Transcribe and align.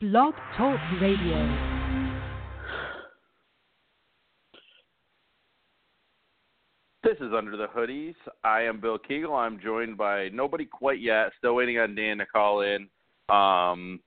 Blog 0.00 0.34
Talk 0.56 0.78
Radio. 1.00 1.88
This 7.02 7.16
is 7.16 7.32
Under 7.36 7.56
the 7.56 7.66
Hoodies. 7.74 8.14
I 8.44 8.62
am 8.62 8.80
Bill 8.80 8.98
Kegel. 8.98 9.34
I'm 9.34 9.58
joined 9.58 9.96
by 9.96 10.28
nobody 10.28 10.66
quite 10.66 11.00
yet. 11.00 11.32
Still 11.38 11.56
waiting 11.56 11.78
on 11.78 11.96
Dan 11.96 12.18
to 12.18 12.26
call 12.26 12.60
in. 12.60 12.88
Um, 13.28 13.98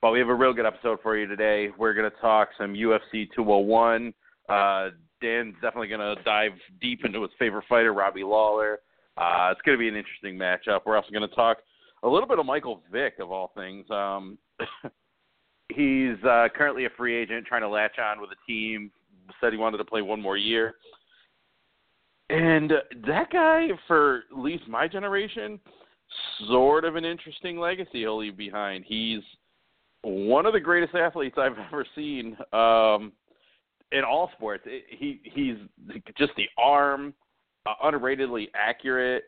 but 0.00 0.12
we 0.12 0.20
have 0.20 0.28
a 0.28 0.34
real 0.34 0.52
good 0.52 0.66
episode 0.66 0.98
for 1.02 1.16
you 1.16 1.26
today. 1.26 1.70
We're 1.76 1.94
going 1.94 2.08
to 2.08 2.16
talk 2.18 2.50
some 2.56 2.74
UFC 2.74 3.26
201. 3.34 4.14
Uh, 4.48 4.90
Dan's 5.20 5.54
definitely 5.54 5.88
going 5.88 6.16
to 6.16 6.22
dive 6.22 6.52
deep 6.80 7.04
into 7.04 7.22
his 7.22 7.30
favorite 7.40 7.64
fighter, 7.68 7.92
Robbie 7.92 8.22
Lawler. 8.22 8.78
Uh, 9.16 9.48
it's 9.50 9.60
going 9.62 9.76
to 9.76 9.80
be 9.80 9.88
an 9.88 9.96
interesting 9.96 10.36
matchup. 10.36 10.82
We're 10.86 10.96
also 10.96 11.10
going 11.10 11.28
to 11.28 11.34
talk 11.34 11.58
a 12.04 12.08
little 12.08 12.28
bit 12.28 12.38
of 12.38 12.46
Michael 12.46 12.82
Vick, 12.92 13.14
of 13.18 13.32
all 13.32 13.50
things. 13.56 13.90
Um, 13.90 14.38
he's 15.74 16.22
uh, 16.24 16.48
currently 16.54 16.84
a 16.84 16.90
free 16.96 17.16
agent, 17.16 17.46
trying 17.46 17.62
to 17.62 17.68
latch 17.68 17.98
on 17.98 18.20
with 18.20 18.30
a 18.30 18.46
team. 18.46 18.90
Said 19.40 19.52
he 19.52 19.58
wanted 19.58 19.78
to 19.78 19.84
play 19.84 20.02
one 20.02 20.20
more 20.20 20.36
year. 20.36 20.74
And 22.28 22.72
that 23.06 23.30
guy, 23.32 23.68
for 23.86 24.22
at 24.30 24.38
least 24.38 24.68
my 24.68 24.86
generation, 24.86 25.58
sort 26.48 26.84
of 26.84 26.96
an 26.96 27.04
interesting 27.04 27.58
legacy 27.58 28.00
he'll 28.00 28.18
leave 28.18 28.36
behind. 28.36 28.84
He's 28.86 29.20
one 30.02 30.46
of 30.46 30.52
the 30.52 30.60
greatest 30.60 30.94
athletes 30.94 31.36
I've 31.38 31.58
ever 31.66 31.84
seen 31.94 32.36
um, 32.52 33.12
in 33.92 34.04
all 34.04 34.30
sports. 34.36 34.64
It, 34.66 34.84
he 34.88 35.20
he's 35.24 35.56
just 36.16 36.32
the 36.36 36.46
arm, 36.58 37.14
uh, 37.66 37.74
underratedly 37.84 38.48
accurate. 38.54 39.24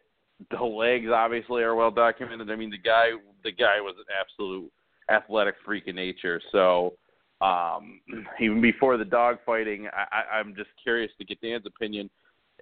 The 0.50 0.62
legs 0.62 1.08
obviously 1.12 1.62
are 1.62 1.74
well 1.74 1.90
documented. 1.90 2.50
I 2.50 2.56
mean, 2.56 2.70
the 2.70 2.78
guy 2.78 3.10
the 3.44 3.52
guy 3.52 3.80
was 3.80 3.94
an 3.98 4.14
absolute 4.20 4.70
athletic 5.10 5.54
freak 5.64 5.88
of 5.88 5.94
nature. 5.94 6.40
So 6.50 6.94
um, 7.40 8.00
even 8.40 8.60
before 8.60 8.96
the 8.96 9.04
dog 9.04 9.38
fighting, 9.44 9.88
I, 9.92 10.36
I'm 10.38 10.54
just 10.54 10.70
curious 10.82 11.10
to 11.18 11.24
get 11.24 11.40
Dan's 11.40 11.66
opinion 11.66 12.08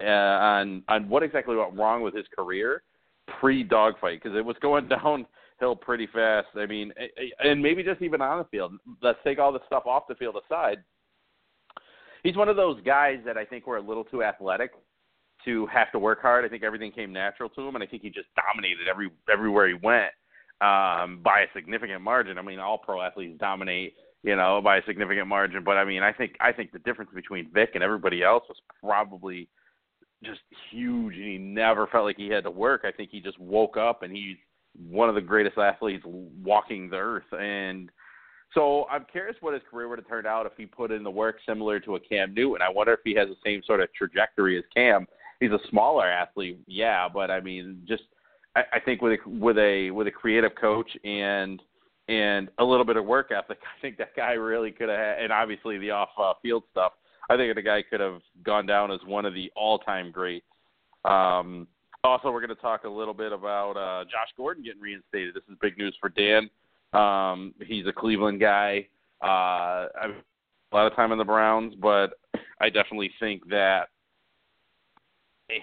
uh, 0.00 0.06
on 0.06 0.82
on 0.88 1.08
what 1.08 1.22
exactly 1.22 1.56
went 1.56 1.76
wrong 1.76 2.02
with 2.02 2.14
his 2.14 2.26
career 2.36 2.82
pre 3.38 3.62
dogfight 3.62 4.22
because 4.22 4.36
it 4.36 4.44
was 4.44 4.56
going 4.62 4.88
downhill 4.88 5.76
pretty 5.80 6.08
fast. 6.12 6.48
I 6.56 6.66
mean, 6.66 6.92
and 7.42 7.62
maybe 7.62 7.82
just 7.82 8.02
even 8.02 8.20
on 8.20 8.38
the 8.38 8.44
field. 8.44 8.72
Let's 9.02 9.18
take 9.24 9.38
all 9.38 9.52
the 9.52 9.60
stuff 9.66 9.84
off 9.86 10.04
the 10.08 10.14
field 10.14 10.36
aside. 10.44 10.78
He's 12.22 12.36
one 12.36 12.48
of 12.48 12.56
those 12.56 12.80
guys 12.82 13.18
that 13.24 13.38
I 13.38 13.44
think 13.44 13.66
were 13.66 13.78
a 13.78 13.82
little 13.82 14.04
too 14.04 14.22
athletic 14.22 14.72
to 15.46 15.66
have 15.68 15.90
to 15.92 15.98
work 15.98 16.20
hard. 16.20 16.44
I 16.44 16.48
think 16.48 16.62
everything 16.62 16.92
came 16.92 17.12
natural 17.12 17.48
to 17.50 17.66
him, 17.66 17.74
and 17.74 17.84
I 17.84 17.86
think 17.86 18.02
he 18.02 18.10
just 18.10 18.28
dominated 18.36 18.88
every 18.88 19.10
everywhere 19.30 19.68
he 19.68 19.74
went 19.74 20.12
um, 20.60 21.20
by 21.22 21.40
a 21.40 21.52
significant 21.54 22.02
margin. 22.02 22.38
I 22.38 22.42
mean, 22.42 22.58
all 22.58 22.78
pro 22.78 23.00
athletes 23.00 23.38
dominate, 23.38 23.94
you 24.22 24.36
know, 24.36 24.60
by 24.62 24.78
a 24.78 24.84
significant 24.86 25.26
margin. 25.26 25.64
But 25.64 25.76
I 25.76 25.84
mean, 25.84 26.02
I 26.02 26.12
think 26.12 26.36
I 26.40 26.52
think 26.52 26.72
the 26.72 26.78
difference 26.80 27.10
between 27.14 27.50
Vick 27.52 27.70
and 27.74 27.82
everybody 27.82 28.22
else 28.22 28.44
was 28.48 28.58
probably 28.82 29.48
just 30.22 30.40
huge, 30.70 31.14
and 31.14 31.24
he 31.24 31.38
never 31.38 31.86
felt 31.86 32.04
like 32.04 32.16
he 32.16 32.28
had 32.28 32.44
to 32.44 32.50
work. 32.50 32.82
I 32.84 32.92
think 32.92 33.10
he 33.10 33.20
just 33.20 33.38
woke 33.38 33.76
up, 33.76 34.02
and 34.02 34.14
he's 34.14 34.36
one 34.88 35.08
of 35.08 35.14
the 35.14 35.20
greatest 35.20 35.58
athletes 35.58 36.04
walking 36.04 36.90
the 36.90 36.96
earth. 36.96 37.32
And 37.32 37.90
so 38.54 38.86
I'm 38.90 39.06
curious 39.10 39.36
what 39.40 39.54
his 39.54 39.62
career 39.70 39.88
would 39.88 39.98
have 39.98 40.08
turned 40.08 40.26
out 40.26 40.46
if 40.46 40.52
he 40.56 40.66
put 40.66 40.90
in 40.90 41.02
the 41.02 41.10
work 41.10 41.36
similar 41.46 41.80
to 41.80 41.96
a 41.96 42.00
Cam 42.00 42.34
Newton. 42.34 42.62
I 42.62 42.70
wonder 42.70 42.92
if 42.92 43.00
he 43.04 43.14
has 43.14 43.28
the 43.28 43.36
same 43.44 43.62
sort 43.66 43.80
of 43.80 43.92
trajectory 43.94 44.58
as 44.58 44.64
Cam. 44.74 45.06
He's 45.40 45.52
a 45.52 45.58
smaller 45.70 46.06
athlete, 46.06 46.58
yeah, 46.66 47.08
but 47.08 47.30
I 47.30 47.40
mean, 47.40 47.82
just 47.88 48.02
I, 48.56 48.62
I 48.74 48.80
think 48.80 49.02
with 49.02 49.12
a, 49.12 49.28
with 49.28 49.58
a 49.58 49.90
with 49.90 50.06
a 50.06 50.10
creative 50.10 50.52
coach 50.60 50.90
and 51.04 51.62
and 52.08 52.48
a 52.58 52.64
little 52.64 52.84
bit 52.84 52.96
of 52.96 53.04
work 53.04 53.30
ethic, 53.30 53.58
I 53.78 53.80
think 53.80 53.96
that 53.98 54.16
guy 54.16 54.32
really 54.32 54.72
could 54.72 54.88
have. 54.88 55.18
And 55.18 55.32
obviously 55.32 55.78
the 55.78 55.90
off 55.90 56.10
uh, 56.18 56.32
field 56.42 56.64
stuff, 56.70 56.92
I 57.28 57.36
think 57.36 57.54
the 57.54 57.62
guy 57.62 57.82
could 57.82 58.00
have 58.00 58.20
gone 58.42 58.66
down 58.66 58.90
as 58.90 59.00
one 59.06 59.24
of 59.24 59.34
the 59.34 59.50
all 59.54 59.78
time 59.78 60.10
greats. 60.10 60.46
Um, 61.04 61.66
also, 62.02 62.30
we're 62.30 62.40
going 62.40 62.48
to 62.48 62.62
talk 62.62 62.84
a 62.84 62.88
little 62.88 63.12
bit 63.12 63.32
about 63.32 63.72
uh, 63.72 64.04
Josh 64.04 64.30
Gordon 64.36 64.64
getting 64.64 64.80
reinstated. 64.80 65.34
This 65.34 65.42
is 65.50 65.56
big 65.60 65.76
news 65.76 65.94
for 66.00 66.08
Dan. 66.08 66.48
Um, 66.92 67.54
he's 67.64 67.86
a 67.86 67.92
Cleveland 67.92 68.40
guy. 68.40 68.88
Uh, 69.22 69.88
I've 70.00 70.14
a 70.72 70.76
lot 70.76 70.86
of 70.86 70.94
time 70.94 71.12
in 71.12 71.18
the 71.18 71.24
Browns, 71.24 71.74
but 71.80 72.18
I 72.60 72.70
definitely 72.70 73.10
think 73.18 73.48
that 73.50 73.88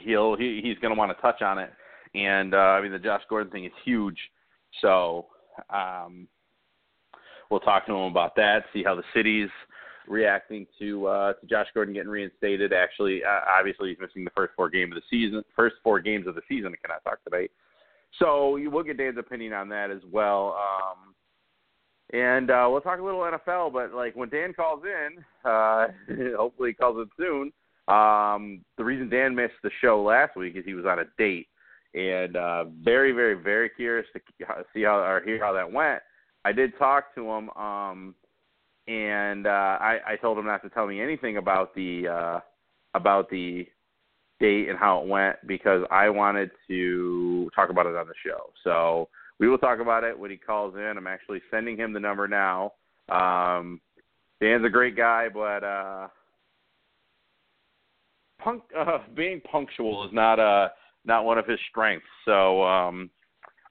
he'll 0.03 0.35
he, 0.35 0.59
he's 0.63 0.77
going 0.79 0.93
to 0.93 0.97
want 0.97 1.15
to 1.15 1.21
touch 1.21 1.41
on 1.41 1.59
it. 1.59 1.71
And 2.17 2.53
uh, 2.53 2.57
I 2.57 2.81
mean, 2.81 2.91
the 2.91 2.99
Josh 2.99 3.21
Gordon 3.29 3.51
thing 3.51 3.65
is 3.65 3.71
huge, 3.85 4.17
so 4.81 5.27
um, 5.69 6.27
we'll 7.51 7.59
talk 7.59 7.85
to 7.85 7.93
him 7.93 8.11
about 8.11 8.35
that. 8.37 8.63
See 8.73 8.83
how 8.83 8.95
the 8.95 9.03
city's 9.13 9.49
reacting 10.07 10.65
to 10.79 11.05
uh, 11.07 11.33
to 11.33 11.45
Josh 11.45 11.67
Gordon 11.73 11.93
getting 11.93 12.09
reinstated. 12.09 12.73
Actually, 12.73 13.21
uh, 13.23 13.41
obviously, 13.59 13.89
he's 13.89 13.99
missing 13.99 14.23
the 14.23 14.31
first 14.35 14.53
four 14.55 14.69
games 14.69 14.95
of 14.95 15.01
the 15.01 15.07
season. 15.09 15.43
First 15.55 15.75
four 15.83 15.99
games 15.99 16.27
of 16.27 16.35
the 16.35 16.41
season. 16.49 16.73
I 16.73 16.87
cannot 16.87 17.03
talk 17.03 17.23
today. 17.23 17.49
So 18.19 18.57
we'll 18.69 18.83
get 18.83 18.97
Dan's 18.97 19.17
opinion 19.17 19.53
on 19.53 19.69
that 19.69 19.91
as 19.91 20.01
well. 20.09 20.57
Um, 20.57 21.13
and 22.13 22.49
uh, 22.49 22.67
we'll 22.69 22.81
talk 22.81 22.99
a 22.99 23.03
little 23.03 23.19
NFL, 23.21 23.73
but 23.73 23.93
like 23.93 24.15
when 24.15 24.29
Dan 24.29 24.53
calls 24.53 24.83
in, 24.85 25.23
uh, 25.49 25.87
hopefully 26.37 26.69
he 26.69 26.73
calls 26.73 26.97
in 26.97 27.09
soon. 27.17 27.53
Um, 27.93 28.65
the 28.77 28.83
reason 28.83 29.09
Dan 29.09 29.35
missed 29.35 29.53
the 29.63 29.71
show 29.81 30.01
last 30.01 30.35
week 30.35 30.55
is 30.55 30.65
he 30.65 30.73
was 30.73 30.85
on 30.85 30.99
a 30.99 31.05
date, 31.17 31.47
and 31.93 32.35
uh, 32.35 32.65
very, 32.83 33.11
very, 33.11 33.35
very 33.35 33.69
curious 33.69 34.07
to 34.13 34.21
see 34.73 34.83
how 34.83 34.99
or 34.99 35.21
hear 35.23 35.43
how 35.43 35.53
that 35.53 35.71
went. 35.71 36.01
I 36.45 36.51
did 36.51 36.77
talk 36.77 37.13
to 37.15 37.29
him, 37.29 37.49
um, 37.51 38.15
and 38.87 39.47
uh, 39.47 39.77
I, 39.81 39.99
I 40.07 40.15
told 40.15 40.37
him 40.37 40.45
not 40.45 40.61
to 40.63 40.69
tell 40.69 40.87
me 40.87 41.01
anything 41.01 41.37
about 41.37 41.75
the 41.75 42.07
uh, 42.07 42.39
about 42.93 43.29
the 43.29 43.67
date 44.39 44.69
and 44.69 44.77
how 44.77 45.01
it 45.01 45.07
went 45.07 45.35
because 45.47 45.83
I 45.91 46.09
wanted 46.09 46.51
to 46.67 47.49
talk 47.55 47.69
about 47.69 47.85
it 47.85 47.95
on 47.95 48.07
the 48.07 48.13
show. 48.25 48.51
So 48.63 49.09
we 49.39 49.49
will 49.49 49.57
talk 49.57 49.79
about 49.79 50.03
it 50.03 50.17
when 50.17 50.31
he 50.31 50.37
calls 50.37 50.75
in. 50.75 50.93
I'm 50.97 51.07
actually 51.07 51.41
sending 51.51 51.77
him 51.77 51.93
the 51.93 51.99
number 51.99 52.27
now. 52.27 52.73
Um, 53.09 53.81
Dan's 54.41 54.65
a 54.65 54.69
great 54.69 54.95
guy, 54.95 55.27
but 55.33 55.63
uh, 55.63 56.07
punk, 58.39 58.63
uh, 58.77 58.99
being 59.15 59.41
punctual 59.41 60.05
is 60.05 60.13
not 60.13 60.39
uh, 60.39 60.69
not 61.07 61.25
one 61.25 61.37
of 61.37 61.47
his 61.47 61.59
strengths. 61.69 62.05
So 62.25 62.63
um, 62.63 63.09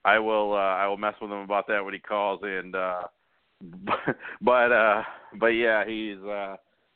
I 0.03 0.19
will 0.19 0.53
uh, 0.53 0.75
I 0.75 0.87
will 0.87 0.97
mess 0.97 1.13
with 1.21 1.31
him 1.31 1.37
about 1.37 1.67
that 1.67 1.85
when 1.85 1.93
he 1.93 1.99
calls. 1.99 2.39
And 2.43 2.75
uh, 2.75 3.03
but 4.41 4.71
uh, 4.71 5.03
but 5.39 5.47
yeah, 5.47 5.85
he's 5.85 6.17
uh, 6.17 6.55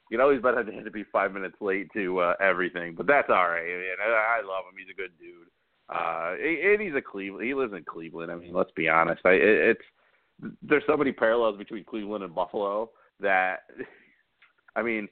you 0.10 0.18
know 0.18 0.32
he's 0.32 0.42
better 0.42 0.64
than 0.64 0.84
to 0.84 0.92
be 0.92 1.06
five 1.12 1.32
minutes 1.32 1.56
late 1.62 1.88
to 1.94 2.20
uh, 2.20 2.34
everything. 2.42 2.96
But 2.98 3.08
that's 3.08 3.30
all 3.30 3.48
right. 3.48 3.62
I, 3.62 3.78
mean, 3.78 3.96
I 4.00 4.42
love 4.46 4.66
him. 4.66 4.78
He's 4.78 4.94
a 4.94 4.98
good 4.98 5.12
dude. 5.20 5.48
Uh, 5.94 6.36
and 6.40 6.82
he's 6.82 6.96
a 6.96 7.02
Cleveland. 7.02 7.46
He 7.46 7.54
lives 7.54 7.74
in 7.74 7.84
Cleveland. 7.84 8.32
I 8.32 8.36
mean, 8.36 8.54
let's 8.54 8.72
be 8.72 8.88
honest. 8.88 9.22
I, 9.26 9.32
it, 9.32 9.78
it's 9.78 10.56
there's 10.64 10.84
so 10.88 10.98
many 10.98 11.12
parallels 11.12 11.58
between 11.58 11.84
Cleveland 11.84 12.24
and 12.24 12.34
Buffalo 12.34 12.90
that 13.20 13.60
I 14.76 14.82
mean, 14.82 15.08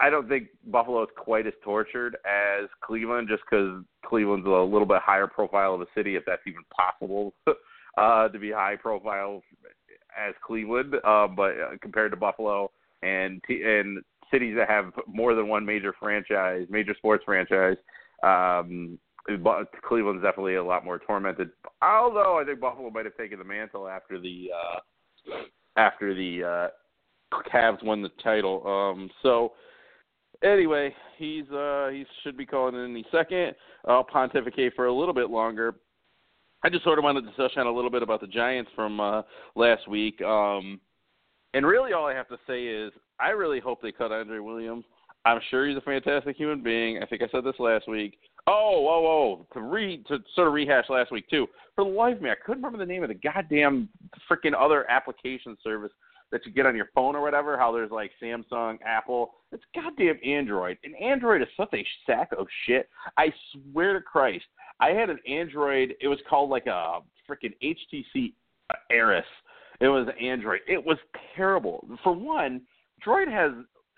I 0.00 0.08
don't 0.08 0.28
think 0.28 0.48
Buffalo 0.66 1.02
is 1.02 1.08
quite 1.18 1.46
as 1.46 1.52
tortured 1.62 2.16
as 2.24 2.68
Cleveland, 2.82 3.28
just 3.28 3.42
because 3.48 3.82
Cleveland's 4.04 4.46
a 4.46 4.50
little 4.50 4.86
bit 4.86 5.02
higher 5.02 5.26
profile 5.26 5.74
of 5.74 5.82
a 5.82 5.86
city, 5.94 6.16
if 6.16 6.24
that's 6.26 6.42
even 6.46 6.62
possible 6.74 7.34
uh, 7.98 8.28
to 8.28 8.38
be 8.38 8.50
high 8.50 8.76
profile 8.76 9.42
as 10.16 10.34
Cleveland. 10.44 10.94
Uh, 11.04 11.26
but 11.28 11.50
uh, 11.52 11.76
compared 11.82 12.10
to 12.12 12.16
Buffalo 12.16 12.70
and 13.02 13.42
t- 13.46 13.62
and 13.64 14.02
cities 14.30 14.54
that 14.56 14.68
have 14.68 14.92
more 15.06 15.34
than 15.34 15.48
one 15.48 15.64
major 15.66 15.94
franchise, 16.00 16.66
major 16.70 16.94
sports 16.96 17.24
franchise, 17.24 17.76
um, 18.22 18.98
Cleveland's 19.86 20.22
definitely 20.22 20.54
a 20.54 20.64
lot 20.64 20.84
more 20.84 20.98
tormented. 20.98 21.50
Although 21.82 22.38
I 22.40 22.44
think 22.44 22.60
Buffalo 22.60 22.88
might 22.90 23.04
have 23.04 23.16
taken 23.16 23.38
the 23.38 23.44
mantle 23.44 23.88
after 23.88 24.18
the 24.18 24.48
uh, 24.54 25.32
after 25.76 26.14
the 26.14 26.70
uh, 26.72 27.38
Cavs 27.52 27.82
won 27.84 28.02
the 28.02 28.10
title. 28.22 28.66
Um, 28.66 29.10
so 29.22 29.52
anyway, 30.42 30.94
he's 31.18 31.48
uh, 31.50 31.88
he 31.92 32.04
should 32.22 32.36
be 32.36 32.46
calling 32.46 32.74
in 32.74 32.90
any 32.90 33.04
second. 33.10 33.54
I'll 33.86 34.04
pontificate 34.04 34.74
for 34.74 34.86
a 34.86 34.94
little 34.94 35.14
bit 35.14 35.30
longer. 35.30 35.74
I 36.64 36.68
just 36.68 36.84
sort 36.84 36.98
of 36.98 37.04
wanted 37.04 37.22
to 37.22 37.32
touch 37.36 37.56
on 37.56 37.66
a 37.66 37.72
little 37.72 37.90
bit 37.90 38.02
about 38.02 38.20
the 38.20 38.26
Giants 38.26 38.70
from 38.74 38.98
uh, 38.98 39.22
last 39.54 39.86
week. 39.88 40.20
Um, 40.22 40.80
and 41.54 41.66
really, 41.66 41.92
all 41.92 42.06
I 42.06 42.14
have 42.14 42.28
to 42.28 42.38
say 42.46 42.64
is 42.64 42.92
I 43.20 43.30
really 43.30 43.60
hope 43.60 43.80
they 43.80 43.92
cut 43.92 44.12
Andre 44.12 44.38
Williams. 44.38 44.84
I'm 45.24 45.40
sure 45.50 45.66
he's 45.66 45.76
a 45.76 45.82
fantastic 45.82 46.36
human 46.36 46.62
being. 46.62 47.02
I 47.02 47.06
think 47.06 47.22
I 47.22 47.28
said 47.32 47.44
this 47.44 47.58
last 47.58 47.88
week. 47.88 48.18
Oh, 48.46 48.80
whoa, 48.80 49.00
whoa! 49.00 49.46
To 49.54 49.60
re 49.60 50.04
to 50.08 50.18
sort 50.34 50.48
of 50.48 50.54
rehash 50.54 50.84
last 50.88 51.10
week 51.10 51.28
too. 51.28 51.46
For 51.74 51.84
the 51.84 51.90
life 51.90 52.16
of 52.16 52.22
me, 52.22 52.30
I 52.30 52.34
couldn't 52.44 52.62
remember 52.62 52.78
the 52.78 52.90
name 52.90 53.02
of 53.02 53.08
the 53.08 53.14
goddamn 53.14 53.88
freaking 54.30 54.54
other 54.58 54.88
application 54.88 55.56
service 55.64 55.90
that 56.32 56.44
you 56.44 56.52
get 56.52 56.66
on 56.66 56.76
your 56.76 56.88
phone 56.94 57.14
or 57.14 57.22
whatever. 57.22 57.56
How 57.56 57.72
there's 57.72 57.90
like 57.90 58.10
Samsung, 58.22 58.78
Apple. 58.84 59.32
It's 59.52 59.64
goddamn 59.74 60.18
Android, 60.24 60.78
and 60.84 60.94
Android 60.96 61.42
is 61.42 61.48
such 61.56 61.72
a 61.74 61.86
sack 62.06 62.30
of 62.36 62.46
shit. 62.66 62.88
I 63.16 63.32
swear 63.52 63.94
to 63.94 64.00
Christ, 64.00 64.44
I 64.80 64.90
had 64.90 65.10
an 65.10 65.18
Android. 65.28 65.94
It 66.00 66.08
was 66.08 66.18
called 66.28 66.50
like 66.50 66.66
a 66.66 67.00
freaking 67.28 67.54
HTC 67.62 68.32
Aries, 68.90 69.24
It 69.80 69.88
was 69.88 70.08
Android. 70.20 70.60
It 70.66 70.84
was 70.84 70.98
terrible. 71.36 71.86
For 72.02 72.12
one, 72.12 72.62
Droid 73.04 73.30
has 73.30 73.52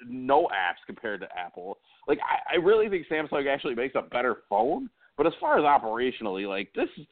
no 0.06 0.44
apps 0.46 0.84
compared 0.86 1.20
to 1.20 1.28
Apple. 1.36 1.78
Like 2.06 2.18
I, 2.20 2.54
I 2.54 2.56
really 2.56 2.88
think 2.88 3.06
Samsung 3.10 3.46
actually 3.48 3.74
makes 3.74 3.94
a 3.94 4.02
better 4.02 4.38
phone. 4.48 4.90
But 5.18 5.26
as 5.26 5.32
far 5.40 5.58
as 5.58 5.64
operationally, 5.64 6.48
like 6.48 6.72
this 6.74 6.88
is 6.96 7.04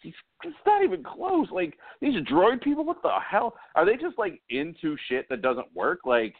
it's 0.45 0.57
not 0.65 0.85
even 0.85 1.03
close. 1.03 1.49
Like 1.51 1.77
these 2.01 2.15
Droid 2.23 2.63
people, 2.63 2.85
what 2.85 3.03
the 3.03 3.11
hell 3.29 3.55
are 3.75 3.85
they 3.85 3.97
just 3.97 4.17
like 4.17 4.41
into 4.49 4.97
shit 5.09 5.29
that 5.29 5.43
doesn't 5.43 5.67
work? 5.75 6.01
Like 6.07 6.35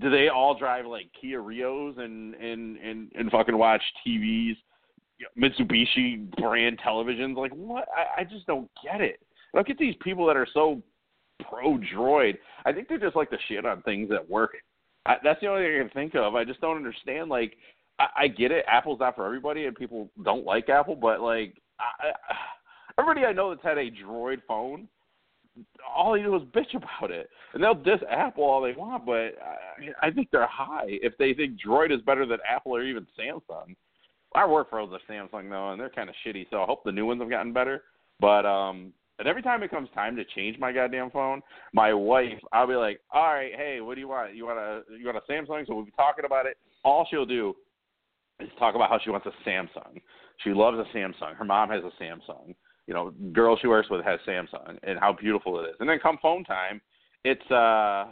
do 0.00 0.10
they 0.10 0.28
all 0.28 0.58
drive 0.58 0.86
like 0.86 1.10
Kia 1.20 1.40
Rios 1.40 1.96
and 1.98 2.34
and 2.34 2.78
and 2.78 3.12
and 3.14 3.30
fucking 3.30 3.58
watch 3.58 3.82
TVs, 4.06 4.56
Mitsubishi 5.38 6.30
brand 6.36 6.80
televisions? 6.80 7.36
Like 7.36 7.52
what? 7.52 7.86
I, 7.94 8.22
I 8.22 8.24
just 8.24 8.46
don't 8.46 8.70
get 8.82 9.02
it. 9.02 9.20
Don't 9.54 9.66
get 9.66 9.78
these 9.78 9.96
people 10.02 10.26
that 10.26 10.36
are 10.36 10.48
so 10.54 10.82
pro 11.48 11.78
droid. 11.94 12.38
I 12.64 12.72
think 12.72 12.88
they're 12.88 12.98
just 12.98 13.16
like 13.16 13.30
the 13.30 13.38
shit 13.48 13.66
on 13.66 13.82
things 13.82 14.08
that 14.10 14.28
work. 14.28 14.52
I, 15.04 15.16
that's 15.22 15.40
the 15.40 15.48
only 15.48 15.64
thing 15.64 15.76
I 15.76 15.82
can 15.82 15.90
think 15.90 16.14
of. 16.14 16.34
I 16.34 16.44
just 16.44 16.60
don't 16.62 16.76
understand. 16.76 17.28
Like 17.28 17.56
I, 17.98 18.06
I 18.16 18.28
get 18.28 18.52
it, 18.52 18.64
Apple's 18.68 19.00
not 19.00 19.16
for 19.16 19.26
everybody, 19.26 19.66
and 19.66 19.76
people 19.76 20.10
don't 20.24 20.44
like 20.44 20.68
Apple, 20.68 20.96
but 20.96 21.20
like 21.20 21.60
I, 21.80 22.12
everybody 22.98 23.26
I 23.26 23.32
know 23.32 23.50
that's 23.50 23.62
had 23.62 23.78
a 23.78 23.90
droid 23.90 24.38
phone 24.46 24.88
all 25.96 26.12
they 26.12 26.22
do 26.22 26.36
is 26.36 26.42
bitch 26.42 26.74
about 26.74 27.10
it, 27.10 27.28
and 27.54 27.62
they'll 27.62 27.74
diss 27.74 28.00
Apple 28.10 28.44
all 28.44 28.62
they 28.62 28.72
want. 28.72 29.06
But 29.06 29.36
I, 29.42 30.06
I 30.06 30.10
think 30.10 30.28
they're 30.30 30.46
high 30.46 30.86
if 30.86 31.16
they 31.18 31.34
think 31.34 31.58
Droid 31.64 31.94
is 31.94 32.02
better 32.02 32.26
than 32.26 32.38
Apple 32.48 32.74
or 32.74 32.82
even 32.82 33.06
Samsung. 33.18 33.74
I 34.34 34.46
work 34.46 34.70
for 34.70 34.86
the 34.86 34.98
Samsung 35.08 35.50
though, 35.50 35.70
and 35.70 35.80
they're 35.80 35.90
kind 35.90 36.08
of 36.08 36.14
shitty. 36.26 36.46
So 36.50 36.62
I 36.62 36.66
hope 36.66 36.84
the 36.84 36.92
new 36.92 37.06
ones 37.06 37.20
have 37.20 37.30
gotten 37.30 37.52
better. 37.52 37.82
But 38.20 38.44
um, 38.44 38.92
and 39.18 39.26
every 39.26 39.42
time 39.42 39.62
it 39.62 39.70
comes 39.70 39.88
time 39.94 40.16
to 40.16 40.24
change 40.36 40.58
my 40.58 40.72
goddamn 40.72 41.10
phone, 41.10 41.40
my 41.72 41.92
wife, 41.92 42.38
I'll 42.52 42.66
be 42.66 42.74
like, 42.74 43.00
"All 43.12 43.32
right, 43.34 43.52
hey, 43.56 43.80
what 43.80 43.94
do 43.94 44.00
you 44.00 44.08
want? 44.08 44.34
You 44.34 44.46
want 44.46 44.58
a 44.58 44.82
you 44.96 45.06
want 45.06 45.18
a 45.18 45.32
Samsung?" 45.32 45.66
So 45.66 45.74
we'll 45.74 45.84
be 45.84 45.92
talking 45.92 46.24
about 46.24 46.46
it. 46.46 46.56
All 46.84 47.06
she'll 47.10 47.26
do 47.26 47.54
is 48.40 48.48
talk 48.58 48.74
about 48.74 48.90
how 48.90 48.98
she 49.02 49.10
wants 49.10 49.26
a 49.26 49.48
Samsung. 49.48 50.00
She 50.44 50.50
loves 50.50 50.78
a 50.78 50.96
Samsung. 50.96 51.34
Her 51.36 51.44
mom 51.44 51.70
has 51.70 51.82
a 51.82 52.02
Samsung 52.02 52.54
you 52.88 52.94
know, 52.94 53.12
girl 53.32 53.56
she 53.60 53.68
works 53.68 53.90
with 53.90 54.02
has 54.04 54.18
Samsung 54.26 54.78
and 54.82 54.98
how 54.98 55.12
beautiful 55.12 55.60
it 55.60 55.68
is. 55.68 55.76
And 55.78 55.88
then 55.88 55.98
come 56.02 56.18
phone 56.20 56.42
time, 56.42 56.80
it's 57.22 57.48
uh 57.50 58.06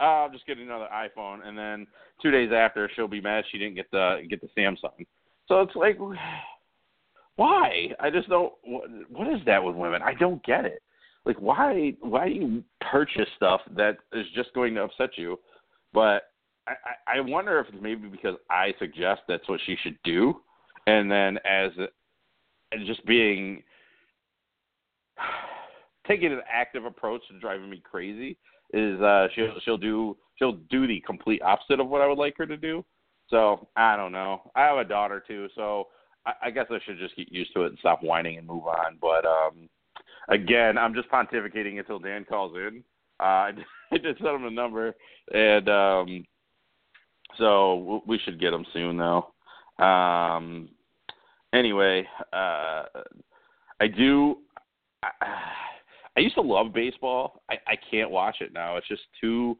I'll 0.00 0.30
just 0.32 0.46
get 0.46 0.58
another 0.58 0.88
iPhone 0.92 1.46
and 1.46 1.56
then 1.56 1.86
two 2.20 2.30
days 2.30 2.50
after 2.52 2.90
she'll 2.96 3.06
be 3.06 3.20
mad 3.20 3.44
she 3.52 3.58
didn't 3.58 3.74
get 3.76 3.90
the 3.92 4.22
get 4.28 4.40
the 4.40 4.48
Samsung. 4.58 5.06
So 5.46 5.60
it's 5.60 5.76
like 5.76 5.98
why? 7.36 7.88
I 8.00 8.10
just 8.10 8.28
don't 8.30 8.54
what, 8.64 8.88
what 9.10 9.28
is 9.28 9.40
that 9.44 9.62
with 9.62 9.76
women? 9.76 10.00
I 10.02 10.14
don't 10.14 10.42
get 10.44 10.64
it. 10.64 10.82
Like 11.26 11.36
why 11.36 11.92
why 12.00 12.28
do 12.28 12.34
you 12.34 12.64
purchase 12.90 13.28
stuff 13.36 13.60
that 13.76 13.98
is 14.14 14.24
just 14.34 14.54
going 14.54 14.74
to 14.76 14.84
upset 14.84 15.10
you? 15.16 15.38
But 15.92 16.22
I, 16.66 17.18
I 17.18 17.20
wonder 17.20 17.58
if 17.60 17.68
it's 17.68 17.82
maybe 17.82 18.08
because 18.08 18.36
I 18.50 18.72
suggest 18.78 19.22
that's 19.28 19.48
what 19.48 19.60
she 19.66 19.76
should 19.82 19.98
do, 20.04 20.40
and 20.86 21.10
then 21.10 21.38
as 21.44 21.72
and 22.72 22.86
just 22.86 23.04
being 23.06 23.62
taking 26.06 26.32
an 26.32 26.40
active 26.50 26.84
approach 26.84 27.22
to 27.28 27.38
driving 27.38 27.70
me 27.70 27.82
crazy 27.84 28.36
is 28.72 29.00
uh 29.00 29.28
she'll 29.34 29.54
she'll 29.64 29.78
do 29.78 30.16
she'll 30.36 30.58
do 30.70 30.86
the 30.86 31.00
complete 31.06 31.42
opposite 31.42 31.80
of 31.80 31.88
what 31.88 32.00
I 32.00 32.06
would 32.06 32.18
like 32.18 32.36
her 32.38 32.46
to 32.46 32.56
do. 32.56 32.84
So 33.28 33.68
I 33.76 33.96
don't 33.96 34.12
know. 34.12 34.50
I 34.54 34.62
have 34.62 34.78
a 34.78 34.84
daughter 34.84 35.22
too, 35.26 35.48
so 35.54 35.88
I, 36.26 36.32
I 36.44 36.50
guess 36.50 36.66
I 36.70 36.78
should 36.84 36.98
just 36.98 37.16
get 37.16 37.32
used 37.32 37.52
to 37.54 37.64
it 37.64 37.68
and 37.68 37.78
stop 37.78 38.02
whining 38.02 38.38
and 38.38 38.46
move 38.46 38.66
on. 38.66 38.98
But 39.00 39.24
um 39.26 39.68
again, 40.28 40.78
I'm 40.78 40.94
just 40.94 41.10
pontificating 41.10 41.78
until 41.78 41.98
Dan 41.98 42.24
calls 42.24 42.56
in. 42.56 42.82
Uh, 43.20 43.22
I 43.92 43.98
just 44.02 44.18
sent 44.18 44.34
him 44.34 44.44
a 44.46 44.50
number, 44.50 44.94
and 45.32 45.68
um, 45.68 46.26
so 47.38 48.02
we 48.06 48.18
should 48.18 48.40
get 48.40 48.52
him 48.52 48.66
soon, 48.72 48.96
though. 48.96 49.32
Um, 49.84 50.68
anyway, 51.52 52.06
uh, 52.32 52.84
I 53.80 53.88
do 53.96 54.38
I, 55.02 55.26
I 56.16 56.20
used 56.20 56.34
to 56.36 56.40
love 56.42 56.72
baseball. 56.72 57.42
I, 57.50 57.54
I 57.66 57.74
can't 57.90 58.10
watch 58.10 58.36
it 58.40 58.52
now. 58.52 58.76
It's 58.76 58.88
just 58.88 59.02
too 59.20 59.58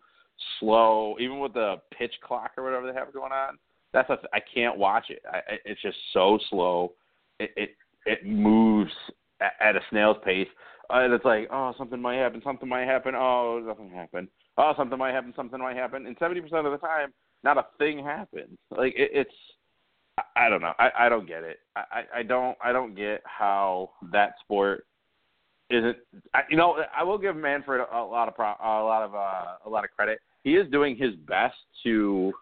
slow. 0.61 1.17
Even 1.21 1.41
with 1.41 1.55
the 1.55 1.77
pitch 1.97 2.15
clock 2.23 2.53
or 2.57 2.65
whatever 2.65 2.91
they 2.91 2.99
have 2.99 3.13
going 3.13 3.33
on, 3.33 3.59
that's 3.93 4.11
a, 4.11 4.19
I 4.33 4.41
can't 4.53 4.79
watch 4.79 5.07
it. 5.11 5.23
I, 5.31 5.41
it's 5.65 5.83
just 5.83 5.97
so 6.13 6.39
slow. 6.51 6.93
It 7.41 7.51
it, 7.57 7.71
it 8.07 8.27
moves 8.27 8.93
at, 9.41 9.77
a 9.77 9.81
snail's 9.91 10.17
pace, 10.25 10.49
uh, 10.91 10.99
and 10.99 11.13
it's 11.13 11.25
like, 11.25 11.49
oh, 11.53 11.75
something 11.77 12.01
might 12.01 12.17
happen. 12.17 12.41
Something 12.45 12.69
might 12.69 12.87
happen. 12.87 13.15
Oh, 13.17 13.63
nothing 13.67 13.91
happened. 13.91 14.29
Oh, 14.57 14.73
something 14.77 14.99
might 14.99 15.15
happen. 15.15 15.33
Something 15.35 15.59
might 15.59 15.77
happen. 15.77 16.07
And 16.07 16.17
seventy 16.19 16.41
percent 16.41 16.67
of 16.67 16.73
the 16.73 16.79
time, 16.79 17.13
not 17.45 17.59
a 17.59 17.67
thing 17.79 18.03
happens. 18.03 18.59
Like 18.71 18.95
it, 18.97 19.11
it's. 19.13 19.35
I 20.37 20.49
don't 20.49 20.63
know. 20.63 20.73
I, 20.79 20.91
I 21.01 21.09
don't 21.09 21.27
get 21.27 21.43
it. 21.43 21.59
I, 21.77 22.05
I 22.17 22.23
don't 22.23 22.57
I 22.63 22.73
don't 22.73 22.95
get 22.95 23.21
how 23.25 23.91
that 24.13 24.35
sport 24.45 24.87
isn't 25.71 25.97
you 26.51 26.57
know 26.57 26.77
I 26.97 27.03
will 27.03 27.19
give 27.19 27.37
Manfred 27.37 27.81
a, 27.81 27.97
a 27.97 28.05
lot 28.05 28.29
of 28.29 28.35
pro, 28.35 28.47
a 28.47 28.85
lot 28.85 29.03
of 29.03 29.15
uh, 29.15 29.57
a 29.67 29.69
lot 29.69 29.85
of 29.85 29.91
credit. 29.91 30.21
He 30.43 30.55
is 30.55 30.71
doing 30.71 30.97
his 30.97 31.15
best 31.27 31.57
to 31.85 32.33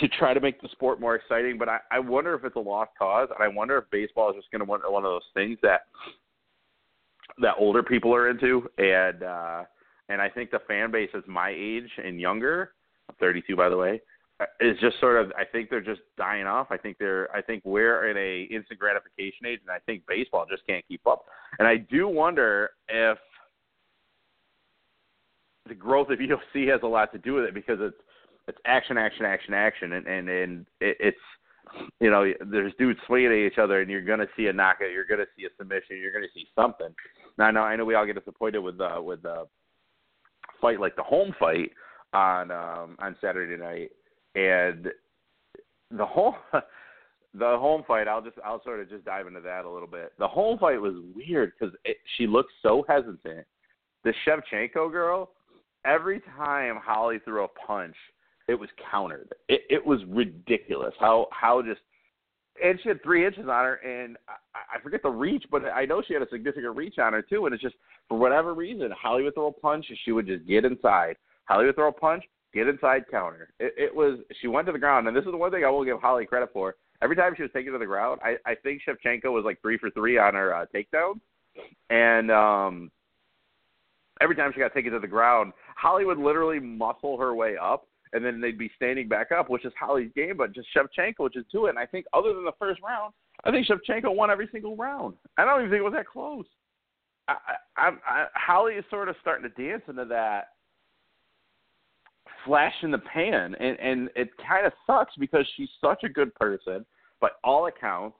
to 0.00 0.08
try 0.08 0.34
to 0.34 0.40
make 0.40 0.60
the 0.60 0.68
sport 0.72 1.00
more 1.00 1.14
exciting, 1.14 1.56
but 1.56 1.68
I, 1.68 1.78
I 1.90 1.98
wonder 1.98 2.34
if 2.34 2.44
it's 2.44 2.56
a 2.56 2.60
lost 2.60 2.90
cause, 2.98 3.28
and 3.34 3.42
I 3.42 3.48
wonder 3.48 3.78
if 3.78 3.84
baseball 3.90 4.28
is 4.30 4.36
just 4.36 4.50
going 4.50 4.60
to 4.60 4.66
want 4.66 4.82
one 4.90 5.04
of 5.04 5.10
those 5.10 5.22
things 5.32 5.58
that 5.62 5.82
that 7.40 7.54
older 7.58 7.82
people 7.82 8.14
are 8.14 8.28
into, 8.28 8.68
and 8.78 9.22
uh, 9.22 9.62
and 10.08 10.20
I 10.20 10.28
think 10.28 10.50
the 10.50 10.60
fan 10.68 10.90
base 10.90 11.10
is 11.14 11.24
my 11.26 11.54
age 11.56 11.90
and 12.02 12.20
younger. 12.20 12.72
I'm 13.08 13.16
32, 13.20 13.56
by 13.56 13.68
the 13.68 13.76
way 13.76 14.00
is 14.60 14.78
just 14.80 15.00
sort 15.00 15.24
of 15.24 15.32
I 15.36 15.44
think 15.44 15.70
they're 15.70 15.80
just 15.80 16.02
dying 16.18 16.46
off. 16.46 16.66
I 16.70 16.76
think 16.76 16.98
they're 16.98 17.34
I 17.34 17.40
think 17.40 17.62
we're 17.64 18.10
in 18.10 18.16
a 18.16 18.54
instant 18.54 18.78
gratification 18.78 19.46
age 19.46 19.60
and 19.62 19.70
I 19.70 19.78
think 19.86 20.02
baseball 20.06 20.46
just 20.48 20.66
can't 20.66 20.86
keep 20.86 21.06
up. 21.06 21.24
And 21.58 21.66
I 21.66 21.76
do 21.76 22.08
wonder 22.08 22.70
if 22.88 23.18
the 25.66 25.74
growth 25.74 26.10
of 26.10 26.18
UFC 26.54 26.70
has 26.70 26.80
a 26.82 26.86
lot 26.86 27.12
to 27.12 27.18
do 27.18 27.34
with 27.34 27.44
it 27.44 27.54
because 27.54 27.78
it's 27.80 27.96
it's 28.48 28.58
action, 28.64 28.96
action, 28.96 29.24
action, 29.24 29.54
action, 29.54 29.92
and 29.94 30.06
and 30.06 30.28
and 30.28 30.66
it, 30.80 30.96
it's 31.00 31.90
you 31.98 32.10
know 32.10 32.30
there's 32.50 32.72
dudes 32.78 33.00
swinging 33.06 33.32
at 33.32 33.52
each 33.52 33.58
other, 33.58 33.80
and 33.80 33.90
you're 33.90 34.04
gonna 34.04 34.28
see 34.36 34.46
a 34.46 34.52
knockout, 34.52 34.92
you're 34.92 35.06
gonna 35.06 35.24
see 35.36 35.46
a 35.46 35.48
submission, 35.58 35.96
you're 35.96 36.12
gonna 36.12 36.26
see 36.34 36.46
something. 36.54 36.94
Now 37.38 37.46
I 37.46 37.50
know 37.50 37.62
I 37.62 37.76
know 37.76 37.84
we 37.84 37.94
all 37.94 38.06
get 38.06 38.16
disappointed 38.16 38.58
with 38.58 38.80
uh, 38.80 39.00
with 39.02 39.24
uh, 39.24 39.46
fight 40.60 40.78
like 40.78 40.94
the 40.94 41.02
Holm 41.02 41.34
fight 41.40 41.70
on 42.16 42.50
um, 42.50 42.96
on 42.98 43.14
Saturday 43.20 43.62
night, 43.62 43.90
and 44.34 44.88
the 45.90 46.06
whole 46.06 46.34
the 47.34 47.56
Holm 47.58 47.84
fight 47.86 48.08
i'll 48.08 48.22
just 48.22 48.36
i'll 48.44 48.62
sort 48.64 48.80
of 48.80 48.88
just 48.88 49.04
dive 49.04 49.26
into 49.26 49.40
that 49.40 49.64
a 49.64 49.70
little 49.70 49.88
bit. 49.88 50.12
The 50.18 50.26
Holm 50.26 50.58
fight 50.58 50.80
was 50.80 50.94
weird 51.14 51.52
because 51.58 51.74
she 52.16 52.26
looked 52.26 52.52
so 52.62 52.84
hesitant. 52.88 53.46
The 54.04 54.14
shevchenko 54.26 54.90
girl 54.90 55.30
every 55.84 56.20
time 56.36 56.76
holly 56.82 57.18
threw 57.24 57.44
a 57.44 57.48
punch 57.48 57.94
it 58.48 58.54
was 58.54 58.70
countered. 58.90 59.28
It 59.48 59.62
it 59.68 59.86
was 59.86 60.00
ridiculous 60.08 60.94
how 60.98 61.26
how 61.30 61.62
just 61.62 61.80
and 62.64 62.80
she 62.82 62.88
had 62.88 63.02
three 63.02 63.26
inches 63.26 63.42
on 63.42 63.64
her 63.64 63.74
and 63.84 64.16
I, 64.28 64.76
I 64.78 64.80
forget 64.82 65.02
the 65.02 65.10
reach 65.10 65.44
but 65.50 65.62
i 65.66 65.84
know 65.84 66.02
she 66.06 66.14
had 66.14 66.22
a 66.22 66.30
significant 66.30 66.74
reach 66.74 66.98
on 66.98 67.12
her 67.12 67.22
too. 67.22 67.44
And 67.44 67.54
it's 67.54 67.62
just 67.62 67.76
for 68.08 68.18
whatever 68.18 68.54
reason 68.54 68.90
holly 68.98 69.24
would 69.24 69.34
throw 69.34 69.48
a 69.48 69.52
punch 69.52 69.84
and 69.90 69.98
she 70.04 70.12
would 70.12 70.26
just 70.26 70.46
get 70.46 70.64
inside 70.64 71.16
holly 71.46 71.66
would 71.66 71.74
throw 71.74 71.88
a 71.88 71.92
punch 71.92 72.24
get 72.56 72.68
inside 72.68 73.04
counter. 73.10 73.50
It, 73.60 73.74
it 73.76 73.94
was 73.94 74.18
she 74.40 74.48
went 74.48 74.66
to 74.66 74.72
the 74.72 74.78
ground, 74.78 75.06
and 75.06 75.16
this 75.16 75.24
is 75.24 75.30
the 75.30 75.36
one 75.36 75.50
thing 75.50 75.64
I 75.64 75.70
will 75.70 75.84
give 75.84 76.00
Holly 76.00 76.26
credit 76.26 76.50
for. 76.52 76.74
Every 77.02 77.14
time 77.14 77.34
she 77.36 77.42
was 77.42 77.52
taken 77.52 77.72
to 77.72 77.78
the 77.78 77.86
ground, 77.86 78.20
I, 78.24 78.36
I 78.50 78.54
think 78.54 78.80
Shevchenko 78.82 79.26
was 79.26 79.44
like 79.44 79.60
three 79.60 79.76
for 79.76 79.90
three 79.90 80.18
on 80.18 80.34
her 80.34 80.54
uh, 80.54 80.64
takedown, 80.74 81.20
and 81.90 82.30
um, 82.30 82.90
every 84.22 84.34
time 84.34 84.50
she 84.54 84.60
got 84.60 84.72
taken 84.72 84.92
to 84.92 84.98
the 84.98 85.06
ground, 85.06 85.52
Holly 85.76 86.06
would 86.06 86.18
literally 86.18 86.58
muscle 86.58 87.18
her 87.18 87.34
way 87.34 87.56
up, 87.60 87.86
and 88.14 88.24
then 88.24 88.40
they'd 88.40 88.58
be 88.58 88.70
standing 88.76 89.08
back 89.08 89.30
up, 89.30 89.50
which 89.50 89.66
is 89.66 89.72
Holly's 89.78 90.10
game. 90.16 90.38
But 90.38 90.54
just 90.54 90.68
Shevchenko 90.74 91.32
just 91.32 91.52
do 91.52 91.66
it. 91.66 91.70
And 91.70 91.78
I 91.78 91.84
think 91.84 92.06
other 92.14 92.32
than 92.32 92.44
the 92.44 92.52
first 92.58 92.80
round, 92.82 93.12
I 93.44 93.50
think 93.50 93.66
Shevchenko 93.66 94.16
won 94.16 94.30
every 94.30 94.48
single 94.50 94.74
round. 94.76 95.14
I 95.36 95.44
don't 95.44 95.60
even 95.60 95.70
think 95.70 95.80
it 95.80 95.84
was 95.84 95.92
that 95.92 96.06
close. 96.06 96.46
I, 97.28 97.34
I, 97.76 97.88
I, 98.06 98.26
Holly 98.34 98.74
is 98.74 98.84
sort 98.88 99.10
of 99.10 99.16
starting 99.20 99.50
to 99.50 99.62
dance 99.62 99.82
into 99.88 100.06
that 100.06 100.55
flash 102.46 102.74
in 102.82 102.90
the 102.90 102.98
pan, 102.98 103.54
and 103.56 103.78
and 103.78 104.08
it 104.16 104.30
kind 104.46 104.66
of 104.66 104.72
sucks 104.86 105.12
because 105.18 105.46
she's 105.56 105.68
such 105.80 106.02
a 106.04 106.08
good 106.08 106.34
person. 106.36 106.86
By 107.20 107.28
all 107.44 107.66
accounts, 107.66 108.16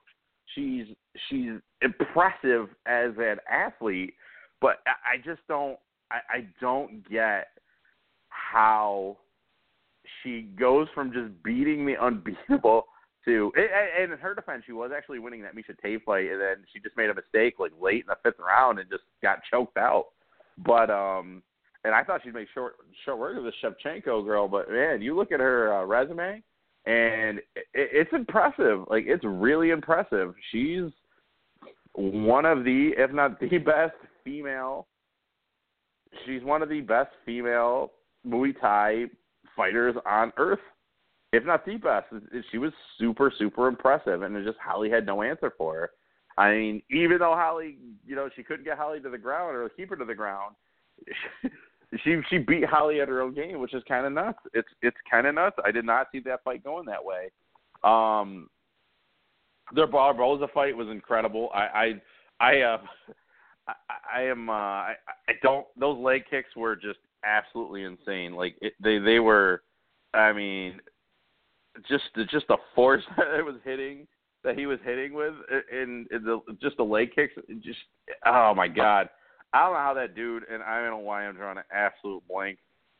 she's 0.54 0.86
she's 1.28 1.52
impressive 1.82 2.68
as 2.86 3.12
an 3.18 3.36
athlete, 3.50 4.14
but 4.60 4.78
I, 4.86 5.14
I 5.14 5.16
just 5.24 5.40
don't 5.48 5.78
I, 6.10 6.16
I 6.38 6.46
don't 6.60 7.08
get 7.08 7.48
how 8.28 9.16
she 10.22 10.42
goes 10.58 10.88
from 10.94 11.12
just 11.12 11.42
beating 11.42 11.86
the 11.86 11.96
unbeatable 12.00 12.86
to 13.24 13.52
And 13.56 14.12
in 14.12 14.18
her 14.18 14.34
defense, 14.34 14.62
she 14.66 14.72
was 14.72 14.92
actually 14.96 15.18
winning 15.18 15.42
that 15.42 15.54
Miesha 15.54 15.76
Tate 15.82 16.04
fight, 16.04 16.30
and 16.30 16.40
then 16.40 16.56
she 16.72 16.80
just 16.80 16.96
made 16.96 17.10
a 17.10 17.14
mistake 17.14 17.54
like 17.58 17.72
late 17.80 18.02
in 18.02 18.06
the 18.06 18.16
fifth 18.22 18.38
round 18.38 18.78
and 18.78 18.88
just 18.88 19.02
got 19.22 19.40
choked 19.50 19.76
out. 19.76 20.06
But 20.64 20.90
um, 20.90 21.42
and 21.86 21.94
I 21.94 22.02
thought 22.02 22.22
she'd 22.24 22.34
make 22.34 22.48
short 22.52 22.74
short 23.04 23.18
work 23.18 23.36
of 23.38 23.44
the 23.44 23.52
Shevchenko 23.62 24.24
girl, 24.24 24.48
but 24.48 24.68
man, 24.68 25.00
you 25.00 25.14
look 25.14 25.30
at 25.30 25.38
her 25.38 25.72
uh, 25.72 25.84
resume, 25.84 26.42
and 26.84 27.38
it, 27.38 27.64
it's 27.74 28.12
impressive. 28.12 28.80
Like 28.90 29.04
it's 29.06 29.24
really 29.24 29.70
impressive. 29.70 30.34
She's 30.50 30.90
one 31.94 32.44
of 32.44 32.64
the, 32.64 32.90
if 32.98 33.12
not 33.12 33.38
the 33.38 33.58
best 33.64 33.94
female. 34.24 34.88
She's 36.24 36.42
one 36.42 36.60
of 36.62 36.68
the 36.68 36.80
best 36.80 37.10
female 37.24 37.92
Muay 38.26 38.58
Thai 38.60 39.04
fighters 39.54 39.94
on 40.04 40.32
earth, 40.38 40.58
if 41.32 41.44
not 41.44 41.64
the 41.64 41.76
best. 41.76 42.06
She 42.50 42.58
was 42.58 42.72
super, 42.98 43.32
super 43.38 43.68
impressive, 43.68 44.22
and 44.22 44.44
just 44.44 44.58
Holly 44.58 44.90
had 44.90 45.06
no 45.06 45.22
answer 45.22 45.52
for 45.56 45.74
her. 45.74 45.90
I 46.36 46.50
mean, 46.50 46.82
even 46.90 47.18
though 47.18 47.34
Holly, 47.34 47.78
you 48.04 48.16
know, 48.16 48.28
she 48.34 48.42
couldn't 48.42 48.64
get 48.64 48.76
Holly 48.76 49.00
to 49.00 49.08
the 49.08 49.18
ground 49.18 49.56
or 49.56 49.68
keep 49.68 49.88
her 49.90 49.96
to 49.96 50.04
the 50.04 50.14
ground, 50.14 50.56
she 52.02 52.20
she 52.28 52.38
beat 52.38 52.64
Holly 52.64 53.00
at 53.00 53.08
her 53.08 53.22
own 53.22 53.34
game, 53.34 53.60
which 53.60 53.74
is 53.74 53.82
kind 53.88 54.06
of 54.06 54.12
nuts. 54.12 54.38
It's 54.52 54.68
it's 54.82 54.96
kind 55.10 55.26
of 55.26 55.34
nuts. 55.34 55.56
I 55.64 55.70
did 55.70 55.84
not 55.84 56.08
see 56.12 56.20
that 56.20 56.42
fight 56.44 56.64
going 56.64 56.86
that 56.86 57.04
way. 57.04 57.30
Um, 57.84 58.48
their 59.74 59.86
Barboza 59.86 60.48
fight 60.52 60.76
was 60.76 60.88
incredible. 60.88 61.50
I 61.54 62.00
I 62.40 62.48
I 62.48 62.60
uh 62.60 62.78
I, 63.68 63.74
I 64.14 64.22
am 64.22 64.48
uh 64.48 64.52
I, 64.52 64.94
I 65.28 65.32
don't 65.42 65.66
those 65.78 65.98
leg 65.98 66.22
kicks 66.28 66.54
were 66.56 66.76
just 66.76 66.98
absolutely 67.24 67.84
insane. 67.84 68.34
Like 68.34 68.56
it, 68.60 68.74
they 68.82 68.98
they 68.98 69.20
were, 69.20 69.62
I 70.14 70.32
mean, 70.32 70.80
just 71.88 72.04
just 72.30 72.48
the 72.48 72.56
force 72.74 73.02
that 73.16 73.38
it 73.38 73.44
was 73.44 73.56
hitting 73.64 74.06
that 74.44 74.56
he 74.56 74.66
was 74.66 74.78
hitting 74.84 75.12
with 75.12 75.34
and, 75.72 76.06
in 76.10 76.24
the 76.24 76.40
just 76.62 76.76
the 76.76 76.82
leg 76.84 77.10
kicks. 77.14 77.34
Just 77.62 77.78
oh 78.24 78.54
my 78.54 78.68
god, 78.68 79.08
I 79.56 79.62
don't 79.62 79.72
know 79.72 79.78
how 79.78 79.94
that 79.94 80.14
dude 80.14 80.42
and 80.52 80.62
I 80.62 80.80
don't 80.80 80.90
know 80.90 80.98
why 80.98 81.24
I'm 81.24 81.34
drawing 81.34 81.56
an 81.56 81.64
absolute 81.72 82.22
blank 82.28 82.58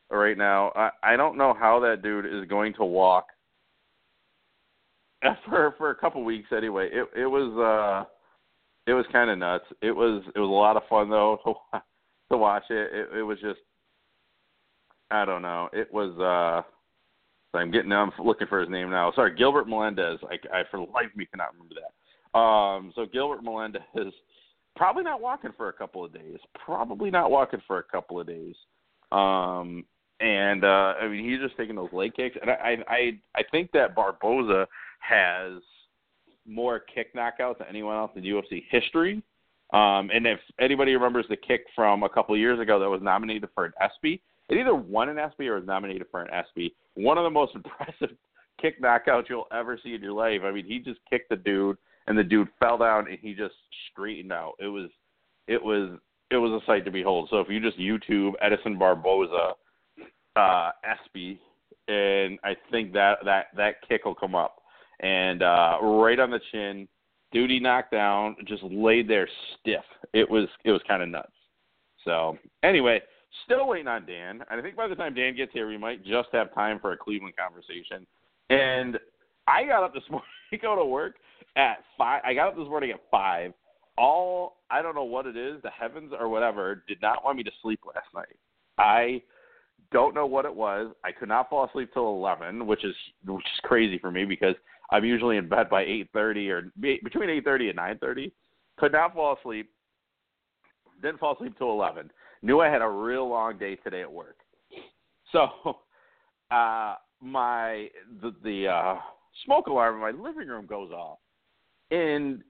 right 0.09 0.35
now. 0.35 0.71
I 0.75 0.89
I 1.03 1.15
don't 1.15 1.37
know 1.37 1.53
how 1.53 1.79
that 1.81 2.01
dude 2.01 2.25
is 2.25 2.49
going 2.49 2.73
to 2.75 2.83
walk 2.83 3.27
for 5.47 5.75
for 5.77 5.91
a 5.91 5.95
couple 5.95 6.23
weeks 6.23 6.49
anyway. 6.55 6.89
It 6.91 7.07
it 7.15 7.27
was 7.27 7.53
uh 7.59 8.09
it 8.89 8.93
was 8.95 9.05
kind 9.11 9.29
of 9.29 9.37
nuts. 9.37 9.65
It 9.83 9.91
was 9.91 10.23
it 10.35 10.39
was 10.39 10.49
a 10.49 10.51
lot 10.51 10.77
of 10.77 10.83
fun 10.89 11.11
though 11.11 11.37
to 11.73 11.79
to 12.31 12.37
watch 12.37 12.63
it. 12.71 12.89
It, 12.91 13.19
it 13.19 13.23
was 13.23 13.39
just 13.39 13.59
I 15.11 15.25
don't 15.25 15.43
know. 15.43 15.69
It 15.73 15.93
was 15.93 16.17
uh 16.17 16.67
I'm 17.55 17.69
getting 17.69 17.91
I'm 17.91 18.11
looking 18.23 18.47
for 18.47 18.61
his 18.61 18.69
name 18.69 18.89
now. 18.89 19.11
Sorry, 19.11 19.35
Gilbert 19.35 19.69
Melendez. 19.69 20.19
I, 20.23 20.39
I 20.51 20.63
for 20.71 20.77
the 20.77 20.91
life 20.91 21.11
of 21.11 21.17
me 21.17 21.27
cannot 21.27 21.53
remember 21.53 21.75
that. 21.75 22.39
Um 22.39 22.93
so 22.95 23.05
Gilbert 23.05 23.43
Melendez 23.43 23.83
probably 24.77 25.03
not 25.03 25.21
walking 25.21 25.51
for 25.57 25.69
a 25.69 25.73
couple 25.73 26.05
of 26.05 26.13
days. 26.13 26.39
Probably 26.63 27.11
not 27.11 27.31
walking 27.31 27.61
for 27.67 27.79
a 27.79 27.83
couple 27.83 28.19
of 28.19 28.27
days. 28.27 28.55
Um 29.11 29.85
and 30.19 30.63
uh 30.63 30.93
I 31.01 31.07
mean 31.07 31.29
he's 31.29 31.39
just 31.39 31.57
taking 31.57 31.75
those 31.75 31.91
leg 31.91 32.13
kicks 32.15 32.37
and 32.41 32.49
I 32.49 32.77
I 32.87 33.19
I 33.35 33.41
think 33.51 33.71
that 33.73 33.95
Barboza 33.95 34.67
has 34.99 35.61
more 36.45 36.79
kick 36.79 37.13
knockouts 37.13 37.59
than 37.59 37.67
anyone 37.67 37.95
else 37.95 38.11
in 38.15 38.23
UFC 38.23 38.63
history. 38.69 39.21
Um, 39.73 40.09
and 40.13 40.25
if 40.25 40.39
anybody 40.59 40.93
remembers 40.93 41.25
the 41.29 41.35
kick 41.35 41.65
from 41.75 42.03
a 42.03 42.09
couple 42.09 42.33
of 42.33 42.39
years 42.39 42.59
ago 42.59 42.79
that 42.79 42.89
was 42.89 43.01
nominated 43.01 43.49
for 43.53 43.65
an 43.65 43.73
ESPY, 43.81 44.21
it 44.49 44.57
either 44.57 44.73
won 44.73 45.09
an 45.09 45.19
ESPY 45.19 45.47
or 45.49 45.55
was 45.55 45.65
nominated 45.67 46.07
for 46.09 46.21
an 46.21 46.29
ESPY. 46.33 46.73
One 46.95 47.17
of 47.17 47.25
the 47.25 47.29
most 47.29 47.53
impressive 47.55 48.15
kick 48.61 48.81
knockouts 48.81 49.25
you'll 49.29 49.47
ever 49.51 49.77
see 49.83 49.93
in 49.93 50.01
your 50.01 50.13
life. 50.13 50.41
I 50.43 50.51
mean, 50.51 50.65
he 50.65 50.79
just 50.79 50.99
kicked 51.09 51.29
the 51.29 51.35
dude, 51.35 51.77
and 52.07 52.17
the 52.17 52.23
dude 52.23 52.47
fell 52.59 52.77
down, 52.77 53.07
and 53.07 53.17
he 53.21 53.33
just 53.33 53.55
straightened 53.91 54.31
out. 54.31 54.53
It 54.59 54.67
was, 54.67 54.89
it 55.47 55.61
was, 55.61 55.97
it 56.31 56.37
was 56.37 56.61
a 56.61 56.65
sight 56.65 56.85
to 56.85 56.91
behold. 56.91 57.27
So 57.29 57.39
if 57.39 57.49
you 57.49 57.59
just 57.59 57.77
YouTube 57.77 58.33
Edson 58.41 58.77
Barboza 58.77 59.53
uh, 60.35 60.71
ESPY, 60.83 61.39
and 61.87 62.39
I 62.43 62.55
think 62.69 62.93
that 62.93 63.19
that 63.23 63.47
that 63.55 63.75
kick 63.87 64.05
will 64.05 64.15
come 64.15 64.35
up 64.35 64.61
and 64.99 65.41
uh, 65.41 65.77
right 65.81 66.19
on 66.19 66.31
the 66.31 66.39
chin. 66.51 66.87
Duty 67.33 67.59
knocked 67.59 67.91
down, 67.91 68.37
just 68.45 68.63
laid 68.63 69.07
there 69.07 69.27
stiff. 69.59 69.83
It 70.13 70.29
was 70.29 70.47
it 70.63 70.71
was 70.71 70.81
kind 70.87 71.03
of 71.03 71.09
nuts. 71.09 71.31
So 72.05 72.37
anyway, 72.63 73.01
still 73.45 73.67
waiting 73.67 73.87
on 73.87 74.05
Dan. 74.05 74.43
And 74.49 74.59
I 74.59 74.61
think 74.61 74.75
by 74.75 74.87
the 74.87 74.95
time 74.95 75.13
Dan 75.13 75.35
gets 75.35 75.51
here, 75.51 75.67
we 75.67 75.77
might 75.77 76.05
just 76.05 76.29
have 76.31 76.53
time 76.53 76.79
for 76.79 76.93
a 76.93 76.97
Cleveland 76.97 77.35
conversation. 77.37 78.07
And 78.49 78.97
I 79.47 79.65
got 79.65 79.83
up 79.83 79.93
this 79.93 80.03
morning 80.09 80.27
to 80.51 80.57
go 80.57 80.75
to 80.75 80.85
work 80.85 81.15
at 81.57 81.79
five. 81.97 82.21
I 82.23 82.33
got 82.33 82.49
up 82.49 82.55
this 82.55 82.67
morning 82.67 82.91
at 82.91 83.01
five. 83.11 83.51
All 83.97 84.57
I 84.69 84.81
don't 84.81 84.95
know 84.95 85.03
what 85.03 85.25
it 85.25 85.35
is, 85.35 85.61
the 85.63 85.71
heavens 85.71 86.13
or 86.17 86.29
whatever, 86.29 86.83
did 86.87 87.01
not 87.01 87.25
want 87.25 87.37
me 87.37 87.43
to 87.43 87.51
sleep 87.61 87.81
last 87.85 88.07
night. 88.13 88.37
I 88.77 89.21
don't 89.91 90.13
know 90.13 90.27
what 90.27 90.45
it 90.45 90.53
was. 90.53 90.93
I 91.03 91.11
could 91.11 91.29
not 91.29 91.49
fall 91.49 91.65
asleep 91.65 91.89
till 91.93 92.07
eleven, 92.07 92.67
which 92.67 92.85
is 92.85 92.95
which 93.25 93.43
is 93.43 93.59
crazy 93.63 93.97
for 93.97 94.11
me 94.11 94.23
because 94.23 94.55
I'm 94.91 95.03
usually 95.03 95.37
in 95.37 95.49
bed 95.49 95.69
by 95.69 95.83
8:30 95.83 96.49
or 96.49 96.71
between 97.03 97.29
8:30 97.29 97.69
and 97.69 97.77
9:30. 97.77 98.31
Could 98.77 98.91
not 98.91 99.13
fall 99.13 99.35
asleep. 99.37 99.69
Didn't 101.01 101.19
fall 101.19 101.33
asleep 101.35 101.57
till 101.57 101.71
11. 101.71 102.11
Knew 102.41 102.59
I 102.59 102.69
had 102.69 102.81
a 102.81 102.87
real 102.87 103.27
long 103.27 103.57
day 103.57 103.75
today 103.77 104.01
at 104.01 104.11
work. 104.11 104.37
So, 105.31 105.49
uh, 106.51 106.95
my 107.19 107.89
the 108.21 108.33
the 108.43 108.67
uh, 108.67 108.95
smoke 109.45 109.67
alarm 109.67 109.95
in 109.95 110.01
my 110.01 110.11
living 110.11 110.47
room 110.47 110.67
goes 110.67 110.91
off, 110.91 111.17
and 111.91 112.43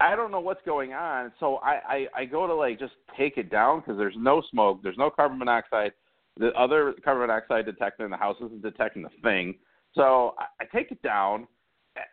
I 0.00 0.14
don't 0.14 0.30
know 0.30 0.40
what's 0.40 0.62
going 0.64 0.92
on. 0.92 1.32
So 1.40 1.56
I 1.56 2.06
I, 2.14 2.20
I 2.20 2.24
go 2.24 2.46
to 2.46 2.54
like 2.54 2.78
just 2.78 2.94
take 3.16 3.36
it 3.36 3.50
down 3.50 3.80
because 3.80 3.96
there's 3.96 4.16
no 4.16 4.42
smoke, 4.50 4.80
there's 4.82 4.98
no 4.98 5.10
carbon 5.10 5.38
monoxide. 5.38 5.92
The 6.36 6.52
other 6.52 6.94
carbon 7.04 7.26
monoxide 7.26 7.66
detector 7.66 8.04
in 8.04 8.10
the 8.10 8.16
house 8.16 8.36
isn't 8.44 8.62
detecting 8.62 9.02
the 9.02 9.10
thing. 9.22 9.56
So 9.94 10.34
I, 10.38 10.44
I 10.62 10.76
take 10.76 10.92
it 10.92 11.02
down 11.02 11.48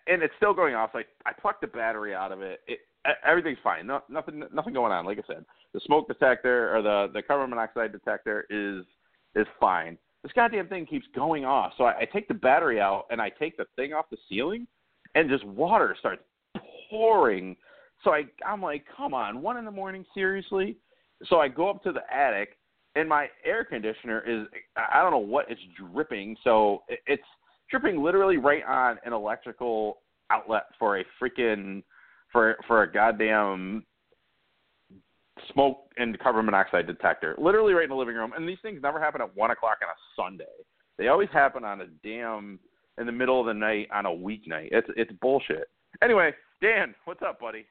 and 0.08 0.24
it's 0.24 0.34
still 0.38 0.54
going 0.54 0.76
off. 0.76 0.92
Like 0.94 1.08
I 1.26 1.32
plucked 1.34 1.62
the 1.62 1.68
battery 1.68 2.16
out 2.16 2.32
of 2.32 2.42
it. 2.42 2.62
It 2.68 2.80
everything's 3.26 3.60
fine. 3.64 3.88
No, 3.88 4.02
nothing 4.10 4.44
nothing 4.54 4.74
going 4.74 4.92
on. 4.92 5.06
Like 5.06 5.20
I 5.20 5.28
said, 5.28 5.46
the 5.74 5.80
smoke 5.86 6.08
detector 6.08 6.76
or 6.76 6.82
the 6.82 7.12
the 7.14 7.22
carbon 7.22 7.50
monoxide 7.50 7.92
detector 7.92 8.46
is 8.50 8.84
is 9.36 9.48
fine. 9.60 9.98
This 10.24 10.32
goddamn 10.34 10.68
thing 10.68 10.88
keeps 10.88 11.06
going 11.16 11.46
off. 11.46 11.74
So 11.78 11.84
I, 11.84 12.00
I 12.00 12.06
take 12.12 12.28
the 12.28 12.34
battery 12.34 12.80
out 12.80 13.06
and 13.12 13.22
I 13.22 13.30
take 13.30 13.58
the 13.58 13.66
thing 13.76 13.94
off 13.94 14.06
the 14.10 14.18
ceiling, 14.28 14.66
and 15.14 15.30
just 15.30 15.44
water 15.44 15.96
starts 16.00 16.24
pouring. 16.96 17.56
So 18.04 18.12
I 18.12 18.24
I'm 18.46 18.62
like, 18.62 18.86
come 18.96 19.14
on, 19.14 19.42
one 19.42 19.58
in 19.58 19.66
the 19.66 19.72
morning, 19.72 20.06
seriously. 20.14 20.78
So 21.26 21.40
I 21.40 21.48
go 21.48 21.70
up 21.70 21.82
to 21.84 21.92
the 21.92 22.02
attic, 22.14 22.58
and 22.96 23.08
my 23.10 23.28
air 23.46 23.64
conditioner 23.66 24.24
is 24.28 24.48
I 24.78 25.02
don't 25.02 25.12
know 25.12 25.18
what 25.18 25.46
it's 25.50 25.62
dripping. 25.78 26.36
So 26.44 26.84
it's 27.08 27.24
dripping 27.70 28.02
literally 28.02 28.38
right 28.38 28.64
on 28.64 28.98
an 29.06 29.14
electrical 29.14 30.00
outlet 30.32 30.64
for 30.80 31.00
a 31.00 31.06
freaking 31.22 31.84
for 32.32 32.58
for 32.68 32.84
a 32.84 32.92
goddamn 32.92 33.86
smoke 35.54 35.90
and 35.98 36.18
carbon 36.20 36.46
monoxide 36.46 36.88
detector. 36.88 37.36
Literally 37.38 37.74
right 37.74 37.84
in 37.84 37.90
the 37.90 37.96
living 37.96 38.16
room. 38.16 38.34
And 38.36 38.48
these 38.48 38.58
things 38.62 38.80
never 38.82 39.00
happen 39.00 39.22
at 39.22 39.36
one 39.36 39.52
o'clock 39.52 39.78
on 39.82 39.90
a 39.90 40.00
Sunday. 40.16 40.46
They 40.98 41.10
always 41.10 41.30
happen 41.34 41.64
on 41.64 41.82
a 41.82 41.88
damn 42.04 42.60
in 42.98 43.06
the 43.06 43.12
middle 43.12 43.40
of 43.40 43.48
the 43.48 43.54
night 43.54 43.88
on 43.94 44.06
a 44.06 44.10
weeknight. 44.10 44.70
It's 44.72 44.88
it's 44.96 45.12
bullshit. 45.22 45.70
Anyway, 46.04 46.32
Dan, 46.62 46.96
what's 47.06 47.22
up, 47.22 47.40
buddy? 47.40 47.66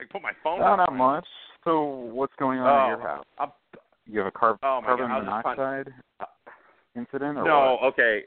I 0.00 0.04
put 0.10 0.22
my 0.22 0.32
phone. 0.42 0.60
No, 0.60 0.76
not 0.76 0.94
much. 0.94 1.26
So 1.64 1.84
what's 1.84 2.32
going 2.38 2.58
on 2.58 2.66
oh, 2.66 2.84
at 2.84 2.88
your 2.88 3.08
house? 3.08 3.26
I'm, 3.38 3.48
you 4.06 4.18
have 4.18 4.28
a 4.28 4.32
car- 4.32 4.58
oh 4.62 4.80
carbon 4.84 5.08
God, 5.08 5.24
monoxide 5.24 5.92
incident, 6.96 7.38
or 7.38 7.44
no? 7.44 7.78
what? 7.80 7.92
Okay, 7.92 8.22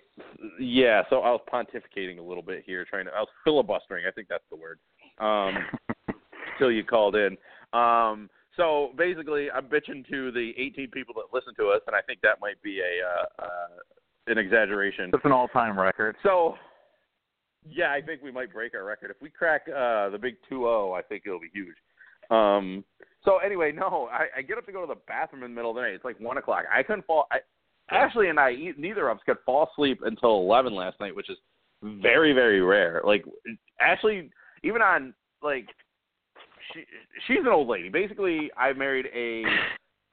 yeah. 0.60 1.02
So 1.10 1.20
I 1.20 1.32
was 1.32 1.42
pontificating 1.52 2.20
a 2.20 2.22
little 2.22 2.44
bit 2.44 2.64
here, 2.66 2.86
trying 2.86 3.06
to. 3.06 3.12
I 3.12 3.20
was 3.20 3.30
filibustering. 3.44 4.06
I 4.08 4.12
think 4.12 4.28
that's 4.30 4.44
the 4.50 4.56
word. 4.56 4.80
Um, 5.20 5.58
till 6.60 6.72
you 6.72 6.84
called 6.84 7.16
in. 7.16 7.38
Um, 7.74 8.30
so 8.56 8.92
basically, 8.98 9.50
I'm 9.50 9.66
bitching 9.66 10.08
to 10.10 10.32
the 10.32 10.54
18 10.58 10.92
people 10.92 11.16
that 11.16 11.36
listen 11.36 11.54
to 11.56 11.70
us, 11.70 11.82
and 11.88 11.96
I 11.96 12.02
think 12.02 12.22
that 12.22 12.40
might 12.40 12.62
be 12.62 12.82
a 12.82 13.06
uh, 13.06 13.46
uh, 13.46 14.32
an 14.32 14.38
exaggeration. 14.38 15.10
It's 15.14 15.26
an 15.26 15.32
all-time 15.32 15.78
record. 15.78 16.16
So, 16.24 16.56
yeah, 17.70 17.92
I 17.92 18.02
think 18.02 18.22
we 18.22 18.32
might 18.32 18.52
break 18.54 18.74
our 18.76 18.84
record 18.84 19.12
if 19.12 19.18
we 19.22 19.30
crack 19.30 19.64
uh, 19.68 20.10
the 20.10 20.18
big 20.22 20.36
2-0. 20.52 20.98
I 20.98 21.02
think 21.02 21.24
it'll 21.26 21.40
be 21.40 21.52
huge. 21.54 21.76
Um, 22.30 22.84
so 23.24 23.38
anyway, 23.38 23.72
no, 23.72 24.10
I, 24.12 24.40
I 24.40 24.42
get 24.42 24.58
up 24.58 24.66
to 24.66 24.72
go 24.72 24.82
to 24.82 24.88
the 24.88 25.00
bathroom 25.08 25.44
in 25.44 25.52
the 25.52 25.56
middle 25.56 25.72
of 25.72 25.76
the 25.76 25.82
night. 25.82 25.94
It's 25.94 26.06
like 26.06 26.20
one 26.20 26.38
o'clock. 26.38 26.66
I 26.74 26.84
couldn't 26.84 27.06
fall. 27.06 27.28
I, 27.32 27.38
Ashley 27.94 28.30
and 28.30 28.40
I, 28.40 28.56
neither 28.78 29.10
of 29.10 29.18
us 29.18 29.24
could 29.26 29.38
fall 29.46 29.70
asleep 29.72 30.02
until 30.04 30.38
11 30.38 30.74
last 30.74 31.00
night, 31.00 31.16
which 31.16 31.30
is 31.30 31.38
very, 31.82 32.34
very 32.34 32.62
rare. 32.62 33.02
Like 33.06 33.26
Ashley, 33.80 34.30
even 34.64 34.82
on 34.82 35.14
like 35.42 35.68
she 36.74 36.86
she's 37.28 37.40
an 37.42 37.48
old 37.48 37.68
lady. 37.68 37.90
Basically, 37.90 38.50
I 38.58 38.72
married 38.74 39.08
a 39.14 39.44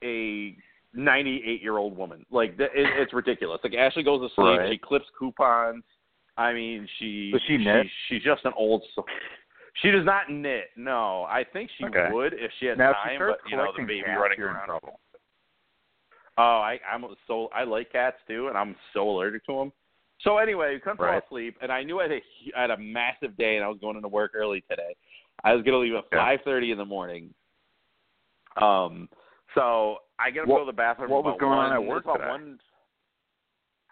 a 0.04 0.56
98 0.94 1.62
year 1.62 1.78
old 1.78 1.96
woman. 1.96 2.26
Like 2.30 2.54
it, 2.58 2.70
it's 2.74 3.12
ridiculous. 3.12 3.60
Like 3.62 3.74
Ashley 3.74 4.02
goes 4.02 4.20
to 4.28 4.34
sleep, 4.34 4.58
Right. 4.58 4.72
she 4.72 4.78
clips 4.78 5.06
coupons. 5.18 5.84
I 6.40 6.54
mean, 6.54 6.88
she 6.98 7.30
Does 7.32 7.42
she 7.46 7.58
knit? 7.58 7.86
She, 8.08 8.14
she's 8.14 8.22
just 8.24 8.44
an 8.46 8.52
old. 8.56 8.82
soul. 8.94 9.04
She 9.82 9.90
does 9.90 10.06
not 10.06 10.30
knit. 10.30 10.70
No, 10.74 11.24
I 11.24 11.44
think 11.44 11.70
she 11.76 11.84
Okay. 11.84 12.08
would 12.10 12.32
if 12.32 12.50
she 12.58 12.66
had 12.66 12.78
now, 12.78 12.92
time. 12.92 13.12
she 13.12 13.18
but 13.18 13.38
you 13.50 13.56
know, 13.58 13.72
the 13.76 13.82
baby 13.84 14.08
running 14.18 14.40
around. 14.40 14.66
trouble. 14.66 14.98
Oh, 16.38 16.42
I, 16.64 16.80
I'm 16.90 17.04
so 17.26 17.48
I 17.54 17.64
like 17.64 17.92
cats 17.92 18.16
too, 18.26 18.48
and 18.48 18.56
I'm 18.56 18.74
so 18.94 19.08
allergic 19.08 19.44
to 19.46 19.52
them. 19.52 19.72
So 20.22 20.38
anyway, 20.38 20.72
we 20.74 20.80
couldn't 20.80 20.96
fall 20.96 21.20
asleep, 21.26 21.56
and 21.60 21.70
I 21.70 21.82
knew 21.82 22.00
I 22.00 22.04
had, 22.04 22.12
a, 22.12 22.20
I 22.56 22.60
had 22.62 22.70
a 22.70 22.76
massive 22.78 23.36
day, 23.36 23.56
and 23.56 23.64
I 23.64 23.68
was 23.68 23.78
going 23.80 23.96
into 23.96 24.08
work 24.08 24.32
early 24.34 24.62
today. 24.68 24.94
I 25.44 25.54
was 25.54 25.62
going 25.62 25.72
to 25.72 25.78
leave 25.78 25.94
at 25.94 26.04
Yeah. 26.10 26.18
five 26.18 26.40
thirty 26.44 26.72
in 26.72 26.78
the 26.78 26.84
morning. 26.84 27.34
Um, 28.56 29.08
so 29.54 29.98
I 30.18 30.30
got 30.30 30.42
to 30.42 30.46
go 30.46 30.58
to 30.60 30.64
the 30.64 30.72
bathroom. 30.72 31.10
what 31.10 31.24
was 31.24 31.36
going 31.38 31.58
on 31.58 31.72
at 31.72 31.84
work 31.84 32.04
about 32.04 32.16
today? 32.16 32.28
One, 32.28 32.58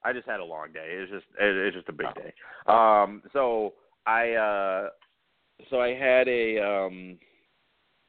I 0.04 0.12
just 0.12 0.26
had 0.26 0.40
a 0.40 0.44
long 0.44 0.72
day. 0.72 0.86
It's 0.90 1.10
just 1.10 1.26
it, 1.40 1.56
it's 1.56 1.76
just 1.76 1.88
a 1.88 1.92
big 1.92 2.06
Oh. 2.08 2.20
day. 2.20 2.32
Um, 2.66 3.22
so 3.32 3.74
I 4.06 4.32
uh, 4.32 4.88
so 5.70 5.80
I 5.80 5.94
had 5.94 6.28
a 6.28 6.58
um, 6.58 7.18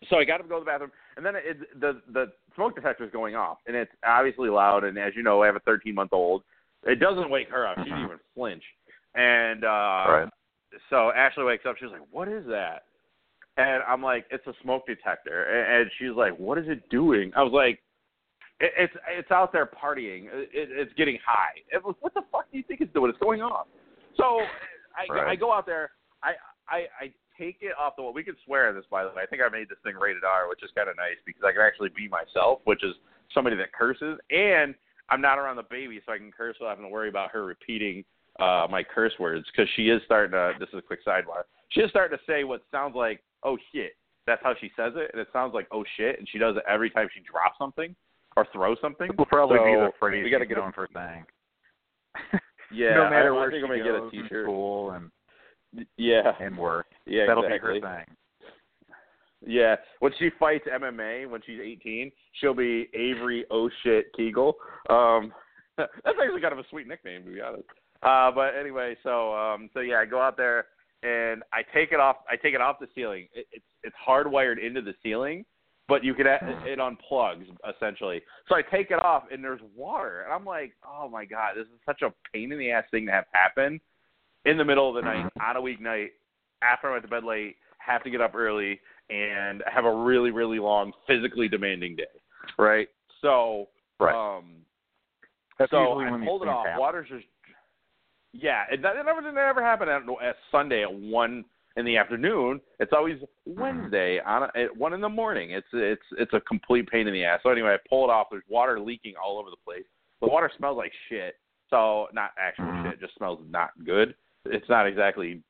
so 0.09 0.17
I 0.17 0.23
got 0.23 0.37
to 0.37 0.43
go 0.43 0.59
to 0.59 0.61
the 0.61 0.65
bathroom, 0.65 0.91
and 1.17 1.25
then 1.25 1.35
it, 1.35 1.79
the 1.79 2.01
the 2.13 2.31
smoke 2.55 2.75
detector 2.75 3.03
is 3.03 3.11
going 3.11 3.35
off, 3.35 3.57
and 3.67 3.75
it's 3.75 3.91
obviously 4.05 4.49
loud. 4.49 4.83
And 4.83 4.97
as 4.97 5.13
you 5.15 5.23
know, 5.23 5.41
I 5.43 5.47
have 5.47 5.55
a 5.55 5.61
13 5.61 5.93
month 5.93 6.13
old. 6.13 6.43
It 6.83 6.99
doesn't 6.99 7.29
wake 7.29 7.49
her 7.49 7.67
up; 7.67 7.77
she 7.79 7.85
didn't 7.85 8.05
even 8.05 8.19
flinch. 8.35 8.63
And 9.15 9.63
uh, 9.63 9.67
right. 9.67 10.29
so 10.89 11.11
Ashley 11.11 11.43
wakes 11.43 11.65
up. 11.67 11.75
She's 11.79 11.89
like, 11.91 12.01
"What 12.11 12.27
is 12.27 12.45
that?" 12.47 12.83
And 13.57 13.83
I'm 13.87 14.01
like, 14.01 14.25
"It's 14.31 14.45
a 14.47 14.53
smoke 14.61 14.85
detector." 14.87 15.43
And 15.43 15.81
and 15.81 15.91
she's 15.99 16.15
like, 16.15 16.37
"What 16.37 16.57
is 16.57 16.65
it 16.67 16.87
doing?" 16.89 17.31
I 17.35 17.43
was 17.43 17.51
like, 17.51 17.81
it, 18.59 18.71
"It's 18.77 18.93
it's 19.17 19.31
out 19.31 19.51
there 19.51 19.65
partying. 19.65 20.25
It, 20.25 20.49
it, 20.53 20.69
it's 20.71 20.93
getting 20.93 21.17
high." 21.25 21.61
It 21.71 21.83
was, 21.83 21.95
what 22.01 22.13
the 22.13 22.21
fuck 22.31 22.51
do 22.51 22.57
you 22.57 22.63
think 22.67 22.81
it's 22.81 22.93
doing? 22.93 23.09
It's 23.09 23.19
going 23.19 23.41
off. 23.41 23.67
So 24.17 24.41
I 24.95 25.11
Right. 25.13 25.27
I 25.29 25.35
go 25.35 25.53
out 25.53 25.65
there. 25.65 25.91
I 26.23 26.33
I 26.67 26.87
I 26.99 27.13
take 27.37 27.57
it 27.61 27.73
off 27.79 27.95
the 27.95 28.03
wall. 28.03 28.13
We 28.13 28.23
can 28.23 28.35
swear 28.45 28.73
this, 28.73 28.85
by 28.91 29.03
the 29.03 29.09
way. 29.09 29.23
I 29.23 29.25
think 29.25 29.41
I 29.41 29.49
made 29.49 29.69
this 29.69 29.77
thing 29.83 29.95
rated 29.95 30.23
R, 30.23 30.49
which 30.49 30.61
is 30.63 30.69
kind 30.75 30.89
of 30.89 30.97
nice 30.97 31.15
because 31.25 31.43
I 31.45 31.51
can 31.53 31.61
actually 31.61 31.89
be 31.95 32.07
myself, 32.09 32.59
which 32.65 32.83
is 32.83 32.93
somebody 33.33 33.55
that 33.57 33.71
curses, 33.71 34.19
and 34.29 34.75
I'm 35.09 35.21
not 35.21 35.39
around 35.39 35.55
the 35.55 35.63
baby, 35.63 36.01
so 36.05 36.11
I 36.11 36.17
can 36.17 36.31
curse 36.31 36.57
without 36.59 36.71
having 36.71 36.85
to 36.85 36.91
worry 36.91 37.09
about 37.09 37.31
her 37.31 37.45
repeating 37.45 38.03
uh 38.39 38.67
my 38.69 38.83
curse 38.83 39.13
words 39.19 39.45
because 39.51 39.69
she 39.75 39.89
is 39.89 40.01
starting 40.05 40.31
to. 40.31 40.53
This 40.59 40.69
is 40.69 40.79
a 40.79 40.81
quick 40.81 41.05
sidebar. 41.05 41.43
She 41.69 41.81
is 41.81 41.89
starting 41.89 42.17
to 42.17 42.23
say 42.25 42.43
what 42.43 42.63
sounds 42.71 42.95
like 42.95 43.23
"oh 43.43 43.57
shit." 43.71 43.93
That's 44.27 44.43
how 44.43 44.53
she 44.59 44.69
says 44.75 44.93
it, 44.95 45.09
and 45.13 45.21
it 45.21 45.27
sounds 45.31 45.53
like 45.53 45.67
"oh 45.71 45.83
shit," 45.97 46.19
and 46.19 46.27
she 46.29 46.37
does 46.37 46.55
it 46.57 46.63
every 46.67 46.89
time 46.89 47.07
she 47.13 47.21
drops 47.21 47.57
something 47.57 47.95
or 48.39 48.47
throws 48.53 48.77
something. 48.81 49.09
Will 49.17 49.25
probably 49.25 49.57
be 49.59 49.75
So, 49.75 49.85
the 49.85 49.91
phrase 49.99 50.23
we 50.23 50.29
gotta 50.29 50.45
she's 50.45 50.49
get 50.49 50.57
known 50.57 50.71
for 50.73 50.87
saying. 50.93 51.25
Yeah, 52.71 52.93
no 52.95 53.09
matter 53.09 53.29
I, 53.33 53.37
where 53.37 53.47
I 53.47 53.51
think 53.51 53.61
she 53.65 53.71
I'm 53.71 53.79
gonna 53.79 53.99
goes, 53.99 54.11
get 54.11 54.19
a 54.19 54.23
T-shirt. 54.23 54.45
school 54.45 54.91
and 54.91 55.85
Yeah, 55.97 56.33
and 56.39 56.57
work, 56.57 56.87
yeah, 57.05 57.25
that'll 57.27 57.43
exactly. 57.43 57.79
be 57.79 57.85
her 57.85 57.95
saying. 57.95 58.17
Yeah, 59.45 59.75
when 59.99 60.11
she 60.19 60.29
fights 60.39 60.65
MMA 60.71 61.29
when 61.29 61.41
she's 61.45 61.59
18, 61.61 62.11
she'll 62.33 62.53
be 62.53 62.89
Avery 62.93 63.45
Oh 63.49 63.69
shit 63.83 64.07
Kegel. 64.15 64.55
Um, 64.89 65.31
that's 65.77 65.89
actually 66.21 66.41
kind 66.41 66.53
of 66.53 66.59
a 66.59 66.67
sweet 66.69 66.87
nickname 66.87 67.23
to 67.23 67.31
be 67.31 67.41
honest. 67.41 67.63
Uh, 68.03 68.31
but 68.31 68.53
anyway, 68.59 68.95
so 69.03 69.33
um, 69.33 69.69
so 69.73 69.79
yeah, 69.79 69.95
I 69.99 70.05
go 70.05 70.21
out 70.21 70.37
there 70.37 70.65
and 71.03 71.41
I 71.53 71.61
take 71.73 71.91
it 71.91 71.99
off. 71.99 72.17
I 72.29 72.35
take 72.35 72.53
it 72.53 72.61
off 72.61 72.77
the 72.79 72.87
ceiling. 72.93 73.27
It, 73.33 73.47
it's 73.51 73.65
it's 73.83 73.95
hardwired 74.07 74.63
into 74.63 74.81
the 74.81 74.93
ceiling, 75.01 75.45
but 75.89 76.03
you 76.03 76.13
can 76.13 76.27
it 76.27 76.79
unplugs 76.79 77.45
essentially. 77.75 78.21
So 78.47 78.55
I 78.55 78.61
take 78.61 78.91
it 78.91 79.03
off 79.03 79.23
and 79.31 79.43
there's 79.43 79.59
water, 79.75 80.21
and 80.21 80.33
I'm 80.33 80.45
like, 80.45 80.73
oh 80.87 81.09
my 81.09 81.25
god, 81.25 81.55
this 81.57 81.65
is 81.65 81.79
such 81.85 82.01
a 82.01 82.13
pain 82.31 82.51
in 82.51 82.59
the 82.59 82.71
ass 82.71 82.85
thing 82.91 83.07
to 83.07 83.11
have 83.11 83.25
happen 83.33 83.81
in 84.45 84.57
the 84.57 84.63
middle 84.63 84.87
of 84.87 84.95
the 84.95 85.01
night 85.01 85.29
on 85.41 85.57
a 85.57 85.61
weeknight 85.61 86.09
after 86.61 86.87
I 86.87 86.91
went 86.91 87.03
to 87.03 87.09
bed 87.09 87.25
late, 87.25 87.57
have 87.79 88.03
to 88.03 88.09
get 88.09 88.21
up 88.21 88.35
early, 88.35 88.79
and 89.09 89.63
have 89.65 89.83
a 89.83 89.93
really 89.93 90.31
really 90.31 90.59
long 90.59 90.93
physically 91.07 91.49
demanding 91.49 91.97
day, 91.97 92.05
right? 92.57 92.87
So 93.21 93.67
Right. 93.99 94.15
um, 94.15 94.45
That's 95.57 95.71
so 95.71 95.99
I 95.99 96.09
pulled 96.23 96.43
it 96.43 96.47
off. 96.47 96.65
happen. 96.65 96.79
Water's 96.79 97.09
just 97.09 97.25
yeah. 98.31 98.63
It, 98.71 98.81
that 98.81 98.95
it 98.95 99.05
never 99.05 99.27
it 99.27 99.33
never 99.33 99.61
happened 99.61 99.89
at, 99.89 100.03
at 100.25 100.35
Sunday 100.51 100.83
at 100.83 100.93
one 100.93 101.43
in 101.77 101.85
the 101.85 101.97
afternoon. 101.97 102.59
It's 102.79 102.91
always 102.93 103.17
Wednesday 103.45 104.19
on 104.25 104.43
a, 104.43 104.59
at 104.59 104.75
one 104.75 104.93
in 104.93 105.01
the 105.01 105.09
morning. 105.09 105.51
It's 105.51 105.67
it's 105.73 106.01
it's 106.17 106.33
a 106.33 106.41
complete 106.41 106.89
pain 106.89 107.07
in 107.07 107.13
the 107.13 107.23
ass. 107.23 107.39
So 107.43 107.49
anyway, 107.49 107.73
I 107.73 107.77
pull 107.89 108.05
it 108.05 108.11
off. 108.11 108.27
There's 108.31 108.43
water 108.49 108.79
leaking 108.79 109.13
all 109.21 109.37
over 109.39 109.49
the 109.49 109.57
place. 109.65 109.85
The 110.21 110.27
water 110.27 110.51
smells 110.57 110.77
like 110.77 110.91
shit. 111.09 111.35
So 111.69 112.07
not 112.13 112.31
actual 112.39 112.65
Mhm. 112.65 112.83
shit. 112.83 112.93
It 112.93 112.99
just 112.99 113.15
smells 113.15 113.39
not 113.49 113.71
good. 113.85 114.15
It's 114.45 114.67
not 114.69 114.87
exactly 114.87 115.41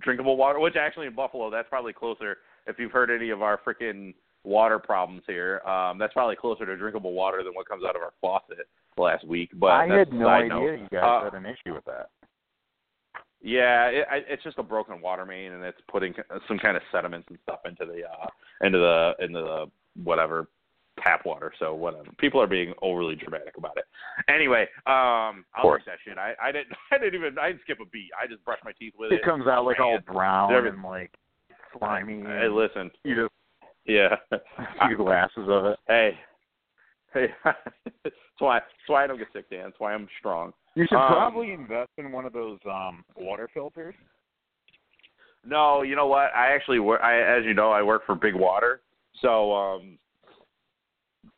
drinkable 0.00 0.36
water. 0.36 0.58
Which 0.58 0.76
actually 0.76 1.06
in 1.06 1.14
Buffalo, 1.14 1.50
that's 1.50 1.68
probably 1.68 1.92
closer. 1.92 2.38
If 2.66 2.78
you've 2.78 2.92
heard 2.92 3.10
any 3.10 3.30
of 3.30 3.42
our 3.42 3.58
freaking 3.58 4.14
water 4.44 4.78
problems 4.78 5.22
here, 5.26 5.60
um, 5.66 5.98
that's 5.98 6.12
probably 6.14 6.36
closer 6.36 6.64
to 6.64 6.76
drinkable 6.76 7.12
water 7.12 7.42
than 7.42 7.52
what 7.54 7.68
comes 7.68 7.84
out 7.84 7.96
of 7.96 8.02
our 8.02 8.12
faucet 8.20 8.66
last 8.96 9.26
week. 9.26 9.50
But 9.54 9.72
I 9.72 9.86
had 9.86 10.12
no 10.12 10.28
idea 10.28 10.48
note. 10.48 10.80
you 10.80 10.88
guys 10.90 11.04
Uh, 11.04 11.24
had 11.24 11.34
an 11.34 11.46
issue 11.46 11.74
with 11.74 11.84
that. 11.84 12.08
Yeah, 13.40 13.86
it, 13.86 14.06
I- 14.10 14.24
it's 14.28 14.42
just 14.42 14.58
a 14.58 14.62
broken 14.62 15.00
water 15.00 15.24
main, 15.24 15.52
and 15.52 15.62
it's 15.64 15.80
putting 15.90 16.14
some 16.48 16.58
kind 16.58 16.76
of 16.76 16.82
sediments 16.92 17.26
and 17.28 17.38
stuff 17.44 17.60
into 17.64 17.84
the 17.84 18.02
uh, 18.04 18.26
into 18.66 18.78
the 18.78 19.12
into 19.24 19.40
the 19.40 19.66
whatever 20.02 20.48
tap 21.02 21.24
water. 21.24 21.52
So 21.60 21.74
whatever. 21.74 22.06
People 22.18 22.40
are 22.42 22.48
being 22.48 22.72
overly 22.82 23.14
dramatic 23.14 23.56
about 23.56 23.76
it. 23.76 23.84
Anyway, 24.28 24.62
um, 24.86 25.44
I'll 25.54 25.76
take 25.76 25.86
that 25.86 25.98
shit. 26.04 26.18
I, 26.18 26.34
I 26.42 26.50
didn't 26.50 26.68
I 26.92 26.98
didn't 26.98 27.14
even 27.14 27.38
I 27.38 27.48
didn't 27.50 27.62
skip 27.62 27.78
a 27.80 27.86
beat. 27.86 28.10
I 28.20 28.26
just 28.26 28.44
brushed 28.44 28.64
my 28.64 28.72
teeth 28.78 28.94
with 28.98 29.12
it. 29.12 29.16
It 29.16 29.24
comes 29.24 29.46
out 29.46 29.64
like 29.64 29.78
all 29.78 29.98
brown 30.04 30.52
Every- 30.52 30.70
and 30.70 30.82
like 30.82 31.12
slimy. 31.78 32.22
Hey, 32.22 32.48
listen. 32.48 32.90
you 33.04 33.14
just 33.14 33.32
Yeah. 33.86 34.16
a 34.32 34.88
few 34.88 34.96
glasses 34.96 35.46
of 35.48 35.64
it. 35.66 35.78
hey. 35.86 36.18
Hey. 37.14 37.26
that's 37.44 38.14
why. 38.38 38.58
That's 38.58 38.88
why 38.88 39.04
I 39.04 39.06
don't 39.06 39.18
get 39.18 39.28
sick, 39.32 39.48
Dan. 39.50 39.64
That's 39.64 39.80
why 39.80 39.94
I'm 39.94 40.08
strong. 40.18 40.52
You 40.74 40.86
should 40.88 40.96
Um, 40.98 41.08
probably 41.08 41.52
invest 41.52 41.90
in 41.96 42.12
one 42.12 42.24
of 42.24 42.32
those 42.32 42.58
um 42.70 43.04
water 43.16 43.48
filters. 43.52 43.94
No, 45.44 45.82
you 45.82 45.96
know 45.96 46.06
what? 46.06 46.34
I 46.34 46.52
actually 46.54 46.80
work. 46.80 47.00
I, 47.00 47.20
as 47.20 47.44
you 47.44 47.54
know, 47.54 47.70
I 47.70 47.82
work 47.82 48.04
for 48.04 48.14
Big 48.14 48.34
Water, 48.34 48.82
so 49.22 49.54
um, 49.54 49.98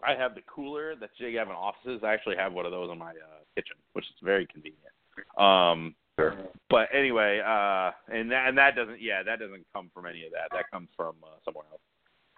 I 0.05 0.15
have 0.15 0.35
the 0.35 0.43
cooler 0.53 0.97
that 0.97 1.11
Jig 1.19 1.35
in 1.35 1.49
offices. 1.49 2.01
I 2.03 2.13
actually 2.13 2.37
have 2.37 2.53
one 2.53 2.67
of 2.67 2.73
those 2.73 2.91
in 2.91 2.99
my 2.99 3.11
uh, 3.11 3.45
kitchen, 3.55 3.77
which 3.93 4.07
is 4.07 4.17
very 4.23 4.47
convenient. 4.47 4.93
Um, 5.39 5.95
Sure. 6.19 6.35
but 6.69 6.89
anyway, 6.93 7.41
uh, 7.41 7.93
and 8.13 8.31
that 8.31 8.49
and 8.49 8.59
that 8.59 8.75
doesn't, 8.77 9.01
yeah, 9.01 9.23
that 9.23 9.39
doesn't 9.39 9.65
come 9.73 9.91
from 9.95 10.05
any 10.05 10.27
of 10.27 10.33
that. 10.33 10.49
That 10.53 10.71
comes 10.71 10.89
from 10.97 11.15
uh, 11.23 11.37
somewhere 11.45 11.65
else. 11.71 11.81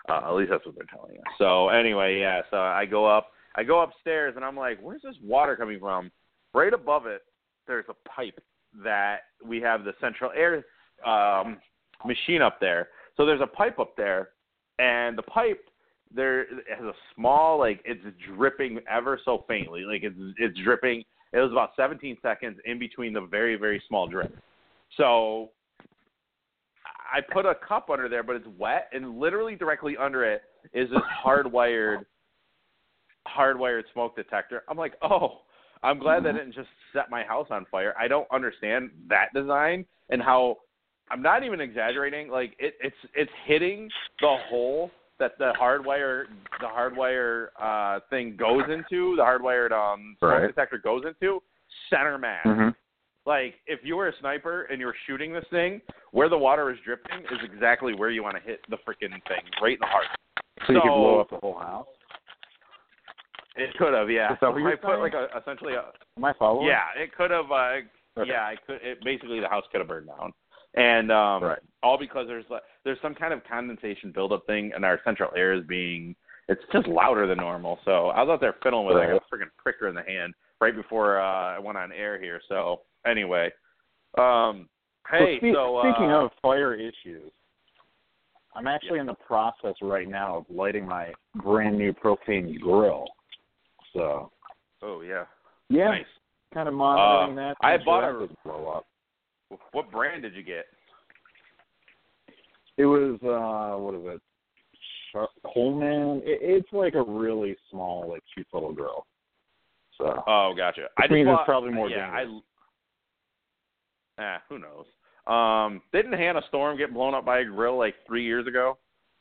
Uh, 0.08 0.20
at 0.24 0.32
least 0.32 0.50
that's 0.50 0.66
what 0.66 0.74
they're 0.74 0.84
telling 0.92 1.16
us. 1.16 1.32
So 1.38 1.68
anyway, 1.68 2.18
yeah. 2.18 2.42
So 2.50 2.56
I 2.56 2.84
go 2.84 3.06
up, 3.06 3.28
I 3.56 3.62
go 3.62 3.82
upstairs, 3.82 4.34
and 4.36 4.44
I'm 4.44 4.56
like, 4.56 4.78
"Where's 4.80 5.02
this 5.02 5.16
water 5.22 5.56
coming 5.56 5.78
from?" 5.78 6.10
Right 6.54 6.72
above 6.72 7.06
it, 7.06 7.22
there's 7.66 7.86
a 7.88 8.08
pipe 8.08 8.38
that 8.82 9.20
we 9.44 9.60
have 9.60 9.84
the 9.84 9.92
central 10.00 10.32
air 10.32 10.64
um, 11.06 11.58
machine 12.04 12.42
up 12.42 12.58
there. 12.60 12.88
So 13.16 13.26
there's 13.26 13.40
a 13.40 13.46
pipe 13.46 13.78
up 13.78 13.96
there, 13.96 14.30
and 14.78 15.16
the 15.16 15.22
pipe 15.22 15.60
there 16.14 16.46
has 16.68 16.84
a 16.84 16.92
small 17.14 17.58
like 17.58 17.80
it's 17.84 18.04
dripping 18.34 18.80
ever 18.90 19.20
so 19.24 19.44
faintly, 19.48 19.82
like 19.82 20.02
it's 20.02 20.16
it's 20.38 20.58
dripping. 20.60 21.04
It 21.32 21.38
was 21.38 21.50
about 21.50 21.70
17 21.76 22.18
seconds 22.20 22.58
in 22.66 22.78
between 22.78 23.12
the 23.12 23.22
very 23.22 23.56
very 23.56 23.82
small 23.88 24.06
drip. 24.06 24.36
So 24.96 25.50
I 27.12 27.20
put 27.20 27.44
a 27.46 27.54
cup 27.54 27.90
under 27.90 28.08
there, 28.08 28.22
but 28.22 28.36
it's 28.36 28.46
wet, 28.58 28.88
and 28.92 29.18
literally 29.18 29.54
directly 29.54 29.96
under 29.96 30.24
it 30.24 30.42
is 30.72 30.88
this 30.90 31.00
hardwired 31.24 32.04
hardwired 33.28 33.82
smoke 33.92 34.16
detector. 34.16 34.62
I'm 34.68 34.76
like, 34.76 34.94
oh, 35.02 35.40
I'm 35.82 35.98
glad 35.98 36.24
that 36.24 36.32
didn't 36.32 36.54
just 36.54 36.68
set 36.92 37.10
my 37.10 37.22
house 37.24 37.48
on 37.50 37.66
fire. 37.70 37.94
I 37.98 38.08
don't 38.08 38.26
understand 38.32 38.90
that 39.08 39.26
design 39.34 39.84
and 40.10 40.22
how 40.22 40.58
I'm 41.10 41.22
not 41.22 41.44
even 41.44 41.60
exaggerating. 41.60 42.28
Like 42.28 42.54
it, 42.58 42.74
it's 42.80 42.96
it's 43.14 43.30
hitting 43.46 43.88
the 44.20 44.36
hole 44.48 44.90
that 45.18 45.32
the 45.38 45.52
hardwire 45.60 46.24
the 46.60 46.66
hardwire 46.66 47.48
uh 47.60 48.00
thing 48.10 48.36
goes 48.36 48.62
into, 48.68 49.16
the 49.16 49.22
hardwired 49.22 49.72
um 49.72 50.16
smoke 50.20 50.30
Right. 50.30 50.46
detector 50.46 50.78
goes 50.78 51.02
into 51.06 51.42
center 51.90 52.16
mass. 52.18 52.46
Mm-hmm. 52.46 52.68
Like 53.24 53.54
if 53.66 53.80
you 53.84 53.96
were 53.96 54.08
a 54.08 54.12
sniper 54.20 54.62
and 54.64 54.80
you 54.80 54.86
were 54.86 54.96
shooting 55.06 55.32
this 55.32 55.44
thing, 55.50 55.80
where 56.10 56.28
the 56.28 56.38
water 56.38 56.70
is 56.70 56.78
dripping 56.84 57.20
is 57.20 57.38
exactly 57.44 57.94
where 57.94 58.10
you 58.10 58.22
want 58.22 58.36
to 58.36 58.42
hit 58.42 58.60
the 58.68 58.76
freaking 58.78 59.12
thing, 59.28 59.42
right 59.62 59.74
in 59.74 59.80
the 59.80 59.86
heart. 59.86 60.06
So 60.66 60.72
you 60.72 60.80
could 60.80 60.88
So- 60.88 60.94
blow 60.94 61.20
up 61.20 61.30
the 61.30 61.36
whole 61.38 61.58
house. 61.58 61.86
It 63.54 63.74
could 63.76 63.92
have, 63.92 64.10
yeah. 64.10 64.36
So 64.40 64.46
I 64.56 64.74
put 64.76 64.98
like 65.00 65.12
a 65.14 65.28
essentially 65.38 65.74
a 65.74 65.92
Am 66.16 66.24
I 66.24 66.32
following? 66.38 66.66
yeah, 66.66 66.86
it 66.96 67.14
could 67.14 67.30
have. 67.30 67.50
Uh, 67.50 67.80
Okay. 68.18 68.28
Yeah, 68.30 68.42
I 68.44 68.56
could. 68.66 68.78
It, 68.82 69.02
basically, 69.02 69.40
the 69.40 69.48
house 69.48 69.64
could 69.72 69.80
have 69.80 69.88
burned 69.88 70.06
down, 70.08 70.34
and 70.74 71.10
um, 71.10 71.42
Right. 71.42 71.58
all 71.82 71.96
because 71.96 72.26
there's 72.28 72.44
like, 72.50 72.60
there's 72.84 73.00
some 73.00 73.14
kind 73.14 73.32
of 73.32 73.42
condensation 73.44 74.12
buildup 74.12 74.44
thing, 74.46 74.70
and 74.74 74.84
our 74.84 75.00
central 75.02 75.30
air 75.34 75.54
is 75.54 75.64
being 75.64 76.14
it's 76.48 76.60
just 76.72 76.86
louder 76.86 77.26
than 77.26 77.38
normal. 77.38 77.78
So 77.86 78.08
I 78.08 78.20
was 78.22 78.28
out 78.34 78.40
there 78.42 78.54
fiddling 78.62 78.84
with 78.86 78.98
it. 78.98 79.00
I 79.00 79.06
got 79.06 79.22
a 79.22 79.34
freaking 79.34 79.48
pricker 79.56 79.88
in 79.88 79.94
the 79.94 80.02
hand 80.02 80.34
right 80.60 80.76
before 80.76 81.20
uh, 81.20 81.56
I 81.56 81.58
went 81.58 81.78
on 81.78 81.90
air 81.92 82.20
here. 82.20 82.38
So 82.50 82.82
anyway, 83.06 83.50
Um, 84.18 84.68
hey, 85.10 85.38
well, 85.42 85.50
spe- 85.52 85.54
so 85.54 85.76
uh, 85.76 85.92
speaking 85.92 86.10
of 86.12 86.30
fire 86.40 86.74
issues, 86.74 87.30
I'm 88.54 88.66
actually 88.66 88.98
in 88.98 89.06
the 89.06 89.14
process 89.14 89.74
right 89.80 90.08
now 90.08 90.38
of 90.38 90.44
lighting 90.50 90.86
my 90.86 91.12
brand 91.36 91.78
new 91.78 91.92
propane 91.92 92.58
grill. 92.60 93.06
So 93.94 94.30
oh 94.82 95.00
yeah, 95.00 95.24
yeah, 95.68 95.88
nice. 95.88 96.04
kind 96.52 96.68
of 96.68 96.74
monitoring 96.74 97.38
Uh, 97.38 97.42
that. 97.48 97.56
I 97.62 97.76
bought 97.78 98.04
ensure 98.04 98.24
a- 98.24 98.48
blow 98.48 98.68
up. 98.68 98.86
What 99.72 99.90
brand 99.90 100.22
did 100.22 100.34
you 100.34 100.42
get? 100.42 100.66
It 102.78 102.86
was 102.86 103.18
uh, 103.22 103.78
what 103.78 103.94
is 103.94 104.16
it? 104.16 104.20
Char- 105.12 105.28
Coleman. 105.52 106.22
It, 106.24 106.38
it's 106.42 106.72
like 106.72 106.94
a 106.94 107.02
really 107.02 107.56
small, 107.70 108.08
like 108.10 108.22
cute 108.34 108.46
little 108.52 108.72
grill. 108.72 109.06
So 109.98 110.22
Oh, 110.26 110.54
gotcha. 110.56 110.88
I 110.98 111.02
Which 111.02 111.10
just 111.10 111.12
means 111.12 111.28
it's 111.30 111.44
probably 111.44 111.70
more 111.70 111.90
Yeah, 111.90 112.10
dangerous. 112.16 112.42
Ah, 114.18 114.42
who 114.48 114.58
knows? 114.58 114.86
Um, 115.26 115.80
didn't 115.92 116.12
Hannah 116.14 116.42
Storm 116.48 116.76
get 116.76 116.92
blown 116.92 117.14
up 117.14 117.24
by 117.24 117.40
a 117.40 117.44
grill 117.44 117.78
like 117.78 117.94
three 118.06 118.24
years 118.24 118.46
ago? 118.46 118.78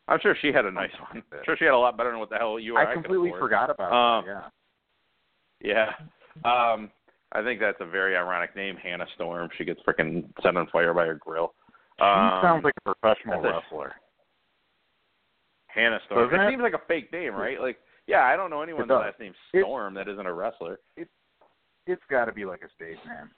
I'm 0.07 0.19
sure 0.21 0.35
she 0.41 0.51
had 0.51 0.65
a 0.65 0.71
nice 0.71 0.91
one. 0.99 1.23
I'm 1.31 1.39
sure 1.45 1.55
she 1.57 1.65
had 1.65 1.73
a 1.73 1.77
lot 1.77 1.95
better 1.97 2.09
than 2.11 2.19
what 2.19 2.29
the 2.29 2.37
hell 2.37 2.59
you 2.59 2.75
or 2.75 2.79
I, 2.87 2.91
I 2.91 2.93
completely 2.93 3.31
forgot 3.39 3.69
about 3.69 3.93
Um, 3.93 4.25
that. 4.25 4.51
Yeah. 5.61 5.91
Yeah. 6.43 6.71
Um, 6.73 6.89
I 7.33 7.41
think 7.43 7.59
that's 7.61 7.77
a 7.79 7.85
very 7.85 8.17
ironic 8.17 8.55
name, 8.55 8.75
Hannah 8.75 9.05
Storm. 9.15 9.47
She 9.57 9.63
gets 9.63 9.79
freaking 9.87 10.25
set 10.41 10.57
on 10.57 10.67
fire 10.67 10.93
by 10.93 11.05
a 11.07 11.13
grill. 11.13 11.53
She 11.99 12.03
Um, 12.03 12.39
sounds 12.41 12.63
like 12.63 12.73
a 12.85 12.93
professional 12.95 13.41
that's 13.41 13.53
a- 13.53 13.59
wrestler. 13.59 13.93
Hannah 15.67 15.99
Storm. 16.05 16.25
Doesn't 16.29 16.41
It 16.41 16.47
it? 16.47 16.51
seems 16.51 16.61
like 16.63 16.73
a 16.73 16.81
fake 16.87 17.11
name, 17.13 17.33
right? 17.35 17.61
Like, 17.61 17.79
yeah, 18.07 18.25
I 18.25 18.35
don't 18.35 18.49
know 18.49 18.61
anyone 18.61 18.81
It 18.81 18.83
with 18.83 18.89
the 18.89 18.95
last 18.95 19.19
name 19.19 19.33
It- 19.53 19.61
Storm 19.61 19.93
that 19.93 20.07
isn't 20.09 20.25
a 20.25 20.33
wrestler. 20.33 20.79
It's 21.87 22.03
got 22.09 22.25
to 22.25 22.31
be 22.33 22.43
like 22.45 22.61
a 22.63 22.69
stage 22.75 22.97
name. 23.07 23.29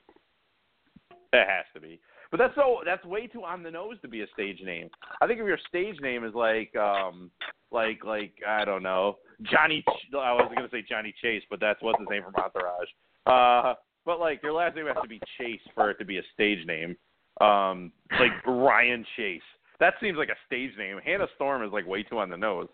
It 1.33 1.47
has 1.49 1.65
to 1.73 1.81
be. 1.81 1.99
But 2.29 2.37
that's 2.37 2.55
so 2.55 2.79
that's 2.85 3.03
way 3.05 3.27
too 3.27 3.43
on 3.43 3.63
the 3.63 3.71
nose 3.71 3.97
to 4.01 4.07
be 4.07 4.21
a 4.21 4.27
stage 4.33 4.61
name. 4.63 4.89
I 5.21 5.27
think 5.27 5.39
if 5.39 5.45
your 5.45 5.57
stage 5.67 5.99
name 6.01 6.23
is 6.23 6.33
like 6.33 6.75
um 6.75 7.31
like 7.71 8.03
like 8.05 8.33
I 8.47 8.63
don't 8.65 8.83
know 8.83 9.17
Johnny. 9.51 9.81
Ch- 9.81 10.13
I 10.13 10.33
was 10.33 10.51
gonna 10.55 10.69
say 10.71 10.83
Johnny 10.87 11.13
Chase, 11.21 11.43
but 11.49 11.59
that's 11.59 11.81
what's 11.81 11.99
his 11.99 12.07
name 12.09 12.23
from 12.23 12.35
Entourage. 12.35 12.87
Uh, 13.25 13.75
but 14.05 14.19
like 14.19 14.41
your 14.43 14.53
last 14.53 14.75
name 14.75 14.85
has 14.87 14.97
to 15.01 15.07
be 15.07 15.19
Chase 15.37 15.61
for 15.73 15.89
it 15.89 15.97
to 15.99 16.05
be 16.05 16.17
a 16.17 16.23
stage 16.33 16.65
name. 16.67 16.95
Um, 17.41 17.91
like 18.19 18.31
Ryan 18.45 19.05
Chase. 19.15 19.41
That 19.79 19.95
seems 19.99 20.17
like 20.17 20.29
a 20.29 20.37
stage 20.45 20.71
name. 20.77 20.99
Hannah 21.03 21.27
Storm 21.35 21.63
is 21.63 21.71
like 21.73 21.87
way 21.87 22.03
too 22.03 22.19
on 22.19 22.29
the 22.29 22.37
nose. 22.37 22.67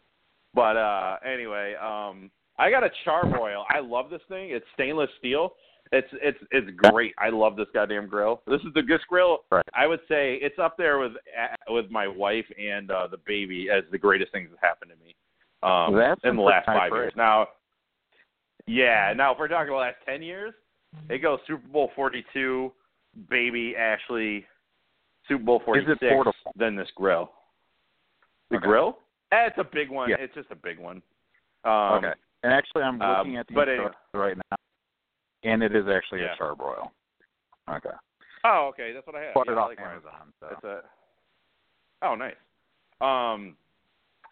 But 0.53 0.75
uh 0.75 1.17
anyway, 1.25 1.75
um 1.75 2.29
I 2.57 2.69
got 2.69 2.83
a 2.83 2.89
Charbroil. 3.07 3.63
I 3.69 3.79
love 3.79 4.09
this 4.09 4.21
thing. 4.27 4.49
It's 4.51 4.65
stainless 4.73 5.09
steel. 5.17 5.53
It's 5.91 6.07
it's 6.13 6.37
it's 6.51 6.69
great. 6.75 7.15
I 7.17 7.29
love 7.29 7.55
this 7.55 7.67
goddamn 7.73 8.07
grill. 8.07 8.41
This 8.45 8.61
is 8.61 8.73
the 8.75 8.83
this 8.83 9.01
grill. 9.09 9.39
Right. 9.51 9.65
I 9.73 9.87
would 9.87 10.01
say 10.07 10.35
it's 10.35 10.59
up 10.59 10.77
there 10.77 10.99
with 10.99 11.13
with 11.67 11.89
my 11.89 12.07
wife 12.07 12.45
and 12.59 12.91
uh 12.91 13.07
the 13.07 13.17
baby 13.25 13.69
as 13.75 13.83
the 13.91 13.97
greatest 13.97 14.31
things 14.31 14.49
that 14.51 14.59
happened 14.61 14.91
to 14.91 15.03
me. 15.03 15.15
Um 15.63 15.95
That's 15.95 16.21
in 16.23 16.35
the 16.35 16.43
last 16.43 16.67
five 16.67 16.91
years. 16.91 17.13
Now 17.15 17.47
yeah, 18.67 19.13
now 19.15 19.33
if 19.33 19.39
we're 19.39 19.47
talking 19.47 19.71
the 19.71 19.77
last 19.77 19.97
ten 20.05 20.21
years, 20.21 20.53
it 21.09 21.23
goes 21.23 21.39
Super 21.47 21.67
Bowl 21.67 21.89
forty 21.95 22.23
two, 22.33 22.71
baby 23.27 23.75
Ashley, 23.75 24.45
Super 25.27 25.43
Bowl 25.43 25.61
forty 25.65 25.81
Is 25.81 25.87
it 25.89 25.97
six, 25.99 26.37
then 26.55 26.75
this 26.75 26.89
grill. 26.95 27.31
The 28.51 28.57
Okay. 28.57 28.67
grill? 28.67 28.99
Eh, 29.31 29.47
it's 29.47 29.57
a 29.57 29.63
big 29.63 29.89
one. 29.89 30.09
Yeah. 30.09 30.17
It's 30.19 30.35
just 30.35 30.51
a 30.51 30.55
big 30.55 30.77
one. 30.79 31.01
Um, 31.63 31.93
okay. 31.97 32.13
And 32.43 32.53
actually, 32.53 32.83
I'm 32.83 33.01
um, 33.01 33.17
looking 33.17 33.37
at 33.37 33.47
the 33.47 33.59
anyway. 33.59 33.91
right 34.13 34.37
now, 34.37 34.57
and 35.43 35.63
it 35.63 35.75
is 35.75 35.85
actually 35.87 36.21
Yeah. 36.21 36.33
a 36.39 36.43
charbroil. 36.43 36.89
Okay. 37.69 37.89
Oh, 38.45 38.67
okay, 38.73 38.93
that's 38.93 39.05
what 39.05 39.15
I 39.15 39.23
have. 39.25 39.33
Bought 39.33 39.47
yeah, 39.47 39.53
it 39.53 39.57
off 39.57 39.69
like. 39.69 39.79
Amazon. 39.79 40.33
So. 40.39 40.47
That's 40.49 40.63
a. 40.63 40.81
Oh, 42.01 42.15
nice. 42.15 42.35
Um, 43.01 43.55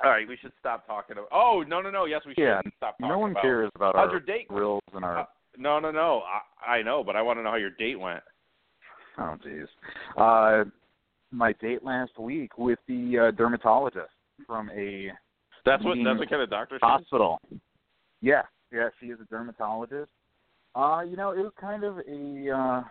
all 0.04 0.12
right, 0.12 0.28
we 0.28 0.38
should 0.38 0.54
stop 0.60 0.86
talking. 0.88 1.18
About, 1.18 1.30
oh 1.32 1.64
no, 1.68 1.82
no, 1.82 1.90
no. 1.92 2.06
Yes, 2.06 2.22
we 2.26 2.34
should 2.34 2.42
Yeah, 2.44 2.62
stop 2.78 2.98
talking 2.98 3.08
no 3.10 3.18
one 3.20 3.32
about. 3.32 3.42
cares 3.44 3.72
about 3.76 3.96
How's 3.96 4.06
our 4.08 4.12
your 4.12 4.20
date? 4.22 4.48
grills 4.48 4.82
and 4.94 5.04
our. 5.04 5.20
Uh, 5.20 5.26
no, 5.58 5.80
no, 5.80 5.92
no. 5.92 6.22
I, 6.66 6.76
I 6.78 6.82
know, 6.84 7.04
but 7.04 7.16
I 7.16 7.22
want 7.22 7.40
to 7.40 7.44
know 7.44 7.50
how 7.50 7.56
your 7.58 7.72
date 7.72 8.00
went. 8.00 8.22
oh, 9.18 9.36
jeez. 9.46 9.68
Uh, 10.16 10.70
my 11.32 11.52
date 11.54 11.84
last 11.84 12.18
week 12.20 12.58
with 12.58 12.80
the 12.88 13.28
uh, 13.28 13.32
dermatologist 13.32 14.10
from 14.46 14.70
a 14.70 15.12
That's 15.66 15.84
what. 15.84 15.98
That's 16.04 16.20
what 16.20 16.30
kind 16.30 16.42
of 16.42 16.50
doctor 16.50 16.76
she 16.76 16.86
is? 16.86 16.92
hospital. 16.92 17.42
Yeah, 18.22 18.44
yeah, 18.72 18.90
she 19.00 19.08
is 19.08 19.20
a 19.20 19.26
dermatologist. 19.26 20.10
Uh, 20.78 21.02
you 21.02 21.18
know, 21.18 21.32
it 21.32 21.40
was 21.40 21.54
kind 21.60 21.84
of 21.84 21.98
a 21.98 22.52
uh 22.52 22.84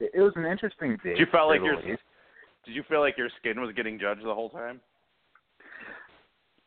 it 0.00 0.10
it 0.14 0.20
was 0.20 0.32
an 0.34 0.44
interesting 0.44 0.96
date. 1.04 1.10
Did 1.16 1.18
you 1.20 1.26
feel 1.30 1.46
like 1.46 1.60
your. 1.62 1.80
Did 1.80 2.74
you 2.74 2.82
feel 2.88 2.98
like 2.98 3.16
your 3.16 3.28
skin 3.38 3.60
was 3.60 3.72
getting 3.76 3.96
judged 4.00 4.24
the 4.24 4.34
whole 4.34 4.50
time? 4.50 4.80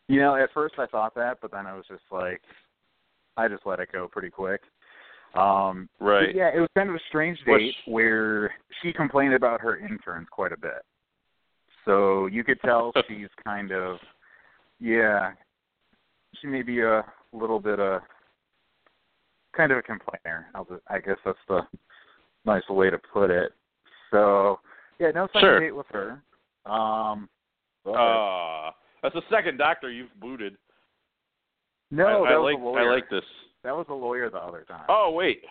You 0.08 0.22
know, 0.22 0.36
at 0.38 0.54
first 0.54 0.76
I 0.80 0.86
thought 0.86 1.14
that, 1.16 1.40
but 1.42 1.52
then 1.52 1.68
I 1.68 1.76
was 1.76 1.84
just 1.90 2.04
like 2.12 2.42
I 3.36 3.50
just 3.50 3.66
let 3.66 3.82
it 3.82 3.92
go 3.92 4.08
pretty 4.08 4.30
quick. 4.30 4.62
Um 5.36 5.90
Right. 6.00 6.34
yeah, 6.34 6.50
it 6.56 6.60
was 6.62 6.70
kind 6.78 6.90
of 6.90 6.96
a 6.96 7.02
strange 7.10 7.38
Which- 7.46 7.60
date 7.60 7.76
where 7.86 8.56
she 8.82 8.94
complained 8.94 9.34
about 9.34 9.60
her 9.60 9.78
interns 9.78 10.28
quite 10.32 10.54
a 10.54 10.58
bit. 10.58 10.82
So 11.84 12.28
you 12.28 12.46
could 12.46 12.60
tell 12.62 12.94
she's 13.10 13.28
kind 13.44 13.74
of 13.74 13.98
yeah, 14.80 15.34
she 16.40 16.48
may 16.48 16.62
be 16.62 16.80
a 16.82 17.04
little 17.34 17.60
bit 17.60 17.82
uh 17.82 18.00
kind 19.60 19.74
of 19.74 19.78
a 19.78 19.82
complainer. 19.82 20.48
I'll 20.56 20.64
just, 20.64 20.82
I 20.88 21.00
guess 21.00 21.18
that's 21.26 21.38
the 21.50 21.62
nice 22.46 22.64
way 22.70 22.90
to 22.90 22.98
put 22.98 23.30
it. 23.30 23.52
So 24.10 24.60
yeah, 25.00 25.12
no 25.12 25.28
second 25.28 25.42
Sure. 25.42 25.60
date 25.60 25.76
with 25.76 25.86
her. 25.92 26.22
Um 26.66 27.28
but- 27.84 27.92
Uh, 27.92 28.72
that's 29.04 29.16
the 29.16 29.22
second 29.30 29.58
doctor 29.58 29.92
you've 29.92 30.14
booted. 30.20 30.56
no, 31.92 32.24
I, 32.26 32.30
that 32.30 32.36
I 32.36 32.38
was 32.38 32.54
like 32.54 32.62
a 32.62 32.66
lawyer. 32.66 32.90
I 32.92 32.94
like 32.96 33.10
this. 33.10 33.24
that 33.64 33.76
was 33.76 33.86
a 33.90 33.94
lawyer 33.94 34.30
the 34.30 34.38
other 34.38 34.64
time. 34.68 34.86
Oh 34.88 35.12
wait. 35.12 35.42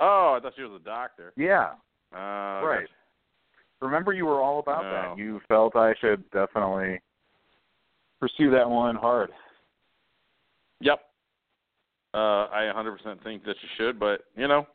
Oh, 0.00 0.34
I 0.38 0.40
thought 0.40 0.54
she 0.56 0.62
was 0.62 0.80
a 0.80 0.84
doctor. 0.84 1.32
Yeah. 1.36 1.72
Uh, 2.14 2.64
Right. 2.64 2.80
gotcha. 2.80 2.92
Remember 3.82 4.12
you 4.14 4.24
were 4.26 4.40
all 4.40 4.58
about 4.60 4.82
No. 4.84 4.90
that. 4.90 5.18
You 5.18 5.40
felt 5.48 5.76
I 5.76 5.94
should 6.00 6.28
definitely 6.30 7.00
pursue 8.18 8.50
that 8.50 8.68
one 8.68 8.96
hard. 8.96 9.30
Uh, 12.12 12.46
I 12.50 12.72
100% 12.74 13.22
think 13.22 13.44
that 13.44 13.56
you 13.62 13.68
should, 13.76 14.00
but 14.00 14.24
you 14.36 14.48
know, 14.48 14.66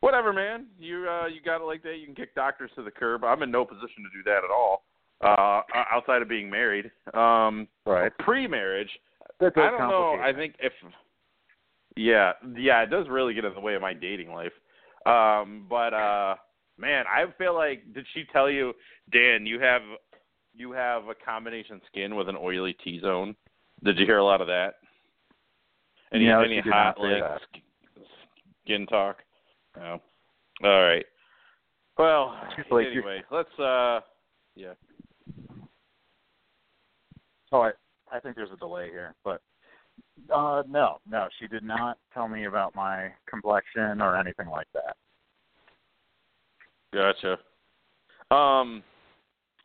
whatever, 0.00 0.32
man. 0.32 0.66
You 0.78 1.06
uh, 1.08 1.26
you 1.26 1.40
got 1.44 1.60
it 1.60 1.64
like 1.64 1.82
that. 1.82 1.96
You 1.98 2.06
can 2.06 2.14
kick 2.14 2.34
doctors 2.34 2.70
to 2.76 2.82
the 2.82 2.90
curb. 2.90 3.24
I'm 3.24 3.42
in 3.42 3.50
no 3.50 3.64
position 3.64 4.04
to 4.04 4.16
do 4.16 4.22
that 4.24 4.42
at 4.44 4.50
all. 4.50 4.84
Uh, 5.20 5.62
outside 5.90 6.20
of 6.20 6.28
being 6.28 6.50
married, 6.50 6.90
um, 7.14 7.66
Right. 7.86 8.12
pre-marriage, 8.18 8.90
I 9.40 9.48
don't 9.48 9.88
know. 9.88 10.18
I 10.20 10.30
think 10.34 10.56
if, 10.60 10.74
yeah, 11.96 12.32
yeah, 12.54 12.82
it 12.82 12.90
does 12.90 13.06
really 13.08 13.32
get 13.32 13.46
in 13.46 13.54
the 13.54 13.60
way 13.60 13.74
of 13.74 13.80
my 13.80 13.94
dating 13.94 14.30
life. 14.32 14.52
Um, 15.06 15.66
but 15.70 15.94
uh, 15.94 16.34
man, 16.78 17.04
I 17.08 17.24
feel 17.38 17.54
like 17.54 17.94
did 17.94 18.06
she 18.12 18.24
tell 18.32 18.50
you, 18.50 18.74
Dan? 19.10 19.46
You 19.46 19.58
have 19.60 19.82
you 20.54 20.72
have 20.72 21.04
a 21.08 21.14
combination 21.14 21.80
skin 21.90 22.14
with 22.14 22.28
an 22.28 22.36
oily 22.36 22.76
T 22.84 23.00
zone. 23.00 23.34
Did 23.84 23.98
you 23.98 24.06
hear 24.06 24.18
a 24.18 24.24
lot 24.24 24.40
of 24.40 24.46
that? 24.48 24.74
Any 26.16 26.26
No, 26.26 26.40
any 26.40 26.60
hot 26.60 26.98
like 26.98 27.22
skin 28.64 28.86
talk? 28.86 29.18
No. 29.76 30.00
All 30.64 30.82
right. 30.82 31.04
Well, 31.98 32.38
like, 32.70 32.86
anyway, 32.86 33.22
let's 33.30 33.58
uh, 33.58 34.00
yeah. 34.54 34.72
Oh, 37.52 37.60
I, 37.60 37.72
I 38.10 38.18
think 38.20 38.34
there's 38.34 38.50
a 38.50 38.56
delay 38.56 38.88
here, 38.90 39.14
but 39.24 39.42
uh 40.34 40.62
no, 40.68 40.98
no, 41.08 41.28
she 41.38 41.46
did 41.46 41.62
not 41.62 41.98
tell 42.14 42.28
me 42.28 42.46
about 42.46 42.74
my 42.74 43.10
complexion 43.28 44.00
or 44.00 44.16
anything 44.16 44.48
like 44.48 44.66
that. 44.72 44.96
Gotcha. 46.94 47.38
Um, 48.34 48.82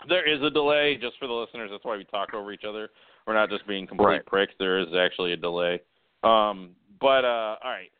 there 0.10 0.28
is 0.28 0.42
a 0.42 0.50
delay 0.50 0.98
just 1.02 1.18
for 1.18 1.28
the 1.28 1.34
listeners. 1.34 1.70
That's 1.72 1.86
why 1.86 1.96
we 1.96 2.04
talk 2.06 2.34
over 2.34 2.52
each 2.52 2.66
other. 2.68 2.90
We're 3.26 3.34
not 3.36 3.50
just 3.50 3.66
being 3.68 3.88
complete 3.88 4.06
Right. 4.06 4.26
pricks. 4.26 4.54
There 4.60 4.80
is 4.80 4.88
actually 4.98 5.32
a 5.34 5.38
delay. 5.38 5.80
Um, 6.24 6.72
but 7.00 7.26
uh, 7.26 7.56
all 7.64 7.72
right. 7.72 7.92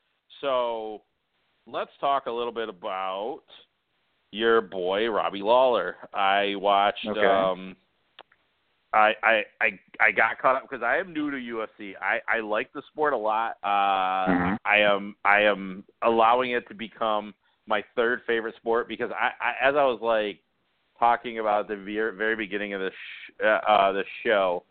So 0.42 1.02
let's 1.68 1.92
talk 2.00 2.26
a 2.26 2.32
little 2.32 2.52
bit 2.52 2.70
about 2.70 3.42
your 4.32 4.62
boy 4.62 5.10
Robbie 5.10 5.42
Lawler. 5.42 5.96
I 6.14 6.56
watched. 6.56 7.06
Okay. 7.08 7.20
Um, 7.20 7.76
I 8.94 9.14
I 9.24 9.44
I 9.62 9.80
I 10.00 10.12
got 10.12 10.40
caught 10.40 10.58
up 10.58 10.64
because 10.70 10.84
I 10.84 10.98
am 10.98 11.14
new 11.14 11.32
to 11.32 11.38
UFC. 11.38 11.94
I 12.02 12.20
I 12.28 12.42
like 12.42 12.72
the 12.74 12.82
sport 12.92 13.14
a 13.14 13.18
lot. 13.18 13.58
Uh, 13.64 14.28
Mhm. 14.28 14.58
I 14.66 14.78
am 14.80 15.16
I 15.24 15.42
am 15.42 15.84
allowing 16.02 16.52
it 16.52 16.68
to 16.68 16.74
become 16.74 17.34
my 17.68 17.84
third 17.96 18.22
favorite 18.24 18.56
sport 18.56 18.88
because 18.88 19.12
I, 19.12 19.32
I 19.40 19.54
as 19.62 19.76
I 19.76 19.86
was 19.86 20.02
like 20.02 20.40
talking 21.00 21.40
about 21.40 21.68
the 21.68 21.76
very, 21.76 22.16
very 22.16 22.36
beginning 22.36 22.74
of 22.74 22.82
the 22.82 22.92
sh- 22.92 23.32
uh, 23.44 23.60
uh 23.68 23.92
the 23.94 24.04
show, 24.24 24.64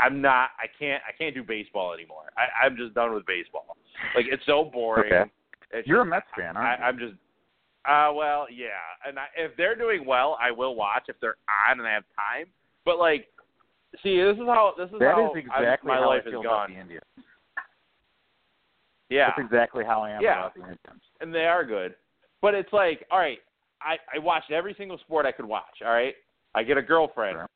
I'm 0.00 0.20
not 0.20 0.50
I 0.58 0.66
can't 0.78 1.02
I 1.08 1.12
can't 1.16 1.34
do 1.34 1.42
baseball 1.42 1.92
anymore. 1.92 2.30
I, 2.36 2.64
I'm 2.66 2.76
just 2.76 2.94
done 2.94 3.12
with 3.14 3.26
baseball. 3.26 3.76
Like 4.14 4.26
it's 4.30 4.44
so 4.46 4.64
boring. 4.72 5.12
Okay. 5.12 5.30
It's 5.72 5.86
You're 5.86 6.00
a 6.00 6.04
Mets 6.06 6.26
fan, 6.36 6.56
I, 6.56 6.60
aren't 6.60 6.80
you? 6.80 6.86
I'm 6.86 6.98
just 6.98 7.14
Uh, 7.84 8.12
well, 8.14 8.46
yeah, 8.50 8.80
and 9.06 9.18
I, 9.18 9.26
if 9.36 9.56
they're 9.56 9.76
doing 9.76 10.04
well, 10.06 10.36
I 10.40 10.50
will 10.50 10.74
watch 10.74 11.04
if 11.08 11.16
they're 11.20 11.36
on 11.68 11.78
and 11.78 11.88
I 11.88 11.92
have 11.92 12.04
time. 12.16 12.46
But 12.84 12.98
like, 12.98 13.28
see, 14.02 14.20
this 14.22 14.34
is 14.36 14.46
how 14.46 14.74
this 14.76 14.88
is 14.90 14.98
That 14.98 15.14
how 15.14 15.30
is 15.30 15.36
exactly 15.36 15.90
I, 15.92 15.94
my 15.96 16.00
how 16.02 16.08
life 16.08 16.22
I 16.26 16.30
feel 16.30 16.40
is 16.40 16.46
about 16.46 16.68
gone. 16.68 16.74
the 16.74 16.80
Indians. 16.80 17.04
Yeah, 19.10 19.30
That's 19.36 19.46
exactly 19.46 19.84
how 19.84 20.02
I 20.02 20.10
am 20.10 20.22
Yeah. 20.22 20.38
about 20.38 20.54
the 20.54 20.60
Indians. 20.60 21.02
and 21.20 21.34
they 21.34 21.46
are 21.46 21.64
good. 21.64 21.94
But 22.42 22.54
it's 22.54 22.72
like, 22.72 23.06
all 23.10 23.18
right, 23.18 23.38
I 23.82 23.96
I 24.14 24.18
watched 24.18 24.50
every 24.50 24.74
single 24.78 24.98
sport 24.98 25.24
I 25.26 25.32
could 25.32 25.46
watch. 25.46 25.82
All 25.84 25.92
right, 25.92 26.14
I 26.54 26.62
get 26.62 26.76
a 26.76 26.82
girlfriend. 26.82 27.36
Sure. 27.36 27.48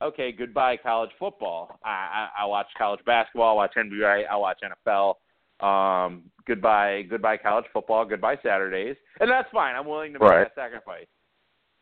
Okay, 0.00 0.30
goodbye 0.32 0.76
college 0.76 1.10
football. 1.18 1.78
I 1.84 2.28
I, 2.38 2.42
I 2.42 2.46
watch 2.46 2.66
college 2.76 3.00
basketball. 3.04 3.50
I 3.50 3.54
watch 3.54 3.72
NBA. 3.76 4.28
I 4.30 4.36
watch 4.36 4.58
NFL. 4.62 5.14
Um, 5.60 6.24
goodbye 6.46 7.02
goodbye 7.10 7.36
college 7.36 7.64
football. 7.72 8.04
Goodbye 8.04 8.36
Saturdays, 8.42 8.96
and 9.20 9.28
that's 9.30 9.48
fine. 9.52 9.74
I'm 9.74 9.86
willing 9.86 10.12
to 10.12 10.18
make 10.20 10.28
Right. 10.28 10.44
that 10.44 10.54
sacrifice. 10.54 11.06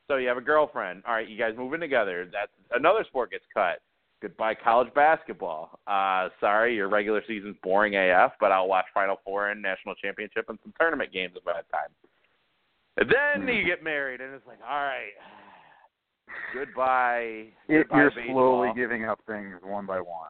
So 0.09 0.16
you 0.16 0.29
have 0.29 0.38
a 0.38 0.40
girlfriend. 0.42 1.02
All 1.07 1.12
right, 1.14 1.29
you 1.29 1.37
guys 1.37 1.55
moving 1.59 1.81
together. 1.81 2.26
That's 2.33 2.52
another 2.74 3.05
sport 3.09 3.33
gets 3.33 3.44
cut. 3.52 3.81
Goodbye 4.22 4.55
college 4.55 4.94
basketball. 4.94 5.79
Uh, 5.87 6.31
sorry, 6.40 6.74
your 6.74 6.88
regular 6.88 7.22
season's 7.29 7.57
boring 7.62 7.96
AF, 7.96 8.33
but 8.40 8.50
I'll 8.50 8.68
watch 8.68 8.87
Final 8.94 9.16
Four 9.26 9.48
and 9.50 9.61
national 9.61 9.94
championship 9.96 10.46
and 10.48 10.59
some 10.62 10.72
tournament 10.81 11.12
games 11.12 11.35
at 11.37 11.44
that 11.44 11.68
time. 11.70 11.90
And 12.96 13.11
then 13.46 13.55
you 13.55 13.62
get 13.66 13.83
married, 13.85 14.22
and 14.22 14.33
it's 14.33 14.46
like, 14.46 14.59
all 14.66 14.83
right, 14.83 15.12
goodbye. 16.54 17.46
It, 17.68 17.82
goodbye 17.88 17.96
you're 17.98 18.10
baseball. 18.10 18.34
slowly 18.34 18.70
giving 18.76 19.04
up 19.04 19.20
things 19.26 19.54
one 19.62 19.86
by 19.86 20.00
one. 20.00 20.28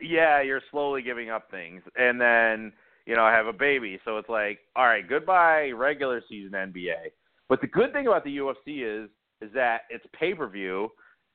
Yeah, 0.00 0.42
you're 0.42 0.60
slowly 0.70 1.02
giving 1.02 1.30
up 1.30 1.50
things, 1.50 1.82
and 1.96 2.20
then 2.20 2.72
you 3.06 3.14
know 3.14 3.22
I 3.24 3.32
have 3.32 3.46
a 3.46 3.52
baby. 3.52 3.98
So 4.04 4.18
it's 4.18 4.28
like, 4.28 4.58
all 4.76 4.86
right, 4.86 5.08
goodbye 5.08 5.70
regular 5.70 6.22
season 6.28 6.52
NBA. 6.52 7.10
But 7.48 7.60
the 7.60 7.66
good 7.68 7.92
thing 7.92 8.06
about 8.06 8.24
the 8.24 8.36
UFC 8.38 9.04
is 9.04 9.10
is 9.40 9.50
that 9.54 9.82
it's 9.90 10.04
pay 10.18 10.34
per 10.34 10.48
view. 10.48 10.88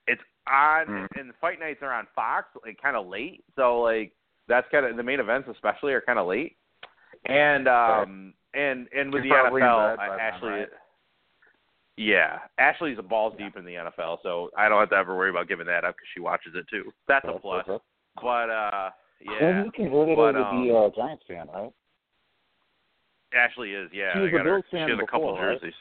It's 0.08 0.22
on, 0.48 0.88
Mm. 0.88 1.08
and 1.20 1.30
the 1.30 1.34
fight 1.40 1.60
nights 1.60 1.80
are 1.84 1.94
on 1.94 2.08
Fox, 2.16 2.48
like 2.66 2.82
kind 2.82 2.96
of 2.98 3.08
late. 3.08 3.44
So 3.56 3.80
like 3.82 4.14
that's 4.48 4.68
kind 4.72 4.86
of 4.86 4.98
the 4.98 5.04
main 5.04 5.20
events, 5.20 5.48
especially, 5.52 5.94
are 5.94 6.02
kind 6.02 6.18
of 6.20 6.28
late. 6.28 6.58
And 7.26 7.68
um 7.68 8.34
and 8.54 8.88
and 8.96 9.14
with 9.14 9.24
You're 9.24 9.50
the 9.52 9.60
NFL, 9.60 9.98
then, 9.98 10.50
right? 10.50 10.68
Yeah, 12.00 12.40
Ashley's 12.58 12.98
a 12.98 13.02
balls 13.02 13.34
deep 13.38 13.58
in 13.58 13.66
the 13.66 13.74
NFL, 13.74 14.20
so 14.24 14.50
I 14.58 14.70
don't 14.70 14.80
have 14.80 14.90
to 14.92 14.96
ever 14.96 15.18
worry 15.18 15.30
about 15.30 15.50
giving 15.50 15.66
that 15.66 15.84
up 15.84 15.96
because 15.96 16.08
she 16.14 16.22
watches 16.22 16.54
it 16.56 16.66
too. 16.72 16.94
That's 17.10 17.26
a 17.28 17.38
plus. 17.38 17.66
But 17.68 18.50
uh, 18.50 18.92
yeah, 19.20 19.32
Well, 19.42 19.66
you 19.66 19.72
converted 19.74 20.16
but, 20.16 20.34
her 20.36 20.44
to 20.46 20.64
be 20.64 20.72
um, 20.72 20.78
a 20.78 20.92
Giants 20.96 21.26
fan, 21.28 21.48
right? 21.54 21.74
Ashley 23.34 23.72
is, 23.72 23.90
yeah. 23.94 24.14
She 24.14 24.20
was 24.22 24.30
I 24.30 24.38
got 24.38 24.42
a 24.42 24.44
Bills 24.46 24.64
fan 24.72 24.88
She 24.88 24.92
has 24.92 25.00
a 25.04 25.12
couple 25.12 25.34
before, 25.34 25.46
right? 25.46 25.60
jerseys. 25.60 25.74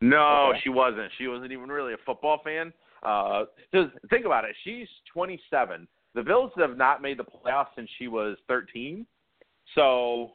No, 0.00 0.48
Okay. 0.52 0.60
she 0.62 0.70
wasn't. 0.70 1.12
She 1.18 1.26
wasn't 1.28 1.52
even 1.52 1.68
really 1.68 1.92
a 1.92 1.98
football 2.06 2.40
fan. 2.42 2.72
Uh, 3.02 3.44
just 3.74 3.90
think 4.08 4.24
about 4.24 4.46
it. 4.46 4.56
She's 4.64 4.88
27. 5.12 5.86
The 6.14 6.22
Bills 6.22 6.52
have 6.56 6.78
not 6.78 7.02
made 7.02 7.18
the 7.18 7.24
playoffs 7.24 7.68
since 7.76 7.90
she 7.98 8.08
was 8.08 8.38
13. 8.48 9.04
So, 9.74 10.30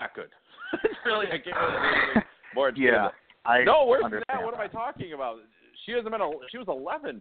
not 0.00 0.14
good. 0.14 0.30
it's 0.84 0.94
really, 1.04 1.26
I 1.26 1.36
can't 1.36 1.54
really 1.54 2.22
more 2.54 2.72
Yeah. 2.74 3.08
I 3.44 3.62
No, 3.64 3.84
where's 3.86 4.04
that. 4.28 4.42
What 4.42 4.54
am 4.54 4.60
I 4.60 4.66
talking 4.68 5.12
about? 5.12 5.38
She 5.84 5.92
hasn't 5.92 6.10
been. 6.10 6.20
A, 6.20 6.30
she 6.50 6.58
was 6.58 6.66
11. 6.68 7.20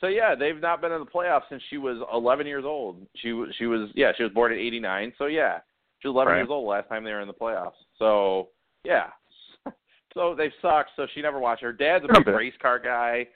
So 0.00 0.08
yeah, 0.08 0.34
they've 0.34 0.60
not 0.60 0.80
been 0.80 0.92
in 0.92 1.00
the 1.00 1.06
playoffs 1.06 1.42
since 1.48 1.62
she 1.70 1.78
was 1.78 1.98
11 2.12 2.46
years 2.46 2.64
old. 2.64 3.06
She 3.16 3.32
was. 3.32 3.50
She 3.58 3.66
was. 3.66 3.90
Yeah, 3.94 4.12
she 4.16 4.22
was 4.22 4.32
born 4.32 4.52
in 4.52 4.58
'89. 4.58 5.12
So 5.18 5.26
yeah, 5.26 5.58
she 6.00 6.08
was 6.08 6.14
11 6.14 6.32
Right. 6.32 6.38
years 6.40 6.48
old 6.50 6.68
last 6.68 6.88
time 6.88 7.04
they 7.04 7.12
were 7.12 7.20
in 7.20 7.28
the 7.28 7.34
playoffs. 7.34 7.72
So 7.98 8.48
yeah. 8.84 9.08
so 10.14 10.34
they 10.36 10.52
sucked. 10.60 10.90
So 10.96 11.06
she 11.14 11.22
never 11.22 11.38
watched. 11.38 11.62
Her 11.62 11.72
dad's 11.72 12.04
A 12.04 12.18
big 12.18 12.26
race 12.26 12.54
car 12.60 12.78
guy, 12.78 13.26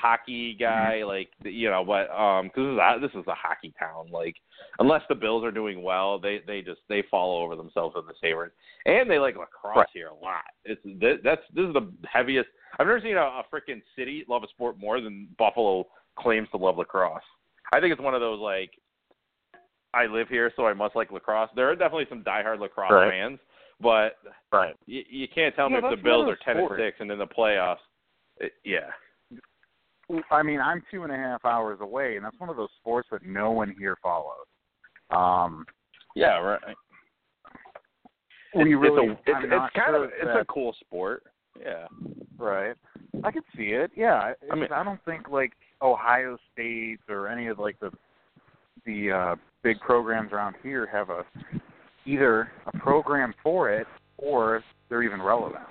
hockey 0.00 0.54
guy. 0.58 1.04
Like 1.04 1.30
you 1.44 1.70
know, 1.70 1.84
but 1.84 2.10
um, 2.10 2.46
because 2.48 2.78
this 3.00 3.10
is 3.10 3.16
a 3.16 3.18
this 3.18 3.22
is 3.22 3.26
a 3.28 3.34
hockey 3.34 3.72
town. 3.78 4.10
Like 4.10 4.36
unless 4.78 5.02
the 5.08 5.14
Bills 5.14 5.44
are 5.44 5.50
doing 5.50 5.82
well, 5.82 6.18
they 6.18 6.40
they 6.46 6.62
just 6.62 6.80
they 6.88 7.02
fall 7.10 7.42
over 7.42 7.56
themselves 7.56 7.94
in 7.98 8.06
the 8.06 8.14
favorites. 8.20 8.54
And 8.86 9.10
they 9.10 9.18
like 9.18 9.36
lacrosse 9.36 9.76
Right. 9.76 9.86
here 9.92 10.08
a 10.08 10.14
lot. 10.14 10.44
It's 10.64 10.82
th- 10.82 11.20
that's 11.22 11.42
this 11.54 11.66
is 11.66 11.74
the 11.74 11.90
heaviest. 12.10 12.48
I've 12.78 12.86
never 12.86 13.00
seen 13.00 13.16
a, 13.16 13.20
a 13.20 13.42
freaking 13.52 13.80
city 13.96 14.24
love 14.28 14.42
a 14.42 14.48
sport 14.48 14.78
more 14.78 15.00
than 15.00 15.28
Buffalo 15.38 15.86
claims 16.18 16.48
to 16.50 16.56
love 16.56 16.76
lacrosse. 16.78 17.22
I 17.72 17.80
think 17.80 17.92
it's 17.92 18.02
one 18.02 18.14
of 18.14 18.20
those 18.20 18.40
like 18.40 18.70
I 19.94 20.06
live 20.06 20.28
here, 20.28 20.52
so 20.56 20.66
I 20.66 20.74
must 20.74 20.96
like 20.96 21.12
lacrosse. 21.12 21.50
There 21.54 21.70
are 21.70 21.76
definitely 21.76 22.06
some 22.08 22.22
diehard 22.24 22.58
lacrosse 22.60 22.90
Right. 22.92 23.10
fans, 23.10 23.38
but 23.80 24.16
Right. 24.52 24.74
you, 24.86 25.02
you 25.08 25.28
can't 25.28 25.54
tell 25.54 25.70
me 25.70 25.76
if 25.76 25.82
the 25.88 26.02
Bills 26.02 26.26
are 26.28 26.32
of 26.32 26.38
those 26.38 26.44
ten 26.44 26.56
and 26.58 26.68
six 26.76 26.96
and 27.00 27.10
in 27.10 27.18
the 27.18 27.26
playoffs. 27.26 27.78
It, 28.38 28.52
yeah, 28.64 28.90
I 30.30 30.42
mean, 30.42 30.60
I'm 30.60 30.82
two 30.90 31.02
and 31.04 31.12
a 31.12 31.16
half 31.16 31.44
hours 31.44 31.78
away, 31.80 32.16
and 32.16 32.24
that's 32.24 32.38
one 32.38 32.50
of 32.50 32.56
those 32.56 32.68
sports 32.80 33.08
that 33.10 33.24
no 33.24 33.50
one 33.50 33.74
here 33.78 33.96
follows. 34.02 34.46
Um, 35.10 35.64
yeah, 36.14 36.38
right. 36.38 36.60
we 38.54 38.74
really, 38.74 39.08
it's, 39.08 39.28
a, 39.28 39.30
it's, 39.30 39.44
it's 39.44 39.50
kind 39.50 39.72
sure 39.74 40.04
of 40.04 40.10
it's 40.10 40.26
that, 40.26 40.40
a 40.40 40.44
cool 40.44 40.74
sport. 40.80 41.24
Yeah. 41.60 41.86
right. 42.38 42.74
I 43.22 43.30
could 43.30 43.44
see 43.56 43.68
it. 43.68 43.90
Yeah, 43.96 44.32
I 44.50 44.54
mean, 44.54 44.72
I 44.72 44.82
don't 44.82 45.02
think 45.04 45.28
like 45.28 45.52
Ohio 45.82 46.36
State 46.52 46.98
or 47.08 47.28
any 47.28 47.46
of 47.46 47.58
like 47.58 47.78
the 47.80 47.90
the 48.84 49.10
uh 49.10 49.36
big 49.62 49.78
programs 49.80 50.32
around 50.32 50.56
here 50.62 50.86
have 50.86 51.10
a 51.10 51.24
either 52.04 52.50
a 52.66 52.78
program 52.78 53.32
for 53.42 53.70
it 53.70 53.86
or 54.18 54.62
they're 54.88 55.02
even 55.02 55.22
relevant. 55.22 55.64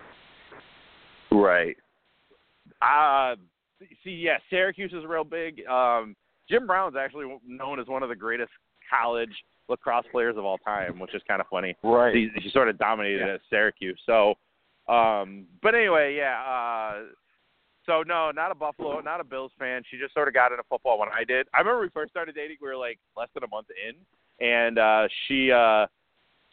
Right. 1.32 1.76
Uh 2.82 3.36
see, 4.04 4.12
yeah, 4.12 4.38
Syracuse 4.50 4.94
is 4.94 5.06
real 5.06 5.24
big. 5.24 5.66
Um 5.68 6.16
Jim 6.50 6.68
Brown's 6.68 6.96
actually 6.98 7.26
known 7.48 7.80
as 7.80 7.88
one 7.88 8.04
of 8.04 8.10
the 8.10 8.16
greatest 8.16 8.52
college 8.90 9.32
lacrosse 9.70 10.06
players 10.12 10.36
of 10.38 10.44
all 10.44 10.58
time, 10.58 11.00
which 11.00 11.16
is 11.16 11.22
kind 11.28 11.40
of 11.40 11.48
funny. 11.48 11.74
Right. 11.84 12.14
He, 12.14 12.30
he 12.42 12.50
sort 12.50 12.68
of 12.68 12.78
dominated 12.78 13.22
Yeah. 13.26 13.34
at 13.36 13.42
Syracuse. 13.50 14.00
So, 14.06 14.34
um, 14.90 15.46
but 15.62 15.74
anyway, 15.74 16.16
yeah. 16.18 16.42
Uh, 16.44 17.04
so 17.86 18.04
no, 18.06 18.32
not 18.32 18.52
a 18.52 18.56
Buffalo, 18.56 19.00
not 19.00 19.22
a 19.22 19.24
Bills 19.24 19.52
fan. 19.58 19.84
She 19.90 19.98
just 19.98 20.14
sort 20.14 20.28
of 20.28 20.34
got 20.34 20.52
into 20.52 20.64
football 20.70 21.00
when 21.00 21.10
I 21.10 21.24
did. 21.24 21.48
I 21.54 21.60
remember 21.60 21.82
we 21.82 21.90
first 21.90 22.12
started 22.12 22.36
dating. 22.36 22.58
We 22.62 22.68
were 22.68 22.76
like 22.78 23.00
less 23.18 23.30
than 23.34 23.44
a 23.44 23.48
month 23.48 23.68
in, 23.88 24.46
and 24.46 24.78
uh, 24.80 25.08
she, 25.28 25.52
uh, 25.52 25.88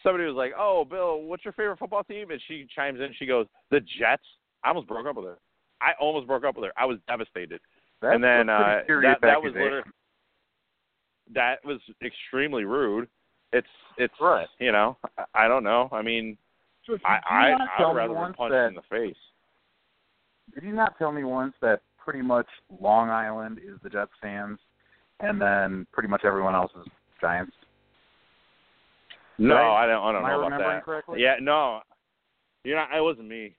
somebody 0.02 0.24
was 0.24 0.34
like, 0.36 0.52
"Oh, 0.58 0.84
Bill, 0.84 1.22
what's 1.22 1.44
your 1.44 1.52
favorite 1.52 1.78
football 1.78 2.04
team?" 2.04 2.30
And 2.30 2.40
she 2.48 2.66
chimes 2.74 3.00
in. 3.00 3.12
She 3.18 3.26
goes, 3.26 3.46
"The 3.70 3.80
Jets." 3.80 4.22
I 4.64 4.68
almost 4.68 4.88
broke 4.88 5.06
up 5.06 5.16
with 5.16 5.24
her. 5.26 5.38
I 5.80 5.92
almost 6.00 6.26
broke 6.26 6.44
up 6.44 6.56
with 6.56 6.64
her. 6.66 6.72
I 6.76 6.84
was 6.86 6.98
devastated. 7.08 7.60
That's 8.02 8.14
and 8.14 8.24
then 8.24 8.48
uh, 8.48 8.80
that, 8.86 9.18
that 9.22 9.42
was 9.42 9.52
that 11.34 11.58
was 11.64 11.80
extremely 12.04 12.64
rude. 12.64 13.08
It's 13.52 13.66
it's 13.98 14.14
Right. 14.20 14.46
you 14.58 14.72
know 14.72 14.96
I, 15.18 15.24
I 15.44 15.48
don't 15.48 15.64
know. 15.64 15.88
I 15.92 16.02
mean 16.02 16.36
So 16.86 16.96
I 17.04 17.18
I 17.28 17.52
I'd 17.78 17.92
rather 17.94 18.14
punched 18.14 18.52
that, 18.52 18.68
in 18.68 18.74
the 18.74 18.82
face. 18.90 19.16
Did 20.54 20.64
you 20.64 20.72
not 20.72 20.96
tell 20.98 21.12
me 21.12 21.24
once 21.24 21.54
that 21.60 21.82
pretty 22.02 22.22
much 22.22 22.46
Long 22.80 23.10
Island 23.10 23.58
is 23.58 23.78
the 23.82 23.90
Jets 23.90 24.10
fans, 24.20 24.58
and 25.20 25.40
then 25.40 25.86
pretty 25.92 26.08
much 26.08 26.22
everyone 26.24 26.54
else 26.54 26.72
is 26.80 26.86
Giants? 27.20 27.52
No, 29.38 29.54
Right? 29.54 29.84
I 29.84 29.86
don't 29.86 30.02
I 30.02 30.12
don't 30.12 30.22
Am 30.22 30.24
I 30.24 30.30
know 30.30 30.46
about 30.46 30.58
that. 30.58 30.84
correctly? 30.84 31.20
Yeah, 31.22 31.34
no, 31.40 31.80
you're 32.64 32.76
not. 32.76 32.88
It 32.96 33.00
wasn't 33.02 33.28
me. 33.28 33.54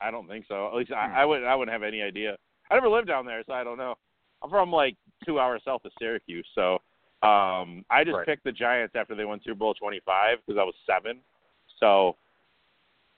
I 0.00 0.10
don't 0.10 0.28
think 0.28 0.44
so. 0.48 0.68
At 0.68 0.74
least 0.74 0.90
Hmm. 0.90 0.94
I, 1.14 1.22
I 1.22 1.24
wouldn't. 1.24 1.46
I 1.46 1.54
wouldn't 1.54 1.72
have 1.72 1.82
any 1.82 2.02
idea. 2.02 2.36
I 2.70 2.74
never 2.74 2.88
lived 2.88 3.08
down 3.08 3.24
there, 3.26 3.42
so 3.46 3.52
I 3.52 3.64
don't 3.64 3.78
know. 3.78 3.94
I'm 4.42 4.50
from 4.50 4.70
like 4.70 4.96
two 5.24 5.38
hours 5.40 5.62
south 5.64 5.84
of 5.84 5.92
Syracuse, 5.98 6.46
so 6.54 6.74
um 7.22 7.84
I 7.90 8.04
just 8.04 8.16
Right. 8.16 8.26
picked 8.26 8.44
the 8.44 8.52
Giants 8.52 8.94
after 8.94 9.14
they 9.14 9.24
won 9.24 9.40
Super 9.42 9.54
Bowl 9.54 9.72
25 9.74 10.38
because 10.46 10.58
I 10.60 10.64
was 10.64 10.74
seven. 10.86 11.20
So 11.80 12.16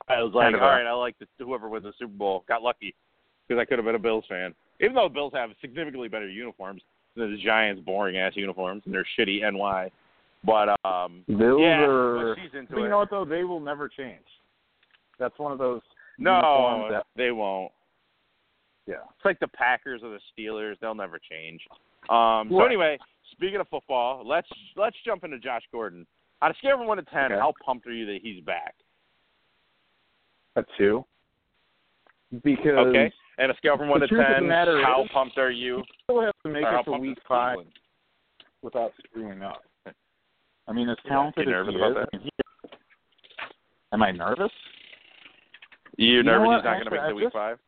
I 0.09 0.23
was 0.23 0.33
like, 0.35 0.45
Kind 0.47 0.55
of 0.57 0.63
all 0.63 0.69
right, 0.69 0.87
I 0.87 0.93
like 0.93 1.17
the, 1.19 1.27
whoever 1.45 1.69
wins 1.69 1.85
the 1.85 1.93
Super 1.99 2.13
Bowl. 2.13 2.45
Got 2.49 2.63
lucky 2.63 2.95
because 3.47 3.61
I 3.61 3.65
could 3.65 3.79
have 3.79 3.85
been 3.85 3.95
a 3.97 3.99
Bills 3.99 4.25
fan, 4.29 4.55
even 4.81 4.95
though 4.95 5.09
the 5.09 5.15
Bills 5.15 5.33
have 5.35 5.51
significantly 5.61 6.09
better 6.09 6.29
uniforms 6.29 6.83
than 7.17 7.33
the 7.33 7.43
Giants' 7.43 7.83
boring 7.85 8.17
ass 8.17 8.33
uniforms 8.37 8.83
and 8.85 8.95
their 8.95 9.07
shitty 9.19 9.41
NY. 9.43 9.91
But 10.45 10.79
um, 10.85 11.25
Bills 11.27 11.61
yeah, 11.61 11.85
are. 11.85 12.35
but 12.37 12.43
she's 12.43 12.55
into 12.57 12.73
But 12.75 12.79
you 12.81 12.87
it. 12.87 12.89
know 12.91 12.99
what 12.99 13.11
though? 13.11 13.25
They 13.25 13.43
will 13.45 13.61
never 13.61 13.89
change. 13.89 14.25
That's 15.19 15.37
one 15.39 15.51
of 15.51 15.59
those. 15.59 15.81
No, 16.19 16.89
that- 16.91 17.07
they 17.17 17.31
won't. 17.31 17.73
Yeah. 18.87 18.97
It's 19.17 19.25
like 19.25 19.39
the 19.39 19.49
Packers 19.49 20.03
or 20.03 20.11
the 20.11 20.21
Steelers; 20.33 20.79
they'll 20.81 20.95
never 20.95 21.19
change. 21.19 21.61
Um, 22.09 22.49
so 22.51 22.63
anyway, 22.65 22.99
speaking 23.33 23.61
of 23.61 23.69
football, 23.69 24.23
let's 24.27 24.49
let's 24.77 24.97
jump 25.05 25.25
into 25.25 25.39
Josh 25.39 25.63
Gordon. 25.71 26.07
On 26.41 26.51
a 26.51 26.55
scale 26.55 26.79
from 26.79 26.87
one 26.87 26.97
to 26.97 27.03
ten, 27.05 27.33
Okay. 27.33 27.35
how 27.39 27.53
pumped 27.65 27.87
are 27.87 27.93
you 27.93 28.07
that 28.07 28.21
he's 28.23 28.43
back? 28.45 28.75
A 30.57 30.65
two. 30.79 31.05
Because 32.43 32.79
Okay, 32.89 33.13
and 33.39 33.51
a 33.53 33.57
scale 33.57 33.77
from 33.77 33.89
one 33.89 34.01
to 34.01 34.07
truth 34.07 34.21
of 34.23 34.43
the 34.43 34.49
ten, 34.49 34.83
how 34.83 35.03
is- 35.05 35.11
pumped 35.13 35.37
are 35.39 35.51
you? 35.51 35.83
still 36.05 36.21
have 36.23 36.35
to 36.45 36.49
make 36.49 36.65
it 36.65 36.83
to 36.85 36.93
week 36.93 37.19
five 37.29 37.57
Cleveland? 37.57 37.79
without 38.63 38.93
screwing 39.07 39.43
up. 39.43 39.63
I 40.67 40.73
mean, 40.73 40.89
as 40.89 40.97
Yeah, 41.05 41.11
talented 41.11 41.49
you 41.49 41.55
as 41.61 41.67
he 41.69 41.75
is. 41.75 41.97
I 41.97 42.17
mean, 42.17 42.23
he, 42.23 42.31
am 43.93 44.03
I 44.03 44.11
nervous? 44.13 44.53
You, 45.99 46.17
You 46.19 46.23
know 46.23 46.33
nervous 46.33 46.47
what? 46.47 46.57
he's 46.57 46.65
not 46.65 46.73
going 46.73 46.85
to 46.85 46.91
make 46.91 47.09
the 47.11 47.15
week 47.15 47.25
just- 47.27 47.35
five? 47.35 47.59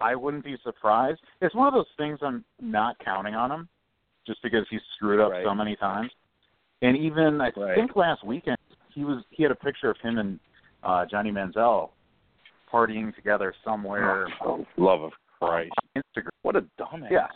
I 0.00 0.14
wouldn't 0.14 0.44
be 0.44 0.56
surprised. 0.64 1.20
It's 1.40 1.54
one 1.54 1.68
of 1.68 1.74
those 1.74 1.86
things 1.96 2.18
I'm 2.22 2.44
not 2.60 2.96
counting 3.04 3.34
on 3.34 3.50
him, 3.50 3.68
just 4.26 4.42
because 4.42 4.66
he's 4.70 4.80
screwed 4.96 5.20
up 5.20 5.30
Right. 5.30 5.44
so 5.44 5.54
many 5.54 5.76
times. 5.76 6.10
And 6.82 6.96
even 6.96 7.40
I 7.40 7.50
Right. 7.56 7.74
think 7.76 7.94
last 7.96 8.24
weekend 8.24 8.58
he 8.90 9.04
was 9.04 9.24
he 9.30 9.42
had 9.42 9.52
a 9.52 9.56
picture 9.56 9.90
of 9.90 9.96
him 9.98 10.18
and 10.18 10.40
uh 10.82 11.06
Johnny 11.06 11.30
Manziel 11.30 11.90
partying 12.70 13.14
together 13.14 13.54
somewhere 13.64 14.28
Oh, 14.42 14.66
love 14.76 15.02
of 15.02 15.12
Christ! 15.40 15.70
Instagram. 15.96 16.28
What 16.42 16.56
a 16.56 16.62
dumbass. 16.78 17.10
Yeah. 17.10 17.28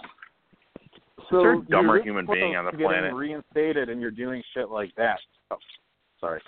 So 1.30 1.38
there 1.40 1.52
a 1.54 1.62
dumber 1.62 1.94
you're 1.96 2.02
human 2.04 2.26
being 2.26 2.56
on 2.56 2.64
the 2.66 2.72
planet? 2.72 3.14
Reinstated, 3.14 3.88
and 3.88 4.00
you're 4.00 4.10
doing 4.10 4.42
shit 4.52 4.68
like 4.68 4.94
that. 4.96 5.20
Oh, 5.50 5.58
sorry. 6.20 6.40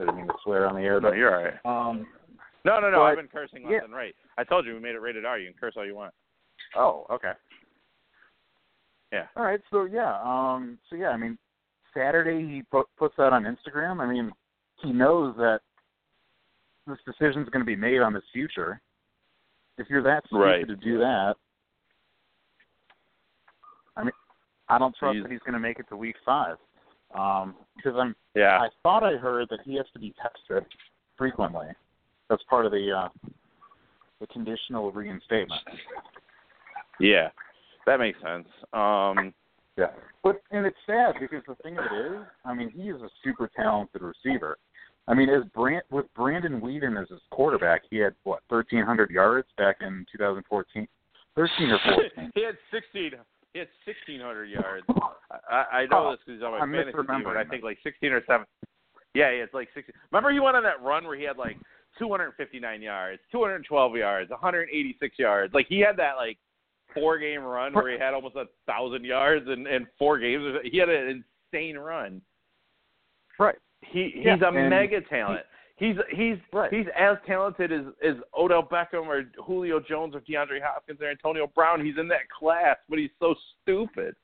I 0.00 0.04
didn't 0.04 0.16
mean 0.16 0.26
to 0.28 0.34
swear 0.42 0.66
on 0.66 0.74
the 0.74 0.80
air, 0.82 1.00
No, 1.00 1.10
but 1.10 1.16
you're 1.16 1.36
all 1.36 1.44
right. 1.44 1.88
Um, 1.90 2.06
No, 2.64 2.80
no, 2.80 2.90
no. 2.90 2.98
But- 2.98 3.02
I've 3.04 3.16
been 3.16 3.28
cursing 3.28 3.62
left 3.64 3.72
yeah. 3.72 3.84
and 3.84 3.92
right. 3.92 4.14
I 4.38 4.44
told 4.44 4.64
you 4.66 4.72
we 4.74 4.80
made 4.80 4.94
it 4.94 5.00
rated 5.00 5.24
R. 5.24 5.38
You 5.38 5.50
can 5.50 5.58
curse 5.60 5.74
all 5.76 5.84
you 5.86 5.94
want. 5.94 6.14
oh, 6.76 7.06
okay. 7.10 7.32
Yeah. 9.12 9.26
All 9.36 9.42
right, 9.44 9.60
so 9.70 9.84
yeah, 9.84 10.20
um, 10.22 10.78
so 10.88 10.94
yeah, 10.96 11.08
I 11.08 11.16
mean, 11.16 11.36
Saturday 11.92 12.46
he 12.46 12.62
put, 12.70 12.86
puts 12.96 13.14
that 13.16 13.32
on 13.32 13.42
Instagram. 13.44 14.00
I 14.00 14.06
mean, 14.06 14.30
he 14.76 14.92
knows 14.92 15.34
that 15.36 15.60
this 16.86 16.98
decision 17.04 17.42
is 17.42 17.48
going 17.48 17.60
to 17.60 17.66
be 17.66 17.74
made 17.76 17.98
on 18.00 18.14
his 18.14 18.22
future. 18.32 18.80
If 19.78 19.88
you're 19.90 20.02
that 20.04 20.22
stupid 20.26 20.40
Right. 20.42 20.68
to 20.68 20.76
do 20.76 20.98
that, 20.98 21.34
I 23.96 24.04
mean, 24.04 24.12
I 24.68 24.78
don't 24.78 24.94
trust 24.96 25.14
He's- 25.14 25.24
that 25.24 25.32
he's 25.32 25.40
going 25.40 25.54
to 25.54 25.58
make 25.58 25.80
it 25.80 25.88
to 25.88 25.96
week 25.96 26.16
five. 26.24 26.56
Um, 27.18 27.54
because 27.76 27.94
I'm, 27.98 28.14
Yeah. 28.34 28.58
I 28.60 28.68
thought 28.82 29.02
I 29.02 29.16
heard 29.16 29.48
that 29.50 29.60
he 29.64 29.76
has 29.76 29.86
to 29.94 29.98
be 29.98 30.14
tested 30.20 30.64
frequently. 31.16 31.66
That's 32.28 32.42
part 32.44 32.66
of 32.66 32.72
the 32.72 32.92
uh, 32.92 33.08
the 34.20 34.26
conditional 34.28 34.92
reinstatement. 34.92 35.60
Yeah. 37.00 37.30
That 37.86 37.98
makes 37.98 38.20
sense. 38.22 38.46
Um. 38.72 39.34
Yeah. 39.76 39.86
But 40.22 40.42
and 40.50 40.66
it's 40.66 40.76
sad 40.86 41.14
because 41.18 41.42
the 41.48 41.54
thing 41.62 41.78
of 41.78 41.84
it 41.84 42.12
is, 42.12 42.26
I 42.44 42.54
mean, 42.54 42.70
he 42.70 42.90
is 42.90 43.00
a 43.00 43.08
super 43.24 43.50
talented 43.56 44.02
receiver. 44.02 44.58
I 45.08 45.14
mean, 45.14 45.28
as 45.28 45.42
Brand 45.54 45.82
with 45.90 46.06
Brandon 46.14 46.60
Weeden 46.60 47.00
as 47.00 47.08
his 47.08 47.20
quarterback, 47.30 47.82
he 47.90 47.96
had 47.96 48.14
what 48.24 48.42
thirteen 48.48 48.84
hundred 48.84 49.10
yards 49.10 49.48
back 49.56 49.76
in 49.80 50.06
2014, 50.12 50.86
thirteen 51.34 51.70
or 51.70 51.78
fourteen. 51.84 52.30
he 52.34 52.44
had 52.44 52.56
sixteen. 52.70 53.12
He 53.52 53.58
had 53.58 53.68
sixteen 53.84 54.20
hundred 54.20 54.46
yards. 54.50 54.86
I, 55.50 55.64
I 55.72 55.86
know 55.86 56.08
Oh, 56.08 56.10
this 56.12 56.20
because 56.24 56.38
he's 56.38 56.44
on 56.44 56.52
my 56.52 56.58
I'm 56.58 56.72
fantasy 56.72 56.92
team, 56.96 57.22
but 57.24 57.36
I 57.36 57.44
think 57.44 57.64
like 57.64 57.78
sixteen 57.82 58.12
or 58.12 58.22
seven. 58.26 58.46
Yeah, 59.14 59.30
yeah, 59.30 59.42
it's 59.42 59.54
like 59.54 59.68
sixteen. 59.74 59.94
Remember, 60.12 60.30
he 60.30 60.38
went 60.40 60.56
on 60.56 60.62
that 60.62 60.82
run 60.82 61.04
where 61.04 61.16
he 61.16 61.24
had 61.24 61.36
like 61.36 61.56
two 61.98 62.08
hundred 62.10 62.26
and 62.26 62.34
fifty-nine 62.34 62.80
yards, 62.82 63.20
two 63.32 63.40
hundred 63.40 63.56
and 63.56 63.64
twelve 63.64 63.96
yards, 63.96 64.30
one 64.30 64.38
hundred 64.38 64.62
and 64.62 64.70
eighty-six 64.70 65.18
yards. 65.18 65.52
Like 65.52 65.66
he 65.68 65.80
had 65.80 65.96
that 65.96 66.14
like 66.16 66.38
four-game 66.94 67.42
run 67.42 67.72
where 67.72 67.90
he 67.92 67.98
had 67.98 68.14
almost 68.14 68.36
a 68.36 68.44
thousand 68.66 69.04
yards 69.04 69.46
in, 69.48 69.66
in 69.66 69.86
four 69.98 70.18
games. 70.18 70.44
He 70.64 70.78
had 70.78 70.88
an 70.88 71.24
insane 71.52 71.76
run. 71.78 72.20
Right. 73.38 73.56
He 73.80 74.10
he's 74.14 74.24
Yeah, 74.26 74.48
a 74.48 74.52
mega 74.52 75.00
talent. 75.02 75.42
He's 75.80 75.96
he's 76.10 76.36
Right. 76.52 76.70
he's 76.72 76.84
as 76.94 77.16
talented 77.26 77.72
as 77.72 77.86
as 78.06 78.16
Odell 78.38 78.62
Beckham 78.62 79.06
or 79.06 79.24
Julio 79.42 79.80
Jones 79.80 80.14
or 80.14 80.20
DeAndre 80.20 80.60
Hopkins 80.62 81.00
or 81.00 81.08
Antonio 81.08 81.46
Brown. 81.54 81.82
He's 81.82 81.96
in 81.98 82.06
that 82.08 82.28
class, 82.28 82.76
but 82.90 82.98
he's 82.98 83.10
so 83.18 83.34
stupid. 83.62 84.14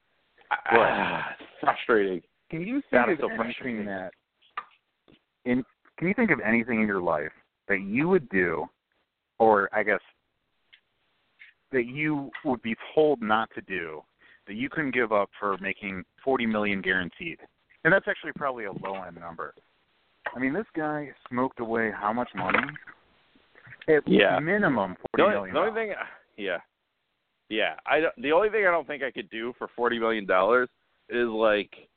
Right. 0.71 0.92
Ah, 0.92 1.35
frustrating. 1.59 2.21
Can 2.51 2.61
you 2.61 2.83
God, 2.92 3.07
think 3.07 3.19
it's 3.19 3.25
of 3.25 3.31
so 3.31 3.37
frustrating. 3.37 3.77
anything 3.79 3.87
that 3.87 4.12
in 5.47 5.64
Can 5.99 6.09
you 6.09 6.14
think 6.14 6.31
of 6.31 6.40
anything 6.40 6.83
in 6.83 6.87
your 6.87 7.01
life 7.01 7.33
that 7.69 7.81
you 7.81 8.07
would 8.07 8.29
do, 8.29 8.66
or 9.38 9.71
I 9.73 9.83
guess 9.83 10.01
that 11.73 11.87
you 11.87 12.31
would 12.45 12.61
be 12.61 12.77
told 12.95 13.23
not 13.23 13.49
to 13.55 13.62
do, 13.62 14.03
that 14.47 14.55
you 14.55 14.69
couldn't 14.69 14.92
give 14.95 15.11
up 15.11 15.31
for 15.40 15.57
making 15.62 16.05
forty 16.23 16.45
million 16.45 16.83
guaranteed? 16.83 17.38
And 17.85 17.92
that's 17.95 18.09
actually 18.09 18.33
probably 18.37 18.66
a 18.66 18.73
low 18.73 19.03
end 19.07 19.19
number. 19.19 19.55
I 20.34 20.38
mean, 20.38 20.52
this 20.52 20.66
guy 20.74 21.10
smoked 21.28 21.60
away 21.60 21.90
how 21.90 22.12
much 22.12 22.28
money? 22.34 22.58
At 23.88 24.06
Yeah. 24.06 24.38
minimum 24.40 24.96
The 25.14 25.22
only, 25.22 25.34
million. 25.34 25.54
the 25.54 25.60
only 25.60 25.72
thing, 25.72 25.92
uh, 25.92 26.04
yeah, 26.36 26.60
yeah. 27.48 27.76
I 27.86 28.00
don't- 28.00 28.16
the 28.20 28.32
only 28.32 28.50
thing 28.50 28.66
I 28.66 28.70
don't 28.70 28.86
think 28.86 29.02
I 29.02 29.10
could 29.12 29.30
do 29.30 29.52
for 29.54 29.68
forty 29.68 29.98
million 29.98 30.26
dollars 30.26 30.68
is 31.08 31.28
like 31.28 31.88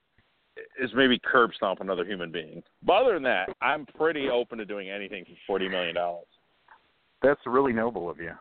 is 0.78 0.94
maybe 0.94 1.18
curb 1.20 1.54
stomp 1.56 1.80
another 1.80 2.04
human 2.06 2.32
being. 2.32 2.62
But 2.84 3.02
other 3.02 3.14
than 3.14 3.24
that, 3.24 3.50
I'm 3.62 3.86
pretty 3.86 4.30
open 4.30 4.58
to 4.60 4.66
doing 4.66 4.90
anything 4.90 5.26
for 5.26 5.36
forty 5.48 5.68
million 5.70 5.96
dollars. 5.96 6.28
That's 7.22 7.46
really 7.48 7.74
noble 7.74 8.10
of 8.10 8.20
you. 8.20 8.38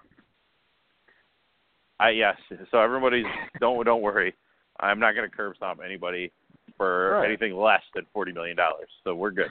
I 2.00 2.10
yes. 2.10 2.36
So 2.70 2.80
everybody's 2.80 3.26
don't 3.60 3.82
don't 3.84 4.02
worry. 4.02 4.34
I'm 4.80 5.00
not 5.00 5.14
going 5.14 5.28
to 5.28 5.34
curb 5.36 5.56
stomp 5.56 5.80
anybody 5.84 6.30
for 6.76 7.12
Right. 7.12 7.26
anything 7.26 7.56
less 7.56 7.82
than 7.94 8.04
forty 8.12 8.32
million 8.32 8.56
dollars. 8.56 8.90
So 9.04 9.14
we're 9.14 9.30
good. 9.30 9.50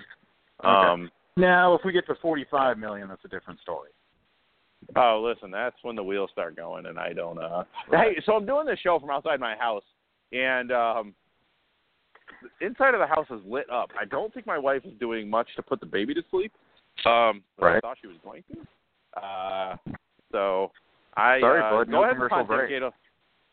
Okay. 0.63 0.69
Um. 0.69 1.11
Now, 1.35 1.75
if 1.75 1.81
we 1.85 1.91
get 1.91 2.07
to 2.07 2.15
forty-five 2.15 2.77
million, 2.77 3.07
that's 3.07 3.23
a 3.25 3.27
different 3.27 3.59
story. 3.59 3.91
Oh, 4.95 5.23
listen, 5.27 5.51
that's 5.51 5.75
when 5.81 5.95
the 5.95 6.03
wheels 6.03 6.29
start 6.31 6.55
going, 6.55 6.85
and 6.85 6.97
I 6.97 7.13
don't. 7.13 7.37
uh 7.37 7.63
Hey, 7.91 8.19
so 8.25 8.33
I'm 8.33 8.45
doing 8.45 8.65
this 8.65 8.79
show 8.79 8.99
from 8.99 9.09
outside 9.09 9.39
my 9.39 9.55
house, 9.55 9.83
and 10.31 10.71
um 10.71 11.13
the 12.59 12.65
inside 12.65 12.93
of 12.93 12.99
the 12.99 13.07
house 13.07 13.27
is 13.29 13.41
lit 13.45 13.69
up. 13.69 13.89
I 13.99 14.05
don't 14.05 14.33
think 14.33 14.45
my 14.45 14.57
wife 14.57 14.83
is 14.85 14.93
doing 14.99 15.29
much 15.29 15.47
to 15.55 15.61
put 15.61 15.79
the 15.79 15.85
baby 15.85 16.13
to 16.13 16.23
sleep. 16.29 16.51
Um, 17.05 17.43
but 17.57 17.65
I 17.65 17.73
Right. 17.73 17.81
thought 17.81 17.97
she 18.01 18.07
was 18.07 18.17
going 18.23 18.43
to. 18.51 19.21
Uh, 19.21 19.75
so 20.31 20.71
I 21.15 21.39
Sorry, 21.39 21.61
uh, 21.61 21.69
bud, 21.69 21.85
go 21.87 21.91
no 21.91 22.03
ahead 22.03 22.17
and 22.17 22.29
commercial 22.29 22.43
break. 22.43 22.71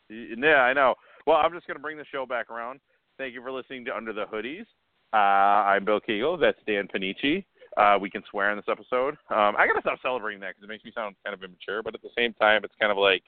Yeah, 0.08 0.62
I 0.62 0.72
know. 0.72 0.94
Well, 1.26 1.36
I'm 1.38 1.52
just 1.52 1.66
going 1.66 1.76
to 1.76 1.82
bring 1.82 1.96
the 1.96 2.04
show 2.10 2.26
back 2.26 2.50
around. 2.50 2.80
Thank 3.16 3.32
you 3.32 3.42
for 3.42 3.52
listening 3.52 3.84
to 3.86 3.96
Under 3.96 4.12
the 4.12 4.24
Hoodies. 4.26 4.66
Uh, 5.14 5.62
I'm 5.70 5.84
Bill 5.84 6.00
Kegel. 6.00 6.36
That's 6.36 6.58
Dan 6.66 6.88
Panici. 6.92 7.44
Uh, 7.76 7.96
we 8.00 8.10
can 8.10 8.24
swear 8.32 8.50
in 8.50 8.56
this 8.56 8.64
episode. 8.68 9.14
Um, 9.30 9.54
I 9.56 9.64
got 9.68 9.74
to 9.74 9.80
stop 9.80 10.00
celebrating 10.02 10.40
that 10.40 10.54
because 10.56 10.64
it 10.64 10.68
makes 10.68 10.84
me 10.84 10.90
sound 10.92 11.14
kind 11.24 11.32
of 11.32 11.40
immature, 11.44 11.84
but 11.84 11.94
at 11.94 12.02
the 12.02 12.08
same 12.18 12.32
time, 12.34 12.62
it's 12.64 12.74
kind 12.80 12.90
of 12.90 12.98
like 12.98 13.22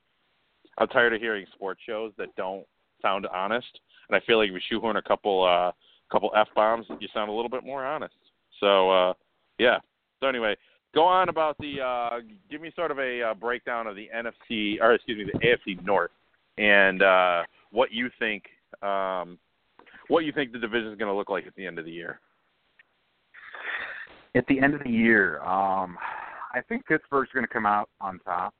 I'm 0.78 0.88
tired 0.88 1.14
of 1.14 1.20
hearing 1.20 1.46
sports 1.54 1.80
shows 1.86 2.12
that 2.18 2.34
don't 2.34 2.66
sound 3.00 3.28
honest, 3.32 3.78
and 4.08 4.16
I 4.16 4.26
feel 4.26 4.38
like 4.38 4.48
if 4.48 4.54
we 4.54 4.62
shoehorn 4.68 4.96
a 4.96 5.02
couple 5.02 5.44
uh, 5.44 5.70
couple 6.10 6.32
f 6.36 6.48
bombs, 6.56 6.86
you 6.98 7.06
sound 7.14 7.30
a 7.30 7.32
little 7.32 7.48
bit 7.48 7.64
more 7.64 7.86
honest. 7.86 8.14
So 8.58 8.90
uh, 8.90 9.12
yeah. 9.58 9.78
So 10.18 10.26
anyway, 10.26 10.56
go 10.92 11.04
on 11.04 11.28
about 11.28 11.56
the. 11.58 11.80
Uh, 11.80 12.18
give 12.50 12.60
me 12.60 12.72
sort 12.74 12.90
of 12.90 12.98
a 12.98 13.30
uh, 13.30 13.34
breakdown 13.34 13.86
of 13.86 13.94
the 13.94 14.08
NFC 14.12 14.80
or 14.80 14.94
excuse 14.94 15.18
me, 15.18 15.32
the 15.32 15.38
AFC 15.38 15.84
North, 15.84 16.10
and 16.58 17.00
uh, 17.02 17.42
what 17.70 17.92
you 17.92 18.10
think. 18.18 18.42
Um, 18.82 19.38
what 20.08 20.24
you 20.24 20.32
think 20.32 20.52
the 20.52 20.58
division 20.58 20.92
is 20.92 20.98
going 20.98 21.10
to 21.10 21.16
look 21.16 21.30
like 21.30 21.46
at 21.46 21.54
the 21.54 21.66
end 21.66 21.78
of 21.78 21.84
the 21.84 21.90
year? 21.90 22.20
At 24.34 24.46
the 24.48 24.60
end 24.60 24.74
of 24.74 24.82
the 24.84 24.90
year, 24.90 25.40
um, 25.40 25.96
I 26.54 26.60
think 26.68 26.86
Pittsburgh's 26.86 27.30
going 27.32 27.46
to 27.46 27.52
come 27.52 27.66
out 27.66 27.88
on 28.00 28.20
top. 28.20 28.54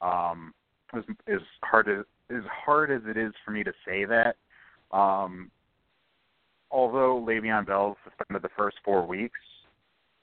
Um, 0.00 0.54
as, 0.94 1.04
as 1.28 1.40
hard 1.62 1.88
as 1.88 2.04
as 2.30 2.42
hard 2.64 2.90
as 2.90 3.02
it 3.06 3.16
is 3.16 3.32
for 3.44 3.50
me 3.50 3.64
to 3.64 3.72
say 3.84 4.04
that, 4.04 4.36
um, 4.96 5.50
although 6.70 7.24
Le'Veon 7.26 7.66
Bell 7.66 7.96
suspended 8.04 8.42
the 8.42 8.54
first 8.56 8.76
four 8.84 9.04
weeks, 9.04 9.38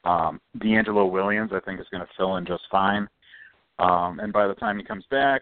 um, 0.05 0.39
DeAngelo 0.59 1.11
Williams 1.11 1.51
I 1.53 1.59
think 1.59 1.79
is 1.79 1.85
going 1.91 2.03
to 2.03 2.09
fill 2.17 2.37
in 2.37 2.45
just 2.45 2.63
fine. 2.71 3.07
Um, 3.79 4.19
and 4.19 4.33
by 4.33 4.47
the 4.47 4.55
time 4.55 4.77
he 4.77 4.83
comes 4.83 5.05
back, 5.11 5.41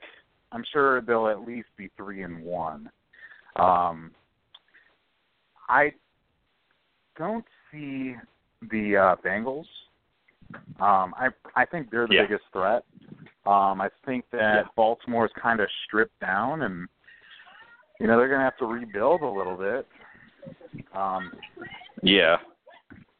I'm 0.51 0.63
sure 0.73 1.01
they'll 1.01 1.27
at 1.27 1.47
least 1.47 1.67
be 1.77 1.89
three 1.95 2.23
and 2.23 2.43
one. 2.43 2.89
Um, 3.55 4.11
I 5.67 5.93
don't 7.17 7.45
see 7.71 8.15
the 8.69 8.97
uh, 8.97 9.15
Bengals. 9.25 9.65
Um, 10.79 11.13
I 11.17 11.29
I 11.55 11.65
think 11.65 11.89
they're 11.89 12.07
the 12.07 12.15
Yeah. 12.15 12.21
biggest 12.23 12.45
threat. 12.51 12.83
Um, 13.45 13.81
I 13.81 13.89
think 14.05 14.29
that 14.31 14.65
Yeah. 14.65 14.67
Baltimore's 14.75 15.31
kind 15.33 15.59
of 15.59 15.69
stripped 15.85 16.19
down, 16.19 16.63
and 16.63 16.87
you 17.99 18.07
know 18.07 18.17
they're 18.17 18.27
going 18.27 18.39
to 18.39 18.45
have 18.45 18.57
to 18.57 18.65
rebuild 18.65 19.21
a 19.21 19.27
little 19.27 19.55
bit. 19.55 19.87
Um, 20.93 21.31
Yeah. 22.01 22.37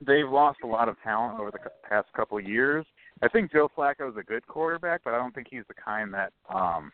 they've 0.02 0.30
lost 0.30 0.60
a 0.64 0.68
lot 0.68 0.88
of 0.89 1.02
talent 1.02 1.39
over 1.39 1.52
the 1.52 1.60
past 1.88 2.12
couple 2.14 2.38
of 2.38 2.43
years. 2.48 2.86
I 3.22 3.28
think 3.30 3.52
Joe 3.52 3.70
Flacco 3.76 4.10
is 4.10 4.18
a 4.18 4.24
good 4.24 4.46
quarterback, 4.46 5.04
but 5.04 5.14
I 5.14 5.18
don't 5.18 5.34
think 5.34 5.48
he's 5.50 5.66
the 5.68 5.74
kind 5.74 6.14
that 6.14 6.34
um, 6.50 6.91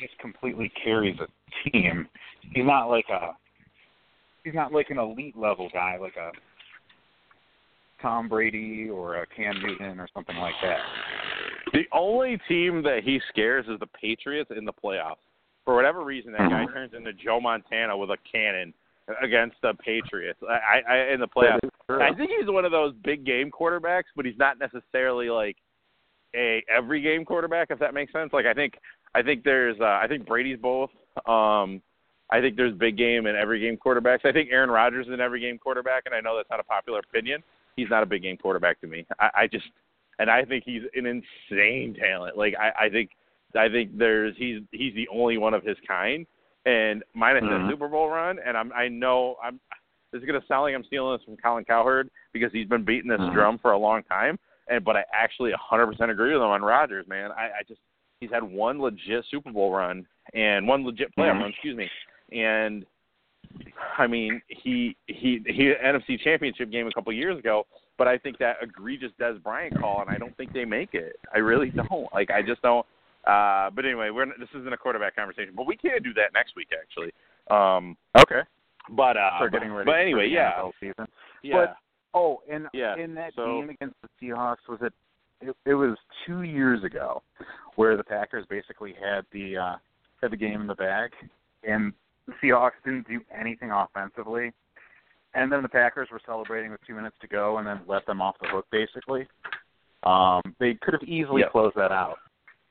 just 0.00 0.16
completely 0.18 0.70
carries 0.82 1.18
a 1.20 1.28
team. 1.70 2.08
He's 2.54 2.64
not 2.64 2.86
like 2.86 3.08
a 3.10 3.36
he's 4.44 4.54
not 4.54 4.72
like 4.72 4.90
an 4.90 4.98
elite 4.98 5.36
level 5.36 5.68
guy, 5.72 5.96
like 6.00 6.16
a 6.16 6.30
Tom 8.00 8.28
Brady 8.28 8.88
or 8.90 9.16
a 9.22 9.26
Cam 9.26 9.60
Newton 9.62 10.00
or 10.00 10.08
something 10.12 10.36
like 10.36 10.54
that. 10.62 10.78
The 11.72 11.84
only 11.92 12.38
team 12.48 12.82
that 12.82 13.00
he 13.04 13.20
scares 13.28 13.66
is 13.68 13.78
the 13.78 13.86
Patriots 13.86 14.50
in 14.56 14.64
the 14.64 14.72
playoffs. 14.72 15.16
For 15.64 15.76
whatever 15.76 16.02
reason, 16.02 16.32
that 16.32 16.50
guy 16.50 16.66
Mhm. 16.66 16.72
turns 16.72 16.94
into 16.94 17.12
Joe 17.12 17.40
Montana 17.40 17.96
with 17.96 18.10
a 18.10 18.16
cannon, 18.18 18.74
against 19.20 19.60
the 19.62 19.74
Patriots. 19.74 20.40
I, 20.48 20.82
I 20.88 20.96
in 21.12 21.20
the 21.20 21.28
playoffs. 21.28 21.60
I 21.88 22.14
think 22.14 22.30
he's 22.30 22.48
one 22.48 22.64
of 22.64 22.70
those 22.72 22.94
big 23.04 23.24
game 23.24 23.50
quarterbacks, 23.50 24.04
but 24.16 24.24
he's 24.24 24.38
not 24.38 24.58
necessarily 24.58 25.28
like 25.28 25.56
a 26.34 26.64
every 26.68 27.00
game 27.00 27.24
quarterback. 27.24 27.70
If 27.70 27.78
that 27.80 27.94
makes 27.94 28.12
sense. 28.12 28.32
Like 28.32 28.46
I 28.46 28.54
think 28.54 28.78
I 29.14 29.22
think 29.22 29.44
there's 29.44 29.78
uh, 29.80 29.98
I 30.02 30.06
think 30.08 30.26
Brady's 30.26 30.58
both. 30.58 30.90
Um, 31.26 31.82
I 32.32 32.40
think 32.40 32.56
there's 32.56 32.74
big 32.74 32.96
game 32.96 33.26
and 33.26 33.36
every 33.36 33.60
game 33.60 33.76
quarterbacks. 33.76 34.24
I 34.24 34.32
think 34.32 34.48
Aaron 34.50 34.70
Rodgers 34.70 35.06
is 35.06 35.12
an 35.12 35.20
every 35.20 35.38
game 35.40 35.58
quarterback, 35.58 36.04
and 36.06 36.14
I 36.14 36.20
know 36.20 36.34
that's 36.36 36.48
not 36.50 36.60
a 36.60 36.64
popular 36.64 37.00
opinion. 37.00 37.42
He's 37.76 37.90
not 37.90 38.02
a 38.02 38.06
big 38.06 38.22
game 38.22 38.38
quarterback 38.38 38.80
to 38.80 38.86
me. 38.86 39.06
I, 39.20 39.30
I 39.34 39.46
just 39.46 39.66
and 40.18 40.30
I 40.30 40.44
think 40.44 40.64
he's 40.64 40.82
an 40.94 41.06
insane 41.06 41.94
talent. 41.94 42.36
Like 42.38 42.54
I, 42.58 42.86
I 42.86 42.88
think 42.88 43.10
I 43.54 43.68
think 43.68 43.96
there's 43.98 44.34
he's 44.38 44.62
he's 44.70 44.94
the 44.94 45.06
only 45.12 45.36
one 45.38 45.52
of 45.54 45.62
his 45.62 45.76
kind. 45.86 46.26
And 46.64 47.02
minus 47.14 47.42
Mhm. 47.44 47.66
that 47.66 47.70
Super 47.72 47.88
Bowl 47.88 48.08
run, 48.08 48.38
and 48.46 48.56
I'm 48.56 48.72
I 48.72 48.88
know 48.88 49.36
I'm 49.44 49.60
this 50.12 50.20
is 50.20 50.26
gonna 50.26 50.40
sound 50.48 50.62
like 50.62 50.74
I'm 50.74 50.84
stealing 50.84 51.16
this 51.18 51.24
from 51.24 51.36
Colin 51.36 51.64
Cowherd 51.64 52.08
because 52.32 52.52
he's 52.52 52.68
been 52.68 52.84
beating 52.84 53.10
this 53.10 53.20
Mhm. 53.20 53.32
drum 53.32 53.58
for 53.58 53.72
a 53.72 53.78
long 53.78 54.02
time. 54.04 54.38
And 54.68 54.84
but 54.84 54.96
I 54.96 55.04
actually 55.12 55.52
100% 55.52 56.10
agree 56.10 56.32
with 56.32 56.40
him 56.42 56.48
on 56.48 56.62
Rodgers, 56.62 57.06
man. 57.08 57.30
I, 57.32 57.46
I 57.46 57.62
just 57.68 57.80
he's 58.20 58.30
had 58.30 58.42
one 58.44 58.80
legit 58.80 59.24
Super 59.30 59.50
Bowl 59.50 59.72
run 59.72 60.06
and 60.34 60.66
one 60.68 60.84
legit 60.84 61.08
playoff 61.16 61.34
Mhm. 61.36 61.40
run, 61.40 61.50
excuse 61.50 61.76
me. 61.76 61.90
And 62.34 62.84
I 63.98 64.06
mean, 64.06 64.40
he 64.48 64.96
he 65.06 65.42
he 65.46 65.72
NFC 65.84 66.18
Championship 66.22 66.70
game 66.70 66.86
a 66.86 66.92
couple 66.92 67.12
years 67.12 67.38
ago, 67.38 67.66
but 67.98 68.08
I 68.08 68.16
think 68.18 68.38
that 68.38 68.56
egregious 68.62 69.10
Dez 69.20 69.42
Bryant 69.42 69.78
call, 69.78 70.00
and 70.00 70.10
I 70.10 70.16
don't 70.16 70.36
think 70.36 70.52
they 70.52 70.64
make 70.64 70.94
it. 70.94 71.16
I 71.34 71.38
really 71.38 71.70
don't. 71.70 72.12
Like, 72.12 72.30
I 72.30 72.42
just 72.42 72.62
don't. 72.62 72.86
Uh, 73.26 73.70
but 73.70 73.84
anyway, 73.84 74.10
we're 74.10 74.26
this 74.38 74.48
isn't 74.54 74.72
a 74.72 74.76
quarterback 74.76 75.14
conversation, 75.14 75.52
but 75.56 75.66
we 75.66 75.76
can 75.76 76.02
do 76.02 76.12
that 76.14 76.32
next 76.34 76.56
week 76.56 76.68
actually. 76.80 77.12
Um, 77.50 77.96
Okay. 78.18 78.40
but 78.90 79.16
uh, 79.16 79.30
Start 79.36 79.52
getting 79.52 79.72
ready. 79.72 79.84
But 79.86 79.92
for 79.92 79.98
anyway, 79.98 80.28
the 80.28 80.34
yeah, 80.34 80.52
NFL 80.58 80.72
season. 80.80 81.06
yeah, 81.42 81.66
Oh, 82.14 82.42
and 82.50 82.66
Yeah, 82.72 82.96
in 82.96 83.14
that 83.14 83.32
so- 83.36 83.46
game 83.46 83.70
against 83.70 83.94
the 84.02 84.08
Seahawks, 84.20 84.68
was 84.68 84.78
it, 84.82 84.92
it? 85.40 85.54
It 85.64 85.74
was 85.74 85.96
two 86.26 86.42
years 86.42 86.82
ago, 86.84 87.22
where 87.76 87.96
the 87.96 88.04
Packers 88.04 88.44
basically 88.50 88.92
had 89.00 89.24
the 89.32 89.56
uh, 89.56 89.76
had 90.20 90.30
the 90.32 90.36
game 90.36 90.60
in 90.60 90.66
the 90.66 90.74
bag, 90.74 91.10
and 91.66 91.92
the 92.26 92.34
Seahawks 92.42 92.72
didn't 92.84 93.08
do 93.08 93.20
anything 93.36 93.70
offensively, 93.70 94.52
and 95.34 95.50
then 95.50 95.62
the 95.62 95.68
Packers 95.68 96.08
were 96.10 96.20
celebrating 96.24 96.70
with 96.70 96.80
two 96.86 96.94
minutes 96.94 97.16
to 97.20 97.28
go, 97.28 97.58
and 97.58 97.66
then 97.66 97.80
let 97.86 98.06
them 98.06 98.20
off 98.20 98.36
the 98.40 98.48
hook 98.48 98.66
basically. 98.70 99.26
Um, 100.04 100.42
they 100.58 100.74
could 100.74 100.94
have 100.94 101.02
easily 101.04 101.42
Yep. 101.42 101.52
closed 101.52 101.76
that 101.76 101.92
out, 101.92 102.18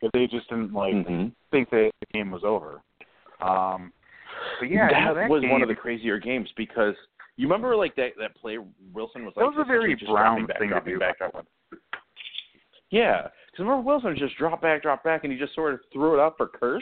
but 0.01 0.11
they 0.13 0.27
just 0.27 0.49
didn't 0.49 0.73
like 0.73 1.05
hmm 1.05 1.27
think 1.49 1.69
that 1.69 1.91
the 1.99 2.05
game 2.13 2.31
was 2.31 2.43
over. 2.45 2.81
Um, 3.41 3.91
but 4.59 4.69
yeah, 4.69 4.89
that, 4.89 4.99
you 4.99 5.05
know, 5.05 5.13
that 5.15 5.29
was 5.29 5.43
one 5.45 5.61
of 5.61 5.67
the 5.67 5.75
crazier 5.75 6.17
games 6.17 6.49
because 6.55 6.95
you 7.35 7.47
remember 7.47 7.75
like 7.75 7.95
that 7.95 8.11
that 8.19 8.35
play 8.35 8.57
Wilson 8.93 9.25
was 9.25 9.33
That 9.35 9.45
like 9.45 9.55
was 9.55 9.65
a 9.65 9.65
very 9.65 9.95
Brown 9.95 10.45
back, 10.45 10.59
thing 10.59 10.69
to 10.69 10.79
do, 10.81 10.99
back, 10.99 11.17
the 11.19 11.77
Yeah, 12.91 13.23
because 13.23 13.65
remember 13.65 13.81
Wilson 13.81 14.15
just 14.17 14.37
dropped 14.37 14.61
back, 14.61 14.81
dropped 14.81 15.03
back, 15.03 15.23
and 15.23 15.33
he 15.33 15.39
just 15.39 15.55
sort 15.55 15.73
of 15.73 15.79
threw 15.91 16.13
it 16.13 16.19
up 16.19 16.37
for 16.37 16.47
Kearse, 16.47 16.81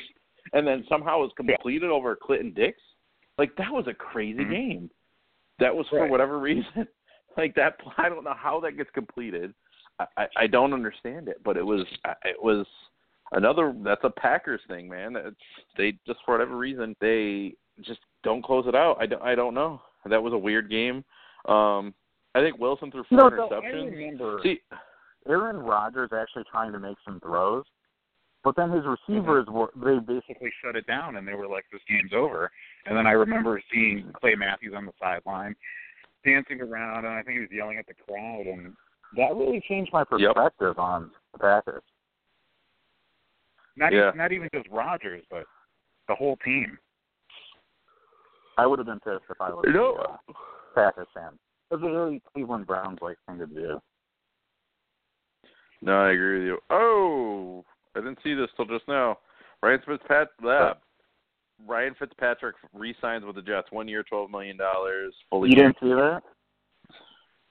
and 0.54 0.66
then 0.68 0.86
somehow 0.90 1.18
it 1.20 1.22
was 1.24 1.32
completed 1.36 1.90
over 1.90 2.16
Clinton 2.16 2.54
Dix. 2.54 2.80
Like 3.38 3.56
that 3.58 3.72
was 3.72 3.88
a 3.88 3.94
crazy 3.94 4.44
Mhm. 4.44 4.50
game. 4.52 4.90
That 5.60 5.76
was 5.76 5.88
for 5.90 6.02
Right. 6.02 6.10
whatever 6.10 6.40
reason. 6.40 6.88
Like 7.38 7.56
that, 7.56 7.80
I 7.98 8.10
don't 8.10 8.24
know 8.24 8.34
how 8.34 8.60
that 8.62 8.74
gets 8.74 8.90
completed. 8.92 9.54
I, 10.00 10.06
I, 10.18 10.28
I 10.38 10.48
don't 10.48 10.74
understand 10.74 11.28
it, 11.28 11.42
but 11.44 11.58
it 11.58 11.66
was 11.66 11.86
it 12.26 12.42
was 12.42 12.66
another. 13.34 13.74
That's 13.84 14.04
a 14.04 14.10
Packers 14.10 14.62
thing, 14.68 14.90
man. 14.90 15.16
It's 15.16 15.36
they 15.78 15.94
just 16.08 16.20
for 16.26 16.34
whatever 16.34 16.58
reason 16.58 16.96
they 17.00 17.56
just 17.82 18.00
don't 18.24 18.44
close 18.44 18.66
it 18.68 18.76
out. 18.76 18.98
I 19.00 19.06
don't, 19.06 19.22
I 19.22 19.36
don't 19.36 19.54
know. 19.54 19.82
That 20.06 20.22
was 20.22 20.34
a 20.34 20.38
weird 20.38 20.70
game. 20.70 21.04
Um, 21.46 21.94
I 22.36 22.42
think 22.42 22.58
Wilson 22.58 22.92
threw 22.92 23.04
four 23.06 23.18
No, 23.18 23.26
I 23.28 23.30
interceptions. 23.30 23.92
remember 23.92 24.40
See, 24.44 24.60
Aaron 25.28 25.58
Rodgers 25.58 26.12
actually 26.14 26.44
trying 26.52 26.72
to 26.74 26.80
make 26.80 26.98
some 27.06 27.20
throws, 27.22 27.66
but 28.44 28.56
then 28.56 28.72
his 28.72 28.84
receivers 28.86 29.48
were 29.48 29.72
they 29.76 30.00
basically 30.00 30.52
shut 30.64 30.76
it 30.76 30.88
down 30.88 31.18
and 31.18 31.28
they 31.28 31.34
were 31.34 31.48
like, 31.48 31.66
"This 31.72 31.82
game's 31.88 32.14
over." 32.14 32.52
And 32.86 32.98
then 32.98 33.06
I 33.06 33.12
remember 33.12 33.62
seeing 33.72 34.12
Clay 34.14 34.36
Matthews 34.36 34.74
on 34.76 34.86
the 34.86 34.94
sideline 35.00 35.56
dancing 36.26 36.62
around, 36.62 37.06
and 37.06 37.14
I 37.14 37.22
think 37.24 37.36
he 37.36 37.42
was 37.42 37.52
yelling 37.52 37.78
at 37.78 37.88
the 37.88 37.94
crowd, 37.94 38.46
and 38.46 38.76
that 39.16 39.36
really 39.36 39.62
changed 39.62 39.92
my 39.94 40.06
Yep. 40.18 40.36
perspective 40.36 40.80
on 40.80 41.12
the 41.32 41.40
Packers. 41.40 41.84
Not 43.76 43.94
Yeah. 43.94 44.08
even, 44.10 44.18
not 44.18 44.32
even 44.32 44.50
just 44.54 44.68
Rodgers, 44.70 45.26
but 45.30 45.48
the 46.08 46.16
whole 46.16 46.38
team. 46.38 46.78
I 48.58 48.66
would 48.66 48.80
have 48.80 48.88
been 48.88 49.00
pissed 49.00 49.30
if 49.30 49.40
I 49.40 49.52
was 49.52 49.66
a 49.66 49.72
No. 49.72 49.96
uh, 49.96 50.18
Packers 50.76 51.08
fan. 51.14 51.40
It 51.72 51.76
was 51.76 51.84
a 51.84 51.94
very 51.94 52.20
Cleveland 52.34 52.68
Browns 52.68 53.02
like 53.02 53.18
thing 53.26 53.38
to 53.40 53.48
do. 53.48 53.82
No, 55.82 56.02
I 56.02 56.12
agree 56.12 56.40
with 56.40 56.48
you. 56.48 56.64
Oh, 56.70 57.66
I 57.96 58.00
didn't 58.00 58.20
see 58.24 58.34
this 58.34 58.50
till 58.56 58.66
just 58.66 58.88
now. 58.88 59.18
Ryan 59.62 59.82
Fitzpatrick, 59.86 60.30
uh, 60.46 60.74
Ryan 61.68 61.96
Fitzpatrick 62.00 62.56
re-signs 62.74 63.26
with 63.26 63.36
the 63.36 63.42
Jets, 63.42 63.68
one 63.72 63.88
year, 63.88 64.04
twelve 64.04 64.30
million 64.32 64.58
dollars, 64.58 65.14
fully. 65.30 65.50
You 65.50 65.56
didn't 65.56 65.78
see 65.82 65.90
that? 65.90 66.22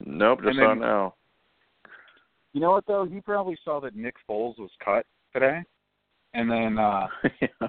Nope, 0.05 0.41
just 0.45 0.57
saw 0.57 0.72
it 0.72 0.76
now. 0.76 1.14
You 2.55 2.61
know 2.61 2.70
what 2.70 2.86
though? 2.86 3.05
He 3.05 3.20
probably 3.20 3.59
saw 3.64 3.80
that 3.80 3.95
Nick 3.95 4.14
Foles 4.28 4.59
was 4.59 4.70
cut 4.82 5.05
today, 5.32 5.61
and 6.34 6.51
then 6.51 6.78
uh 6.78 7.07
yeah. 7.41 7.68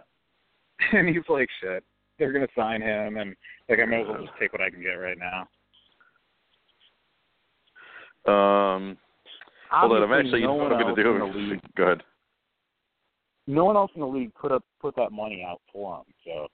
and 0.94 1.10
he's 1.10 1.28
like, 1.28 1.50
"Shit, 1.62 1.84
they're 2.18 2.32
gonna 2.32 2.48
sign 2.56 2.82
him," 2.82 3.18
and 3.18 3.36
like 3.68 3.80
I 3.80 3.86
might 3.86 4.02
as 4.02 4.08
well 4.08 4.22
just 4.22 4.38
take 4.40 4.54
what 4.54 4.62
I 4.62 4.70
can 4.70 4.82
get 4.82 4.94
right 4.94 5.18
now. 5.18 5.48
Um, 8.26 8.98
hold 9.72 9.94
on, 9.94 10.04
I'm 10.04 10.14
actually. 10.14 10.32
no 10.32 10.38
you 10.38 10.48
know 10.48 10.54
what 10.56 10.72
I'm 10.72 10.82
gonna 10.82 10.96
do? 10.96 11.24
league, 11.36 11.62
Go 11.76 11.84
ahead. 11.84 12.04
No 13.50 13.66
one 13.66 13.76
else 13.76 13.90
in 13.96 14.02
the 14.02 14.08
league 14.08 14.32
put 14.36 14.52
up 14.52 14.64
put 14.80 14.96
that 14.96 15.12
money 15.12 15.44
out 15.44 15.60
for 15.74 15.98
him, 15.98 16.04
so 16.24 16.48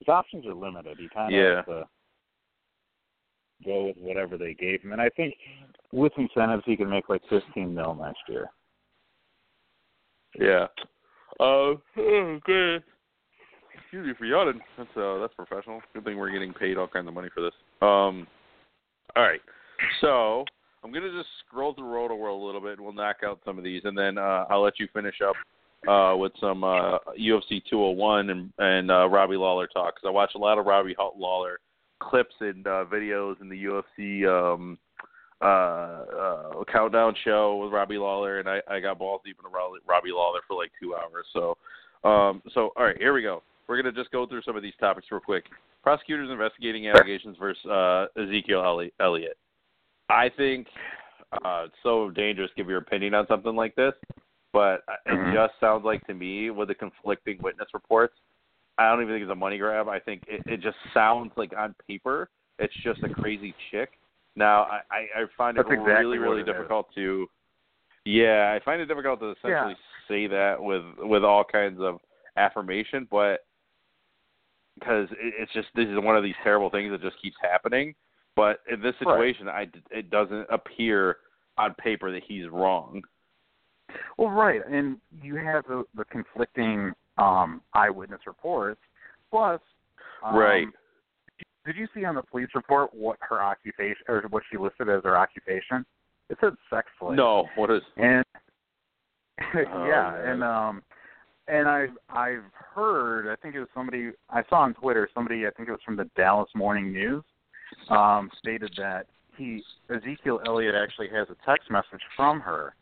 his 0.00 0.08
options 0.08 0.44
are 0.46 0.54
limited. 0.54 0.98
He 0.98 1.08
kind 1.08 1.32
of 1.32 1.40
Yeah. 1.40 1.56
has 1.56 1.64
to 1.66 1.88
go 3.64 3.84
with 3.84 3.96
whatever 3.98 4.36
they 4.36 4.52
gave 4.52 4.82
him, 4.82 4.90
and 4.90 5.00
I 5.00 5.10
think 5.10 5.36
with 5.92 6.12
incentives 6.18 6.64
he 6.66 6.76
can 6.76 6.90
make 6.90 7.08
like 7.08 7.22
15 7.28 7.72
mil 7.72 7.94
next 7.94 8.20
year. 8.28 8.50
Yeah. 10.34 10.66
Uh, 11.38 11.76
oh, 11.96 12.40
good. 12.44 12.82
Excuse 13.74 14.08
me 14.08 14.14
for 14.18 14.24
yawning. 14.24 14.60
That's 14.76 14.96
uh, 14.96 15.18
that's 15.18 15.34
professional. 15.34 15.80
Good 15.94 16.04
thing 16.04 16.18
we're 16.18 16.32
getting 16.32 16.52
paid 16.52 16.78
all 16.78 16.88
kinds 16.88 17.06
of 17.06 17.14
money 17.14 17.28
for 17.32 17.42
this. 17.42 17.54
Um, 17.80 18.26
all 19.14 19.22
right. 19.22 19.40
So 20.00 20.44
I'm 20.82 20.92
gonna 20.92 21.12
just 21.12 21.28
scroll 21.46 21.74
through 21.74 21.86
Rotoworld 21.86 22.42
a 22.42 22.44
little 22.44 22.60
bit, 22.60 22.72
and 22.72 22.80
we'll 22.80 22.92
knock 22.92 23.18
out 23.24 23.38
some 23.44 23.56
of 23.56 23.62
these, 23.62 23.82
and 23.84 23.96
then 23.96 24.18
uh, 24.18 24.46
I'll 24.50 24.62
let 24.62 24.80
you 24.80 24.88
finish 24.92 25.20
up 25.24 25.36
uh, 25.86 26.14
with 26.16 26.32
some 26.40 26.64
uh, 26.64 26.98
UFC 27.18 27.62
201 27.70 28.30
and 28.30 28.52
and 28.58 28.90
uh, 28.90 29.08
Robbie 29.08 29.36
Lawler 29.36 29.66
talk. 29.66 29.94
Because 29.94 30.08
I 30.08 30.10
watch 30.10 30.32
a 30.34 30.38
lot 30.38 30.58
of 30.58 30.66
Robbie 30.66 30.96
Lawler 31.16 31.60
clips 32.00 32.34
and 32.40 32.66
uh, 32.66 32.84
videos 32.90 33.40
in 33.40 33.48
the 33.48 33.64
UFC 33.64 34.26
um, 34.26 34.78
uh, 35.40 35.44
uh, 35.44 36.64
countdown 36.72 37.14
show 37.24 37.58
with 37.62 37.72
Robbie 37.72 37.98
Lawler, 37.98 38.40
and 38.40 38.48
I, 38.48 38.60
I 38.68 38.80
got 38.80 38.98
balls 38.98 39.20
deep 39.24 39.36
into 39.38 39.50
Robbie, 39.50 40.10
Lawler 40.10 40.40
for 40.48 40.56
like 40.56 40.72
two 40.80 40.94
hours. 40.94 41.26
So, 41.32 41.56
um, 42.08 42.42
so 42.54 42.70
all 42.76 42.84
right, 42.84 42.98
here 42.98 43.12
we 43.12 43.22
go. 43.22 43.42
We're 43.68 43.80
gonna 43.80 43.94
just 43.94 44.10
go 44.10 44.26
through 44.26 44.42
some 44.42 44.56
of 44.56 44.62
these 44.62 44.74
topics 44.80 45.06
real 45.10 45.20
quick. 45.20 45.44
Prosecutors 45.82 46.30
investigating 46.30 46.88
allegations 46.88 47.36
versus 47.38 47.64
uh, 47.66 48.06
Ezekiel 48.20 48.62
Elli- 48.64 48.92
Elliott. 49.00 49.36
I 50.10 50.30
think 50.36 50.66
uh, 51.32 51.64
it's 51.66 51.76
so 51.82 52.10
dangerous 52.10 52.50
to 52.50 52.56
give 52.56 52.68
your 52.68 52.78
opinion 52.78 53.14
on 53.14 53.26
something 53.28 53.54
like 53.54 53.74
this, 53.76 53.92
but 54.52 54.84
it 55.06 55.10
Mhm. 55.10 55.32
just 55.32 55.58
sounds 55.60 55.84
like 55.84 56.06
to 56.06 56.14
me 56.14 56.50
with 56.50 56.68
the 56.68 56.74
conflicting 56.74 57.38
witness 57.42 57.68
reports. 57.74 58.18
I 58.78 58.90
don't 58.90 59.02
even 59.02 59.14
think 59.14 59.22
it's 59.22 59.32
a 59.32 59.34
money 59.34 59.58
grab. 59.58 59.88
I 59.88 59.98
think 59.98 60.24
it, 60.28 60.42
it 60.46 60.60
just 60.60 60.78
sounds 60.94 61.32
like 61.36 61.52
on 61.56 61.74
paper 61.86 62.30
it's 62.58 62.74
just 62.82 63.02
a 63.02 63.08
crazy 63.08 63.54
chick. 63.70 63.98
Now 64.36 64.62
I, 64.62 64.80
I, 64.90 65.22
I 65.22 65.24
find 65.36 65.56
it 65.56 65.60
exactly 65.68 65.86
really 65.88 66.18
really 66.18 66.40
it 66.40 66.48
is. 66.48 66.54
difficult 66.54 66.92
to. 66.94 67.28
Yeah, 68.04 68.56
I 68.56 68.64
find 68.64 68.80
it 68.80 68.86
difficult 68.86 69.20
to 69.20 69.30
essentially 69.32 69.74
say 70.08 70.26
that 70.28 70.62
with 70.62 70.82
with 70.98 71.24
all 71.24 71.44
kinds 71.44 71.80
of 71.80 71.98
affirmation, 72.36 73.06
but 73.10 73.40
because 74.78 75.08
it, 75.12 75.34
it's 75.38 75.52
just 75.52 75.68
this 75.74 75.88
is 75.88 75.98
one 75.98 76.16
of 76.16 76.22
these 76.22 76.36
terrible 76.42 76.70
things 76.70 76.90
that 76.90 77.02
just 77.02 77.20
keeps 77.20 77.36
happening. 77.42 77.94
But 78.36 78.60
in 78.70 78.80
this 78.80 78.94
Right. 79.04 79.34
situation, 79.34 79.48
I 79.48 79.68
it 79.90 80.10
doesn't 80.10 80.46
appear 80.50 81.18
on 81.56 81.74
paper 81.74 82.12
that 82.12 82.22
he's 82.26 82.48
wrong. 82.48 83.02
Well, 84.18 84.30
right, 84.30 84.60
and 84.68 84.98
you 85.22 85.36
have 85.36 85.64
the, 85.66 85.84
the 85.96 86.04
conflicting 86.06 86.92
um, 87.16 87.62
eyewitness 87.72 88.20
reports. 88.26 88.80
Plus, 89.30 89.60
um, 90.24 90.36
Right. 90.36 90.66
Did 91.64 91.76
you 91.76 91.86
see 91.94 92.04
on 92.04 92.14
the 92.14 92.22
police 92.22 92.48
report 92.54 92.94
what 92.94 93.18
her 93.20 93.42
occupation 93.42 94.02
or 94.08 94.22
what 94.30 94.42
she 94.50 94.56
listed 94.56 94.88
as 94.88 95.02
her 95.04 95.16
occupation? 95.18 95.84
It 96.30 96.38
said 96.40 96.54
sex 96.70 96.88
slave. 96.98 97.16
No, 97.16 97.46
what 97.56 97.70
is? 97.70 97.82
And 97.96 98.24
Oh, 99.54 99.86
yeah, 99.86 100.12
man. 100.12 100.30
and 100.30 100.44
um, 100.44 100.82
and 101.46 101.68
I've 101.68 101.90
I've 102.08 102.44
heard. 102.52 103.30
I 103.30 103.36
think 103.36 103.54
it 103.54 103.60
was 103.60 103.68
somebody 103.74 104.10
I 104.30 104.42
saw 104.48 104.60
on 104.60 104.74
Twitter. 104.74 105.08
Somebody 105.14 105.46
I 105.46 105.50
think 105.50 105.68
it 105.68 105.72
was 105.72 105.80
from 105.84 105.96
the 105.96 106.08
Dallas 106.16 106.48
Morning 106.54 106.90
News 106.92 107.22
um, 107.90 108.30
stated 108.38 108.72
that 108.78 109.06
he 109.36 109.62
Ezekiel 109.94 110.40
Elliott 110.46 110.74
actually 110.74 111.08
has 111.08 111.28
a 111.30 111.36
text 111.46 111.70
message 111.70 112.00
from 112.16 112.40
her 112.40 112.74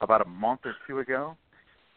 about 0.00 0.24
a 0.24 0.28
month 0.28 0.60
or 0.64 0.74
two 0.86 1.00
ago, 1.00 1.36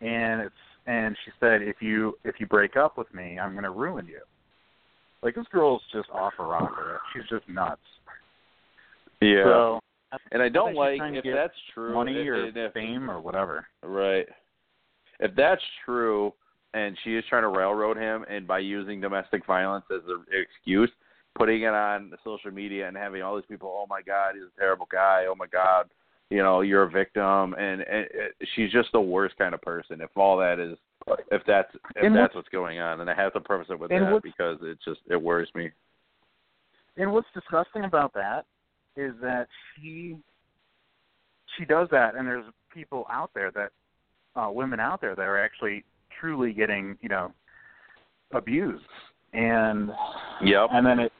and 0.01 0.41
it's 0.41 0.55
and 0.85 1.15
she 1.23 1.31
said 1.39 1.61
if 1.61 1.77
you 1.79 2.17
if 2.23 2.35
you 2.39 2.45
break 2.45 2.75
up 2.75 2.97
with 2.97 3.13
me, 3.13 3.39
I'm 3.39 3.51
going 3.53 3.63
to 3.63 3.71
ruin 3.71 4.05
you. 4.05 4.21
Like 5.21 5.35
this 5.35 5.45
girl's 5.51 5.81
just 5.93 6.09
off 6.09 6.33
her 6.37 6.45
rocker. 6.45 6.99
She's 7.13 7.23
just 7.29 7.47
nuts. 7.47 7.81
Yeah. 9.21 9.43
So, 9.45 9.79
and 10.31 10.41
I 10.41 10.49
don't 10.49 10.75
like 10.75 10.99
if 11.01 11.23
that's 11.23 11.53
true. 11.73 11.93
money 11.93 12.21
if, 12.21 12.27
or 12.27 12.45
if, 12.47 12.73
fame 12.73 13.09
or 13.09 13.21
whatever. 13.21 13.65
Right. 13.81 14.27
If 15.19 15.33
that's 15.35 15.61
true, 15.85 16.33
and 16.73 16.97
she 17.03 17.15
is 17.15 17.23
trying 17.29 17.43
to 17.43 17.47
railroad 17.47 17.97
him, 17.97 18.25
and 18.29 18.45
by 18.45 18.59
using 18.59 18.99
domestic 18.99 19.45
violence 19.45 19.85
as 19.95 20.01
an 20.07 20.25
excuse, 20.33 20.91
putting 21.35 21.61
it 21.61 21.73
on 21.73 22.11
social 22.23 22.51
media 22.51 22.87
and 22.87 22.97
having 22.97 23.21
all 23.21 23.35
these 23.35 23.45
people, 23.47 23.69
oh 23.73 23.87
my 23.89 24.01
God, 24.01 24.33
he's 24.33 24.43
a 24.43 24.59
terrible 24.59 24.87
guy. 24.91 25.25
Oh 25.27 25.35
my 25.35 25.47
God, 25.47 25.89
you 26.33 26.41
know, 26.41 26.61
you're 26.61 26.83
a 26.83 26.89
victim, 26.89 27.53
and, 27.53 27.81
and 27.81 28.07
she's 28.55 28.71
just 28.71 28.91
the 28.91 28.99
worst 28.99 29.37
kind 29.37 29.53
of 29.53 29.61
person. 29.61 30.01
If 30.01 30.09
all 30.17 30.35
that 30.37 30.59
is, 30.59 30.77
if 31.31 31.43
that's 31.45 31.69
if 31.95 32.03
And 32.03 32.15
that's 32.15 32.33
what's- 32.33 32.35
what's 32.35 32.49
going 32.49 32.79
on, 32.79 33.01
and 33.01 33.09
I 33.09 33.13
have 33.13 33.33
to 33.33 33.39
preface 33.39 33.69
it 33.69 33.77
with 33.79 33.91
that 33.91 34.23
because 34.23 34.57
it 34.63 34.79
just 34.83 35.01
it 35.09 35.21
worries 35.21 35.53
me. 35.53 35.69
And 36.97 37.11
what's 37.13 37.27
disgusting 37.33 37.83
about 37.85 38.13
that 38.13 38.45
is 38.95 39.13
that 39.21 39.47
she 39.75 40.17
she 41.57 41.65
does 41.65 41.87
that, 41.91 42.15
and 42.15 42.27
there's 42.27 42.45
people 42.73 43.05
out 43.11 43.29
there 43.35 43.51
that 43.51 43.71
uh, 44.35 44.49
women 44.51 44.79
out 44.79 45.01
there 45.01 45.15
that 45.15 45.21
are 45.27 45.37
actually 45.37 45.83
truly 46.19 46.51
getting 46.51 46.97
you 47.01 47.09
know 47.09 47.31
abused, 48.31 48.85
and 49.33 49.91
Yep. 50.41 50.69
and 50.71 50.85
then 50.85 50.99
it 50.99 51.11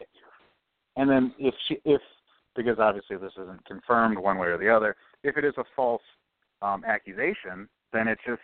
and 0.96 1.08
then 1.10 1.34
if 1.38 1.54
she 1.68 1.78
if 1.86 2.02
because 2.56 2.78
obviously 2.80 3.18
this 3.18 3.34
isn't 3.42 3.66
confirmed 3.66 4.18
one 4.18 4.38
way 4.38 4.48
or 4.48 4.58
the 4.58 4.70
other, 4.70 4.96
if 5.24 5.38
it 5.38 5.46
is 5.46 5.54
a 5.58 5.64
false 5.76 6.02
um, 6.62 6.84
accusation, 6.86 7.68
then 7.92 8.08
it 8.08 8.18
just 8.26 8.42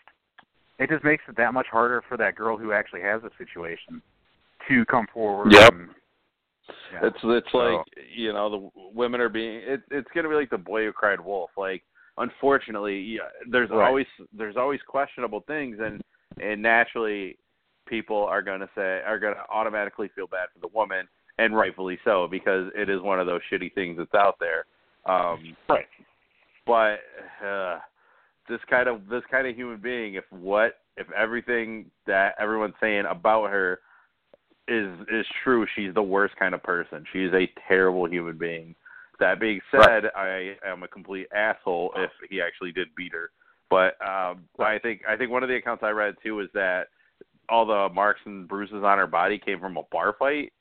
it 0.79 0.89
just 0.89 1.03
makes 1.03 1.23
it 1.27 1.35
that 1.35 1.53
much 1.53 1.67
harder 1.69 2.01
for 2.07 2.15
that 2.17 2.35
girl 2.35 2.57
who 2.57 2.71
actually 2.71 3.01
has 3.01 3.21
a 3.23 3.29
situation 3.37 4.01
to 4.67 4.85
come 4.85 5.07
forward. 5.13 5.51
Yep. 5.51 5.73
And, 5.73 5.89
yeah. 6.93 6.99
It's 7.07 7.17
it's 7.23 7.51
So- 7.51 7.57
like 7.57 7.85
you 8.15 8.33
know 8.33 8.49
the 8.49 8.69
women 8.93 9.21
are 9.21 9.29
being 9.29 9.61
it, 9.65 9.81
it's 9.91 10.09
gonna 10.13 10.29
be 10.29 10.35
like 10.35 10.49
the 10.49 10.57
boy 10.57 10.85
who 10.85 10.93
cried 10.93 11.19
wolf. 11.19 11.51
Like 11.57 11.83
unfortunately, 12.17 12.99
yeah, 12.99 13.29
there's 13.49 13.69
Right. 13.69 13.87
always 13.87 14.07
there's 14.33 14.57
always 14.57 14.81
questionable 14.87 15.41
things, 15.41 15.79
and 15.79 16.01
and 16.41 16.61
naturally 16.61 17.37
people 17.87 18.23
are 18.23 18.41
gonna 18.41 18.69
say 18.75 19.01
are 19.05 19.19
gonna 19.19 19.43
automatically 19.49 20.09
feel 20.09 20.27
bad 20.27 20.49
for 20.53 20.59
the 20.59 20.67
woman, 20.67 21.07
and 21.39 21.55
rightfully 21.55 21.97
so 22.03 22.27
because 22.29 22.69
it 22.75 22.89
is 22.89 23.01
one 23.01 23.19
of 23.19 23.25
those 23.25 23.41
shitty 23.51 23.73
things 23.73 23.97
that's 23.97 24.13
out 24.13 24.35
there. 24.39 24.65
Um, 25.05 25.55
right. 25.69 25.85
but 26.67 26.99
uh, 27.45 27.79
this 28.49 28.59
kind 28.69 28.89
of 28.89 29.07
this 29.07 29.23
kind 29.31 29.47
of 29.47 29.55
human 29.55 29.79
being, 29.79 30.15
if 30.15 30.25
what 30.29 30.73
if 30.97 31.07
everything 31.11 31.85
that 32.05 32.35
everyone's 32.39 32.75
saying 32.81 33.05
about 33.09 33.49
her 33.49 33.79
is 34.67 34.89
is 35.11 35.25
true, 35.43 35.65
she's 35.75 35.93
the 35.93 36.03
worst 36.03 36.35
kind 36.37 36.53
of 36.53 36.61
person. 36.61 37.05
She's 37.13 37.31
a 37.33 37.49
terrible 37.67 38.07
human 38.09 38.37
being. 38.37 38.75
That 39.19 39.39
being 39.39 39.59
said, 39.71 40.05
I 40.15 40.55
am 40.65 40.83
a 40.83 40.87
complete 40.87 41.27
asshole 41.35 41.93
if 41.97 42.11
he 42.29 42.41
actually 42.41 42.71
did 42.71 42.87
beat 42.95 43.13
her. 43.13 43.31
But 43.69 43.95
um 44.05 44.43
I 44.59 44.77
think 44.79 45.01
I 45.07 45.15
think 45.15 45.31
one 45.31 45.43
of 45.43 45.49
the 45.49 45.55
accounts 45.55 45.83
I 45.83 45.91
read 45.91 46.15
too 46.21 46.41
is 46.41 46.49
that 46.53 46.87
all 47.47 47.65
the 47.65 47.89
marks 47.93 48.21
and 48.25 48.47
bruises 48.47 48.83
on 48.83 48.97
her 48.97 49.07
body 49.07 49.39
came 49.39 49.59
from 49.59 49.77
a 49.77 49.83
bar 49.91 50.15
fight. 50.19 50.51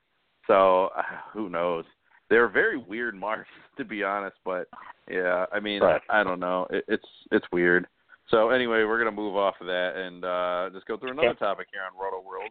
So 0.48 0.88
uh, 0.96 1.02
who 1.32 1.48
knows? 1.48 1.84
They're 2.28 2.48
very 2.48 2.76
weird 2.76 3.14
marks, 3.14 3.48
to 3.78 3.84
be 3.84 4.02
honest. 4.02 4.36
But 4.44 4.66
yeah, 5.08 5.46
I 5.52 5.60
mean, 5.60 5.80
Right. 5.82 6.02
I 6.10 6.24
don't 6.24 6.40
know. 6.40 6.66
It, 6.70 6.84
it's 6.88 7.06
it's 7.30 7.46
weird. 7.52 7.86
So 8.30 8.50
anyway, 8.50 8.82
we're 8.82 8.98
gonna 8.98 9.12
move 9.12 9.36
off 9.36 9.54
of 9.60 9.68
that 9.68 9.92
and 9.96 10.24
uh 10.24 10.70
just 10.74 10.86
go 10.86 10.96
through 10.96 11.12
another 11.12 11.34
topic 11.34 11.68
here 11.72 11.82
on 11.82 11.92
Rotoworld. 11.94 12.50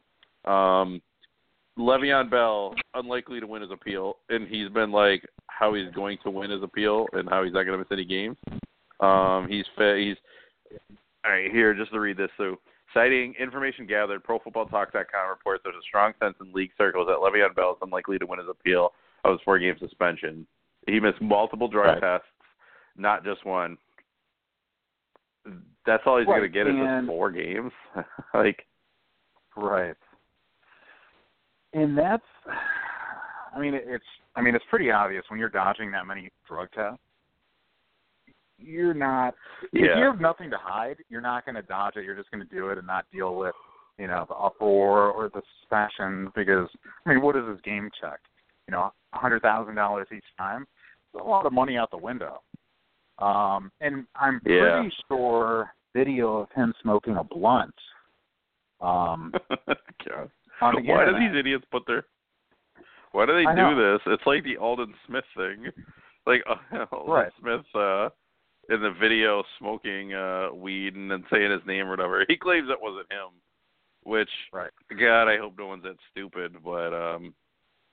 Um, 0.49 1.01
Le'Veon 1.77 2.31
Bell 2.31 2.73
unlikely 2.95 3.39
to 3.39 3.45
win 3.47 3.61
his 3.61 3.69
appeal, 3.71 4.17
and 4.29 4.47
he's 4.47 4.69
been 4.69 4.91
like 4.91 5.23
how 5.47 5.73
he's 5.73 5.93
going 5.93 6.17
to 6.23 6.31
win 6.31 6.49
his 6.49 6.63
appeal 6.63 7.05
and 7.13 7.29
how 7.29 7.43
he's 7.43 7.53
not 7.53 7.63
going 7.63 7.73
to 7.73 7.77
miss 7.77 7.91
any 7.91 8.05
games. 8.05 8.37
Um, 8.99 9.47
he's 9.47 9.65
fa- 9.75 9.97
he's 9.99 10.15
all 11.23 11.31
right 11.31 11.51
here 11.51 11.73
just 11.75 11.91
to 11.91 11.99
read 11.99 12.17
this 12.17 12.31
through. 12.37 12.57
Citing 12.93 13.33
information 13.39 13.85
gathered, 13.85 14.23
ProFootballTalk.com 14.23 15.29
reports 15.29 15.61
there's 15.63 15.75
a 15.75 15.81
strong 15.87 16.13
sense 16.21 16.35
in 16.41 16.53
league 16.53 16.71
circles 16.77 17.07
that 17.07 17.17
Le'Veon 17.17 17.53
Bell 17.55 17.71
is 17.71 17.77
unlikely 17.81 18.17
to 18.19 18.25
win 18.25 18.39
his 18.39 18.47
appeal 18.49 18.91
of 19.25 19.33
his 19.33 19.41
four-game 19.43 19.75
suspension. 19.79 20.47
He 20.87 20.99
missed 20.99 21.21
multiple 21.21 21.67
drug 21.67 22.01
Right. 22.01 22.19
tests, 22.21 22.27
not 22.95 23.25
just 23.25 23.45
one. 23.45 23.77
That's 25.85 26.03
all 26.05 26.17
he's 26.19 26.27
Right, 26.27 26.39
going 26.39 26.41
to 26.43 26.49
get 26.49 26.67
is 26.67 26.75
and- 26.75 27.05
just 27.05 27.07
four 27.07 27.31
games. 27.31 27.71
like, 28.33 28.65
Right. 29.55 29.95
And 31.73 31.97
that's, 31.97 32.23
I 33.53 33.59
mean, 33.59 33.73
it's, 33.73 34.03
I 34.35 34.41
mean, 34.41 34.55
it's 34.55 34.65
pretty 34.69 34.91
obvious 34.91 35.23
when 35.29 35.39
you're 35.39 35.49
dodging 35.49 35.91
that 35.91 36.05
many 36.07 36.31
drug 36.47 36.69
tests. 36.71 36.99
You're 38.59 38.93
not. 38.93 39.35
If 39.73 39.97
you 39.97 40.03
have 40.05 40.19
nothing 40.19 40.49
to 40.51 40.57
hide, 40.59 40.97
you're 41.09 41.21
not 41.21 41.45
going 41.45 41.55
to 41.55 41.61
dodge 41.61 41.95
it. 41.95 42.03
You're 42.05 42.15
just 42.15 42.31
going 42.31 42.45
to 42.47 42.55
do 42.55 42.69
it 42.69 42.77
and 42.77 42.87
not 42.87 43.05
deal 43.11 43.35
with, 43.35 43.53
you 43.97 44.07
know, 44.07 44.25
the 44.27 44.35
uproar 44.35 45.11
or 45.11 45.29
the 45.29 45.41
suspension. 45.59 46.31
Because 46.35 46.67
I 47.05 47.09
mean, 47.09 47.21
what 47.21 47.35
is 47.35 47.47
his 47.47 47.61
game 47.61 47.89
check? 48.01 48.19
You 48.67 48.71
know, 48.73 48.91
a 49.13 49.17
hundred 49.17 49.41
thousand 49.41 49.75
dollars 49.75 50.07
each 50.15 50.25
time. 50.37 50.65
It's 51.13 51.23
a 51.23 51.27
lot 51.27 51.45
of 51.45 51.53
money 51.53 51.77
out 51.77 51.91
the 51.91 51.97
window. 51.97 52.41
Um, 53.19 53.71
and 53.81 54.05
I'm 54.15 54.41
Yeah. 54.45 54.79
pretty 54.81 54.93
sure 55.07 55.73
video 55.93 56.37
of 56.37 56.51
him 56.51 56.73
smoking 56.81 57.17
a 57.17 57.23
blunt. 57.23 57.73
Um, 58.81 59.33
God. 60.07 60.29
on 60.61 60.75
the 60.75 60.81
Why 60.91 61.05
do 61.05 61.13
these 61.19 61.35
idiots 61.37 61.65
put 61.71 61.83
their? 61.87 62.05
Why 63.11 63.25
do 63.25 63.33
they 63.33 63.45
I 63.47 63.55
do 63.55 63.61
know. 63.61 63.93
this? 63.93 64.01
It's 64.07 64.25
like 64.27 64.43
the 64.43 64.57
Aldon 64.57 64.93
Smith 65.07 65.23
thing, 65.35 65.65
like 66.27 66.43
uh, 66.47 66.85
Aldon 66.91 67.11
Right. 67.13 67.31
Smith 67.39 67.65
uh, 67.73 68.09
in 68.69 68.81
the 68.81 68.91
video 68.99 69.43
smoking 69.59 70.13
uh, 70.13 70.49
weed 70.53 70.95
and 70.95 71.09
then 71.09 71.23
saying 71.31 71.51
his 71.51 71.61
name 71.65 71.87
or 71.87 71.91
whatever. 71.91 72.25
He 72.27 72.35
claims 72.37 72.67
it 72.69 72.77
wasn't 72.81 73.11
him, 73.11 73.29
which 74.03 74.29
Right. 74.51 74.71
God, 74.99 75.27
I 75.29 75.37
hope 75.37 75.53
no 75.57 75.67
one's 75.67 75.83
that 75.83 75.95
stupid. 76.11 76.57
But 76.63 76.93
um, 76.93 77.33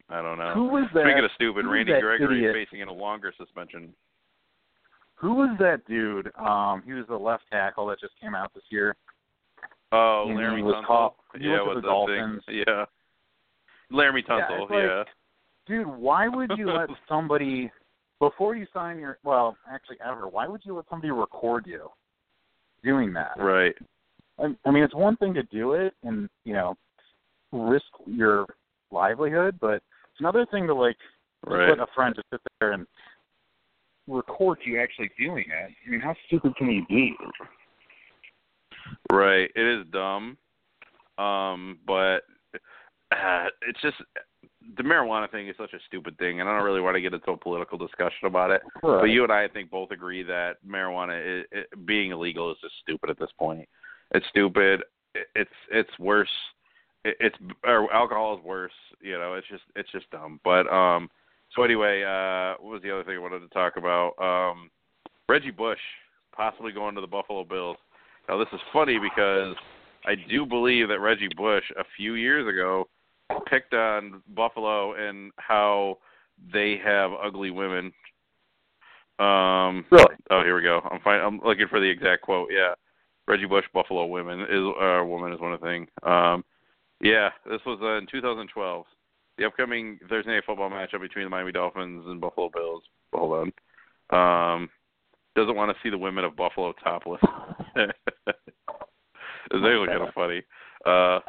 I 0.09 0.21
don't 0.23 0.39
know. 0.39 0.53
Who 0.55 0.65
was 0.65 0.89
that? 0.95 1.05
Speaking 1.05 1.25
of 1.25 1.31
stupid, 1.37 1.65
who 1.65 1.71
Randy 1.73 1.93
Gregory 2.01 2.39
idiot? 2.39 2.57
is 2.57 2.65
facing 2.67 2.81
in 2.81 2.89
a 2.89 2.93
longer 2.93 3.33
suspension. 3.39 3.95
Who 5.17 5.35
was 5.35 5.57
that 5.61 5.87
dude? 5.87 6.31
Um, 6.39 6.83
he 6.85 6.93
was 6.93 7.07
the 7.09 7.17
left 7.17 7.45
tackle 7.51 7.87
that 7.87 8.01
just 8.01 8.13
came 8.21 8.35
out 8.35 8.53
this 8.53 8.65
year. 8.69 8.97
Oh, 9.93 10.25
And 10.29 10.37
Laremy 10.39 10.63
was 10.65 10.75
Tunsil. 10.75 10.87
caught- 10.87 11.15
yeah, 11.39 11.59
to 11.59 11.75
the 11.77 11.81
Dolphins. 11.83 12.43
thing? 12.47 12.65
Yeah. 12.67 12.85
Laremy 13.93 14.27
Tunsil, 14.27 14.69
like- 14.69 14.71
yeah. 14.73 15.05
Dude, 15.67 15.87
why 15.87 16.27
would 16.29 16.51
you 16.59 16.67
let 16.73 16.91
somebody 17.09 17.71
before 18.21 18.57
you 18.57 18.67
sign 18.73 18.99
your 18.99 19.19
well, 19.25 19.57
actually 19.71 19.97
ever, 20.05 20.29
why 20.29 20.47
would 20.47 20.63
you 20.65 20.77
let 20.77 20.85
somebody 20.89 21.11
record 21.11 21.67
you 21.67 21.91
doing 22.83 23.13
that? 23.13 23.33
Right. 23.37 23.75
I, 24.39 24.55
I 24.65 24.71
mean, 24.71 24.83
it's 24.83 24.95
one 24.95 25.17
thing 25.17 25.35
to 25.35 25.43
do 25.45 25.75
it 25.75 25.95
and, 26.03 26.29
you 26.45 26.55
know, 26.55 26.77
risk 27.53 27.87
your 28.07 28.47
livelihood, 28.91 29.59
but 29.61 29.75
it's 29.75 30.21
another 30.21 30.47
thing 30.51 30.67
to 30.67 30.75
like 30.75 30.97
Right. 31.47 31.69
let 31.69 31.79
a 31.79 31.87
friend 31.95 32.15
just 32.15 32.29
sit 32.31 32.41
there 32.59 32.73
and 32.73 32.87
record 34.07 34.59
you 34.65 34.81
actually 34.81 35.11
doing 35.19 35.45
it. 35.47 35.71
I 35.87 35.91
mean, 35.91 36.01
how 36.01 36.15
stupid 36.27 36.57
can 36.57 36.71
you 36.71 36.87
be? 36.87 37.15
Right. 39.13 39.51
It 39.55 39.81
is 39.81 39.87
dumb. 39.93 40.39
Um, 41.19 41.79
but 41.87 42.23
uh, 43.13 43.47
it's 43.67 43.81
just 43.83 43.97
the 44.77 44.83
marijuana 44.83 45.31
thing 45.31 45.49
is 45.49 45.57
such 45.59 45.73
a 45.73 45.79
stupid 45.87 46.17
thing, 46.19 46.41
and 46.41 46.49
I 46.49 46.57
don't 46.57 46.65
really 46.65 46.81
want 46.81 46.97
to 46.97 47.01
get 47.01 47.15
into 47.15 47.31
a 47.31 47.37
political 47.37 47.79
discussion 47.79 48.27
about 48.27 48.51
it. 48.51 48.63
But 48.83 49.05
you 49.05 49.23
and 49.23 49.33
I, 49.33 49.45
I 49.45 49.49
think, 49.49 49.71
both 49.71 49.91
agree 49.91 50.23
that 50.25 50.57
marijuana 50.67 51.41
is, 51.41 51.47
it, 51.53 51.87
being 51.87 52.13
illegal 52.13 52.51
is 52.51 52.59
just 52.61 52.75
stupid 52.83 53.11
at 53.11 53.19
this 53.19 53.31
point. 53.39 53.69
It's 54.13 54.27
stupid. 54.29 54.83
It, 55.15 55.27
it's 55.35 55.51
it's 55.71 55.99
worse. 55.99 56.29
It, 57.05 57.17
it's 57.21 57.37
or 57.65 57.93
alcohol 57.93 58.39
is 58.39 58.45
worse. 58.45 58.73
You 59.01 59.19
know, 59.19 59.35
it's 59.35 59.49
just 59.49 59.65
it's 59.77 59.91
just 59.93 60.11
dumb. 60.11 60.41
But 60.45 60.67
um, 60.73 61.09
so 61.55 61.63
anyway, 61.63 62.03
uh, 62.03 62.61
what 62.63 62.75
was 62.75 62.83
the 62.83 62.93
other 62.93 63.05
thing 63.05 63.17
I 63.17 63.21
wanted 63.21 63.41
to 63.41 63.49
talk 63.49 63.77
about? 63.77 64.13
Um, 64.19 64.71
Reggie 65.29 65.51
Bush 65.51 65.79
possibly 66.35 66.73
going 66.73 66.95
to 66.95 67.01
the 67.01 67.07
Buffalo 67.07 67.45
Bills. 67.45 67.77
Now 68.29 68.39
this 68.39 68.49
is 68.53 68.61
funny 68.73 68.99
because 68.99 69.55
I 70.05 70.15
do 70.29 70.45
believe 70.45 70.89
that 70.89 71.01
Reggie 71.01 71.29
Bush 71.37 71.65
a 71.79 71.85
few 71.97 72.15
years 72.15 72.49
ago 72.49 72.89
picked 73.49 73.75
on 73.75 74.23
Buffalo 74.35 74.95
and 74.95 75.33
how 75.37 75.99
they 76.53 76.77
have 76.85 77.11
ugly 77.23 77.51
women. 77.51 77.93
Um 79.19 79.85
Really? 79.91 80.17
oh 80.31 80.43
here 80.43 80.57
we 80.57 80.63
go. 80.63 80.81
I'm 80.91 81.01
fine 81.01 81.21
I'm 81.21 81.41
looking 81.45 81.69
for 81.69 81.81
the 81.81 81.89
exact 81.89 82.23
quote, 82.23 82.49
yeah. 82.53 82.75
Reggie 83.27 83.47
Bush 83.47 83.65
Buffalo 83.73 84.07
women 84.07 84.41
is 84.41 84.65
uh 84.81 85.05
woman 85.05 85.33
is 85.33 85.41
one 85.41 85.53
of 85.53 85.61
the 85.61 85.67
thing. 85.67 85.87
Um 86.03 86.45
yeah, 87.01 87.31
this 87.49 87.61
was 87.67 87.79
uh, 87.83 87.99
in 87.99 88.07
2012. 88.11 88.87
The 89.37 89.45
upcoming 89.45 89.99
Thursday 90.09 90.33
night 90.33 90.45
football 90.47 90.71
matchup 90.71 91.01
between 91.01 91.25
the 91.25 91.31
Miami 91.31 91.53
Dolphins 91.53 92.05
and 92.07 92.21
Buffalo 92.21 92.51
Bills. 92.53 92.83
Hold 93.13 93.53
on. 94.11 94.55
Um 94.55 94.69
doesn't 95.37 95.57
want 95.57 95.71
to 95.71 95.83
see 95.83 95.91
the 95.91 95.99
women 95.99 96.25
of 96.25 96.37
Buffalo 96.37 96.73
topless. 96.83 97.21
they 97.77 97.87
look 99.51 99.89
kind 99.89 100.03
of 100.03 100.15
funny. 100.15 100.43
Uh 100.85 101.21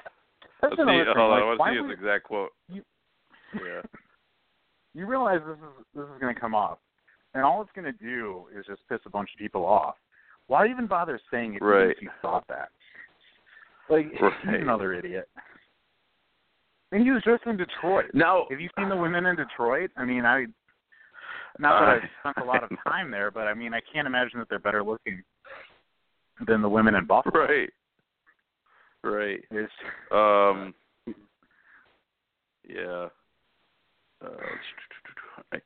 Let's 0.69 0.75
see, 0.77 0.83
hold 0.83 0.89
on, 1.17 1.29
like, 1.31 1.41
I 1.41 1.45
want 1.45 1.73
to 1.75 1.81
see 1.81 1.87
his 1.89 1.97
exact 1.99 2.23
quote. 2.25 2.51
You- 2.69 2.83
Yeah. 3.55 3.81
you 4.93 5.05
realize 5.05 5.39
this 5.47 5.57
is 5.57 5.85
this 5.95 6.03
is 6.03 6.19
going 6.19 6.33
to 6.33 6.39
come 6.39 6.53
off, 6.55 6.77
and 7.33 7.43
all 7.43 7.61
it's 7.61 7.71
going 7.73 7.85
to 7.85 7.91
do 8.03 8.45
is 8.57 8.65
just 8.65 8.81
piss 8.89 8.99
a 9.05 9.09
bunch 9.09 9.29
of 9.33 9.39
people 9.39 9.65
off. 9.65 9.95
Why 10.47 10.67
even 10.67 10.87
bother 10.87 11.19
saying 11.31 11.55
it 11.55 11.61
Right. 11.61 11.91
if 11.91 12.01
you 12.01 12.09
thought 12.21 12.43
that? 12.49 12.69
Like 13.89 14.07
Right. 14.21 14.33
he's 14.43 14.61
another 14.61 14.93
idiot. 14.93 15.29
And 16.91 17.03
he 17.03 17.11
was 17.11 17.23
just 17.23 17.43
in 17.45 17.57
Detroit. 17.57 18.11
No, 18.13 18.45
Have 18.49 18.59
you 18.59 18.69
seen 18.77 18.89
the 18.89 18.95
women 18.95 19.25
in 19.25 19.35
Detroit? 19.35 19.89
I 19.97 20.05
mean, 20.05 20.23
I 20.25 20.45
not 21.57 21.79
that 21.79 21.87
Uh, 21.87 21.91
I've 21.93 22.09
spent 22.33 22.37
a 22.45 22.49
lot 22.49 22.63
of 22.63 22.69
time 22.87 23.09
there, 23.11 23.31
but 23.31 23.47
I 23.47 23.53
mean, 23.53 23.73
I 23.73 23.79
can't 23.91 24.07
imagine 24.07 24.39
that 24.39 24.49
they're 24.49 24.59
better 24.59 24.83
looking 24.83 25.23
than 26.45 26.61
the 26.61 26.69
women 26.69 26.95
in 26.95 27.05
Buffalo. 27.05 27.45
Right. 27.47 27.69
Right. 29.05 29.39
It's, 29.51 29.71
Um. 30.11 30.73
Yeah. 32.67 33.07
Uh, 34.23 35.57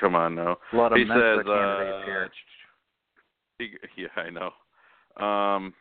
come 0.00 0.14
on 0.14 0.34
now. 0.34 0.56
a 0.72 0.76
lot 0.76 0.92
of 0.92 0.98
He 0.98 1.04
Mensa 1.04 1.36
says. 1.38 1.46
candidates 1.46 2.02
Uh, 2.02 2.06
here. 2.06 2.30
he, 3.58 4.02
yeah, 4.02 4.08
I 4.16 4.30
know. 4.30 5.24
Um. 5.24 5.74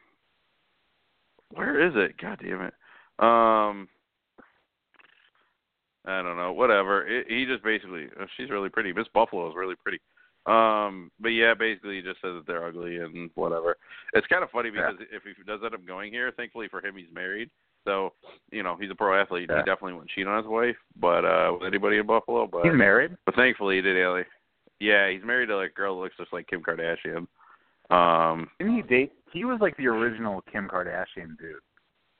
Where 1.53 1.87
is 1.87 1.93
it? 1.95 2.17
God 2.21 2.39
damn 2.41 2.61
it. 2.61 2.73
Um. 3.19 3.87
I 6.07 6.21
don't 6.21 6.37
know. 6.37 6.51
Whatever. 6.51 7.07
It, 7.07 7.27
he 7.29 7.45
just 7.45 7.63
basically. 7.63 8.07
Oh, 8.19 8.25
she's 8.35 8.49
really 8.49 8.69
pretty. 8.69 8.91
Miss 8.91 9.07
Buffalo 9.13 9.47
is 9.49 9.55
really 9.55 9.75
pretty. 9.81 9.99
Um. 10.45 11.11
But 11.19 11.29
yeah, 11.29 11.53
basically, 11.53 11.95
he 11.97 12.01
just 12.01 12.21
says 12.21 12.33
that 12.35 12.43
they're 12.47 12.65
ugly 12.65 12.97
and 12.97 13.29
whatever. 13.35 13.77
It's 14.13 14.27
kind 14.27 14.43
of 14.43 14.51
funny 14.51 14.69
Yeah. 14.73 14.91
because 14.91 15.07
if 15.11 15.23
he 15.23 15.43
does 15.43 15.61
end 15.63 15.73
up 15.73 15.85
going 15.85 16.11
here, 16.11 16.31
thankfully 16.37 16.67
for 16.69 16.85
him, 16.85 16.95
he's 16.95 17.11
married. 17.13 17.49
So 17.83 18.13
you 18.51 18.63
know 18.63 18.75
he's 18.79 18.91
a 18.91 18.95
pro 18.95 19.19
athlete. 19.19 19.47
Yeah. 19.49 19.57
He 19.57 19.61
definitely 19.63 19.93
wouldn't 19.93 20.11
cheat 20.11 20.27
on 20.27 20.37
his 20.37 20.47
wife, 20.47 20.75
but 20.99 21.23
uh 21.25 21.51
with 21.53 21.67
anybody 21.67 21.97
in 21.97 22.05
Buffalo. 22.07 22.47
But 22.47 22.63
He's 22.65 22.73
married. 22.73 23.15
but 23.25 23.35
thankfully 23.35 23.75
he 23.77 23.81
did. 23.81 24.01
Ellie. 24.01 24.23
Yeah, 24.79 25.09
he's 25.09 25.23
married 25.23 25.47
to 25.47 25.55
like 25.57 25.71
a 25.71 25.73
girl 25.73 25.95
that 25.95 26.01
looks 26.01 26.17
just 26.17 26.33
like 26.33 26.47
Kim 26.47 26.61
Kardashian. 26.61 27.27
Um. 27.89 28.49
Didn't 28.59 28.75
he 28.75 28.81
date? 28.81 29.13
He 29.31 29.45
was 29.45 29.59
like 29.61 29.77
the 29.77 29.87
original 29.87 30.41
Kim 30.51 30.67
Kardashian 30.67 31.37
dude. 31.39 31.57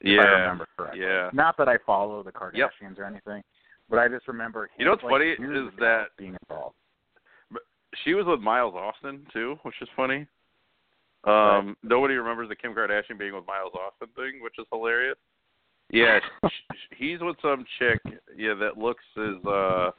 If 0.02 0.20
I 0.20 0.24
Yeah. 0.24 0.30
remember 0.42 0.68
correctly. 0.78 1.02
Yeah. 1.02 1.30
Not 1.34 1.58
that 1.58 1.68
I 1.70 1.78
follow 1.86 2.22
the 2.24 2.32
Kardashians 2.32 2.56
Yep. 2.98 3.00
or 3.00 3.04
anything, 3.06 3.42
but 3.90 3.98
I 4.00 4.08
just 4.08 4.28
remember. 4.28 4.70
You 4.78 4.86
know 4.86 4.92
what's 4.92 5.04
him, 5.04 5.10
funny 5.10 5.32
is 5.32 5.74
that- 5.80 6.10
being 6.18 6.36
involved. 6.48 6.76
She 8.04 8.14
was 8.14 8.26
with 8.26 8.40
Miles 8.40 8.74
Austin 8.76 9.26
too, 9.32 9.58
which 9.64 9.76
is 9.82 9.90
funny. 9.96 10.28
Um, 11.24 11.76
nobody 11.82 12.14
remembers 12.16 12.50
the 12.50 12.56
Kim 12.56 12.74
Kardashian 12.74 13.18
being 13.18 13.34
with 13.34 13.48
Miles 13.48 13.74
Austin 13.74 14.10
thing, 14.16 14.44
which 14.44 14.54
is 14.60 14.66
hilarious. 14.72 15.18
Yeah, 15.90 16.20
he's 16.98 17.20
with 17.22 17.36
some 17.42 17.66
chick. 17.80 18.00
Yeah, 18.36 18.54
that 18.56 18.78
looks 18.78 19.04
as 19.18 19.44
uh, 19.46 19.92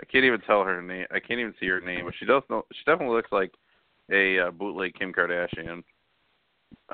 I 0.00 0.04
can't 0.10 0.24
even 0.24 0.40
tell 0.40 0.64
her 0.64 0.80
name. 0.80 1.06
I 1.10 1.20
can't 1.20 1.40
even 1.40 1.54
see 1.60 1.66
her 1.66 1.80
name, 1.80 2.04
but 2.06 2.14
she 2.18 2.24
does 2.24 2.42
know. 2.48 2.64
She 2.72 2.84
definitely 2.86 3.16
looks 3.16 3.32
like 3.32 3.52
a 4.10 4.38
uh, 4.38 4.50
bootleg 4.50 4.94
Kim 4.94 5.12
Kardashian. 5.12 5.82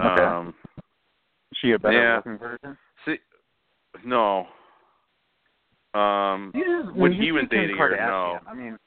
Okay. 0.00 0.22
Um, 0.22 0.54
Is 1.52 1.58
she 1.60 1.72
a 1.72 1.78
better 1.78 1.96
Yeah. 2.02 2.16
looking 2.16 2.38
version? 2.38 2.78
see, 3.04 3.18
no. 4.04 4.46
Um, 5.94 6.52
when 6.94 7.12
he 7.12 7.32
was 7.32 7.42
Kim 7.50 7.60
dating 7.60 7.76
her, 7.78 7.90
Kardashian, 7.90 8.06
no. 8.06 8.38
I 8.46 8.54
mean, 8.54 8.78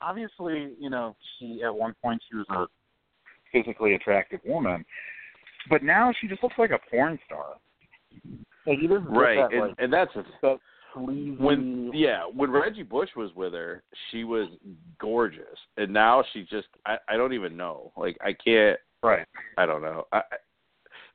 obviously, 0.00 0.72
you 0.78 0.90
know, 0.90 1.16
she 1.38 1.62
at 1.64 1.74
one 1.74 1.94
point 2.02 2.20
she 2.30 2.36
was 2.36 2.46
a 2.50 2.66
physically 3.52 3.94
attractive 3.94 4.40
woman, 4.44 4.84
but 5.68 5.82
now 5.82 6.12
she 6.20 6.28
just 6.28 6.42
looks 6.42 6.56
like 6.58 6.70
a 6.70 6.78
porn 6.90 7.18
star. 7.26 7.54
Like 8.66 8.78
right, 9.08 9.36
that, 9.36 9.52
and, 9.52 9.68
like, 9.68 9.74
and 9.78 9.92
that's 9.92 10.12
the 10.14 10.24
that 10.42 10.58
sleazy. 10.94 11.36
when 11.38 11.90
yeah 11.94 12.22
when 12.24 12.50
reggie 12.50 12.82
bush 12.82 13.08
was 13.16 13.30
with 13.34 13.52
her 13.52 13.82
she 14.10 14.24
was 14.24 14.48
gorgeous 14.98 15.58
and 15.76 15.92
now 15.92 16.22
she 16.32 16.42
just 16.42 16.68
i 16.86 16.96
i 17.08 17.16
don't 17.16 17.32
even 17.32 17.56
know 17.56 17.92
like 17.96 18.16
i 18.20 18.32
can't 18.32 18.78
right. 19.02 19.26
i 19.58 19.66
don't 19.66 19.82
know 19.82 20.04
I, 20.12 20.22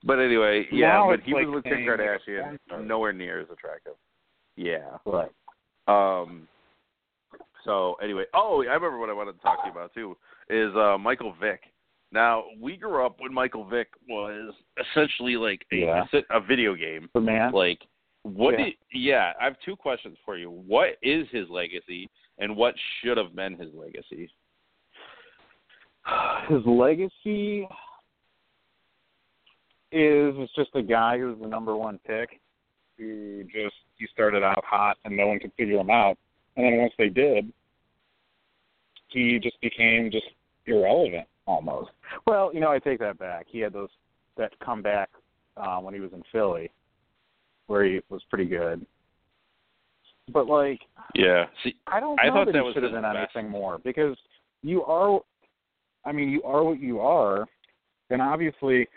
but 0.03 0.19
anyway 0.19 0.65
yeah 0.71 0.87
Now 0.87 1.11
it's 1.11 1.23
he 1.25 1.33
like 1.33 1.45
was 1.45 1.55
with 1.55 1.63
kim 1.65 1.73
a 1.73 1.91
kardashian 1.91 2.57
nowhere 2.83 3.13
near 3.13 3.41
as 3.41 3.47
attractive 3.51 3.93
yeah 4.55 4.97
Right. 5.05 5.31
um 5.87 6.47
so 7.65 7.95
anyway 8.01 8.23
oh 8.33 8.61
i 8.63 8.73
remember 8.73 8.97
what 8.99 9.09
i 9.09 9.13
wanted 9.13 9.33
to 9.33 9.39
talk 9.39 9.61
to 9.63 9.67
you 9.67 9.71
about 9.71 9.93
too 9.93 10.15
is 10.49 10.73
uh 10.75 10.97
michael 10.97 11.33
vick 11.41 11.61
now 12.11 12.43
we 12.61 12.77
grew 12.77 13.05
up 13.05 13.17
when 13.19 13.33
michael 13.33 13.65
vick 13.65 13.87
was 14.07 14.53
essentially 14.79 15.35
like 15.35 15.65
a 15.73 15.75
Yeah. 15.77 16.03
a 16.29 16.39
video 16.39 16.75
game 16.75 17.09
The 17.13 17.21
man. 17.21 17.51
like 17.51 17.79
what 18.23 18.51
Yeah. 18.57 18.65
did 18.65 18.73
yeah 18.93 19.33
i 19.41 19.43
have 19.45 19.55
two 19.65 19.75
questions 19.75 20.17
for 20.23 20.37
you 20.37 20.49
what 20.49 20.97
is 21.01 21.27
his 21.31 21.49
legacy 21.49 22.09
and 22.37 22.55
what 22.55 22.75
should 23.01 23.17
have 23.17 23.35
been 23.35 23.57
his 23.57 23.73
legacy 23.73 24.29
his 26.49 26.61
legacy 26.65 27.67
is 29.91 30.33
it's 30.37 30.53
just 30.55 30.71
a 30.75 30.81
guy 30.81 31.17
who 31.17 31.27
was 31.27 31.37
the 31.41 31.47
number 31.47 31.75
one 31.75 31.99
pick 32.05 32.39
who 32.97 33.43
just 33.45 33.75
he 33.97 34.05
started 34.11 34.43
out 34.43 34.63
hot 34.65 34.97
and 35.05 35.15
no 35.15 35.27
one 35.27 35.39
could 35.39 35.51
figure 35.57 35.77
him 35.77 35.89
out. 35.89 36.17
And 36.55 36.65
then 36.65 36.77
once 36.77 36.93
they 36.97 37.09
did, 37.09 37.51
he 39.09 39.39
just 39.39 39.59
became 39.61 40.09
just 40.11 40.25
irrelevant 40.65 41.27
almost. 41.45 41.91
Well, 42.25 42.51
you 42.53 42.59
know, 42.59 42.71
I 42.71 42.79
take 42.79 42.99
that 42.99 43.17
back. 43.19 43.45
He 43.49 43.59
had 43.59 43.73
those 43.73 43.89
that 44.37 44.57
comeback 44.59 45.09
uh, 45.57 45.77
when 45.77 45.93
he 45.93 45.99
was 45.99 46.11
in 46.13 46.23
Philly 46.31 46.71
where 47.67 47.83
he 47.83 47.99
was 48.09 48.21
pretty 48.29 48.45
good. 48.45 48.85
But 50.33 50.47
like 50.47 50.79
yeah 51.13 51.45
see 51.63 51.75
I 51.85 51.99
don't 51.99 52.19
I 52.19 52.27
know 52.27 52.33
thought 52.33 52.45
that, 52.45 52.53
that 52.53 52.59
he 52.59 52.65
was 52.65 52.73
should 52.73 52.83
have 52.83 52.91
his 52.91 53.01
been 53.01 53.03
best. 53.03 53.35
anything 53.35 53.51
more 53.51 53.77
because 53.77 54.17
you 54.63 54.83
are, 54.83 55.19
I 56.03 56.11
mean, 56.11 56.29
you 56.29 56.41
are 56.43 56.63
what 56.63 56.79
you 56.79 56.99
are, 56.99 57.45
and 58.09 58.21
obviously, 58.21 58.87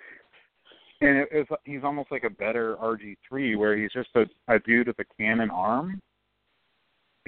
and 1.03 1.19
it, 1.19 1.29
it's, 1.31 1.51
he's 1.65 1.85
almost 1.85 2.11
like 2.11 2.25
a 2.25 2.31
better 2.31 2.77
RG 2.77 3.17
three 3.29 3.55
where 3.57 3.77
he's 3.77 3.93
just 3.93 4.09
a, 4.15 4.25
a 4.53 4.59
dude 4.61 4.87
with 4.87 4.99
a 5.01 5.05
cannon 5.19 5.51
arm, 5.51 6.01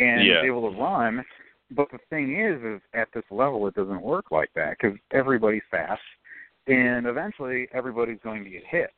and 0.01 0.25
Yeah. 0.25 0.41
he's 0.41 0.49
able 0.49 0.71
to 0.73 0.77
run. 0.79 1.25
But 1.73 1.91
the 1.93 1.99
thing 2.11 2.37
is, 2.41 2.61
is 2.65 2.81
at 2.95 3.13
this 3.13 3.25
level, 3.31 3.67
it 3.69 3.75
doesn't 3.75 4.03
work 4.03 4.31
like 4.33 4.53
that 4.55 4.77
because 4.81 4.99
everybody's 5.13 5.63
fast, 5.71 6.03
and 6.67 7.07
eventually 7.07 7.69
everybody's 7.73 8.19
going 8.25 8.43
to 8.43 8.51
get 8.51 8.65
hit. 8.67 8.93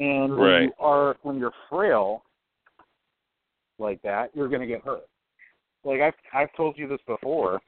And 0.00 0.30
when 0.36 0.38
Right. 0.50 0.62
you 0.62 0.72
are 0.80 1.16
when 1.22 1.38
you're 1.38 1.52
frail 1.68 2.24
like 3.78 4.00
that, 4.02 4.34
you're 4.34 4.48
going 4.48 4.60
to 4.62 4.66
get 4.66 4.82
hurt. 4.84 5.06
Like 5.84 6.00
I've 6.00 6.14
I've 6.32 6.52
told 6.54 6.76
you 6.76 6.88
this 6.88 7.00
before. 7.06 7.60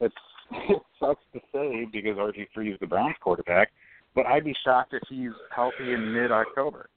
It's 0.00 0.14
it 0.52 0.82
sucks 1.00 1.24
to 1.32 1.40
say 1.52 1.86
because 1.90 2.16
RG 2.16 2.48
three 2.54 2.72
is 2.72 2.78
the 2.80 2.86
Browns 2.86 3.16
quarterback, 3.20 3.72
but 4.14 4.26
I'd 4.26 4.44
be 4.44 4.54
shocked 4.64 4.94
if 4.94 5.02
he's 5.08 5.30
healthy 5.54 5.92
in 5.92 6.12
mid 6.12 6.30
October. 6.30 6.88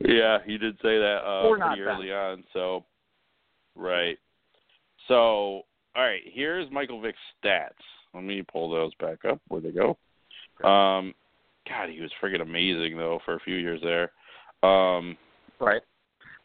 yeah 0.00 0.38
he 0.44 0.56
did 0.58 0.76
say 0.82 0.98
that 0.98 1.22
uh 1.24 1.48
pretty 1.50 1.80
early 1.82 2.12
on 2.12 2.42
so 2.52 2.84
right 3.76 4.18
so 5.08 5.14
all 5.16 5.64
right 5.96 6.22
here's 6.32 6.70
michael 6.70 7.00
vick's 7.00 7.18
stats 7.44 7.70
let 8.14 8.22
me 8.24 8.42
pull 8.50 8.70
those 8.70 8.92
back 9.00 9.24
up 9.24 9.40
where 9.48 9.60
they 9.60 9.70
go 9.70 9.90
um 10.68 11.14
god 11.68 11.88
he 11.90 12.00
was 12.00 12.10
friggin' 12.22 12.40
amazing 12.42 12.96
though 12.96 13.18
for 13.24 13.34
a 13.34 13.40
few 13.40 13.56
years 13.56 13.80
there 13.82 14.10
um 14.68 15.16
Right. 15.60 15.82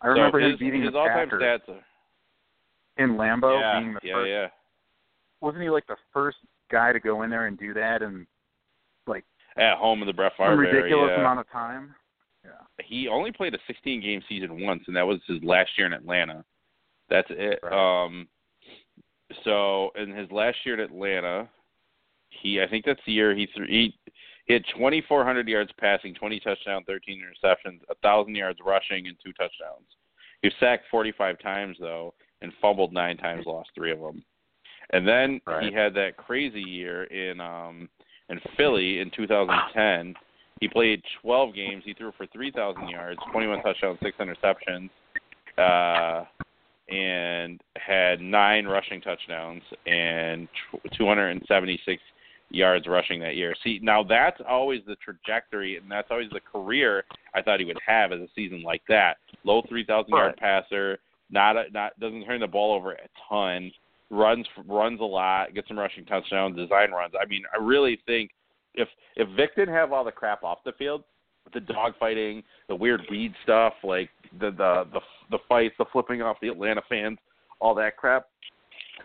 I 0.01 0.07
remember 0.07 0.39
so 0.39 0.45
him 0.45 0.51
his, 0.51 0.59
beating 0.59 0.83
his 0.83 0.91
the 0.91 0.97
all-time 0.99 1.27
Packers 1.27 1.41
stats 1.41 1.69
are, 1.69 3.03
in 3.03 3.11
Lambeau, 3.17 3.59
yeah, 3.59 3.79
being 3.79 3.93
the 3.95 3.99
yeah, 4.03 4.13
first. 4.13 4.29
yeah. 4.29 4.47
Wasn't 5.41 5.63
he 5.63 5.69
like 5.71 5.87
the 5.87 5.95
first 6.13 6.37
guy 6.71 6.93
to 6.93 6.99
go 6.99 7.23
in 7.23 7.31
there 7.31 7.47
and 7.47 7.57
do 7.57 7.73
that 7.73 8.03
and 8.03 8.27
like 9.07 9.23
At 9.57 9.77
home 9.77 10.01
in 10.01 10.07
the 10.07 10.13
Brett 10.13 10.33
Favre 10.37 10.55
ridiculous 10.55 11.09
area. 11.09 11.19
amount 11.19 11.39
of 11.39 11.49
time? 11.51 11.95
Yeah. 12.45 12.51
He 12.85 13.07
only 13.07 13.31
played 13.31 13.55
a 13.55 13.59
16 13.65 13.99
game 14.01 14.21
season 14.29 14.61
once, 14.61 14.83
and 14.85 14.95
that 14.95 15.05
was 15.07 15.19
his 15.27 15.41
last 15.43 15.71
year 15.77 15.87
in 15.87 15.93
Atlanta. 15.93 16.45
That's 17.09 17.27
it. 17.29 17.59
Right. 17.63 18.05
Um, 18.05 18.27
so 19.43 19.91
in 19.95 20.13
his 20.15 20.29
last 20.31 20.57
year 20.65 20.75
in 20.75 20.79
Atlanta, 20.79 21.49
he 22.29 22.61
I 22.61 22.67
think 22.67 22.85
that's 22.85 22.99
the 23.05 23.11
year 23.11 23.35
he 23.35 23.47
threw 23.55 23.65
he, 23.67 23.93
he 24.45 24.53
had 24.53 24.63
2,400 24.73 25.47
yards 25.47 25.71
passing, 25.79 26.13
20 26.13 26.39
touchdowns, 26.39 26.85
13 26.87 27.21
interceptions, 27.21 27.79
a 27.89 27.95
thousand 27.95 28.35
yards 28.35 28.59
rushing, 28.65 29.07
and 29.07 29.17
two 29.23 29.33
touchdowns. 29.33 29.87
He 30.41 30.47
was 30.47 30.53
sacked 30.59 30.85
45 30.91 31.39
times 31.39 31.77
though, 31.79 32.13
and 32.41 32.51
fumbled 32.61 32.93
nine 32.93 33.17
times, 33.17 33.45
lost 33.45 33.69
three 33.75 33.91
of 33.91 33.99
them. 33.99 34.23
And 34.91 35.07
then 35.07 35.41
Right. 35.45 35.63
he 35.63 35.71
had 35.73 35.93
that 35.95 36.15
crazy 36.17 36.61
year 36.61 37.03
in 37.05 37.39
um 37.41 37.89
in 38.29 38.39
Philly 38.55 38.99
in 38.99 39.09
2010. 39.11 40.15
He 40.59 40.67
played 40.67 41.03
12 41.21 41.53
games. 41.53 41.83
He 41.85 41.93
threw 41.93 42.11
for 42.13 42.25
3,000 42.27 42.87
yards, 42.87 43.19
21 43.31 43.61
touchdowns, 43.61 43.99
six 44.01 44.17
interceptions, 44.17 44.89
uh, 45.57 46.25
and 46.89 47.61
had 47.75 48.21
nine 48.21 48.65
rushing 48.65 49.01
touchdowns 49.01 49.61
and 49.85 50.47
276 50.97 52.01
yards 52.49 52.87
rushing 52.87 53.19
that 53.19 53.35
year. 53.35 53.53
See, 53.63 53.79
now 53.81 54.03
that's 54.03 54.39
always 54.47 54.81
the 54.87 54.95
trajectory, 54.95 55.77
and 55.77 55.89
that's 55.91 56.07
always 56.09 56.29
the 56.31 56.39
career 56.39 57.03
I 57.35 57.41
thought 57.41 57.59
he 57.59 57.65
would 57.65 57.79
have 57.85 58.11
as 58.11 58.19
a 58.19 58.27
season 58.35 58.63
like 58.63 58.81
that. 58.87 59.17
Low 59.43 59.61
3,000 59.67 60.09
yard 60.09 60.37
passer, 60.37 60.99
not 61.29 61.57
a, 61.57 61.65
not 61.71 61.99
doesn't 61.99 62.25
turn 62.25 62.39
the 62.39 62.47
ball 62.47 62.73
over 62.73 62.93
a 62.93 63.07
ton, 63.29 63.71
runs 64.09 64.47
runs 64.65 65.01
a 65.01 65.03
lot, 65.03 65.53
gets 65.53 65.67
some 65.67 65.77
rushing 65.77 66.05
touchdowns, 66.05 66.55
design 66.55 66.91
runs. 66.91 67.13
I 67.21 67.25
mean, 67.25 67.43
I 67.53 67.61
really 67.61 67.99
think 68.05 68.31
if 68.75 68.87
if 69.15 69.27
Vick 69.35 69.55
didn't 69.55 69.73
have 69.73 69.91
all 69.91 70.05
the 70.05 70.11
crap 70.11 70.43
off 70.43 70.59
the 70.63 70.71
field, 70.73 71.03
the 71.53 71.59
dogfighting, 71.59 72.43
the 72.69 72.75
weird 72.75 73.01
weed 73.09 73.33
stuff, 73.43 73.73
like 73.83 74.09
the 74.39 74.51
the 74.51 74.85
the 74.93 75.01
the 75.31 75.39
fights, 75.49 75.75
the 75.77 75.85
flipping 75.91 76.21
off 76.21 76.37
the 76.41 76.47
Atlanta 76.49 76.81
fans, 76.87 77.17
all 77.59 77.75
that 77.75 77.97
crap. 77.97 78.27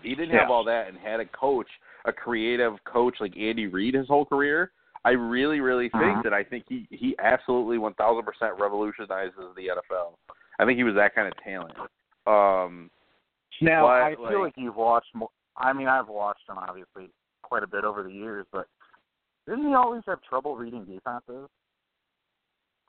He 0.02 0.14
didn't 0.14 0.30
Yeah. 0.34 0.40
have 0.40 0.50
all 0.50 0.64
that 0.64 0.88
and 0.88 0.96
had 0.98 1.20
a 1.20 1.26
coach, 1.26 1.68
a 2.04 2.12
creative 2.12 2.82
coach 2.84 3.16
like 3.20 3.36
Andy 3.36 3.66
Reid 3.66 3.94
his 3.94 4.08
whole 4.08 4.24
career. 4.24 4.72
I 5.04 5.10
really, 5.10 5.60
really 5.60 5.88
think 5.88 6.04
Uh-huh. 6.04 6.22
that 6.22 6.32
I 6.32 6.44
think 6.44 6.64
he 6.68 6.86
he 6.90 7.16
absolutely 7.18 7.78
one 7.78 7.94
thousand 7.94 8.24
percent 8.24 8.58
revolutionizes 8.58 9.54
the 9.56 9.68
NFL. 9.68 10.16
I 10.58 10.64
think 10.64 10.76
he 10.76 10.84
was 10.84 10.94
that 10.94 11.14
kind 11.14 11.26
of 11.28 11.36
talent. 11.42 11.76
Um, 12.26 12.90
Now 13.60 13.82
But, 13.86 14.02
I 14.02 14.14
feel 14.14 14.24
like- 14.24 14.38
like 14.38 14.56
you've 14.56 14.76
watched 14.76 15.14
more. 15.14 15.28
I 15.56 15.72
mean, 15.72 15.86
I've 15.86 16.08
watched 16.08 16.48
him 16.48 16.56
obviously 16.58 17.10
quite 17.42 17.62
a 17.62 17.66
bit 17.66 17.84
over 17.84 18.02
the 18.02 18.10
years, 18.12 18.46
but 18.50 18.66
didn't 19.46 19.68
he 19.68 19.74
always 19.74 20.02
have 20.06 20.20
trouble 20.22 20.56
reading 20.56 20.84
defenses? 20.84 21.48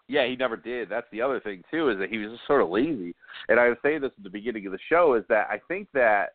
Yeah, 0.07 0.27
he 0.27 0.35
never 0.35 0.57
did. 0.57 0.89
That's 0.89 1.07
the 1.11 1.21
other 1.21 1.39
thing 1.39 1.63
too, 1.71 1.89
is 1.89 1.97
that 1.99 2.09
he 2.09 2.17
was 2.17 2.31
just 2.31 2.45
sort 2.47 2.61
of 2.61 2.69
lazy. 2.69 3.15
And 3.47 3.59
I 3.59 3.69
was 3.69 3.77
saying 3.81 4.01
this 4.01 4.11
at 4.17 4.23
the 4.23 4.29
beginning 4.29 4.65
of 4.65 4.71
the 4.71 4.79
show 4.89 5.13
is 5.15 5.23
that 5.29 5.47
I 5.49 5.59
think 5.67 5.87
that 5.93 6.33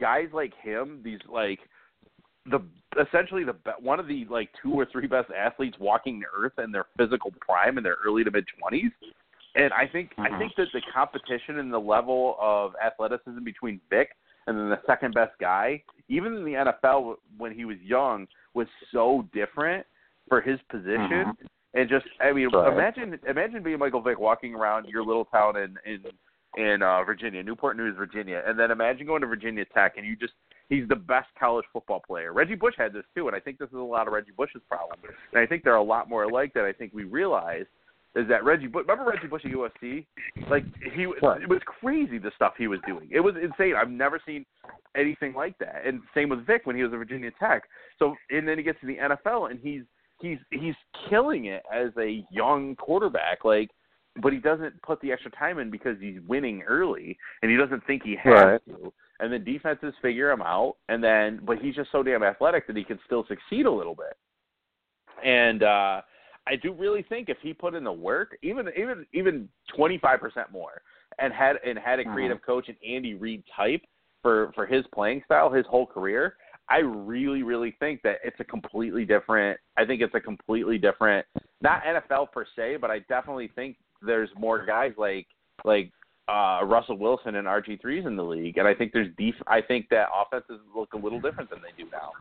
guys 0.00 0.28
like 0.32 0.52
him, 0.60 1.00
these 1.04 1.20
like 1.28 1.60
the 2.50 2.60
essentially 3.00 3.44
the 3.44 3.54
one 3.80 4.00
of 4.00 4.08
the 4.08 4.26
like 4.28 4.50
two 4.60 4.72
or 4.72 4.84
three 4.84 5.06
best 5.06 5.30
athletes 5.30 5.76
walking 5.78 6.20
the 6.20 6.26
earth 6.36 6.58
in 6.62 6.72
their 6.72 6.86
physical 6.96 7.32
prime 7.40 7.78
in 7.78 7.84
their 7.84 7.96
early 8.04 8.24
to 8.24 8.30
mid 8.30 8.46
twenties. 8.58 8.90
And 9.56 9.72
I 9.72 9.86
think 9.86 10.12
I 10.18 10.28
Mhm. 10.28 10.38
think 10.38 10.56
that 10.56 10.72
the 10.72 10.82
competition 10.92 11.58
and 11.60 11.72
the 11.72 11.80
level 11.80 12.36
of 12.40 12.74
athleticism 12.84 13.44
between 13.44 13.80
Vick 13.88 14.16
and 14.46 14.58
then 14.58 14.68
the 14.68 14.82
second 14.86 15.14
best 15.14 15.38
guy, 15.38 15.82
even 16.08 16.34
in 16.34 16.44
the 16.44 16.54
NFL 16.54 17.18
when 17.38 17.52
he 17.52 17.64
was 17.64 17.78
young, 17.80 18.26
was 18.52 18.66
so 18.90 19.22
different 19.32 19.86
for 20.28 20.40
his 20.40 20.60
position. 20.62 21.26
Mhm. 21.26 21.36
And 21.74 21.88
just 21.88 22.06
I 22.20 22.32
mean, 22.32 22.48
Right. 22.52 22.72
imagine 22.72 23.18
imagine 23.28 23.62
being 23.62 23.78
Michael 23.78 24.00
Vick 24.00 24.18
walking 24.18 24.54
around 24.54 24.86
your 24.88 25.04
little 25.04 25.24
town 25.26 25.56
in 25.56 25.76
in 25.84 26.04
in 26.56 26.82
uh 26.82 27.02
Virginia, 27.04 27.42
Newport 27.42 27.76
News, 27.76 27.96
Virginia, 27.96 28.42
and 28.46 28.58
then 28.58 28.70
imagine 28.70 29.06
going 29.06 29.20
to 29.22 29.26
Virginia 29.26 29.64
Tech 29.74 29.96
and 29.96 30.06
you 30.06 30.14
just 30.16 30.34
he's 30.68 30.86
the 30.88 30.96
best 30.96 31.28
college 31.38 31.64
football 31.72 32.00
player. 32.06 32.32
Reggie 32.32 32.54
Bush 32.54 32.74
had 32.78 32.92
this 32.92 33.04
too, 33.14 33.26
and 33.26 33.36
I 33.36 33.40
think 33.40 33.58
this 33.58 33.68
is 33.68 33.74
a 33.74 33.78
lot 33.78 34.06
of 34.06 34.12
Reggie 34.12 34.30
Bush's 34.36 34.62
problem. 34.68 34.98
And 35.32 35.40
I 35.40 35.46
think 35.46 35.64
there 35.64 35.72
are 35.72 35.78
a 35.78 35.82
lot 35.82 36.08
more 36.08 36.22
alike 36.24 36.52
that 36.54 36.64
I 36.64 36.72
think 36.72 36.92
we 36.94 37.04
realize 37.04 37.66
is 38.14 38.28
that 38.28 38.44
Reggie 38.44 38.68
Bush. 38.68 38.84
Remember 38.88 39.10
Reggie 39.10 39.26
Bush 39.26 39.42
at 39.44 39.50
USC? 39.50 40.06
Like 40.48 40.64
he, 40.94 41.06
Right. 41.06 41.42
it 41.42 41.48
was 41.48 41.60
crazy 41.66 42.18
the 42.18 42.30
stuff 42.36 42.54
he 42.56 42.68
was 42.68 42.78
doing. 42.86 43.08
It 43.10 43.18
was 43.18 43.34
insane. 43.34 43.74
I've 43.74 43.90
never 43.90 44.20
seen 44.24 44.46
anything 44.94 45.34
like 45.34 45.58
that. 45.58 45.82
And 45.84 46.00
same 46.14 46.28
with 46.28 46.46
Vick 46.46 46.64
when 46.66 46.76
he 46.76 46.84
was 46.84 46.92
at 46.92 46.98
Virginia 47.00 47.32
Tech. 47.40 47.64
So 47.98 48.14
and 48.30 48.46
then 48.46 48.56
he 48.58 48.62
gets 48.62 48.78
to 48.82 48.86
the 48.86 48.96
NFL 48.98 49.50
and 49.50 49.58
he's 49.60 49.82
he's 50.24 50.38
he's 50.50 50.74
killing 51.08 51.46
it 51.46 51.62
as 51.72 51.90
a 51.98 52.24
young 52.30 52.76
quarterback. 52.76 53.44
Like, 53.44 53.70
but 54.22 54.32
he 54.32 54.38
doesn't 54.38 54.80
put 54.82 55.00
the 55.00 55.12
extra 55.12 55.30
time 55.32 55.58
in 55.58 55.70
because 55.70 55.96
he's 56.00 56.20
winning 56.26 56.62
early 56.62 57.18
and 57.42 57.50
he 57.50 57.56
doesn't 57.56 57.84
think 57.86 58.02
he 58.02 58.16
has 58.16 58.32
Right. 58.32 58.60
to. 58.68 58.92
And 59.20 59.32
then 59.32 59.44
defenses 59.44 59.94
figure 60.02 60.30
him 60.30 60.42
out, 60.42 60.76
and 60.88 61.02
then 61.02 61.40
but 61.44 61.58
he's 61.58 61.74
just 61.76 61.92
so 61.92 62.02
damn 62.02 62.22
athletic 62.22 62.66
that 62.66 62.76
he 62.76 62.84
can 62.84 62.98
still 63.06 63.24
succeed 63.26 63.66
a 63.66 63.70
little 63.70 63.94
bit. 63.94 64.16
And 65.24 65.62
uh 65.62 66.02
I 66.46 66.56
do 66.56 66.72
really 66.74 67.02
think 67.02 67.30
if 67.30 67.38
he 67.40 67.54
put 67.54 67.74
in 67.74 67.84
the 67.84 67.92
work, 67.92 68.36
even 68.42 68.68
even 68.76 69.06
even 69.12 69.48
twenty 69.74 69.98
five 69.98 70.20
percent 70.20 70.50
more, 70.52 70.82
and 71.18 71.32
had 71.32 71.56
and 71.64 71.78
had 71.78 72.00
a 72.00 72.04
Mhm. 72.04 72.12
creative 72.12 72.42
coach 72.42 72.68
and 72.68 72.76
Andy 72.86 73.14
Reid 73.14 73.44
type 73.56 73.82
for 74.20 74.52
for 74.54 74.66
his 74.66 74.84
playing 74.88 75.22
style 75.24 75.50
his 75.50 75.66
whole 75.66 75.86
career, 75.86 76.36
I 76.68 76.78
really 76.78 77.42
really 77.42 77.76
think 77.78 78.00
that 78.02 78.16
it's 78.24 78.38
a 78.40 78.44
completely 78.44 79.04
different. 79.04 79.58
I 79.76 79.84
think 79.84 80.00
it's 80.00 80.14
a 80.14 80.20
completely 80.20 80.78
different, 80.78 81.26
not 81.60 81.82
NFL 81.84 82.32
per 82.32 82.46
se, 82.56 82.78
but 82.80 82.90
I 82.90 83.00
definitely 83.00 83.50
think 83.54 83.76
there's 84.00 84.30
more 84.38 84.64
guys 84.64 84.92
like 84.96 85.26
like 85.64 85.90
uh 86.28 86.60
Russell 86.64 86.96
Wilson 86.96 87.34
and 87.34 87.46
RG 87.46 87.80
threes 87.82 88.06
in 88.06 88.16
the 88.16 88.24
league, 88.24 88.56
and 88.58 88.66
I 88.66 88.74
think 88.74 88.92
there's 88.92 89.08
def- 89.18 89.42
I 89.46 89.60
think 89.60 89.88
that 89.90 90.08
offenses 90.14 90.60
look 90.74 90.94
a 90.94 90.96
little 90.98 91.20
different 91.20 91.50
than 91.50 91.60
they 91.60 91.82
do 91.82 91.88
now. 91.90 92.12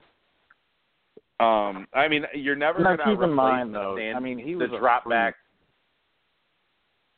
Um, 1.40 1.88
I 1.94 2.08
mean, 2.08 2.26
you're 2.34 2.56
never 2.56 2.80
Now, 2.80 2.96
to 2.96 3.04
keep 3.04 3.22
in 3.22 3.34
mind, 3.34 3.74
the 3.74 3.80
though, 3.80 3.96
stand- 3.98 4.16
I 4.18 4.20
mean, 4.20 4.38
he 4.38 4.54
the 4.54 4.60
was 4.60 4.72
a 4.74 4.80
drop 4.80 5.04
freak. 5.04 5.12
back. 5.14 5.36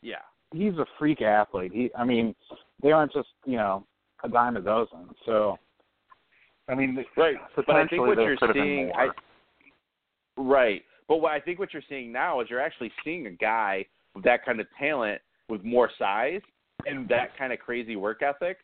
Yeah, 0.01 0.15
He's 0.53 0.73
a 0.77 0.85
freak 0.99 1.21
athlete. 1.21 1.71
He, 1.73 1.89
I 1.97 2.05
mean, 2.05 2.35
they 2.81 2.91
aren't 2.91 3.11
just 3.11 3.29
you 3.45 3.57
know 3.57 3.85
a 4.23 4.29
dime 4.29 4.55
a 4.57 4.61
dozen. 4.61 5.09
So, 5.25 5.57
I 6.67 6.75
mean, 6.75 7.03
right. 7.15 7.35
But 7.55 7.69
I 7.69 7.87
think 7.87 8.01
what 8.01 8.17
you're 8.17 8.37
could 8.37 8.49
have 8.49 8.55
been 8.55 8.63
seeing. 8.63 8.91
I, 8.95 9.09
right. 10.37 10.83
But 11.07 11.17
what 11.17 11.31
I 11.31 11.39
think 11.39 11.59
what 11.59 11.73
you're 11.73 11.83
seeing 11.87 12.11
now 12.11 12.41
is 12.41 12.49
you're 12.49 12.61
actually 12.61 12.91
seeing 13.03 13.27
a 13.27 13.31
guy 13.31 13.85
with 14.15 14.23
that 14.23 14.43
kind 14.43 14.59
of 14.59 14.67
talent, 14.79 15.21
with 15.49 15.63
more 15.63 15.89
size 15.99 16.41
and 16.87 17.07
that 17.09 17.37
kind 17.37 17.53
of 17.53 17.59
crazy 17.59 17.95
work 17.95 18.21
ethic. 18.23 18.57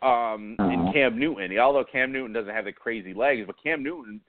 Um, 0.00 0.54
in 0.60 0.66
Mhm. 0.66 0.92
Cam 0.92 1.18
Newton, 1.18 1.58
although 1.58 1.82
Cam 1.82 2.12
Newton 2.12 2.32
doesn't 2.32 2.54
have 2.54 2.66
the 2.66 2.72
crazy 2.72 3.12
legs, 3.12 3.44
but 3.44 3.60
Cam 3.60 3.82
Newton, 3.82 4.20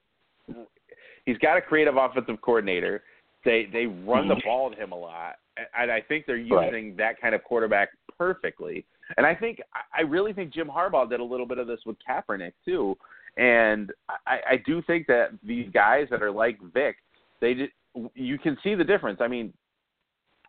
he's 1.28 1.38
got 1.38 1.58
a 1.58 1.62
creative 1.62 1.96
offensive 1.96 2.42
coordinator. 2.42 3.04
They 3.46 3.66
they 3.66 3.86
run 3.86 4.28
the 4.28 4.36
Mhm. 4.36 4.46
ball 4.46 4.72
to 4.72 4.76
him 4.76 4.92
a 4.92 4.98
lot, 4.98 5.38
and- 5.58 5.68
and 5.78 5.92
I 5.92 6.02
think 6.02 6.26
they're 6.26 6.38
Right. 6.38 6.74
using 6.74 6.96
that 6.96 7.22
kind 7.22 7.36
of 7.36 7.44
quarterback 7.44 7.90
perfectly. 8.18 8.84
And 9.18 9.28
I 9.28 9.36
think 9.36 9.62
I- 9.76 9.84
I 9.94 10.02
really 10.02 10.34
think 10.34 10.52
Jim 10.52 10.70
Harbaugh 10.70 11.08
did 11.08 11.20
a 11.20 11.24
little 11.24 11.46
bit 11.46 11.60
of 11.60 11.68
this 11.68 11.86
with 11.86 11.98
Kaepernick 12.00 12.54
too. 12.66 12.98
And 13.38 13.92
I, 14.28 14.40
I 14.52 14.64
do 14.66 14.82
think 14.82 15.08
that 15.08 15.30
these 15.44 15.70
guys 15.74 16.08
that 16.12 16.22
are 16.22 16.32
like 16.32 16.60
Vick, 16.74 16.98
they 17.42 17.54
just, 17.54 17.72
you 18.16 18.38
can 18.38 18.58
see 18.64 18.76
the 18.76 18.84
difference. 18.84 19.20
I 19.22 19.28
mean, 19.28 19.54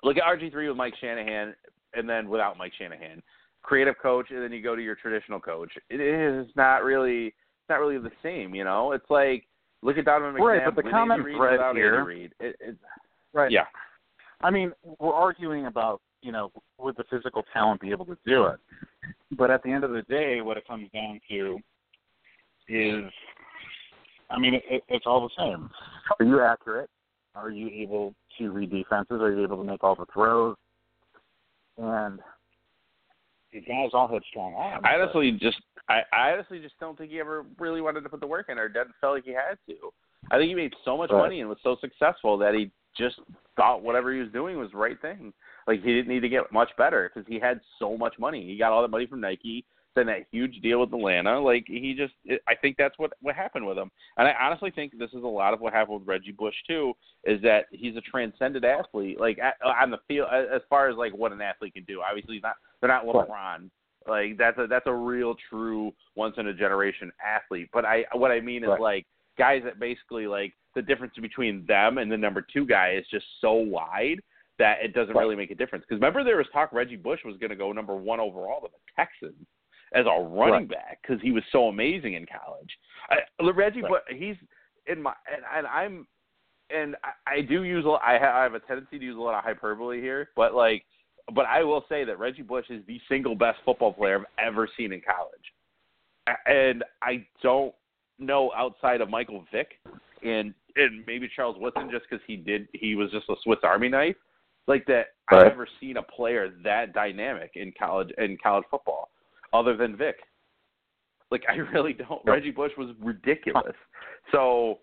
look 0.03 0.16
at 0.16 0.24
RG 0.24 0.51
three 0.51 0.68
with 0.68 0.76
Mike 0.76 0.95
Shanahan, 1.01 1.55
and 1.95 2.09
then 2.09 2.28
without 2.28 2.59
Mike 2.59 2.72
Shanahan, 2.78 3.22
creative 3.62 3.97
coach, 4.01 4.26
and 4.31 4.43
then 4.43 4.53
you 4.53 4.62
go 4.62 4.74
to 4.74 4.83
your 4.83 4.95
traditional 4.95 5.41
coach. 5.41 5.70
It 5.89 6.01
is 6.01 6.47
not 6.57 6.83
really, 6.83 7.26
it's 7.26 7.68
not 7.68 7.81
really 7.81 7.99
the 7.99 8.12
same. 8.22 8.55
You 8.55 8.64
know, 8.64 8.93
it's 8.93 9.09
like 9.11 9.47
look 9.83 9.99
at 9.99 10.05
Donovan 10.05 10.41
McNabb 10.41 10.47
Right, 10.47 10.74
but 10.74 10.83
the 10.83 10.91
common 10.91 11.22
thread 11.22 11.53
without 11.53 11.76
here-. 11.76 12.11
It, 12.11 12.57
it, 12.61 12.76
right. 13.33 13.51
yeah, 13.51 13.64
I 14.43 14.51
mean, 14.51 14.72
we're 14.99 15.12
arguing 15.14 15.66
about 15.66 16.01
you 16.22 16.33
know 16.33 16.51
would 16.78 16.97
the 16.97 17.05
physical 17.11 17.45
talent 17.53 17.81
be 17.81 17.91
able 17.91 18.07
to 18.07 18.16
do 18.26 18.47
it, 18.47 18.59
but 19.37 19.51
at 19.51 19.62
the 19.62 19.70
end 19.70 19.85
of 19.85 19.91
the 19.91 20.03
day, 20.03 20.41
what 20.41 20.57
it 20.57 20.66
comes 20.66 20.89
down 20.93 21.20
to 21.28 21.59
is, 22.71 23.11
I 24.31 24.39
mean, 24.39 24.55
it, 24.55 24.62
it, 24.71 24.83
it's 24.89 25.07
all 25.07 25.23
the 25.23 25.43
same. 25.43 25.68
Are 26.18 26.25
you 26.25 26.41
accurate? 26.41 26.89
Are 27.35 27.51
you 27.51 27.68
able 27.68 28.14
to 28.39 28.51
read 28.51 28.71
defenses? 28.71 29.21
Are 29.21 29.33
you 29.33 29.43
able 29.43 29.57
to 29.59 29.64
make 29.64 29.83
all 29.85 29.95
the 29.95 30.07
throws? 30.12 30.57
And 31.79 32.21
these 33.53 33.64
guys 33.66 33.91
all 33.93 34.09
had 34.09 34.23
strong 34.31 34.55
arms. 34.55 34.85
I 34.85 34.95
honestly 34.95 35.33
just 35.33 35.61
I, 35.89 36.03
I 36.12 36.33
honestly 36.33 36.61
just 36.61 36.79
don't 36.79 36.97
think 36.97 37.11
he 37.11 37.18
ever 37.21 37.45
really 37.59 37.81
wanted 37.81 38.03
to 38.03 38.09
put 38.09 38.21
the 38.21 38.27
work 38.27 38.47
in 38.49 38.59
or 38.59 38.68
didn't 38.68 38.95
feel 39.01 39.12
like 39.12 39.25
he 39.25 39.33
had 39.33 39.59
to. 39.68 39.75
I 40.31 40.39
think 40.39 40.49
he 40.49 40.55
made 40.55 40.73
so 40.85 40.97
much 40.97 41.11
Right. 41.11 41.18
money 41.18 41.41
and 41.41 41.49
was 41.49 41.59
so 41.62 41.77
successful 41.81 42.39
that 42.39 42.55
he 42.55 42.71
just 42.97 43.16
thought 43.57 43.83
whatever 43.83 44.12
he 44.12 44.21
was 44.21 44.31
doing 44.33 44.57
was 44.59 44.71
the 44.71 44.77
right 44.77 45.01
thing. 45.01 45.33
Like 45.66 45.83
he 45.83 45.93
didn't 45.93 46.09
need 46.09 46.21
to 46.21 46.29
get 46.29 46.53
much 46.53 46.71
better 46.77 47.11
because 47.12 47.27
he 47.29 47.39
had 47.41 47.61
so 47.79 47.97
much 47.97 48.14
money. 48.18 48.47
He 48.47 48.57
got 48.57 48.73
all 48.73 48.83
that 48.83 48.89
money 48.89 49.07
from 49.07 49.21
Nike, 49.21 49.64
then 49.95 50.07
that 50.07 50.26
huge 50.30 50.61
deal 50.61 50.80
with 50.80 50.93
Atlanta. 50.93 51.41
Like 51.41 51.64
he 51.66 51.95
just, 51.97 52.14
it, 52.24 52.41
I 52.49 52.55
think 52.55 52.76
that's 52.76 52.99
what 52.99 53.12
what 53.20 53.34
happened 53.34 53.66
with 53.66 53.76
him. 53.76 53.91
And 54.16 54.28
I 54.28 54.34
honestly 54.41 54.70
think 54.70 54.93
this 54.99 55.11
is 55.11 55.22
a 55.22 55.26
lot 55.26 55.53
of 55.53 55.61
what 55.61 55.72
happened 55.72 56.01
with 56.01 56.09
Reggie 56.09 56.32
Bush 56.32 56.55
too. 56.66 56.93
Is 57.24 57.41
that 57.43 57.66
he's 57.72 57.97
a 57.97 58.01
transcended 58.03 58.64
athlete, 58.64 59.18
like 59.18 59.38
at, 59.38 59.55
on 59.64 59.91
the 59.91 59.99
field 60.07 60.28
as 60.32 60.62
far 60.68 60.88
as 60.88 60.97
like 60.97 61.12
what 61.12 61.32
an 61.32 61.41
athlete 61.41 61.74
can 61.74 61.84
do. 61.84 62.01
Obviously, 62.09 62.34
he's 62.34 62.43
not 62.43 62.55
they're 62.80 62.88
not. 62.88 63.05
LeBron. 63.05 63.70
Like 64.09 64.38
that's 64.38 64.59
a 64.59 64.66
that's 64.66 64.86
a 64.86 64.95
real 64.95 65.34
true 65.51 65.93
once 66.14 66.36
in 66.38 66.47
a 66.47 66.55
generation 66.55 67.11
athlete. 67.24 67.68
But 67.72 67.84
I 67.84 68.05
what 68.12 68.30
I 68.30 68.41
mean 68.41 68.62
is 68.64 68.70
Right. 68.70 68.80
like 68.80 69.07
guys 69.38 69.62
that 69.64 69.78
basically 69.78 70.26
like 70.26 70.55
the 70.74 70.82
difference 70.82 71.14
between 71.20 71.66
them 71.66 71.99
and 71.99 72.11
the 72.11 72.16
number 72.16 72.47
two 72.53 72.64
guy 72.64 72.93
is 72.93 73.05
just 73.11 73.26
so 73.41 73.53
wide 73.53 74.20
that 74.59 74.78
it 74.82 74.95
doesn't 74.95 75.14
Right. 75.14 75.22
really 75.22 75.36
make 75.36 75.51
a 75.51 75.55
difference. 75.55 75.84
Because 75.86 76.01
remember 76.01 76.22
there 76.24 76.36
was 76.36 76.47
talk 76.53 76.72
Reggie 76.72 76.97
Bush 76.97 77.20
was 77.24 77.36
going 77.38 77.51
to 77.51 77.57
go 77.57 77.72
number 77.72 77.97
one 77.97 78.20
overall 78.20 78.61
to 78.61 78.68
the 78.68 78.78
Texans 78.97 79.47
as 79.93 80.07
a 80.07 80.22
running 80.22 80.53
Right. 80.53 80.68
back 80.68 80.99
because 81.03 81.20
he 81.22 81.32
was 81.32 81.43
so 81.51 81.68
amazing 81.68 82.14
in 82.14 82.26
college. 82.26 82.78
I, 83.11 83.18
Reggie, 83.51 83.82
Right. 83.82 83.91
Bush, 83.91 84.16
he's 84.16 84.36
in 84.86 85.03
my 85.03 85.14
and, 85.32 85.43
and 85.57 85.66
I'm 85.66 86.07
and 86.70 86.97
I, 87.03 87.34
I 87.34 87.41
do 87.43 87.64
use 87.64 87.84
a 87.84 87.99
I 88.05 88.12
have, 88.12 88.34
I 88.34 88.43
have 88.43 88.55
a 88.55 88.61
tendency 88.61 88.99
to 88.99 89.05
use 89.05 89.16
a 89.16 89.20
lot 89.20 89.34
of 89.36 89.45
hyperbole 89.45 90.01
here, 90.01 90.30
but 90.36 90.55
like 90.55 90.84
but 91.34 91.47
I 91.47 91.62
will 91.62 91.84
say 91.88 92.05
that 92.05 92.18
Reggie 92.18 92.43
Bush 92.43 92.66
is 92.70 92.82
the 92.86 93.01
single 93.09 93.34
best 93.34 93.59
football 93.64 93.93
player 93.93 94.18
I've 94.18 94.47
ever 94.47 94.68
seen 94.76 94.93
in 94.93 95.01
college, 95.01 96.36
and 96.47 96.84
I 97.03 97.26
don't 97.43 97.74
know 98.18 98.53
outside 98.55 99.01
of 99.01 99.11
Michael 99.11 99.45
Vick 99.53 99.78
and 100.22 100.55
and 100.76 101.05
maybe 101.07 101.28
Charles 101.34 101.57
Woodson 101.59 101.91
just 101.91 102.05
because 102.09 102.22
he 102.26 102.36
did 102.36 102.68
he 102.72 102.95
was 102.95 103.11
just 103.11 103.28
a 103.28 103.34
Swiss 103.43 103.59
Army 103.62 103.88
knife 103.88 104.16
like 104.66 104.86
that. 104.86 105.07
Right. 105.30 105.47
I've 105.47 105.53
never 105.53 105.68
seen 105.80 105.97
a 105.97 106.03
player 106.03 106.53
that 106.64 106.93
dynamic 106.93 107.53
in 107.55 107.72
college 107.78 108.11
in 108.18 108.36
college 108.43 108.64
football 108.70 109.11
other 109.53 109.76
than 109.76 109.96
Vick. 109.96 110.16
Like 111.30 111.42
I 111.48 111.55
really 111.55 111.92
don't. 111.92 112.20
Yep. 112.24 112.34
Reggie 112.34 112.51
Bush 112.51 112.72
was 112.76 112.90
ridiculous. 113.01 113.74
So, 114.32 114.78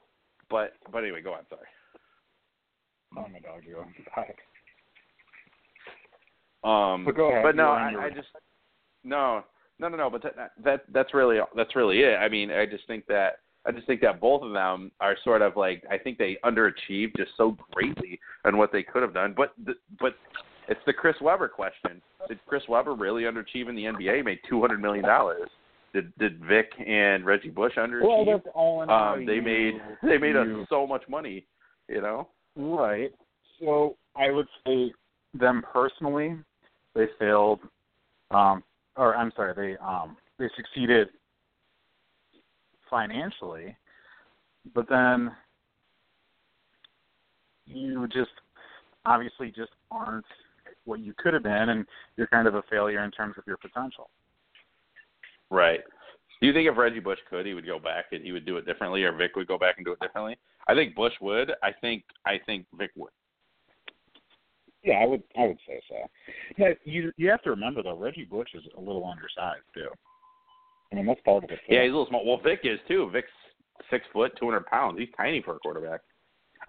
but 0.49 0.73
but 0.91 1.03
anyway, 1.03 1.21
go 1.21 1.31
on. 1.31 1.45
Sorry. 1.47 1.61
Oh 3.15 3.25
my 3.31 3.39
dog, 3.39 3.61
you. 3.65 3.77
Um, 6.69 7.05
But 7.05 7.15
go 7.15 7.29
ahead, 7.29 7.43
But 7.43 7.55
no, 7.55 7.69
I, 7.69 7.93
I 8.05 8.09
just 8.09 8.27
no, 9.05 9.43
no, 9.79 9.87
no, 9.87 9.95
no. 9.95 10.09
But 10.09 10.23
that, 10.23 10.51
that 10.63 10.81
that's 10.91 11.13
really 11.13 11.37
that's 11.55 11.75
really 11.77 11.99
it. 11.99 12.17
I 12.17 12.27
mean, 12.27 12.51
I 12.51 12.65
just 12.65 12.85
think 12.87 13.05
that 13.07 13.39
I 13.65 13.71
just 13.71 13.87
think 13.87 14.01
that 14.01 14.19
both 14.19 14.43
of 14.43 14.51
them 14.53 14.91
are 14.99 15.15
sort 15.23 15.41
of 15.41 15.55
like 15.55 15.83
I 15.89 15.97
think 15.97 16.17
they 16.17 16.37
underachieved 16.43 17.15
just 17.15 17.31
so 17.37 17.55
greatly 17.71 18.19
on 18.43 18.57
what 18.57 18.71
they 18.71 18.83
could 18.83 19.01
have 19.01 19.13
done. 19.13 19.33
But 19.37 19.53
the, 19.65 19.75
but 19.99 20.15
it's 20.67 20.79
the 20.85 20.93
Chris 20.93 21.15
Webber 21.21 21.47
question. 21.47 22.01
Did 22.27 22.39
Chris 22.45 22.63
Webber 22.67 22.93
really 22.95 23.23
underachieve 23.23 23.69
in 23.69 23.75
the 23.75 23.83
NBA? 23.83 24.17
He 24.17 24.21
made 24.21 24.39
two 24.49 24.59
hundred 24.61 24.81
million 24.81 25.05
dollars. 25.05 25.49
Did 25.93 26.11
did 26.17 26.39
Vick 26.43 26.71
and 26.85 27.25
Reggie 27.25 27.49
Bush 27.49 27.73
underachieve? 27.77 28.03
Well, 28.03 28.25
that's 28.25 28.47
all 28.53 28.81
in 28.83 28.89
how 28.89 29.13
um, 29.15 29.25
they 29.25 29.35
you- 29.35 29.41
made 29.41 29.73
they 30.03 30.17
made 30.17 30.33
you- 30.35 30.61
us 30.61 30.67
so 30.69 30.85
much 30.85 31.03
money. 31.09 31.45
You 31.87 32.01
know. 32.01 32.27
right. 32.55 33.11
So 33.59 33.95
I 34.15 34.29
would 34.31 34.47
say 34.65 34.91
them 35.33 35.63
personally, 35.71 36.35
they 36.93 37.05
failed. 37.17 37.59
Um, 38.31 38.61
or 38.97 39.15
I'm 39.15 39.31
sorry, 39.35 39.53
they 39.55 39.77
um 39.83 40.17
they 40.37 40.49
succeeded 40.57 41.07
financially, 42.89 43.75
but 44.75 44.87
then 44.89 45.31
you 47.65 48.07
just 48.07 48.31
obviously 49.05 49.47
just 49.55 49.71
aren't 49.91 50.25
what 50.87 50.99
you 51.01 51.13
could 51.17 51.33
have 51.33 51.43
been, 51.43 51.69
and 51.69 51.85
you're 52.15 52.27
kind 52.27 52.47
of 52.47 52.55
a 52.55 52.63
failure 52.69 53.03
in 53.03 53.11
terms 53.11 53.35
of 53.37 53.43
your 53.45 53.57
potential. 53.57 54.09
Right. 55.49 55.81
Do 56.41 56.47
you 56.47 56.53
think 56.53 56.69
if 56.69 56.77
Reggie 56.77 56.99
Bush 56.99 57.19
could, 57.29 57.45
he 57.45 57.53
would 57.53 57.65
go 57.65 57.79
back 57.79 58.05
and 58.11 58.23
he 58.23 58.31
would 58.31 58.45
do 58.45 58.57
it 58.57 58.65
differently, 58.65 59.03
or 59.03 59.11
Vick 59.15 59.35
would 59.35 59.47
go 59.47 59.57
back 59.57 59.75
and 59.77 59.85
do 59.85 59.93
it 59.93 59.99
differently? 59.99 60.37
I 60.67 60.75
think 60.75 60.95
Bush 60.95 61.13
would. 61.21 61.51
I 61.63 61.71
think 61.81 62.03
I 62.25 62.39
think 62.45 62.65
Vick 62.77 62.91
would. 62.95 63.11
yeah, 64.83 64.95
I 64.95 65.05
would 65.05 65.23
I 65.37 65.47
would 65.47 65.57
say 65.67 65.81
so. 65.89 65.95
Yeah, 66.57 66.73
you 66.83 67.11
you 67.17 67.29
have 67.29 67.41
to 67.43 67.49
remember 67.49 67.81
though, 67.81 67.97
Reggie 67.97 68.25
Bush 68.25 68.49
is 68.53 68.63
a 68.77 68.79
little 68.79 69.05
undersized 69.05 69.63
too. 69.73 69.89
I 70.91 70.95
mean 70.95 71.05
that's 71.07 71.21
part 71.21 71.43
of 71.43 71.49
it. 71.49 71.59
too. 71.67 71.73
Yeah, 71.75 71.83
he's 71.83 71.91
a 71.91 71.95
little 71.95 72.07
small. 72.07 72.25
Well, 72.25 72.39
Vick 72.43 72.59
is 72.63 72.79
too. 72.87 73.09
Vick's 73.11 73.29
six 73.89 74.05
foot, 74.13 74.33
two 74.39 74.45
hundred 74.45 74.65
pounds. 74.67 74.99
He's 74.99 75.09
tiny 75.17 75.41
for 75.41 75.55
a 75.55 75.59
quarterback. 75.59 76.01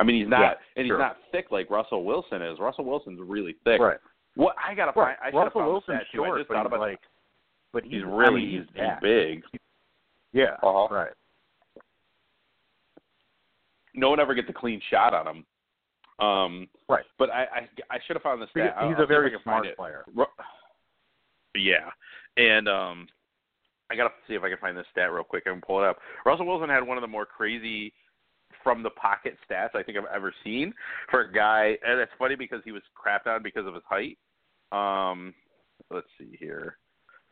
I 0.01 0.05
mean, 0.05 0.21
he's 0.21 0.31
not, 0.31 0.41
Yeah, 0.41 0.53
and 0.77 0.85
he's 0.85 0.91
sure. 0.91 0.99
not 0.99 1.17
thick 1.33 1.47
like 1.51 1.69
Russell 1.71 2.05
Wilson 2.05 2.41
is. 2.41 2.59
Russell 2.61 2.85
Wilson's 2.85 3.19
really 3.21 3.57
thick. 3.65 3.81
Right. 3.81 3.99
What 4.39 4.55
I 4.65 4.73
gotta 4.73 4.93
find. 4.93 5.17
I 5.21 5.31
should've 5.31 5.47
Russell 5.47 5.65
Wilson's 5.65 5.83
stat. 5.85 6.07
I 6.13 6.17
short, 6.17 6.39
just 6.39 6.49
but 6.49 6.55
thought 6.55 6.63
he's 6.63 6.67
about 6.69 6.81
like, 6.81 7.01
but 7.73 7.83
he's 7.83 7.93
he's, 7.95 8.03
really 8.05 8.27
I 8.27 8.31
mean, 8.31 8.51
he's, 8.51 8.61
he's, 8.73 8.85
he's 8.85 9.03
big. 9.03 9.43
Yeah. 10.33 10.55
Uh-huh. 10.63 10.95
Right. 10.95 11.11
No 13.97 14.11
one 14.11 14.21
ever 14.21 14.35
gets 14.35 14.49
a 14.49 14.53
clean 14.53 14.81
shot 14.91 15.13
on 15.13 15.27
him. 15.27 15.45
Um, 16.25 16.69
Right. 16.89 17.05
But 17.19 17.31
I 17.31 17.43
I, 17.43 17.69
I 17.91 17.99
should 18.07 18.15
have 18.15 18.23
found 18.23 18.41
the 18.41 18.47
stat. 18.53 18.77
He's 18.79 18.85
I'll 18.85 18.93
a 18.93 18.97
see 18.97 19.03
if 19.03 19.07
I 19.07 19.07
very 19.07 19.31
can 19.33 19.41
smart 19.43 19.67
player. 19.77 20.05
Yeah, 21.57 21.91
and 22.37 22.69
um, 22.69 23.09
I 23.91 23.97
gotta 23.97 24.11
see 24.29 24.35
if 24.35 24.45
I 24.45 24.51
can 24.51 24.59
find 24.59 24.77
this 24.77 24.87
stat 24.93 25.11
real 25.11 25.25
quick. 25.25 25.43
I 25.47 25.51
can 25.51 25.61
pull 25.61 25.83
it 25.83 25.85
up. 25.85 25.99
Russell 26.25 26.47
Wilson 26.47 26.69
had 26.69 26.87
one 26.87 26.97
of 26.97 27.03
the 27.03 27.09
more 27.09 27.27
crazy 27.27 27.93
from 28.63 28.85
the 28.85 28.91
pocket 28.91 29.37
stats 29.51 29.75
I 29.75 29.83
think 29.83 29.99
I've 29.99 30.05
ever 30.15 30.33
seen 30.45 30.73
for 31.11 31.23
a 31.23 31.33
guy, 31.33 31.77
and 31.85 31.99
it's 31.99 32.13
funny 32.21 32.37
because 32.37 32.61
he 32.65 32.71
was 32.71 32.83
crapped 32.95 33.27
on 33.27 33.43
because 33.43 33.67
of 33.67 33.75
his 33.75 33.83
height. 33.89 34.17
Um, 34.73 35.35
let's 35.91 36.07
see 36.19 36.37
here, 36.39 36.77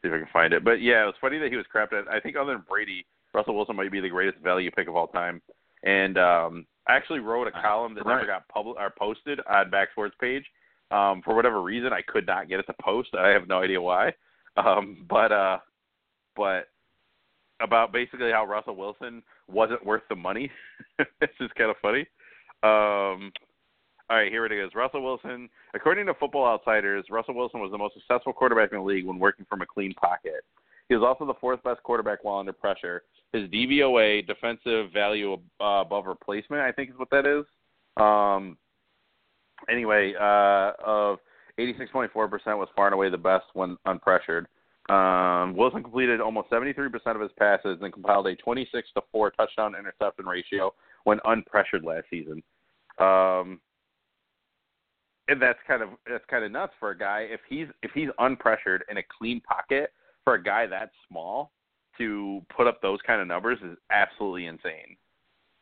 see 0.02 0.08
if 0.08 0.14
I 0.14 0.18
can 0.18 0.28
find 0.32 0.52
it. 0.52 0.64
But 0.64 0.80
yeah, 0.82 1.02
it 1.02 1.06
was 1.06 1.14
funny 1.20 1.38
that 1.38 1.50
he 1.50 1.56
was 1.56 1.66
crapped 1.74 1.92
on. 1.92 2.08
I 2.08 2.20
think 2.20 2.36
other 2.36 2.52
than 2.52 2.64
Brady, 2.68 3.06
Russell 3.34 3.54
Wilson 3.54 3.76
might 3.76 3.92
be 3.92 4.00
the 4.00 4.08
greatest 4.08 4.42
value 4.42 4.70
pick 4.70 4.88
of 4.88 4.96
all 4.96 5.08
time. 5.08 5.42
And 5.84 6.18
um, 6.18 6.66
I 6.88 6.96
actually 6.96 7.20
wrote 7.20 7.46
a 7.46 7.52
column 7.52 7.94
that 7.94 8.06
never 8.06 8.26
got 8.26 8.48
public 8.48 8.76
or 8.78 8.92
posted 8.98 9.40
on 9.48 9.70
Back 9.70 9.90
Sports 9.92 10.16
page. 10.20 10.44
Um, 10.90 11.20
for 11.24 11.34
whatever 11.34 11.62
reason, 11.62 11.92
I 11.92 12.00
could 12.02 12.26
not 12.26 12.48
get 12.48 12.60
it 12.60 12.66
to 12.66 12.74
post. 12.80 13.10
I 13.18 13.28
have 13.28 13.48
no 13.48 13.62
idea 13.62 13.80
why. 13.80 14.12
Um, 14.58 15.04
but 15.06 15.32
uh, 15.32 15.58
but 16.34 16.68
about 17.60 17.92
basically 17.92 18.30
how 18.30 18.46
Russell 18.46 18.74
Wilson 18.74 19.22
wasn't 19.48 19.84
worth 19.84 20.00
the 20.08 20.16
money. 20.16 20.50
it's 21.20 21.36
just 21.38 21.54
kind 21.56 21.70
of 21.70 21.76
funny. 21.82 22.06
Um, 22.62 23.32
all 24.08 24.16
right, 24.16 24.30
here 24.30 24.46
it 24.46 24.52
is. 24.52 24.74
Russell 24.74 25.02
Wilson, 25.02 25.48
according 25.74 26.06
to 26.06 26.14
Football 26.14 26.46
Outsiders, 26.46 27.06
Russell 27.10 27.34
Wilson 27.34 27.60
was 27.60 27.72
the 27.72 27.78
most 27.78 27.94
successful 27.94 28.32
quarterback 28.32 28.72
in 28.72 28.78
the 28.78 28.84
league 28.84 29.04
when 29.04 29.18
working 29.18 29.46
from 29.48 29.62
a 29.62 29.66
clean 29.66 29.92
pocket. 29.94 30.44
He 30.88 30.94
was 30.94 31.02
also 31.04 31.26
the 31.26 31.38
fourth 31.40 31.62
best 31.64 31.82
quarterback 31.82 32.22
while 32.22 32.38
under 32.38 32.52
pressure. 32.52 33.02
His 33.32 33.48
DVOA, 33.50 34.24
defensive 34.26 34.92
value 34.92 35.34
uh, 35.60 35.82
above 35.84 36.06
replacement, 36.06 36.62
I 36.62 36.70
think 36.70 36.90
is 36.90 36.98
what 36.98 37.10
that 37.10 37.26
is. 37.26 37.44
Um, 37.96 38.56
anyway, 39.68 40.14
uh, 40.14 40.72
of 40.84 41.18
86.4% 41.58 42.10
was 42.56 42.68
far 42.76 42.86
and 42.86 42.94
away 42.94 43.10
the 43.10 43.18
best 43.18 43.46
when 43.54 43.76
unpressured. 43.86 44.46
Um, 44.88 45.56
Wilson 45.56 45.82
completed 45.82 46.20
almost 46.20 46.48
73% 46.50 46.90
of 47.06 47.20
his 47.20 47.32
passes 47.36 47.78
and 47.82 47.92
compiled 47.92 48.28
a 48.28 48.36
26 48.36 48.88
to 48.94 49.02
4 49.10 49.32
touchdown 49.32 49.74
interception 49.76 50.26
ratio 50.26 50.72
when 51.02 51.18
unpressured 51.26 51.82
last 51.82 52.04
season. 52.08 52.40
Um, 52.98 53.60
and 55.28 55.40
that's 55.40 55.58
kind 55.66 55.82
of 55.82 55.90
that's 56.08 56.24
kind 56.28 56.44
of 56.44 56.52
nuts 56.52 56.72
for 56.78 56.90
a 56.90 56.98
guy 56.98 57.26
if 57.30 57.40
he's 57.48 57.66
if 57.82 57.90
he's 57.92 58.08
unpressured 58.20 58.80
in 58.90 58.98
a 58.98 59.02
clean 59.18 59.40
pocket 59.40 59.92
for 60.24 60.34
a 60.34 60.42
guy 60.42 60.66
that 60.66 60.90
small 61.08 61.52
to 61.98 62.42
put 62.54 62.66
up 62.66 62.80
those 62.82 62.98
kind 63.06 63.20
of 63.20 63.26
numbers 63.26 63.58
is 63.62 63.76
absolutely 63.90 64.46
insane. 64.46 64.96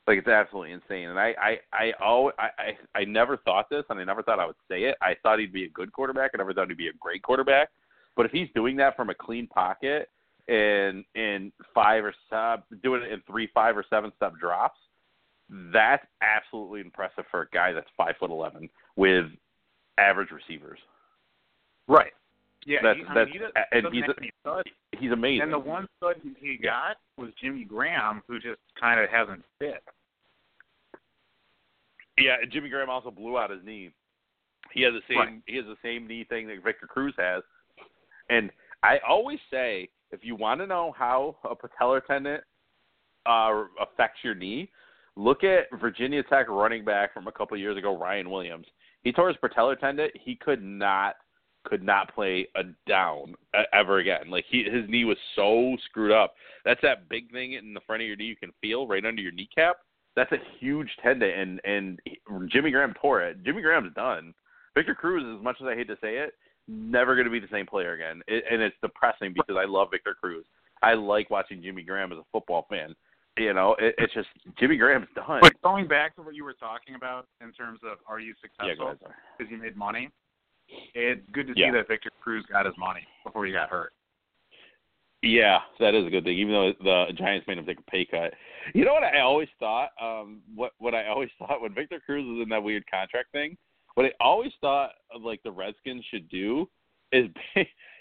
Like 0.07 0.19
it's 0.19 0.29
absolutely 0.29 0.73
insane. 0.73 1.09
And 1.09 1.19
I 1.19 1.35
I 1.41 1.57
I 1.73 1.93
always, 2.03 2.35
I 2.39 2.49
I 2.59 3.01
I 3.01 3.05
never 3.05 3.39
thought 3.39 3.71
this, 3.71 3.85
and 3.89 3.99
I 3.99 4.05
never 4.05 4.23
thought 4.23 4.39
I 4.39 4.47
would 4.47 4.57
say 4.71 4.85
it. 4.85 4.97
I 5.01 5.17
thought 5.23 5.39
he'd 5.39 5.53
be 5.53 5.65
a 5.65 5.71
good 5.71 5.93
quarterback. 5.93 6.33
I 6.35 6.39
never 6.39 6.53
thought 6.53 6.69
he'd 6.69 6.77
be 6.77 6.89
a 6.89 6.95
great 7.01 7.23
quarterback. 7.23 7.69
But 8.17 8.27
if 8.27 8.33
he's 8.33 8.49
doing 8.55 8.77
that 8.77 8.97
from 8.97 9.11
a 9.11 9.15
clean 9.15 9.47
pocket 9.47 10.09
and 10.47 11.05
in 11.15 11.53
five 11.75 12.05
or 12.05 12.15
sub 12.29 12.65
doing 12.83 13.03
it 13.03 13.12
in 13.12 13.23
three, 13.27 13.49
five 13.55 13.77
or 13.77 13.85
seven 13.89 14.12
step 14.17 14.35
drops, 14.39 14.79
that's 15.73 16.05
absolutely 16.21 16.81
impressive 16.81 17.25
for 17.31 17.43
a 17.43 17.49
guy 17.51 17.73
that's 17.73 17.89
five 17.97 18.15
foot 18.21 18.31
eleven 18.31 18.69
with 18.97 19.27
average 19.99 20.30
receivers. 20.30 20.78
Right. 21.88 22.12
Yeah. 22.66 22.78
That's 22.82 22.99
he, 22.99 23.05
I 23.05 23.14
that's 23.14 23.26
mean, 23.26 23.32
he 23.32 23.38
does, 23.38 23.53
and 23.72 23.95
he's 23.95 24.05
have 24.05 24.14
any 24.18 24.30
studs. 24.40 24.68
he's 24.99 25.12
amazing. 25.12 25.42
And 25.42 25.53
the 25.53 25.59
one 25.59 25.86
stud 25.99 26.16
he 26.40 26.57
got 26.57 26.97
was 27.18 27.30
Jimmy 27.40 27.64
Graham, 27.64 28.22
who 28.26 28.38
just 28.38 28.61
kind 28.80 29.01
of 29.01 29.11
hasn't 29.11 29.42
fit. 29.59 29.82
Yeah, 32.18 32.36
and 32.40 32.51
Jimmy 32.51 32.68
Graham 32.68 32.88
also 32.88 33.11
blew 33.11 33.36
out 33.38 33.51
his 33.51 33.61
knee. 33.64 33.90
He 34.72 34.82
has 34.82 34.92
the 34.92 35.03
same 35.09 35.18
Right. 35.18 35.42
he 35.47 35.57
has 35.57 35.66
the 35.66 35.76
same 35.82 36.07
knee 36.07 36.24
thing 36.24 36.47
that 36.49 36.62
Victor 36.64 36.86
Cruz 36.86 37.14
has. 37.18 37.42
And 38.30 38.51
I 38.82 38.99
always 39.07 39.38
say 39.51 39.88
if 40.11 40.24
you 40.24 40.34
want 40.36 40.61
to 40.61 40.66
know 40.66 40.95
how 40.97 41.36
a 41.45 41.55
patellar 41.55 42.05
tendon 42.07 42.40
uh, 43.26 43.64
affects 43.80 44.20
your 44.22 44.34
knee, 44.34 44.70
look 45.16 45.45
at 45.45 45.64
Virginia 45.80 46.22
Tech 46.22 46.49
running 46.49 46.84
back 46.84 47.12
from 47.12 47.26
a 47.26 47.32
couple 47.32 47.55
of 47.55 47.61
years 47.61 47.76
ago, 47.76 47.97
Ryan 47.99 48.30
Williams. 48.30 48.66
He 49.05 49.12
tore 49.12 49.28
his 49.28 49.36
patellar 49.36 49.78
tendon. 49.78 50.09
He 50.20 50.34
could 50.34 50.62
not 50.62 51.16
could 51.64 51.82
not 51.82 52.14
play 52.14 52.46
a 52.57 52.62
down 52.86 53.34
ever 53.72 53.98
again. 53.98 54.28
Like 54.28 54.44
he 54.50 54.64
his 54.64 54.88
knee 54.88 55.05
was 55.05 55.16
so 55.36 55.76
screwed 55.86 56.12
up. 56.12 56.34
That's 56.64 56.80
that 56.82 57.09
big 57.09 57.30
thing 57.30 57.52
in 57.52 57.72
the 57.72 57.80
front 57.86 58.02
of 58.02 58.09
your 58.09 58.16
knee 58.16 58.24
you 58.24 58.36
can 58.36 58.52
feel 58.61 58.86
right 58.86 59.05
under 59.05 59.22
your 59.22 59.32
kneecap. 59.32 59.76
That's 60.16 60.32
a 60.32 60.38
huge 60.59 60.88
tendon, 61.02 61.30
and 61.30 61.61
and 61.64 62.50
Jimmy 62.50 62.70
Graham 62.70 62.94
tore 63.00 63.22
it. 63.22 63.42
Jimmy 63.44 63.62
Graham's 63.62 63.94
done. 63.94 64.34
Victor 64.74 64.94
Cruz, 64.94 65.24
as 65.36 65.42
much 65.42 65.57
as 65.61 65.68
I 65.68 65.74
hate 65.76 65.88
to 65.88 65.96
say 66.00 66.16
it, 66.16 66.34
never 66.66 67.14
going 67.14 67.26
to 67.26 67.30
be 67.30 67.40
the 67.40 67.46
same 67.50 67.66
player 67.66 67.92
again. 67.92 68.22
It, 68.26 68.44
and 68.50 68.61
it's 68.61 68.76
depressing 68.82 69.32
because 69.34 69.57
I 69.59 69.66
love 69.66 69.88
Victor 69.90 70.16
Cruz. 70.20 70.44
I 70.82 70.94
like 70.94 71.30
watching 71.30 71.62
Jimmy 71.62 71.82
Graham 71.82 72.12
as 72.12 72.18
a 72.18 72.24
football 72.32 72.66
fan. 72.68 72.94
You 73.37 73.53
know, 73.53 73.74
it, 73.80 73.95
it's 73.99 74.14
just 74.14 74.28
Jimmy 74.59 74.76
Graham's 74.76 75.09
done. 75.14 75.41
But 75.43 75.61
going 75.62 75.89
back 75.89 76.14
to 76.16 76.22
what 76.22 76.35
you 76.35 76.45
were 76.45 76.53
talking 76.53 76.95
about 76.95 77.26
in 77.41 77.53
terms 77.53 77.80
of 77.85 77.99
are 78.07 78.20
you 78.20 78.35
successful 78.41 78.95
because 79.37 79.51
you 79.51 79.59
made 79.59 79.76
money, 79.76 80.11
it's 80.95 81.20
good 81.32 81.49
to 81.49 81.55
Yeah. 81.57 81.68
see 81.68 81.76
that 81.78 81.89
Victor 81.89 82.11
Cruz 82.20 82.45
got 82.51 82.64
his 82.66 82.74
money 82.78 83.07
before 83.24 83.45
he 83.45 83.53
got 83.53 83.70
hurt. 83.70 83.93
Yeah, 85.22 85.61
that 85.80 85.95
is 85.95 86.07
a 86.07 86.11
good 86.11 86.24
thing. 86.24 86.39
Even 86.39 86.53
though 86.53 86.72
the 86.80 87.12
Giants 87.16 87.47
made 87.49 87.59
him 87.59 87.64
take 87.64 87.78
a 87.78 87.91
pay 87.91 88.05
cut. 88.05 88.35
You 88.74 88.85
know 88.85 88.93
what 88.93 89.05
I 89.05 89.20
always 89.20 89.49
thought? 89.59 89.91
Um, 90.01 90.43
what 90.55 90.72
what 90.78 90.95
I 90.95 91.09
always 91.09 91.30
thought 91.39 91.61
when 91.61 91.74
Victor 91.74 92.01
Cruz 92.05 92.24
was 92.24 92.43
in 92.43 92.49
that 92.51 92.62
weird 92.62 92.85
contract 92.91 93.32
thing. 93.32 93.57
What 93.95 94.07
I 94.07 94.12
always 94.20 94.53
thought 94.61 94.91
of, 95.14 95.22
like 95.22 95.43
the 95.43 95.51
Redskins 95.51 96.05
should 96.11 96.28
do 96.28 96.68
is 97.11 97.28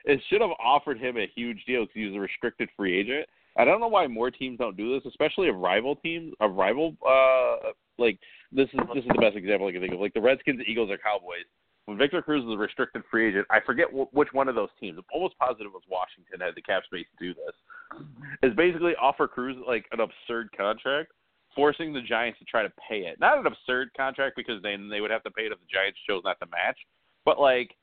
is 0.05 0.19
should 0.29 0.41
have 0.41 0.51
offered 0.63 0.99
him 0.99 1.17
a 1.17 1.31
huge 1.33 1.63
deal 1.65 1.83
because 1.83 1.95
he 1.95 2.05
was 2.05 2.15
a 2.15 2.19
restricted 2.19 2.69
free 2.75 2.99
agent. 2.99 3.27
I 3.57 3.65
don't 3.65 3.79
know 3.79 3.87
why 3.87 4.07
more 4.07 4.31
teams 4.31 4.57
don't 4.57 4.77
do 4.77 4.93
this, 4.93 5.05
especially 5.09 5.49
of 5.49 5.55
rival 5.55 5.95
teams, 5.97 6.33
of 6.39 6.55
rival 6.55 6.95
uh 7.07 7.71
like 7.97 8.19
this 8.51 8.67
is 8.73 8.79
this 8.93 9.03
is 9.03 9.09
the 9.13 9.21
best 9.21 9.35
example 9.35 9.67
I 9.67 9.71
can 9.71 9.81
think 9.81 9.93
of. 9.93 9.99
Like 9.99 10.13
the 10.13 10.21
Redskins, 10.21 10.61
Eagles, 10.67 10.89
or 10.89 10.97
Cowboys 10.97 11.45
when 11.85 11.97
Victor 11.97 12.21
Cruz 12.21 12.45
was 12.45 12.55
a 12.55 12.57
restricted 12.57 13.03
free 13.11 13.29
agent, 13.29 13.45
I 13.49 13.59
forget 13.65 13.87
w- 13.87 14.07
which 14.11 14.29
one 14.31 14.47
of 14.47 14.55
those 14.55 14.69
teams. 14.79 14.97
I'm 14.97 15.03
almost 15.13 15.37
positive 15.37 15.67
it 15.67 15.73
was 15.73 15.83
Washington 15.89 16.39
had 16.39 16.55
the 16.55 16.61
cap 16.61 16.83
space 16.85 17.05
to 17.19 17.25
do 17.25 17.33
this. 17.33 17.99
Is 18.41 18.55
basically 18.55 18.95
offer 18.95 19.27
Cruz 19.27 19.57
like 19.67 19.85
an 19.91 19.99
absurd 19.99 20.49
contract, 20.55 21.11
forcing 21.55 21.93
the 21.93 22.01
Giants 22.01 22.39
to 22.39 22.45
try 22.45 22.63
to 22.63 22.71
pay 22.89 22.99
it. 22.99 23.19
Not 23.19 23.37
an 23.37 23.47
absurd 23.47 23.89
contract 23.95 24.35
because 24.37 24.61
then 24.63 24.89
they 24.89 25.01
would 25.01 25.11
have 25.11 25.23
to 25.23 25.31
pay 25.31 25.43
it 25.43 25.51
if 25.51 25.59
the 25.59 25.71
Giants 25.71 25.99
chose 26.07 26.21
not 26.23 26.39
to 26.39 26.45
match, 26.47 26.77
but 27.25 27.39
like 27.39 27.75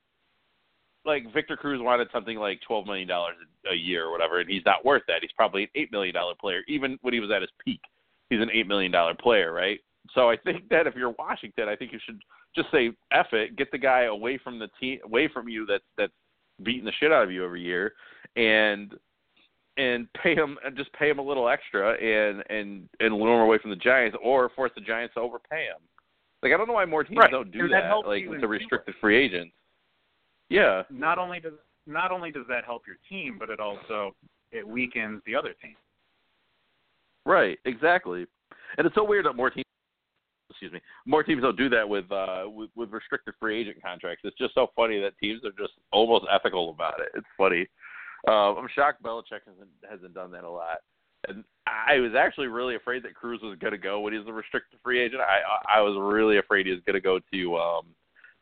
like 1.11 1.33
Victor 1.35 1.57
Cruz 1.57 1.81
wanted 1.83 2.09
something 2.13 2.39
like 2.39 2.61
twelve 2.67 2.87
million 2.87 3.07
dollars 3.09 3.35
a 3.71 3.75
year 3.75 4.07
or 4.07 4.11
whatever, 4.13 4.41
and 4.41 4.49
he's 4.49 4.65
not 4.65 4.85
worth 4.85 5.03
that. 5.09 5.19
He's 5.23 5.33
probably 5.33 5.65
an 5.65 5.69
eight 5.75 5.93
million 5.93 6.15
dollar 6.15 6.35
player, 6.41 6.63
even 6.69 6.99
when 7.03 7.13
he 7.15 7.21
was 7.21 7.31
at 7.31 7.43
his 7.43 7.51
peak. 7.65 7.81
He's 8.31 8.41
an 8.41 8.51
eight 8.53 8.67
million 8.67 8.91
dollar 8.93 9.15
player, 9.15 9.53
right? 9.53 9.79
So 10.15 10.31
I 10.31 10.37
think 10.37 10.69
that 10.71 10.87
if 10.87 10.95
you're 10.95 11.11
Washington, 11.19 11.69
I 11.69 11.77
think 11.77 11.93
you 11.93 11.99
should 12.05 12.21
just 12.57 12.71
say 12.73 12.91
F 13.13 13.27
it, 13.33 13.57
get 13.57 13.71
the 13.71 13.79
guy 13.79 14.03
away 14.05 14.39
from 14.43 14.59
the 14.59 14.69
team, 14.81 14.99
away 15.05 15.29
from 15.33 15.49
you 15.49 15.67
that's 15.67 15.85
that's 15.99 16.13
beating 16.63 16.85
the 16.85 16.93
shit 16.99 17.13
out 17.13 17.23
of 17.25 17.31
you 17.33 17.45
every 17.45 17.63
year, 17.63 17.93
and 18.37 18.95
and 19.77 20.13
pay 20.15 20.35
him 20.35 20.59
and 20.65 20.77
just 20.77 20.93
pay 20.95 21.09
him 21.09 21.19
a 21.19 21.23
little 21.23 21.49
extra 21.49 21.93
and 21.95 22.43
and 22.51 22.89
and 23.01 23.15
lure 23.15 23.37
him 23.37 23.43
away 23.43 23.59
from 23.59 23.71
the 23.71 23.77
Giants 23.77 24.17
or 24.23 24.49
force 24.51 24.73
the 24.75 24.81
Giants 24.81 25.15
to 25.15 25.21
overpay 25.21 25.65
him. 25.65 25.81
Like 26.43 26.53
I 26.53 26.57
don't 26.57 26.67
know 26.67 26.75
why 26.75 26.85
more 26.87 27.05
teams 27.05 27.19
Right. 27.19 27.31
don't 27.31 27.51
do 27.53 27.61
And 27.61 27.73
that. 27.73 27.83
that 27.83 28.09
like 28.09 28.27
with 28.29 28.41
the 28.41 28.49
restricted 28.49 28.95
free 29.01 29.17
agents. 29.17 29.55
Yeah. 30.51 30.83
Not 30.91 31.17
only 31.17 31.41
does 31.41 31.55
not 31.87 32.13
only 32.13 32.31
does 32.31 32.45
that 32.49 32.65
help 32.65 32.83
your 32.87 32.97
team, 33.09 33.37
but 33.39 33.49
it 33.49 33.61
also 33.61 34.15
it 34.53 34.67
weakens 34.67 35.23
the 35.25 35.35
other 35.35 35.55
team. 35.63 35.77
Right, 37.25 37.59
exactly. 37.65 38.27
And 38.77 38.87
it's 38.87 38.95
so 38.95 39.05
weird 39.05 39.25
that 39.27 39.35
more 39.35 39.51
teams 39.51 39.65
excuse 40.51 40.73
me, 40.73 40.81
more 41.07 41.23
teams 41.23 41.43
don't 41.43 41.57
do 41.57 41.69
that 41.71 41.89
with 41.89 42.11
uh 42.13 42.45
with, 42.47 42.71
with 42.77 42.91
restricted 42.91 43.35
free 43.41 43.61
agent 43.61 43.83
contracts. 43.83 44.23
It's 44.25 44.37
just 44.37 44.55
so 44.55 44.69
funny 44.77 45.01
that 45.01 45.17
teams 45.19 45.43
are 45.45 45.53
just 45.53 45.73
almost 45.93 46.27
ethical 46.31 46.71
about 46.71 47.01
it. 47.01 47.09
It's 47.15 47.27
funny. 47.39 47.67
Um, 48.29 48.59
I'm 48.59 48.69
shocked 48.75 49.03
Belichick 49.03 49.47
hasn't 49.47 49.71
hasn't 49.89 50.15
done 50.15 50.31
that 50.33 50.45
a 50.45 50.51
lot. 50.51 50.79
And 51.29 51.45
I 51.67 51.99
was 51.99 52.13
actually 52.19 52.49
really 52.49 52.77
afraid 52.77 53.03
that 53.05 53.15
Cruz 53.15 53.41
was 53.43 53.59
going 53.59 53.73
to 53.73 53.79
go 53.79 54.01
when 54.01 54.13
he 54.13 54.19
was 54.19 54.29
a 54.29 54.33
restricted 54.33 54.81
free 54.83 55.01
agent. 55.01 55.23
I 55.23 55.79
I 55.79 55.81
was 55.81 55.97
really 55.99 56.39
afraid 56.39 56.67
he 56.67 56.73
was 56.73 56.83
going 56.87 56.95
to 56.95 57.01
go 57.01 57.21
to 57.33 57.57
um 57.57 57.87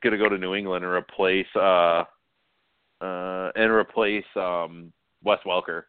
going 0.02 0.12
to 0.12 0.18
go 0.18 0.28
to 0.28 0.38
New 0.38 0.54
England 0.54 0.84
and 0.84 0.92
replace 0.92 1.46
uh 1.56 2.04
uh 3.00 3.50
and 3.54 3.72
replace 3.72 4.24
um 4.36 4.92
Wes 5.22 5.38
Welker. 5.46 5.84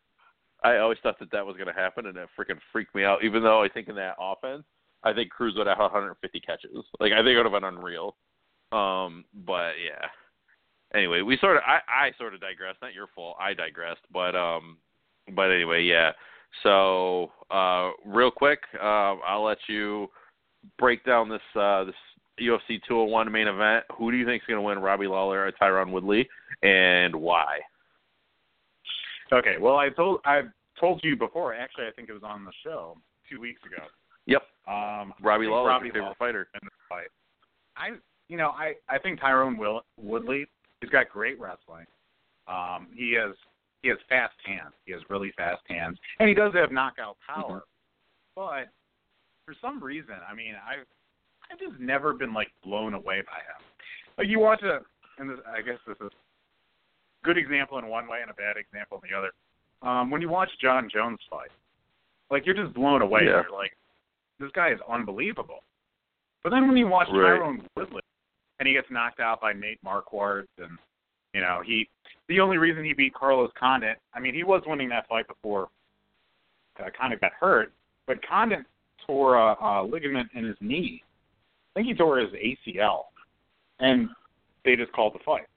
I 0.64 0.78
always 0.78 0.98
thought 1.02 1.20
that 1.20 1.32
that 1.32 1.46
was 1.46 1.56
going 1.56 1.74
to 1.74 1.80
happen, 1.82 2.06
and 2.08 2.18
it 2.18 2.28
freaking 2.38 2.60
freaked 2.72 2.94
me 2.94 3.06
out. 3.06 3.24
Even 3.24 3.44
though 3.44 3.64
I 3.64 3.70
think 3.70 3.88
in 3.88 3.96
that 3.96 4.16
offense, 4.20 4.64
I 5.04 5.14
think 5.14 5.30
Cruz 5.30 5.54
would 5.56 5.68
have 5.68 5.78
150 5.78 6.40
catches. 6.42 6.86
Like 7.00 7.14
I 7.14 7.18
think 7.18 7.30
it 7.30 7.38
would 7.38 7.46
have 7.46 7.62
been 7.62 7.64
unreal. 7.64 8.16
Um, 8.72 9.26
but 9.46 9.74
yeah. 9.84 10.08
Anyway, 10.94 11.22
we 11.22 11.38
sort 11.38 11.58
of 11.58 11.64
I 11.66 11.80
I 11.88 12.12
sort 12.18 12.34
of 12.34 12.42
digressed. 12.42 12.80
Not 12.82 12.94
your 12.94 13.08
fault. 13.16 13.38
I 13.40 13.54
digressed. 13.54 14.02
But 14.12 14.36
um, 14.36 14.78
but 15.36 15.52
anyway, 15.52 15.84
yeah. 15.84 16.12
So 16.64 17.32
uh, 17.52 17.92
real 18.06 18.32
quick, 18.32 18.60
uh, 18.82 19.16
I'll 19.26 19.44
let 19.44 19.60
you 19.68 20.08
break 20.78 21.06
down 21.06 21.30
this 21.30 21.42
uh, 21.56 21.86
this 21.86 21.96
UFC 22.42 22.82
201 22.88 23.32
main 23.32 23.48
event. 23.48 23.86
Who 23.98 24.12
do 24.12 24.18
you 24.18 24.26
think 24.26 24.44
is 24.44 24.48
going 24.48 24.58
to 24.58 24.62
win, 24.62 24.80
Robbie 24.80 25.08
Lawler 25.08 25.46
or 25.48 25.52
Tyron 25.52 25.92
Woodley, 25.92 26.28
and 26.64 27.16
why? 27.16 27.60
Okay, 29.32 29.58
well 29.60 29.78
I 29.78 29.90
told 29.90 30.22
I 30.26 30.42
told 30.80 31.02
you 31.04 31.16
before. 31.16 31.54
Actually, 31.54 31.86
I 31.88 31.92
think 31.92 32.10
it 32.10 32.14
was 32.14 32.24
on 32.24 32.46
the 32.46 32.52
show 32.64 32.98
two 33.30 33.40
weeks 33.40 33.62
ago. 33.66 33.84
Yep, 34.26 34.42
Um, 34.68 35.14
Robbie 35.22 35.48
Lawler, 35.48 35.70
Robbie 35.70 35.88
favorite 35.90 36.02
Lawler 36.04 36.16
fighter. 36.20 36.48
in 36.54 36.60
this 36.64 36.74
fight. 36.88 37.08
I 37.78 37.92
you 38.28 38.38
know 38.38 38.50
I 38.50 38.74
I 38.90 38.98
think 39.00 39.20
Tyron 39.20 39.58
Will, 39.58 39.82
Woodley 39.98 40.46
he's 40.82 40.90
got 40.90 41.10
great 41.10 41.40
wrestling. 41.40 41.86
Um, 42.48 42.88
he 42.96 43.14
has 43.14 43.36
he 43.84 43.90
has 43.90 43.98
fast 44.10 44.36
hands. 44.46 44.74
He 44.86 44.92
has 44.94 45.02
really 45.10 45.32
fast 45.38 45.62
hands, 45.68 45.98
and 46.20 46.28
he 46.28 46.36
does 46.36 46.54
have 46.54 46.72
knockout 46.72 47.18
power. 47.26 47.64
But 48.36 48.70
for 49.46 49.56
some 49.62 49.84
reason, 49.84 50.16
I 50.30 50.34
mean, 50.34 50.54
I 50.56 50.84
I've 51.52 51.60
just 51.60 51.80
never 51.80 52.14
been 52.14 52.34
like 52.34 52.50
blown 52.64 52.94
away 52.94 53.22
by 53.22 53.40
him. 53.40 53.62
Like 54.18 54.28
you 54.28 54.40
watch 54.40 54.62
a, 54.64 54.80
and 55.20 55.30
this, 55.30 55.40
I 55.48 55.62
guess 55.62 55.78
this 55.88 55.98
is 56.02 56.12
a 56.12 57.26
good 57.26 57.38
example 57.38 57.78
in 57.80 57.88
one 57.88 58.08
way 58.08 58.20
and 58.22 58.30
a 58.30 58.34
bad 58.34 58.58
example 58.58 59.02
in 59.04 59.10
the 59.10 59.18
other. 59.18 59.32
Um, 59.82 60.12
when 60.12 60.22
you 60.22 60.30
watch 60.30 60.50
Jon 60.62 60.90
Jones 60.94 61.20
fight, 61.30 61.50
like 62.30 62.46
you're 62.46 62.56
just 62.56 62.74
blown 62.74 63.02
away. 63.02 63.22
Yeah. 63.24 63.42
You're 63.44 63.58
like, 63.58 63.72
this 64.40 64.52
guy 64.54 64.72
is 64.72 64.80
unbelievable. 64.90 65.64
But 66.44 66.52
then 66.52 66.68
when 66.68 66.78
you 66.78 66.88
watch 66.88 67.08
Right. 67.12 67.40
Tyron 67.40 67.62
Woodley 67.76 68.02
and 68.60 68.68
he 68.68 68.74
gets 68.74 68.88
knocked 68.90 69.20
out 69.20 69.42
by 69.42 69.54
Nate 69.54 69.80
Marquardt 69.84 70.48
and 70.58 70.78
you 71.34 71.42
know, 71.42 71.62
he 71.66 71.88
the 72.28 72.40
only 72.40 72.58
reason 72.58 72.84
he 72.84 72.94
beat 72.94 73.14
Carlos 73.14 73.52
Condit, 73.60 73.98
I 74.14 74.20
mean, 74.20 74.34
he 74.34 74.44
was 74.44 74.62
winning 74.66 74.90
that 74.90 75.08
fight 75.08 75.28
before 75.28 75.70
uh, 76.80 76.90
Condit 76.98 77.22
got 77.22 77.32
hurt, 77.40 77.72
but 78.08 78.26
Condit 78.28 78.60
tore 79.06 79.36
a, 79.36 79.56
a 79.62 79.84
ligament 79.84 80.30
in 80.34 80.44
his 80.46 80.56
knee. 80.62 81.04
I 81.76 81.80
think 81.80 81.88
he 81.88 81.94
tore 81.94 82.18
his 82.20 82.32
ACL, 82.32 83.04
and 83.80 84.10
they 84.66 84.76
just 84.76 84.92
called 84.92 85.14
the 85.14 85.20
fight. 85.26 85.48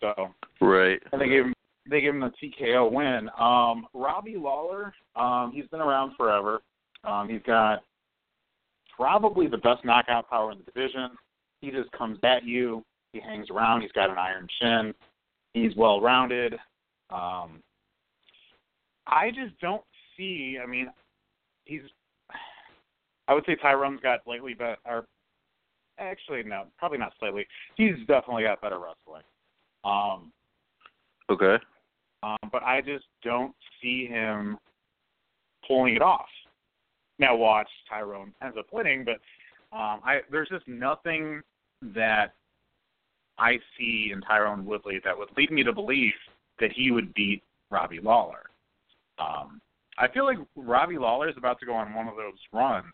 So 0.00 0.32
Right. 0.60 1.02
and 1.12 1.20
they 1.20 1.28
gave 1.28 1.44
him 1.46 1.54
they 1.90 2.00
gave 2.02 2.14
him 2.14 2.20
the 2.20 2.32
TKO 2.42 2.90
win. 2.92 3.30
Um, 3.38 3.86
Robbie 3.94 4.36
Lawler, 4.36 4.92
um, 5.16 5.52
he's 5.52 5.66
been 5.68 5.80
around 5.80 6.14
forever. 6.16 6.60
Um, 7.02 7.28
he's 7.30 7.42
got 7.46 7.82
probably 8.94 9.46
the 9.46 9.56
best 9.56 9.84
knockout 9.84 10.28
power 10.28 10.52
in 10.52 10.58
the 10.58 10.64
division. 10.64 11.10
He 11.60 11.70
just 11.70 11.90
comes 11.92 12.18
at 12.24 12.44
you. 12.44 12.84
He 13.12 13.20
hangs 13.20 13.48
around. 13.50 13.80
He's 13.80 13.92
got 13.92 14.10
an 14.10 14.18
iron 14.18 14.46
chin. 14.60 14.94
He's 15.54 15.74
well 15.76 16.00
rounded. 16.00 16.54
Um, 17.10 17.62
I 19.06 19.30
just 19.30 19.58
don't 19.60 19.82
see. 20.16 20.58
I 20.62 20.66
mean, 20.66 20.88
he's. 21.64 21.80
I 23.28 23.34
would 23.34 23.44
say 23.46 23.56
Tyron's 23.56 24.00
got 24.00 24.24
slightly 24.24 24.54
better. 24.54 24.78
Or 24.86 25.04
actually, 25.98 26.42
no, 26.42 26.64
probably 26.78 26.98
not 26.98 27.12
slightly. 27.18 27.46
He's 27.76 27.96
definitely 28.06 28.44
got 28.44 28.60
better 28.60 28.78
wrestling. 28.78 29.22
Um, 29.84 30.32
Okay. 31.30 31.62
um, 32.22 32.38
but 32.50 32.62
I 32.62 32.80
just 32.80 33.04
don't 33.22 33.54
see 33.82 34.06
him 34.06 34.56
pulling 35.66 35.94
it 35.94 36.02
off. 36.02 36.28
Now 37.18 37.36
watch 37.36 37.68
Tyron 37.92 38.32
ends 38.42 38.56
up 38.58 38.66
winning, 38.72 39.04
but 39.04 39.20
um, 39.76 40.00
I 40.04 40.20
there's 40.30 40.48
just 40.48 40.66
nothing 40.66 41.42
that 41.82 42.34
I 43.38 43.58
see 43.76 44.10
in 44.12 44.22
Tyron 44.22 44.64
Woodley 44.64 45.00
that 45.04 45.16
would 45.16 45.28
lead 45.36 45.50
me 45.50 45.62
to 45.64 45.72
believe 45.72 46.14
that 46.60 46.72
he 46.72 46.90
would 46.90 47.12
beat 47.12 47.42
Robbie 47.70 48.00
Lawler. 48.00 48.44
Um, 49.18 49.60
I 49.98 50.08
feel 50.08 50.24
like 50.24 50.38
Robbie 50.56 50.96
Lawler 50.96 51.28
is 51.28 51.36
about 51.36 51.60
to 51.60 51.66
go 51.66 51.74
on 51.74 51.92
one 51.92 52.08
of 52.08 52.16
those 52.16 52.38
runs 52.52 52.92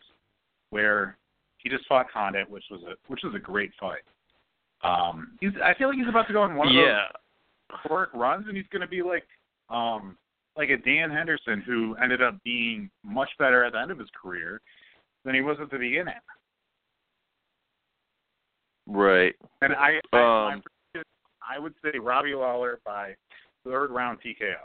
where 0.74 1.16
he 1.58 1.68
just 1.70 1.86
fought 1.86 2.10
Condit, 2.12 2.50
which 2.50 2.64
was 2.68 2.82
a 2.82 2.94
which 3.06 3.20
was 3.22 3.32
a 3.36 3.38
great 3.38 3.70
fight. 3.78 4.02
Um, 4.82 5.38
he's 5.40 5.52
I 5.64 5.72
feel 5.74 5.86
like 5.88 5.96
he's 5.96 6.08
about 6.08 6.26
to 6.26 6.32
go 6.32 6.42
on 6.42 6.56
one 6.56 6.66
of 6.66 6.74
those 6.74 6.84
Yeah. 6.84 7.06
historic 7.72 8.10
runs, 8.12 8.48
and 8.48 8.56
he's 8.56 8.66
going 8.72 8.82
to 8.82 8.88
be 8.88 9.00
like, 9.00 9.24
um, 9.70 10.18
like 10.56 10.70
a 10.70 10.76
Dan 10.76 11.10
Henderson 11.12 11.60
who 11.60 11.94
ended 12.02 12.20
up 12.22 12.42
being 12.42 12.90
much 13.04 13.30
better 13.38 13.62
at 13.64 13.72
the 13.72 13.78
end 13.78 13.92
of 13.92 13.98
his 14.00 14.08
career 14.20 14.60
than 15.24 15.34
he 15.34 15.42
was 15.42 15.56
at 15.60 15.70
the 15.70 15.78
beginning. 15.78 16.14
Right. 18.86 19.34
And 19.62 19.74
I, 19.74 20.00
I, 20.12 20.18
Um, 20.52 20.62
I, 20.96 21.02
I 21.54 21.58
would 21.58 21.74
say 21.84 21.98
Robbie 21.98 22.34
Lawler 22.34 22.80
by 22.84 23.14
third 23.64 23.90
round 23.92 24.18
TKO. 24.20 24.56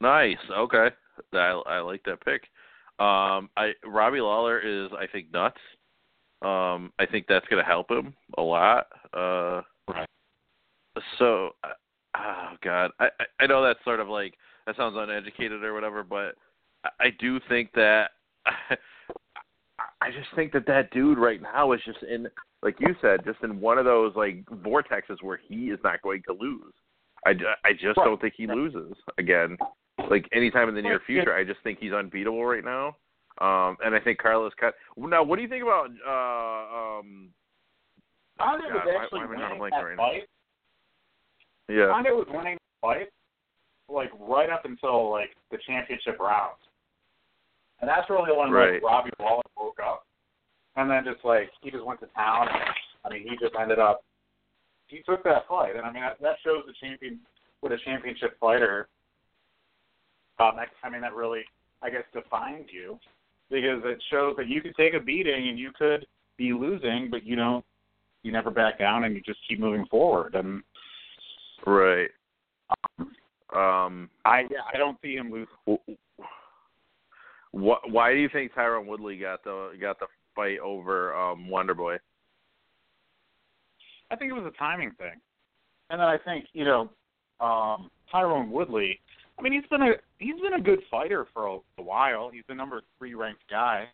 Nice. 0.00 0.38
Okay. 0.50 0.88
I 1.32 1.62
I 1.66 1.78
like 1.80 2.02
that 2.04 2.24
pick. 2.24 2.42
Um, 2.98 3.50
I 3.56 3.72
Robbie 3.84 4.20
Lawler 4.20 4.60
is 4.60 4.90
I 4.92 5.06
think 5.06 5.32
nuts. 5.32 5.58
Um, 6.42 6.92
I 6.98 7.06
think 7.10 7.26
that's 7.28 7.46
going 7.48 7.62
to 7.62 7.66
help 7.68 7.90
him 7.90 8.14
a 8.38 8.42
lot. 8.42 8.86
Uh, 9.12 9.62
Right. 9.88 10.08
So, 11.18 11.50
uh, 11.64 11.68
oh 12.16 12.56
god, 12.62 12.90
I 13.00 13.06
I- 13.20 13.44
I 13.44 13.46
know 13.46 13.62
that's 13.62 13.82
sort 13.84 14.00
of 14.00 14.08
like 14.08 14.34
that 14.66 14.76
sounds 14.76 14.96
uneducated 14.96 15.62
or 15.62 15.74
whatever, 15.74 16.02
but 16.02 16.36
I, 16.84 16.90
I 17.06 17.10
do 17.18 17.38
think 17.48 17.70
that 17.74 18.12
I 20.00 20.10
just 20.10 20.28
think 20.34 20.52
that 20.52 20.66
that 20.66 20.90
dude 20.90 21.18
right 21.18 21.42
now 21.42 21.72
is 21.72 21.80
just 21.84 22.02
in 22.02 22.28
like 22.62 22.76
you 22.80 22.94
said, 23.02 23.24
just 23.26 23.42
in 23.42 23.60
one 23.60 23.76
of 23.76 23.84
those 23.84 24.14
like 24.16 24.44
vortexes 24.46 25.22
where 25.22 25.36
he 25.48 25.66
is 25.70 25.78
not 25.84 26.00
going 26.02 26.22
to 26.26 26.32
lose. 26.32 26.72
I, 27.26 27.32
I 27.64 27.72
just 27.72 27.96
Right. 27.98 28.04
don't 28.04 28.20
think 28.20 28.34
he 28.36 28.46
loses 28.46 28.96
again. 29.18 29.58
Like 30.10 30.28
anytime 30.32 30.68
in 30.68 30.74
the 30.74 30.82
near 30.82 31.00
future, 31.06 31.34
I 31.34 31.44
just 31.44 31.60
think 31.62 31.78
he's 31.80 31.92
unbeatable 31.92 32.44
right 32.44 32.64
now. 32.64 32.96
Um, 33.40 33.76
and 33.84 33.94
I 33.94 34.00
think 34.00 34.18
Carlos 34.18 34.52
cut. 34.60 34.74
Now, 34.96 35.22
what 35.24 35.36
do 35.36 35.42
you 35.42 35.48
think 35.48 35.62
about? 35.64 35.90
Uh, 36.06 36.98
um, 37.00 37.30
Andre 38.38 38.68
God, 38.70 38.84
was 38.86 39.00
actually 39.02 39.20
why 39.20 39.24
am 39.24 39.30
I 39.32 39.36
drawing 39.36 39.58
a 39.58 39.62
winning 39.62 39.70
that 39.70 39.84
right 39.84 39.96
now? 39.96 40.02
fight. 40.10 40.28
yeah, 41.68 41.86
Andre 41.90 42.12
was 42.12 42.26
winning 42.30 42.54
the 42.54 42.78
fight, 42.80 43.08
like 43.88 44.10
right 44.20 44.50
up 44.50 44.64
until 44.64 45.10
like 45.10 45.30
the 45.50 45.58
championship 45.66 46.18
round, 46.20 46.58
and 47.80 47.88
that's 47.88 48.08
really 48.08 48.36
when 48.36 48.50
Right. 48.50 48.74
like 48.74 48.82
Robbie 48.82 49.10
Lawler 49.18 49.42
woke 49.56 49.78
up, 49.84 50.06
and 50.76 50.90
then 50.90 51.04
just 51.04 51.24
like 51.24 51.50
he 51.60 51.70
just 51.70 51.84
went 51.84 52.00
to 52.00 52.06
town. 52.14 52.48
I 53.04 53.10
mean, 53.10 53.22
he 53.22 53.36
just 53.36 53.54
ended 53.60 53.78
up. 53.78 54.04
He 54.86 55.02
took 55.02 55.24
that 55.24 55.48
fight, 55.48 55.74
and 55.76 55.84
I 55.84 55.92
mean 55.92 56.02
that, 56.02 56.20
that 56.20 56.36
shows 56.44 56.62
the 56.66 56.74
champion 56.80 57.18
what 57.60 57.72
a 57.72 57.78
championship 57.84 58.38
fighter. 58.38 58.88
Um, 60.38 60.52
that, 60.56 60.68
I 60.82 60.90
mean 60.90 61.00
that 61.02 61.14
really, 61.14 61.42
I 61.82 61.90
guess, 61.90 62.02
defines 62.12 62.66
you 62.72 62.98
because 63.50 63.82
it 63.84 64.02
shows 64.10 64.34
that 64.36 64.48
you 64.48 64.60
could 64.60 64.74
take 64.76 64.94
a 64.94 65.00
beating 65.00 65.48
and 65.48 65.58
you 65.58 65.70
could 65.78 66.06
be 66.36 66.52
losing, 66.52 67.08
but 67.10 67.24
you 67.24 67.36
don't. 67.36 67.64
You 68.22 68.32
never 68.32 68.50
back 68.50 68.78
down, 68.78 69.04
and 69.04 69.14
you 69.14 69.20
just 69.20 69.40
keep 69.46 69.60
moving 69.60 69.84
forward. 69.90 70.34
And 70.34 70.62
right. 71.66 72.08
Um, 73.54 74.08
I 74.24 74.44
I 74.72 74.78
don't 74.78 74.98
see 75.02 75.14
him 75.14 75.30
lose. 75.30 75.48
what? 77.52 77.90
Why 77.90 78.12
do 78.12 78.18
you 78.18 78.28
think 78.32 78.52
Tyron 78.52 78.86
Woodley 78.86 79.18
got 79.18 79.44
the 79.44 79.72
got 79.80 79.98
the 79.98 80.06
fight 80.34 80.58
over 80.58 81.14
um, 81.14 81.48
Wonder 81.48 81.74
Boy? 81.74 81.96
I 84.10 84.16
think 84.16 84.30
it 84.30 84.34
was 84.34 84.50
a 84.52 84.58
timing 84.58 84.92
thing, 84.92 85.20
and 85.90 86.00
then 86.00 86.08
I 86.08 86.16
think 86.18 86.46
you 86.52 86.64
know 86.64 86.90
um, 87.40 87.90
Tyron 88.12 88.48
Woodley. 88.48 89.00
I 89.38 89.42
mean, 89.42 89.52
he's 89.52 89.66
been 89.68 89.82
a 89.82 89.92
he's 90.18 90.40
been 90.40 90.54
a 90.54 90.60
good 90.60 90.80
fighter 90.90 91.26
for 91.32 91.46
a, 91.46 91.58
a 91.78 91.82
while. 91.82 92.30
He's 92.32 92.44
the 92.48 92.54
number 92.54 92.82
three 92.98 93.14
ranked 93.14 93.42
guy. 93.50 93.88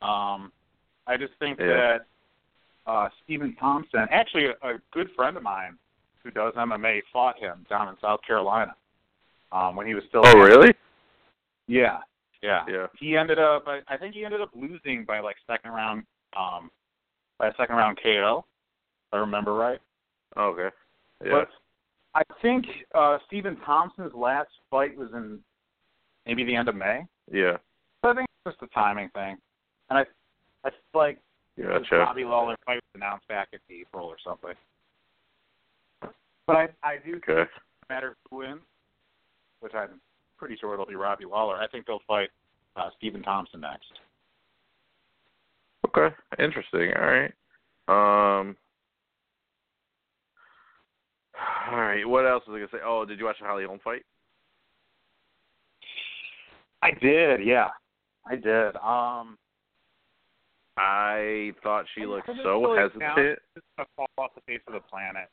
Um, 0.00 0.52
I 1.06 1.16
just 1.16 1.32
think 1.38 1.58
Yeah. 1.58 1.66
that 1.66 2.06
uh, 2.86 3.08
Stephen 3.22 3.54
Thompson, 3.56 4.06
actually 4.10 4.46
a, 4.46 4.68
a 4.68 4.78
good 4.92 5.08
friend 5.14 5.36
of 5.36 5.42
mine 5.42 5.78
who 6.22 6.30
does 6.30 6.54
MMA, 6.54 7.02
fought 7.12 7.38
him 7.38 7.66
down 7.68 7.88
in 7.88 7.94
South 8.00 8.20
Carolina 8.26 8.74
um, 9.50 9.76
when 9.76 9.86
he 9.86 9.94
was 9.94 10.04
still. 10.08 10.22
Oh, 10.24 10.38
really? 10.38 10.72
Yeah, 11.66 11.98
yeah. 12.42 12.64
Yeah. 12.68 12.86
He 12.98 13.16
ended 13.16 13.38
up. 13.38 13.64
I, 13.66 13.80
I 13.88 13.96
think 13.96 14.14
he 14.14 14.24
ended 14.24 14.40
up 14.40 14.50
losing 14.54 15.04
by 15.04 15.20
like 15.20 15.36
second 15.46 15.70
round. 15.72 16.04
Um, 16.36 16.70
by 17.38 17.48
a 17.48 17.54
second 17.56 17.76
round 17.76 17.98
KO. 18.02 18.44
If 19.08 19.14
I 19.14 19.18
remember 19.18 19.52
right. 19.52 19.80
Okay. 20.36 20.74
Yeah. 21.24 21.30
But 21.32 21.48
I 22.14 22.22
think 22.42 22.66
uh 22.94 23.18
Stephen 23.26 23.56
Thompson's 23.64 24.12
last 24.14 24.50
fight 24.70 24.96
was 24.96 25.08
in 25.14 25.38
maybe 26.26 26.44
the 26.44 26.54
end 26.54 26.68
of 26.68 26.76
May. 26.76 27.06
yeah. 27.30 27.56
So 28.04 28.10
I 28.10 28.14
think 28.14 28.28
it's 28.44 28.56
just 28.56 28.62
a 28.70 28.74
timing 28.74 29.08
thing. 29.10 29.36
And 29.90 29.98
I 29.98 30.02
I 30.64 30.70
feel 30.70 30.76
like 30.94 31.18
this 31.56 31.66
Gotcha. 31.66 32.04
Bobby 32.06 32.24
Lawler 32.24 32.56
fight 32.66 32.76
was 32.76 32.82
announced 32.94 33.28
back 33.28 33.48
in 33.52 33.58
April 33.74 34.06
or 34.06 34.16
something. 34.24 34.54
But 36.46 36.56
I 36.56 36.68
I 36.82 36.96
do 37.04 37.12
think 37.12 37.28
Okay. 37.28 37.50
no 37.90 37.94
matter 37.94 38.16
who 38.30 38.38
wins, 38.38 38.60
which 39.60 39.74
I'm 39.74 40.00
pretty 40.38 40.56
sure 40.56 40.74
it'll 40.74 40.86
be 40.86 40.96
Robbie 40.96 41.24
Lawler, 41.24 41.56
I 41.56 41.66
think 41.68 41.86
they'll 41.86 42.00
fight 42.06 42.30
uh 42.76 42.90
Stephen 42.98 43.22
Thompson 43.22 43.60
next. 43.60 43.92
Okay. 45.86 46.14
Interesting. 46.38 46.92
All 46.96 47.02
right. 47.06 47.32
Um. 47.88 48.56
All 51.72 51.78
right. 51.78 52.06
What 52.06 52.26
else 52.26 52.44
was 52.46 52.56
I 52.56 52.58
gonna 52.58 52.68
say? 52.70 52.84
Oh, 52.84 53.06
did 53.06 53.18
you 53.18 53.24
watch 53.24 53.36
the 53.40 53.46
Holly 53.46 53.64
Holm 53.64 53.80
fight? 53.82 54.02
I 56.82 56.90
did, 57.00 57.46
yeah. 57.46 57.68
I 58.26 58.36
did. 58.36 58.76
Um 58.76 59.38
I 60.76 61.52
thought 61.62 61.86
she 61.94 62.04
looked 62.04 62.26
so 62.26 62.34
feel 62.34 62.76
like 62.76 62.96
now 62.96 63.16
hesitant. 63.16 63.38
It's 63.56 63.66
gonna 63.78 63.88
fall 63.96 64.06
off 64.18 64.34
the 64.34 64.42
face 64.42 64.60
of 64.66 64.74
the 64.74 64.80
planet. 64.80 65.28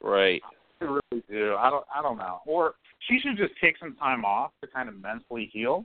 Right. 0.00 0.40
I 0.80 0.84
really 0.84 1.24
do. 1.28 1.56
I 1.58 1.70
don't. 1.70 1.84
I 1.94 2.02
don't 2.02 2.18
know. 2.18 2.40
Or 2.44 2.74
she 3.08 3.18
should 3.20 3.36
just 3.36 3.52
take 3.60 3.78
some 3.78 3.94
time 3.96 4.24
off 4.24 4.50
to 4.62 4.68
kind 4.68 4.88
of 4.88 5.00
mentally 5.00 5.50
heal. 5.52 5.84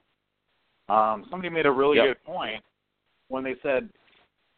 Um, 0.90 1.26
somebody 1.30 1.50
made 1.50 1.66
a 1.66 1.72
really 1.72 1.98
Yep. 1.98 2.06
good 2.06 2.24
point 2.24 2.64
when 3.28 3.44
they 3.44 3.56
said 3.62 3.90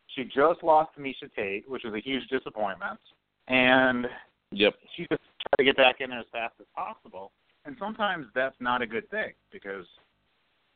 she 0.08 0.24
just 0.26 0.64
lost 0.64 0.94
to 0.96 1.02
Miesha 1.02 1.34
Tate, 1.36 1.70
which 1.70 1.84
was 1.84 1.94
a 1.94 2.00
huge 2.00 2.28
disappointment, 2.30 3.00
and 3.48 4.08
Yep. 4.52 4.76
she 4.96 5.04
just 5.04 5.22
tried 5.22 5.58
to 5.60 5.64
get 5.64 5.78
back 5.78 6.02
in 6.02 6.12
as 6.12 6.26
fast 6.32 6.56
as 6.60 6.66
possible. 6.76 7.32
And 7.66 7.76
sometimes 7.80 8.28
that's 8.34 8.56
not 8.60 8.82
a 8.82 8.88
good 8.88 9.10
thing 9.10 9.34
because 9.52 9.86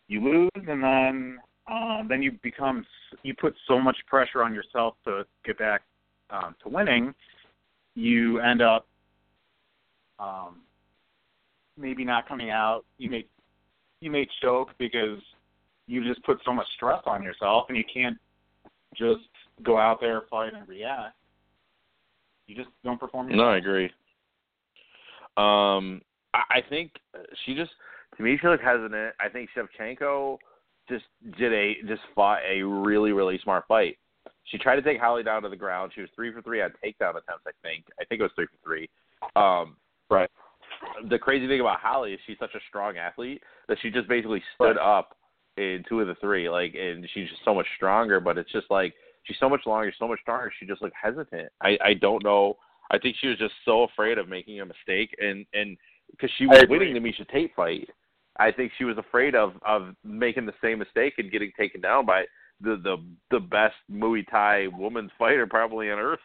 you 0.08 0.24
lose, 0.24 0.50
and 0.56 0.84
then 0.84 1.40
um, 1.68 2.08
then 2.10 2.22
you 2.22 2.34
become 2.44 2.86
you 3.24 3.34
put 3.34 3.56
so 3.68 3.80
much 3.80 3.98
pressure 4.08 4.44
on 4.44 4.54
yourself 4.54 4.96
to 5.06 5.24
get 5.46 5.58
back 5.58 5.82
um, 6.30 6.56
to 6.62 6.70
winning. 6.70 7.14
You 7.96 8.40
end 8.40 8.62
up 8.62 8.86
um, 10.20 10.62
maybe 11.78 12.04
not 12.04 12.28
coming 12.28 12.50
out. 12.50 12.84
You 12.98 13.10
may 13.10 13.26
you 14.02 14.12
may 14.12 14.28
choke 14.42 14.72
because 14.78 15.20
you 15.88 16.04
just 16.04 16.24
put 16.24 16.40
so 16.46 16.54
much 16.54 16.68
stress 16.76 17.02
on 17.06 17.24
yourself, 17.24 17.68
and 17.70 17.78
you 17.78 17.84
can't 17.92 18.18
just 18.96 19.28
go 19.64 19.78
out 19.78 20.00
there, 20.02 20.24
fight, 20.30 20.54
and 20.54 20.68
react. 20.68 21.16
You 22.54 22.64
just 22.64 22.76
don't 22.84 23.00
perform. 23.00 23.36
No, 23.36 23.46
I 23.46 23.58
agree. 23.58 23.86
Um, 25.38 26.02
I, 26.34 26.44
I 26.50 26.62
think 26.70 26.92
she 27.46 27.56
just 27.56 27.72
to 28.18 28.24
me 28.24 28.38
she 28.40 28.48
looked 28.48 28.64
hesitant. 28.64 29.16
I 29.20 29.28
think 29.28 29.50
Shevchenko 29.58 30.38
just 30.88 31.06
did 31.40 31.52
a 31.52 31.76
just 31.88 32.02
fought 32.14 32.42
a 32.48 32.62
really 32.62 33.12
really 33.12 33.40
smart 33.44 33.66
fight. 33.68 33.98
She 34.46 34.60
tried 34.60 34.76
to 34.76 34.84
take 34.84 35.00
Holly 35.00 35.24
down 35.24 35.42
to 35.42 35.50
the 35.50 35.56
ground. 35.56 35.94
She 35.96 36.02
was 36.02 36.12
three 36.16 36.32
for 36.32 36.44
three 36.44 36.62
on 36.62 36.70
takedown 36.84 37.12
attempts. 37.12 37.46
I 37.48 37.52
think. 37.64 37.86
I 38.00 38.06
think 38.06 38.20
it 38.20 38.24
was 38.24 38.32
three 38.36 38.46
for 38.46 38.64
three. 38.64 38.90
Um, 39.36 39.78
Right. 40.10 40.30
The 41.10 41.18
crazy 41.18 41.48
thing 41.48 41.62
about 41.62 41.80
Holly 41.80 42.14
is 42.14 42.20
she's 42.28 42.38
such 42.40 42.54
a 42.54 42.60
strong 42.70 42.98
athlete 42.98 43.42
that 43.68 43.78
she 43.82 43.90
just 43.90 44.08
basically 44.08 44.44
stood 44.54 44.78
up 44.78 45.16
in 45.58 45.84
two 45.90 46.02
of 46.02 46.08
the 46.08 46.16
three. 46.16 46.50
Like, 46.50 46.76
and 46.76 47.08
she's 47.14 47.30
just 47.30 47.42
so 47.44 47.56
much 47.56 47.66
stronger. 47.78 48.20
But 48.20 48.38
it's 48.38 48.52
just 48.52 48.70
like 48.70 48.94
she's 49.24 49.38
so 49.40 49.50
much 49.50 49.62
longer, 49.66 49.94
so 49.98 50.08
much 50.08 50.20
stronger. 50.22 50.52
She 50.60 50.66
just 50.66 50.82
looked 50.82 50.96
hesitant. 51.02 51.50
I 51.62 51.78
I 51.84 51.94
don't 51.94 52.24
know. 52.24 52.58
I 52.92 53.00
think 53.00 53.16
she 53.20 53.28
was 53.28 53.38
just 53.38 53.54
so 53.66 53.84
afraid 53.84 54.18
of 54.18 54.30
making 54.30 54.62
a 54.62 54.66
mistake, 54.66 55.16
and 55.20 55.46
and 55.54 55.78
because 56.12 56.30
she 56.38 56.46
was 56.46 56.64
winning 56.70 56.94
the 56.94 57.00
Miesha 57.00 57.28
Tate 57.30 57.52
fight, 57.56 57.90
I 58.38 58.52
think 58.52 58.72
she 58.78 58.84
was 58.84 58.98
afraid 58.98 59.36
of 59.36 59.54
of 59.66 59.96
making 60.04 60.46
the 60.46 60.54
same 60.62 60.80
mistake 60.80 61.16
and 61.18 61.32
getting 61.32 61.52
taken 61.58 61.82
down 61.82 62.06
by 62.06 62.26
the 62.62 62.76
the 62.84 62.98
the 63.32 63.40
best 63.40 63.76
Muay 63.92 64.26
Thai 64.30 64.68
woman's 64.68 65.12
fighter 65.18 65.48
probably 65.48 65.90
on 65.92 66.00
earth. 66.00 66.20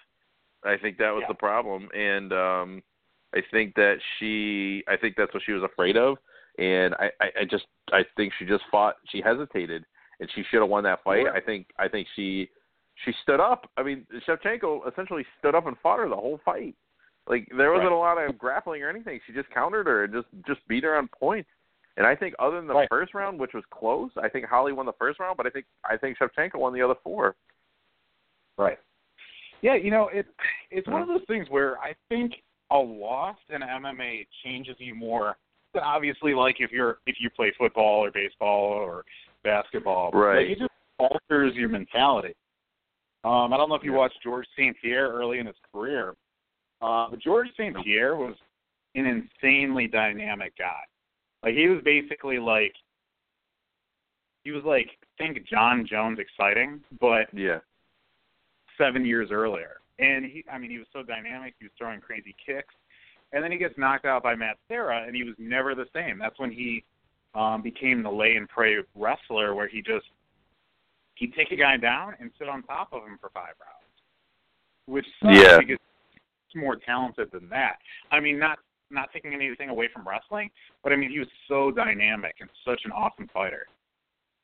I 0.64 0.76
think 0.76 0.98
that 0.98 1.10
was 1.10 1.22
Yeah. 1.22 1.28
the 1.28 1.34
problem, 1.34 1.88
and 1.94 2.32
um 2.32 2.82
I 3.34 3.42
think 3.50 3.74
that 3.74 3.98
she 4.18 4.82
I 4.88 4.96
think 4.96 5.14
that's 5.16 5.32
what 5.34 5.42
she 5.44 5.52
was 5.52 5.62
afraid 5.62 5.96
of, 5.96 6.18
and 6.58 6.94
I 6.94 7.10
I, 7.20 7.26
I 7.40 7.44
just 7.44 7.66
I 7.92 8.04
think 8.16 8.32
she 8.38 8.44
just 8.44 8.64
fought. 8.70 8.96
She 9.08 9.20
hesitated, 9.20 9.84
and 10.20 10.30
she 10.34 10.42
should 10.50 10.60
have 10.60 10.68
won 10.68 10.84
that 10.84 11.02
fight. 11.04 11.24
Yeah. 11.24 11.32
I 11.32 11.40
think 11.40 11.68
I 11.78 11.88
think 11.88 12.08
she 12.16 12.50
she 13.04 13.12
stood 13.22 13.40
up. 13.40 13.70
I 13.76 13.82
mean, 13.82 14.06
Shevchenko 14.26 14.90
essentially 14.90 15.24
stood 15.38 15.54
up 15.54 15.66
and 15.66 15.76
fought 15.82 15.98
her 15.98 16.08
the 16.08 16.16
whole 16.16 16.40
fight. 16.44 16.74
Like 17.26 17.48
there 17.56 17.70
wasn't 17.70 17.90
Right. 17.90 17.96
a 17.96 17.98
lot 17.98 18.18
of 18.18 18.38
grappling 18.38 18.82
or 18.82 18.88
anything. 18.88 19.20
She 19.26 19.32
just 19.32 19.50
countered 19.50 19.86
her 19.86 20.04
and 20.04 20.12
just 20.12 20.26
just 20.46 20.66
beat 20.66 20.84
her 20.84 20.96
on 20.96 21.08
points. 21.08 21.50
And 21.96 22.06
I 22.06 22.14
think 22.14 22.34
other 22.38 22.56
than 22.56 22.66
the 22.66 22.74
Right. 22.74 22.88
first 22.88 23.12
round, 23.12 23.38
which 23.38 23.54
was 23.54 23.64
close, 23.70 24.10
I 24.16 24.28
think 24.28 24.46
Holly 24.46 24.72
won 24.72 24.86
the 24.86 24.92
first 24.94 25.18
round, 25.20 25.36
but 25.36 25.46
I 25.46 25.50
think 25.50 25.66
I 25.84 25.96
think 25.96 26.18
Shevchenko 26.18 26.54
won 26.56 26.72
the 26.72 26.82
other 26.82 26.94
four. 27.04 27.36
Right. 28.56 28.78
Yeah, 29.60 29.74
you 29.74 29.90
know, 29.90 30.08
it 30.08 30.26
it's 30.70 30.88
one 30.88 31.02
of 31.02 31.08
those 31.08 31.24
things 31.26 31.48
where 31.50 31.78
I 31.80 31.94
think 32.08 32.42
a 32.70 32.78
loss 32.78 33.36
in 33.50 33.62
MMA 33.62 34.26
changes 34.44 34.76
you 34.78 34.94
more 34.94 35.36
than 35.74 35.82
obviously 35.82 36.34
like 36.34 36.60
if 36.60 36.70
you're 36.72 36.98
if 37.06 37.16
you 37.20 37.28
play 37.30 37.52
football 37.58 38.04
or 38.04 38.10
baseball 38.10 38.64
or 38.72 39.04
basketball. 39.44 40.10
Right. 40.12 40.48
Like, 40.48 40.56
it 40.56 40.58
just 40.60 40.70
alters 40.98 41.54
your 41.54 41.68
mentality. 41.68 42.34
Um, 43.24 43.52
I 43.52 43.56
don't 43.56 43.68
know 43.68 43.74
if 43.74 43.82
you 43.82 43.92
Yeah. 43.92 43.98
watched 43.98 44.22
George 44.22 44.46
St. 44.56 44.76
Pierre 44.80 45.08
early 45.08 45.38
in 45.38 45.46
his 45.46 45.58
career. 45.72 46.16
Uh, 46.80 47.10
but 47.10 47.18
George 47.18 47.48
St. 47.54 47.76
Pierre 47.82 48.16
was 48.16 48.36
an 48.94 49.06
insanely 49.06 49.88
dynamic 49.88 50.56
guy. 50.56 50.82
Like 51.42 51.54
he 51.54 51.68
was 51.68 51.82
basically 51.82 52.38
like 52.38 52.74
he 54.44 54.52
was 54.52 54.64
like 54.64 54.98
think 55.18 55.44
Jon 55.46 55.84
Jones 55.86 56.18
exciting, 56.18 56.82
but 57.00 57.32
Yeah. 57.34 57.60
seven 58.76 59.04
years 59.04 59.30
earlier. 59.30 59.80
And 59.98 60.24
he, 60.24 60.44
I 60.50 60.58
mean, 60.58 60.70
he 60.70 60.78
was 60.78 60.86
so 60.92 61.02
dynamic. 61.02 61.54
He 61.58 61.64
was 61.64 61.72
throwing 61.76 62.00
crazy 62.00 62.34
kicks, 62.44 62.74
and 63.32 63.42
then 63.42 63.50
he 63.50 63.58
gets 63.58 63.76
knocked 63.76 64.04
out 64.04 64.22
by 64.22 64.36
Matt 64.36 64.58
Serra, 64.68 65.02
and 65.04 65.14
he 65.14 65.24
was 65.24 65.34
never 65.38 65.74
the 65.74 65.88
same. 65.92 66.18
That's 66.18 66.38
when 66.38 66.52
he 66.52 66.84
um, 67.34 67.62
became 67.62 68.02
the 68.02 68.10
lay 68.10 68.36
and 68.36 68.48
pray 68.48 68.76
wrestler, 68.94 69.54
where 69.56 69.66
he 69.68 69.82
just 69.82 70.06
he'd 71.18 71.34
take 71.34 71.50
a 71.50 71.56
guy 71.56 71.76
down 71.76 72.14
and 72.20 72.30
sit 72.38 72.48
on 72.48 72.62
top 72.62 72.92
of 72.92 73.02
him 73.02 73.18
for 73.20 73.30
five 73.30 73.54
rounds, 73.60 74.02
which 74.86 75.06
sucks 75.20 75.36
Yeah. 75.36 75.58
because 75.58 75.78
more 76.54 76.76
talented 76.76 77.30
than 77.30 77.48
that. 77.50 77.78
I 78.10 78.20
mean, 78.20 78.38
not 78.38 78.58
not 78.90 79.12
taking 79.12 79.34
anything 79.34 79.68
away 79.68 79.86
from 79.92 80.08
wrestling, 80.08 80.50
but 80.82 80.94
I 80.94 80.96
mean, 80.96 81.10
he 81.10 81.18
was 81.18 81.28
so 81.46 81.70
dynamic 81.70 82.36
and 82.40 82.48
such 82.64 82.80
an 82.86 82.92
awesome 82.92 83.28
fighter. 83.28 83.66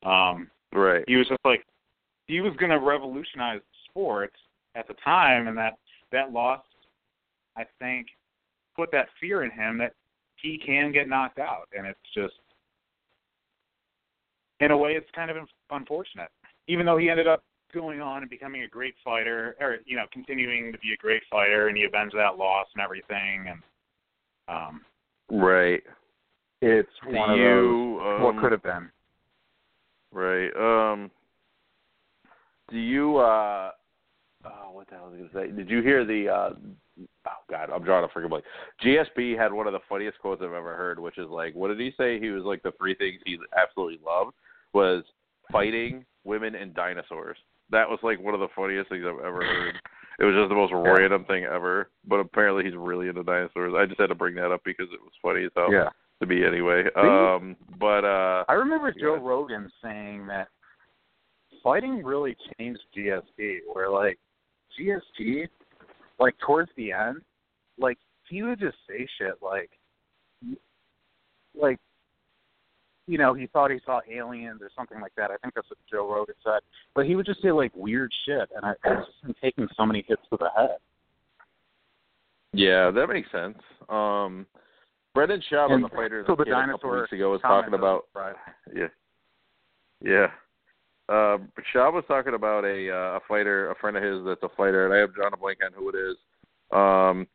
Um, 0.02 0.50
right. 0.70 1.02
He 1.08 1.16
was 1.16 1.26
just 1.28 1.40
like 1.46 1.64
he 2.26 2.42
was 2.42 2.54
going 2.56 2.70
to 2.70 2.78
revolutionize 2.78 3.62
sports 3.88 4.36
at 4.74 4.86
the 4.86 4.94
time, 5.02 5.48
and 5.48 5.56
that 5.56 5.78
that 6.12 6.30
loss, 6.32 6.62
I 7.56 7.64
think, 7.78 8.08
put 8.76 8.90
that 8.92 9.08
fear 9.18 9.44
in 9.44 9.50
him 9.50 9.78
that 9.78 9.94
he 10.36 10.58
can 10.58 10.92
get 10.92 11.08
knocked 11.08 11.38
out, 11.38 11.68
and 11.76 11.86
it's 11.86 11.98
just 12.14 12.34
in 14.60 14.70
a 14.70 14.76
way 14.76 14.92
it's 14.92 15.10
kind 15.12 15.30
of 15.30 15.36
unfortunate. 15.70 16.30
Even 16.68 16.86
though 16.86 16.96
he 16.96 17.10
ended 17.10 17.26
up 17.26 17.44
going 17.72 18.00
on 18.00 18.22
and 18.22 18.30
becoming 18.30 18.62
a 18.62 18.68
great 18.68 18.94
fighter, 19.04 19.56
or 19.60 19.78
you 19.84 19.96
know, 19.96 20.04
continuing 20.12 20.72
to 20.72 20.78
be 20.78 20.92
a 20.92 20.96
great 20.96 21.22
fighter, 21.30 21.68
and 21.68 21.76
he 21.76 21.84
avenged 21.84 22.16
that 22.16 22.38
loss 22.38 22.66
and 22.74 22.82
everything, 22.82 23.46
and 23.48 23.62
um, 24.48 24.80
right. 25.30 25.82
It's 26.62 26.88
one 27.04 27.30
of 27.30 27.36
you, 27.36 28.00
those 28.00 28.18
um, 28.18 28.22
what 28.22 28.38
could 28.40 28.52
have 28.52 28.62
been. 28.62 28.90
Right. 30.12 30.50
Um. 30.56 31.10
Do 32.70 32.78
you? 32.78 33.18
uh 33.18 33.70
Oh, 34.46 34.72
what 34.72 34.88
the 34.88 34.96
hell 34.96 35.10
was 35.10 35.14
I 35.14 35.36
gonna 35.36 35.48
say? 35.48 35.52
Did 35.54 35.70
you 35.70 35.82
hear 35.82 36.04
the? 36.04 36.28
uh 36.28 36.50
Oh 37.26 37.42
God, 37.50 37.70
I'm 37.70 37.82
drawing 37.82 38.04
a 38.04 38.08
freaking 38.08 38.28
blank. 38.28 38.44
GSP 38.84 39.36
had 39.36 39.52
one 39.52 39.66
of 39.66 39.72
the 39.72 39.80
funniest 39.88 40.18
quotes 40.20 40.42
I've 40.42 40.52
ever 40.52 40.76
heard, 40.76 41.00
which 41.00 41.18
is 41.18 41.28
like, 41.28 41.54
what 41.54 41.68
did 41.68 41.80
he 41.80 41.92
say? 41.98 42.20
He 42.20 42.28
was 42.28 42.44
like 42.44 42.62
the 42.62 42.72
three 42.78 42.94
things 42.94 43.20
he 43.24 43.38
absolutely 43.56 43.98
loved 44.04 44.34
was 44.72 45.02
fighting, 45.52 46.04
women, 46.24 46.54
and 46.54 46.74
dinosaurs. 46.74 47.36
That 47.70 47.88
was 47.88 47.98
like 48.02 48.20
one 48.20 48.34
of 48.34 48.40
the 48.40 48.48
funniest 48.54 48.88
things 48.90 49.04
I've 49.06 49.24
ever 49.24 49.44
heard. 49.44 49.74
It 50.16 50.22
was 50.24 50.36
just 50.36 50.48
the 50.48 50.54
most 50.54 50.72
random 50.72 51.24
thing 51.24 51.42
ever. 51.42 51.90
But 52.06 52.20
apparently 52.20 52.62
he's 52.62 52.76
really 52.76 53.08
into 53.08 53.24
dinosaurs. 53.24 53.74
I 53.76 53.84
just 53.84 53.98
had 53.98 54.10
to 54.10 54.14
bring 54.14 54.36
that 54.36 54.52
up 54.52 54.60
because 54.64 54.86
it 54.94 55.00
was 55.02 55.10
funny 55.20 55.44
as 55.44 55.50
hell 55.56 55.72
Yeah. 55.72 55.88
to 56.20 56.26
me 56.26 56.46
anyway. 56.46 56.84
Um 56.94 57.56
but 57.80 58.04
uh 58.04 58.44
I 58.48 58.52
remember 58.52 58.92
Joe 58.92 59.16
Yeah. 59.16 59.22
Rogan 59.28 59.68
saying 59.82 60.28
that 60.28 60.46
fighting 61.64 62.04
really 62.04 62.36
changed 62.56 62.78
GSP, 62.96 63.58
where 63.72 63.90
like 63.90 64.20
GSP, 64.78 65.48
like 66.20 66.36
towards 66.46 66.70
the 66.76 66.92
end, 66.92 67.16
like 67.76 67.98
he 68.28 68.44
would 68.44 68.60
just 68.60 68.76
say 68.88 69.08
shit 69.18 69.34
like, 69.42 69.70
like, 71.60 71.80
you 73.06 73.18
know, 73.18 73.34
he 73.34 73.46
thought 73.46 73.70
he 73.70 73.78
saw 73.84 74.00
aliens 74.10 74.60
or 74.62 74.70
something 74.76 75.00
like 75.00 75.14
that. 75.16 75.30
I 75.30 75.36
think 75.38 75.54
that's 75.54 75.68
what 75.68 75.78
Joe 75.90 76.10
Rogan 76.10 76.34
said. 76.42 76.60
But 76.94 77.06
he 77.06 77.16
would 77.16 77.26
just 77.26 77.42
say 77.42 77.52
like 77.52 77.72
weird 77.74 78.12
shit, 78.24 78.48
and 78.56 78.64
I, 78.64 78.72
I 78.84 78.96
just 78.96 79.22
been 79.22 79.34
taking 79.42 79.68
so 79.76 79.84
many 79.84 80.04
hits 80.08 80.22
to 80.30 80.38
the 80.38 80.48
head. 80.56 80.78
Yeah, 82.52 82.90
that 82.90 83.08
makes 83.08 83.30
sense. 83.30 83.58
Um 83.88 84.46
Brendan 85.14 85.42
Schaub 85.50 85.70
on 85.70 85.82
the 85.82 85.88
Fighters 85.88 86.26
so 86.26 86.34
the 86.34 86.42
a 86.42 86.66
couple 86.72 86.90
weeks 86.90 87.12
ago 87.12 87.32
was 87.32 87.40
talking 87.42 87.74
about 87.74 88.06
Right. 88.14 88.34
Yeah. 88.74 88.88
Yeah. 90.00 90.26
Um 91.08 91.48
Schaub 91.74 91.92
was 91.92 92.04
talking 92.08 92.34
about 92.34 92.64
a 92.64 92.90
uh, 92.90 93.16
a 93.16 93.20
fighter, 93.28 93.70
a 93.70 93.74
friend 93.76 93.96
of 93.96 94.02
his 94.02 94.24
that's 94.24 94.42
a 94.42 94.56
fighter, 94.56 94.86
and 94.86 94.94
I 94.94 94.98
have 94.98 95.14
drawn 95.14 95.34
a 95.34 95.36
blank 95.36 95.58
on 95.64 95.72
who 95.72 95.90
it 95.90 95.96
is. 95.96 96.16
Um 96.72 97.26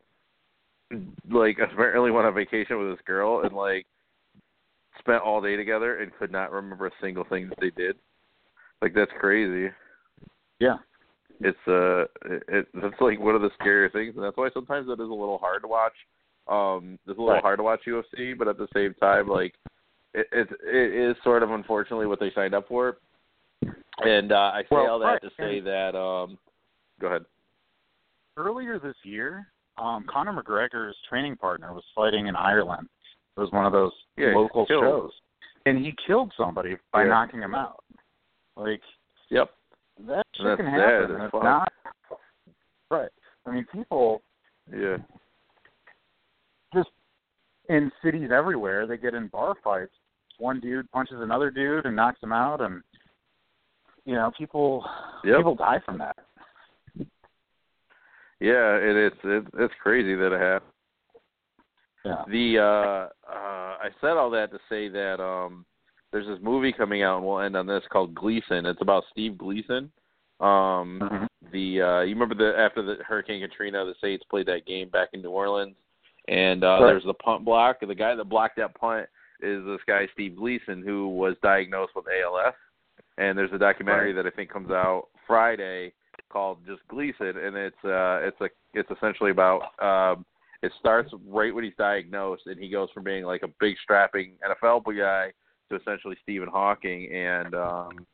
like 1.30 1.58
apparently 1.58 2.10
went 2.10 2.26
on 2.26 2.34
vacation 2.34 2.78
with 2.78 2.96
this 2.96 3.04
girl 3.06 3.42
and 3.44 3.54
like 3.54 3.86
spent 5.00 5.22
all 5.22 5.40
day 5.40 5.56
together 5.56 5.98
and 5.98 6.12
could 6.18 6.30
not 6.30 6.52
remember 6.52 6.86
a 6.86 6.90
single 7.02 7.24
thing 7.24 7.48
that 7.48 7.58
they 7.60 7.70
did. 7.70 7.96
Like 8.82 8.94
that's 8.94 9.10
crazy. 9.18 9.72
Yeah. 10.58 10.76
It's 11.40 11.58
uh 11.66 12.02
it, 12.32 12.42
it 12.48 12.68
that's 12.74 13.00
like 13.00 13.18
one 13.20 13.34
of 13.34 13.42
the 13.42 13.50
scarier 13.60 13.90
things 13.92 14.14
and 14.14 14.24
that's 14.24 14.36
why 14.36 14.48
sometimes 14.54 14.88
it 14.88 14.92
is 14.92 14.98
a 14.98 15.02
little 15.02 15.38
hard 15.38 15.62
to 15.62 15.68
watch. 15.68 15.92
Um 16.48 16.98
it's 17.06 17.18
a 17.18 17.20
little 17.20 17.34
Right. 17.34 17.42
hard 17.42 17.58
to 17.58 17.62
watch 17.62 17.80
UFC, 17.86 18.36
but 18.36 18.48
at 18.48 18.58
the 18.58 18.68
same 18.74 18.94
time 18.94 19.28
like 19.28 19.54
it 20.14 20.26
it, 20.32 20.48
it 20.62 21.10
is 21.10 21.16
sort 21.24 21.42
of 21.42 21.50
unfortunately 21.50 22.06
what 22.06 22.20
they 22.20 22.30
signed 22.34 22.54
up 22.54 22.68
for. 22.68 22.98
And 23.98 24.32
uh 24.32 24.52
I 24.54 24.62
say 24.62 24.68
Well, 24.70 24.86
all 24.92 24.98
that 25.00 25.06
right, 25.06 25.22
to 25.22 25.30
say 25.38 25.60
that 25.60 25.94
um 25.96 26.38
go 27.00 27.06
ahead. 27.08 27.24
earlier 28.36 28.78
this 28.78 28.96
year, 29.04 29.46
um, 29.78 30.04
Conor 30.08 30.32
McGregor's 30.42 30.96
training 31.08 31.36
partner 31.36 31.72
was 31.72 31.84
fighting 31.94 32.26
in 32.26 32.36
Ireland. 32.36 32.88
It 33.36 33.40
was 33.40 33.52
one 33.52 33.64
of 33.64 33.72
those 33.72 33.92
Yeah, 34.16 34.34
local 34.34 34.66
shows, 34.66 35.12
and 35.66 35.78
he 35.78 35.94
killed 36.06 36.32
somebody 36.36 36.76
by 36.92 37.02
Yeah. 37.04 37.10
knocking 37.10 37.40
him 37.40 37.54
out. 37.54 37.84
Like 38.56 38.82
Yep. 39.30 39.54
that 40.00 40.26
shit 40.34 40.44
That's 40.44 40.56
can 40.56 40.66
happen. 40.66 41.20
It's 41.20 41.32
not 41.34 41.72
right. 42.90 43.10
I 43.46 43.50
mean, 43.50 43.64
people 43.66 44.22
Yeah. 44.70 44.98
just 46.74 46.90
in 47.68 47.90
cities 48.02 48.30
everywhere 48.30 48.86
they 48.86 48.96
get 48.96 49.14
in 49.14 49.28
bar 49.28 49.54
fights. 49.56 49.94
One 50.38 50.58
dude 50.60 50.90
punches 50.90 51.20
another 51.20 51.50
dude 51.50 51.86
and 51.86 51.94
knocks 51.94 52.22
him 52.22 52.32
out, 52.32 52.60
and 52.60 52.82
you 54.04 54.14
know 54.14 54.30
people 54.32 54.84
Yep. 55.24 55.36
people 55.36 55.54
die 55.54 55.78
from 55.80 55.98
that. 55.98 56.18
Yeah, 58.40 58.76
it, 58.76 58.96
it's 58.96 59.24
it, 59.24 59.46
it's 59.58 59.74
crazy 59.82 60.14
that 60.14 60.32
it 60.32 60.40
happened. 60.40 60.72
Yeah. 62.04 62.24
The 62.28 62.58
uh 62.58 63.32
uh 63.32 63.76
I 63.82 63.88
said 64.00 64.10
all 64.16 64.30
that 64.30 64.50
to 64.52 64.58
say 64.68 64.88
that 64.88 65.20
um 65.22 65.64
there's 66.12 66.26
this 66.26 66.38
movie 66.42 66.72
coming 66.72 67.02
out 67.02 67.18
and 67.18 67.26
we'll 67.26 67.40
end 67.40 67.56
on 67.56 67.66
this 67.66 67.84
called 67.90 68.14
Gleason. 68.14 68.66
It's 68.66 68.80
about 68.82 69.04
Steve 69.10 69.36
Gleason. 69.38 69.90
Um 70.40 71.00
Mhm. 71.02 71.28
the 71.52 71.82
uh 71.82 72.00
you 72.00 72.14
remember 72.14 72.34
the 72.34 72.58
after 72.58 72.82
the 72.82 73.02
Hurricane 73.04 73.42
Katrina 73.46 73.84
the 73.84 73.94
Saints 74.00 74.24
played 74.30 74.46
that 74.46 74.66
game 74.66 74.88
back 74.88 75.08
in 75.12 75.22
New 75.22 75.30
Orleans 75.30 75.76
and 76.28 76.64
uh 76.64 76.78
Right. 76.80 76.86
there's 76.92 77.04
the 77.04 77.14
punt 77.14 77.44
block 77.44 77.80
the 77.80 77.94
guy 77.94 78.14
that 78.14 78.24
blocked 78.24 78.56
that 78.56 78.74
punt 78.74 79.06
is 79.42 79.64
this 79.64 79.80
guy 79.86 80.06
Steve 80.14 80.36
Gleason 80.36 80.82
who 80.82 81.08
was 81.08 81.36
diagnosed 81.42 81.94
with 81.94 82.06
ALS 82.08 82.54
and 83.18 83.36
there's 83.36 83.52
a 83.52 83.58
documentary 83.58 84.12
that 84.14 84.26
I 84.26 84.30
think 84.30 84.50
comes 84.50 84.70
out 84.70 85.08
Friday 85.26 85.92
called 86.30 86.58
just 86.66 86.86
Gleason 86.88 87.36
and 87.36 87.56
it's 87.56 87.84
uh 87.84 88.20
it's 88.22 88.40
a 88.40 88.48
it's 88.72 88.90
essentially 88.90 89.30
about 89.30 89.62
um 89.82 90.24
it 90.62 90.72
starts 90.78 91.10
right 91.26 91.54
when 91.54 91.64
he's 91.64 91.72
diagnosed 91.78 92.42
and 92.46 92.58
he 92.58 92.68
goes 92.68 92.88
from 92.92 93.04
being 93.04 93.24
like 93.24 93.42
a 93.42 93.48
big 93.60 93.76
strapping 93.82 94.32
NFL 94.46 94.82
guy 94.96 95.32
to 95.70 95.76
essentially 95.76 96.16
Stephen 96.22 96.48
Hawking 96.48 97.10
and 97.12 97.54
um 97.54 98.06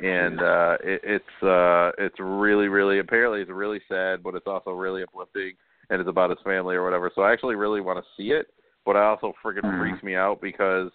and 0.00 0.40
uh 0.42 0.76
it, 0.82 1.00
it's 1.04 1.42
uh 1.42 1.90
it's 1.98 2.16
really 2.18 2.68
really 2.68 2.98
apparently 2.98 3.40
it's 3.40 3.50
really 3.50 3.80
sad 3.88 4.22
but 4.22 4.34
it's 4.34 4.46
also 4.46 4.70
really 4.72 5.02
uplifting 5.02 5.52
and 5.90 6.00
it's 6.00 6.08
about 6.10 6.30
his 6.30 6.38
family 6.44 6.74
or 6.74 6.84
whatever 6.84 7.10
so 7.14 7.22
I 7.22 7.32
actually 7.32 7.54
really 7.54 7.80
want 7.80 7.98
to 7.98 8.04
see 8.16 8.30
it 8.32 8.48
but 8.84 8.96
I 8.96 9.04
also 9.04 9.32
friggin' 9.44 9.64
Mhm. 9.64 9.78
freaks 9.78 10.02
me 10.02 10.14
out 10.16 10.40
because 10.40 10.90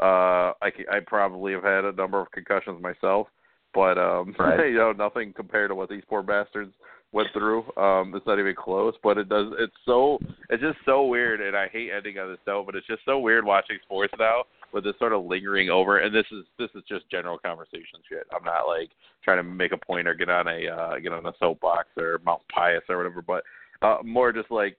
uh 0.00 0.52
I 0.62 0.70
c- 0.76 0.86
I 0.90 1.00
probably 1.00 1.52
have 1.52 1.62
had 1.64 1.84
a 1.84 1.92
number 1.92 2.20
of 2.20 2.30
concussions 2.30 2.80
myself 2.82 3.28
but 3.72 3.98
um 3.98 4.34
Right. 4.38 4.68
you 4.70 4.76
know 4.78 4.92
nothing 4.92 5.32
compared 5.32 5.70
to 5.70 5.74
what 5.74 5.88
these 5.88 6.04
poor 6.08 6.22
bastards 6.22 6.74
went 7.14 7.28
through 7.32 7.60
um 7.76 8.12
it's 8.14 8.26
not 8.26 8.38
even 8.40 8.54
close 8.54 8.92
but 9.02 9.16
it 9.16 9.28
does 9.28 9.46
it's 9.58 9.72
so 9.86 10.18
it's 10.50 10.60
just 10.62 10.76
so 10.84 11.06
weird 11.06 11.40
and 11.40 11.56
I 11.56 11.68
hate 11.68 11.90
ending 11.96 12.18
on 12.18 12.28
this 12.28 12.40
note 12.46 12.66
but 12.66 12.74
it's 12.74 12.86
just 12.86 13.04
so 13.04 13.18
weird 13.20 13.44
watching 13.44 13.78
sports 13.84 14.12
now 14.18 14.42
with 14.72 14.82
this 14.82 14.94
sort 14.98 15.12
of 15.12 15.24
lingering 15.24 15.70
over 15.70 15.98
and 15.98 16.12
this 16.12 16.26
is 16.32 16.44
this 16.58 16.68
is 16.74 16.82
just 16.88 17.08
general 17.10 17.38
conversation 17.38 18.00
shit. 18.08 18.26
I'm 18.34 18.44
not 18.44 18.66
like 18.66 18.90
trying 19.22 19.36
to 19.38 19.44
make 19.44 19.70
a 19.72 19.76
point 19.78 20.08
or 20.08 20.14
get 20.14 20.28
on 20.28 20.48
a 20.48 20.66
uh 20.68 20.98
get 20.98 21.12
on 21.12 21.24
a 21.26 21.32
soapbox 21.38 21.86
or 21.96 22.20
Mount 22.26 22.42
Pius 22.52 22.82
or 22.88 22.96
whatever, 22.96 23.22
but 23.22 23.44
uh 23.82 23.98
more 24.04 24.32
just 24.32 24.50
like 24.50 24.76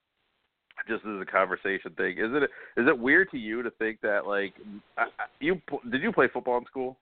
just 0.89 1.05
as 1.05 1.21
a 1.21 1.25
conversation 1.25 1.91
thing. 1.95 2.17
Is 2.17 2.31
it 2.33 2.43
is 2.79 2.87
it 2.87 2.99
weird 2.99 3.31
to 3.31 3.37
you 3.37 3.63
to 3.63 3.71
think 3.71 4.01
that 4.01 4.27
like 4.27 4.53
I, 4.97 5.03
I- 5.03 5.31
you 5.39 5.61
did 5.89 6.01
you 6.01 6.11
play 6.11 6.27
football 6.31 6.57
in 6.57 6.65
school? 6.65 6.97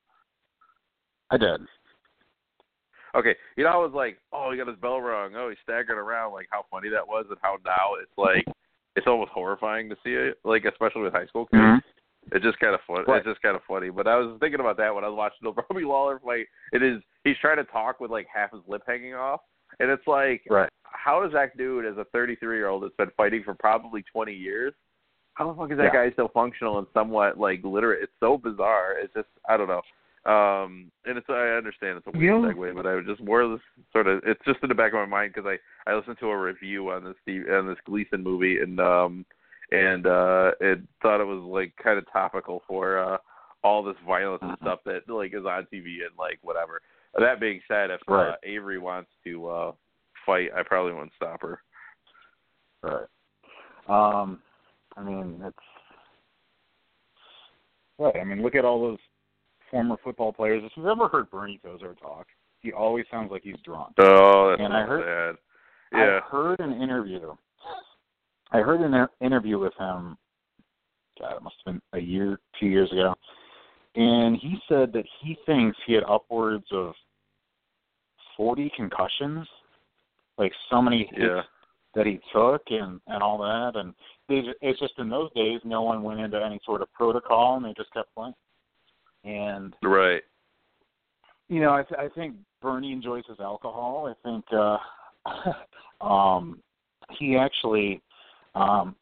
I 1.32 1.38
did. 1.38 1.62
Okay, 3.15 3.35
you 3.57 3.64
know 3.64 3.69
I 3.69 3.76
was 3.77 3.91
like, 3.94 4.18
oh, 4.31 4.52
he 4.52 4.57
got 4.57 4.68
his 4.68 4.77
bell 4.77 4.99
rung. 4.99 5.34
Oh, 5.35 5.49
he's 5.49 5.57
staggering 5.64 5.99
around. 5.99 6.34
Like 6.34 6.48
how 6.52 6.65
funny 6.72 6.90
that 6.90 7.07
was, 7.07 7.26
and 7.30 7.38
how 7.41 7.57
now 7.65 7.95
it's 8.02 8.11
like 8.18 8.44
it's 8.95 9.07
almost 9.07 9.31
horrifying 9.31 9.90
to 9.90 9.95
see 10.03 10.14
it. 10.14 10.38
Like 10.44 10.65
especially 10.65 11.02
with 11.03 11.14
high 11.14 11.27
school 11.27 11.45
kids. 11.45 11.61
Mhm. 11.61 11.80
It's 12.31 12.44
just 12.45 12.57
kind 12.60 12.73
of 12.73 12.80
fun. 12.88 13.03
Right. 13.06 13.18
It's 13.18 13.27
just 13.27 13.41
kind 13.41 13.56
of 13.56 13.61
funny. 13.68 13.90
But 13.90 14.07
I 14.07 14.15
was 14.15 14.38
thinking 14.40 14.61
about 14.61 14.77
that 14.77 14.95
when 14.95 15.03
I 15.03 15.10
was 15.10 15.18
watching 15.18 15.40
the 15.44 15.52
Robbie 15.69 15.85
Lawler 15.85 16.19
fight. 16.23 16.48
It 16.72 16.81
is 16.81 17.02
he's 17.23 17.38
trying 17.41 17.57
to 17.57 17.65
talk 17.65 17.99
with 17.99 18.11
like 18.11 18.27
half 18.34 18.52
his 18.52 18.61
lip 18.68 18.81
hanging 18.88 19.14
off, 19.14 19.41
and 19.80 19.90
it's 19.91 20.07
like, 20.07 20.41
Right. 20.49 20.69
how 20.84 21.22
does 21.22 21.34
that 21.34 21.57
dude, 21.57 21.85
as 21.85 21.98
a 21.98 22.06
33 22.14 22.56
year 22.57 22.68
old 22.69 22.84
that's 22.84 22.95
been 22.95 23.11
fighting 23.18 23.44
for 23.44 23.53
probably 23.56 24.03
20 24.11 24.31
years, 24.34 24.73
how 25.34 25.52
the 25.52 25.57
fuck 25.57 25.72
is 25.72 25.77
that 25.77 25.91
Yeah. 25.94 26.06
guy 26.07 26.11
still 26.11 26.30
functional 26.30 26.77
and 26.80 26.88
somewhat 26.94 27.38
like 27.38 27.60
literate? 27.64 28.03
It's 28.03 28.14
so 28.19 28.38
bizarre. 28.38 28.94
It's 28.99 29.14
just 29.14 29.27
I 29.49 29.57
don't 29.57 29.68
know. 29.68 29.81
Um, 30.26 30.90
and 31.06 31.18
it's 31.18 31.28
I 31.30 31.58
understand 31.58 31.98
it's 31.98 32.08
a 32.08 32.18
weird 32.18 32.41
Yeah. 32.41 32.54
segue, 32.54 32.76
but 32.76 32.86
I 32.86 33.00
just 33.02 33.22
more 33.22 33.45
this 33.48 33.60
sort 33.91 34.08
of 34.08 34.22
it's 34.26 34.44
just 34.45 34.60
in 34.64 34.70
the 34.70 34.76
back 34.76 34.94
of 34.94 35.00
my 35.00 35.06
mind 35.06 35.34
because 35.34 35.48
I 35.48 35.90
I 35.90 35.95
listened 35.95 36.18
to 36.20 36.30
a 36.30 36.38
review 36.38 36.91
on 36.91 37.04
this 37.04 37.16
Steve 37.22 37.44
on 37.52 37.68
this 37.68 37.78
Gleason 37.86 38.24
movie 38.24 38.60
and 38.60 38.80
um 38.80 39.26
and 39.72 40.08
uh 40.08 40.52
it 40.62 40.80
thought 41.02 41.20
it 41.20 41.26
was 41.26 41.44
like 41.44 41.74
kind 41.76 41.98
of 41.98 42.10
topical 42.10 42.64
for 42.68 42.98
uh 43.00 43.18
all 43.66 43.84
this 43.84 43.98
violence 44.08 44.41
and 44.44 44.52
Mhm. 44.54 44.62
stuff 44.62 44.80
that 44.86 45.10
like 45.10 45.34
is 45.34 45.45
on 45.45 45.66
TV 45.66 46.06
and 46.06 46.18
like 46.18 46.40
whatever. 46.41 46.82
That 47.18 47.40
being 47.41 47.62
said, 47.68 47.91
if 47.91 48.02
uh, 48.08 48.36
Avery 48.44 48.80
wants 48.80 49.12
to 49.26 49.48
uh 49.50 49.72
fight, 50.26 50.52
I 50.56 50.64
probably 50.64 50.94
won't 50.94 51.12
stop 51.18 51.41
her. 51.41 51.62
Right. 52.82 53.08
Um, 53.90 54.41
I 54.95 55.04
mean, 55.04 55.41
it's 55.45 55.58
right. 58.00 58.16
I 58.16 58.24
mean, 58.24 58.41
look 58.41 58.56
at 58.56 58.66
all 58.66 58.82
those 58.82 59.00
former 59.74 59.98
football 60.04 60.32
players. 60.32 60.62
If 60.64 60.72
you've 60.76 60.86
ever 60.86 61.08
heard 61.08 61.30
Bernie 61.32 61.60
Kosar 61.66 62.00
talk, 62.00 62.28
he 62.62 62.72
always 62.72 63.06
sounds 63.10 63.32
like 63.32 63.41
he's 63.44 63.60
drunk. 63.66 63.94
Oh, 63.98 64.52
that's 64.52 64.62
and 64.62 64.72
I 64.72 64.84
heard, 64.86 65.36
sad. 65.91 65.98
Yeah. 66.00 66.20
I 66.24 66.30
heard 66.30 66.60
an 66.60 66.80
interview. 66.82 67.34
I 68.52 68.60
heard 68.60 68.82
an 68.82 69.10
interview 69.20 69.58
with 69.58 69.74
him. 69.80 70.16
God, 71.20 71.38
it 71.38 71.41
must 71.44 71.56
have 71.66 71.74
been 71.74 71.82
a 71.94 72.00
year, 72.00 72.40
two 72.60 72.68
years 72.68 72.91
ago, 72.91 73.16
and 73.95 74.38
he 74.38 74.58
said 74.70 74.94
that 74.94 75.06
he 75.22 75.36
thinks 75.45 75.76
he 75.86 75.94
had 75.94 76.04
upwards 76.08 76.66
of 76.72 76.94
forty 78.38 78.72
concussions, 78.76 79.48
like 80.38 80.52
so 80.70 80.82
many 80.82 81.10
hits 81.12 81.20
Yeah. 81.20 81.41
that 81.95 82.06
he 82.06 82.20
took 82.32 82.62
and 82.70 83.02
and 83.08 83.24
all 83.24 83.40
that, 83.40 83.80
and 83.80 83.94
they, 84.30 84.41
it's 84.62 84.80
just 84.80 84.94
in 85.00 85.10
those 85.10 85.32
days 85.34 85.60
no 85.64 85.82
one 85.82 86.04
went 86.04 86.20
into 86.20 86.44
any 86.44 86.60
sort 86.64 86.82
of 86.84 86.91
protocol 86.94 87.58
and 87.58 87.66
they 87.66 87.74
just 87.76 87.94
kept 87.94 88.14
playing. 88.16 88.34
And 89.24 89.76
Right. 89.84 90.22
you 91.50 91.60
know, 91.62 91.72
I, 91.74 91.84
th- 91.84 92.00
I 92.00 92.10
think 92.10 92.36
Bernie 92.62 92.91
enjoys 92.94 93.24
his 93.28 93.40
alcohol. 93.40 94.14
I 94.14 94.28
think 94.28 94.45
uh 94.52 94.78
um 96.06 96.60
he 97.18 97.38
actually 97.38 98.02
um 98.56 98.95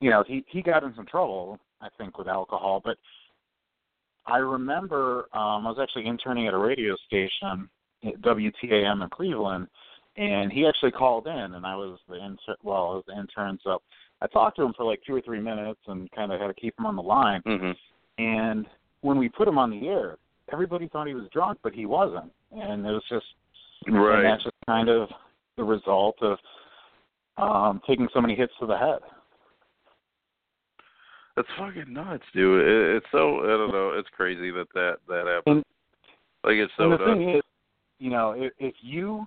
you 0.00 0.10
know, 0.10 0.24
he 0.26 0.44
he 0.48 0.62
got 0.62 0.82
in 0.84 0.94
some 0.94 1.06
trouble, 1.06 1.58
I 1.80 1.88
think, 1.98 2.16
with 2.16 2.28
alcohol, 2.28 2.80
but 2.84 2.96
I 4.26 4.38
remember 4.38 5.28
um 5.32 5.66
I 5.66 5.70
was 5.70 5.78
actually 5.80 6.06
interning 6.06 6.46
at 6.46 6.54
a 6.54 6.58
radio 6.58 6.96
station 7.06 7.68
at 8.04 8.20
WTAM 8.22 9.02
in 9.02 9.10
Cleveland 9.10 9.66
and 10.16 10.50
he 10.50 10.66
actually 10.66 10.90
called 10.90 11.26
in 11.26 11.54
and 11.54 11.66
I 11.66 11.76
was 11.76 11.98
the 12.08 12.16
intern 12.16 12.56
well, 12.62 12.92
I 12.92 12.94
was 12.96 13.04
the 13.06 13.18
intern 13.18 13.58
so 13.62 13.80
I 14.22 14.26
talked 14.26 14.56
to 14.56 14.62
him 14.62 14.74
for 14.76 14.84
like 14.84 15.00
two 15.06 15.14
or 15.14 15.20
three 15.22 15.40
minutes 15.40 15.80
and 15.86 16.10
kind 16.12 16.32
of 16.32 16.40
had 16.40 16.48
to 16.48 16.54
keep 16.54 16.78
him 16.78 16.86
on 16.86 16.96
the 16.96 17.02
line 17.02 17.42
Mhm. 17.46 17.74
and 18.18 18.66
when 19.02 19.18
we 19.18 19.28
put 19.28 19.48
him 19.48 19.58
on 19.58 19.70
the 19.70 19.88
air, 19.88 20.16
everybody 20.52 20.88
thought 20.88 21.06
he 21.06 21.14
was 21.14 21.24
drunk, 21.32 21.58
but 21.62 21.72
he 21.72 21.86
wasn't. 21.86 22.30
And 22.52 22.84
it 22.86 22.90
was 22.90 23.04
just 23.08 23.26
and 23.86 23.96
Right. 24.02 24.22
that's 24.22 24.42
just 24.44 24.54
kind 24.66 24.88
of 24.88 25.08
the 25.56 25.64
result 25.64 26.16
of 26.22 26.38
um 27.38 27.80
taking 27.86 28.08
so 28.12 28.20
many 28.20 28.34
hits 28.34 28.52
to 28.60 28.66
the 28.66 28.76
head. 28.76 28.98
That's 31.36 31.48
fucking 31.58 31.92
nuts, 31.92 32.24
dude. 32.34 32.66
It, 32.66 32.96
it's 32.96 33.06
so 33.12 33.40
I 33.44 33.56
don't 33.56 33.72
know. 33.72 33.92
It's 33.96 34.08
crazy 34.16 34.50
that 34.50 34.66
that 34.74 34.96
that 35.08 35.26
happens. 35.26 35.56
And- 35.56 35.64
like 36.42 36.54
it's 36.54 36.72
so 36.78 36.84
and 36.84 36.92
the 36.94 36.96
nuts. 36.98 37.10
thing 37.18 37.28
is, 37.36 37.42
you 37.98 38.08
know, 38.10 38.32
if, 38.32 38.52
if 38.58 38.74
you 38.80 39.26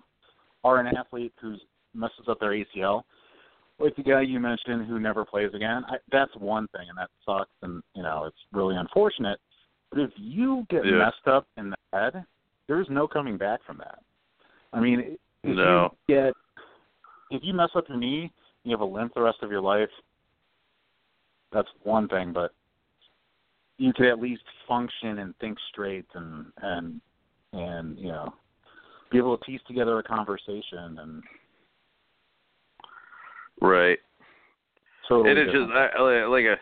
are 0.64 0.80
an 0.80 0.88
athlete 0.98 1.32
who 1.40 1.56
messes 1.94 2.26
up 2.28 2.40
their 2.40 2.52
ACL, 2.52 3.04
like 3.78 3.96
the 3.96 4.02
guy 4.02 4.22
you 4.22 4.40
mentioned 4.40 4.88
who 4.88 5.00
never 5.00 5.24
plays 5.24 5.52
again, 5.54 5.84
I, 5.88 5.98
that's 6.12 6.36
one 6.38 6.68
thing, 6.70 6.88
and 6.90 6.98
that 6.98 7.12
sucks, 7.24 7.52
and 7.62 7.84
you 7.96 8.02
know, 8.02 8.24
it's 8.26 8.38
really 8.52 8.76
unfortunate. 8.76 9.40
But 9.94 10.02
if 10.02 10.12
you 10.18 10.66
get 10.72 10.84
messed 10.86 11.28
up 11.28 11.46
in 11.58 11.70
the 11.70 11.76
head, 11.94 12.26
there's 12.68 12.88
no 12.90 13.08
coming 13.08 13.38
back 13.38 13.60
from 13.64 13.78
that. 13.78 14.00
I 14.72 14.80
mean, 14.80 15.18
if 15.44 15.56
No. 15.56 15.96
you 16.08 16.16
get 16.16 16.34
if 17.30 17.44
you 17.44 17.54
mess 17.54 17.70
up 17.76 17.88
your 17.90 17.98
knee, 17.98 18.32
you 18.64 18.72
have 18.72 18.82
a 18.82 18.86
limp 18.86 19.14
the 19.14 19.22
rest 19.22 19.44
of 19.44 19.52
your 19.52 19.62
life. 19.62 19.90
That's 21.52 21.68
one 21.84 22.08
thing, 22.08 22.34
but 22.34 22.54
you 23.78 23.94
could 23.94 24.08
at 24.08 24.20
least 24.20 24.44
function 24.68 25.20
and 25.20 25.36
think 25.38 25.60
straight 25.70 26.06
and 26.16 26.52
and 26.58 27.02
and 27.54 28.00
you 28.00 28.08
know 28.08 28.34
be 29.12 29.20
able 29.20 29.38
to 29.38 29.46
piece 29.46 29.62
together 29.68 30.00
a 30.00 30.04
conversation 30.04 30.98
and 31.00 31.24
right. 33.62 34.00
totally 35.08 35.32
it 35.32 35.38
is 35.38 35.46
different. 35.48 35.70
just 35.70 35.78
I, 35.78 36.00
I- 36.00 36.26
like 36.26 36.46
a 36.46 36.58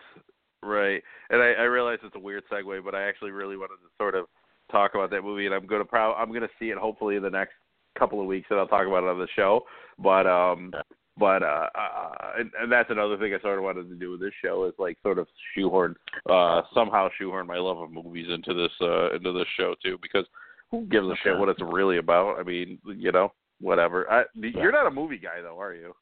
right, 0.64 1.02
and 1.30 1.42
I, 1.42 1.54
I 1.54 1.64
realize 1.64 2.00
it's 2.04 2.16
a 2.16 2.20
weird 2.20 2.44
segue, 2.52 2.84
but 2.84 2.96
I 2.96 3.08
actually 3.08 3.32
really 3.32 3.58
wanted 3.58 3.78
to 3.78 3.90
sort 3.98 4.16
of 4.16 4.26
talk 4.72 4.96
about 4.96 5.10
that 5.12 5.24
movie, 5.24 5.46
and 5.46 5.56
I'm 5.56 5.68
gonna 5.68 5.86
prob 5.86 6.16
I'm 6.18 6.34
gonna 6.34 6.48
see 6.60 6.70
it 6.70 6.78
hopefully 6.78 7.16
in 7.16 7.24
the 7.24 7.30
next 7.30 7.54
couple 7.98 8.22
of 8.22 8.28
weeks, 8.28 8.48
and 8.50 8.60
I'll 8.60 8.68
talk 8.68 8.88
about 8.88 9.04
it 9.04 9.10
on 9.10 9.20
the 9.20 9.28
show. 9.36 9.62
But 10.00 10.28
um, 10.28 10.72
but 11.18 11.44
uh, 11.44 11.68
uh 11.76 12.12
and, 12.40 12.52
and 12.60 12.72
that's 12.72 12.90
another 12.90 13.18
thing 13.18 13.34
I 13.34 13.42
sort 13.42 13.58
of 13.58 13.64
wanted 13.64 13.90
to 13.90 13.96
do 13.96 14.12
with 14.12 14.22
this 14.22 14.34
show 14.44 14.66
is 14.66 14.74
like 14.78 14.98
sort 15.04 15.20
of 15.20 15.28
shoehorn 15.56 15.96
uh 16.30 16.62
somehow 16.74 17.10
shoehorn 17.18 17.48
my 17.48 17.58
love 17.58 17.80
of 17.80 17.92
movies 17.92 18.28
into 18.34 18.54
this 18.54 18.72
uh 18.82 19.14
into 19.14 19.34
this 19.34 19.48
show 19.58 19.76
too 19.84 19.98
because 20.02 20.26
who 20.72 20.86
gives 20.86 21.08
a 21.08 21.16
shit 21.22 21.38
what 21.38 21.50
it's 21.50 21.62
really 21.62 21.98
about? 21.98 22.40
I 22.40 22.44
mean, 22.44 22.80
you 22.86 23.12
know, 23.12 23.34
whatever. 23.60 24.10
I, 24.10 24.24
you're 24.36 24.72
not 24.72 24.88
a 24.88 24.92
movie 24.92 25.18
guy 25.18 25.42
though, 25.42 25.60
are 25.60 25.74
you? 25.74 25.94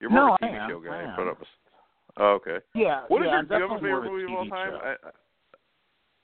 You're 0.00 0.10
more 0.10 0.28
No, 0.28 0.34
of 0.34 0.38
a 0.40 0.44
I 0.44 0.48
TV 0.48 0.60
am. 0.60 0.70
show 0.70 0.80
guy. 0.80 0.90
I 0.90 1.02
am. 1.02 1.36
Put 2.20 2.24
up 2.24 2.42
a, 2.46 2.50
oh, 2.50 2.54
okay. 2.54 2.64
yeah. 2.74 3.02
What 3.08 3.22
is 3.22 3.26
yeah, 3.26 3.30
your, 3.30 3.38
I'm 3.38 3.46
do 3.48 3.54
you 3.54 3.60
have 3.62 3.70
a 3.70 3.74
favorite 3.80 4.10
movie 4.12 4.24
of 4.24 4.38
all 4.38 4.46
time? 4.46 4.72
I, 4.74 4.88
I, 4.90 5.10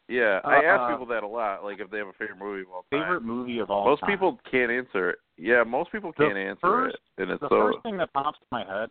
yeah, 0.09 0.40
Uh, 0.44 0.48
I 0.48 0.56
ask 0.64 0.81
uh, 0.82 0.89
people 0.93 1.06
that 1.06 1.23
a 1.24 1.27
lot, 1.27 1.64
like 1.64 1.81
if 1.81 1.90
they 1.90 1.98
have 1.98 2.06
a 2.09 2.12
favorite 2.12 2.39
movie 2.39 2.62
of 2.62 2.68
all 2.70 2.85
time. 2.93 3.01
Favorite 3.02 3.23
movie 3.23 3.59
of 3.59 3.70
all 3.70 3.85
most 3.86 4.01
time. 4.01 4.10
Most 4.10 4.14
people 4.14 4.39
can't 4.51 4.70
answer 4.70 5.10
it. 5.10 5.18
Yeah, 5.36 5.64
most 5.64 5.90
people 5.90 6.12
can't 6.12 6.36
answer 6.39 6.60
first- 6.62 6.97
it, 7.18 7.23
and 7.23 7.31
it's 7.32 7.40
the 7.40 7.48
so. 7.48 7.56
first 7.73 7.78
thing 7.82 7.97
that 7.97 8.12
pops 8.12 8.39
in 8.40 8.47
my 8.52 8.64
head, 8.64 8.90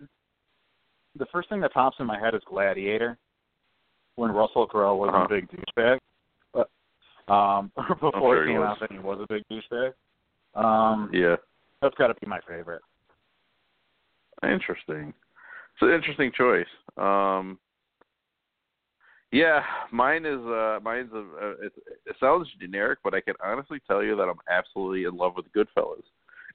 the 1.17 1.25
first 1.31 1.47
thing 1.49 1.61
that 1.61 1.71
pops 1.73 1.95
in 1.99 2.05
my 2.05 2.19
head 2.19 2.35
is 2.35 2.41
Gladiator, 2.49 3.17
when 4.15 4.31
Russell 4.31 4.67
Crowe 4.67 4.95
was 4.97 5.09
Uh-huh. 5.13 5.23
a 5.25 5.27
big 5.29 5.47
douchebag. 5.49 5.99
But 6.53 6.69
um, 7.33 7.71
before 8.01 8.11
sure 8.35 8.45
he 8.47 8.51
came 8.53 8.59
was. 8.61 8.67
out 8.67 8.79
that 8.81 8.91
he 8.91 8.99
was 8.99 9.19
a 9.21 9.27
big 9.33 9.43
douchebag. 9.49 9.93
Um, 10.55 11.09
Yeah, 11.13 11.35
that's 11.81 11.95
got 11.95 12.07
to 12.07 12.13
be 12.15 12.27
my 12.27 12.39
favorite. 12.47 12.81
interesting. 14.43 15.13
It's 15.75 15.81
an 15.81 15.91
interesting 15.91 16.31
choice. 16.31 16.65
Um, 16.97 17.59
yeah, 19.31 19.61
mine 19.91 20.25
is 20.25 20.39
uh 20.39 20.79
mine's 20.81 21.11
a, 21.13 21.17
uh, 21.17 21.51
it, 21.61 21.73
it 22.05 22.15
sounds 22.21 22.47
generic, 22.61 22.99
but 23.03 23.13
I 23.13 23.19
can 23.19 23.33
honestly 23.43 23.79
tell 23.85 24.01
you 24.01 24.15
that 24.15 24.23
I'm 24.23 24.39
absolutely 24.49 25.03
in 25.03 25.17
love 25.17 25.33
with 25.35 25.51
Goodfellas, 25.51 26.03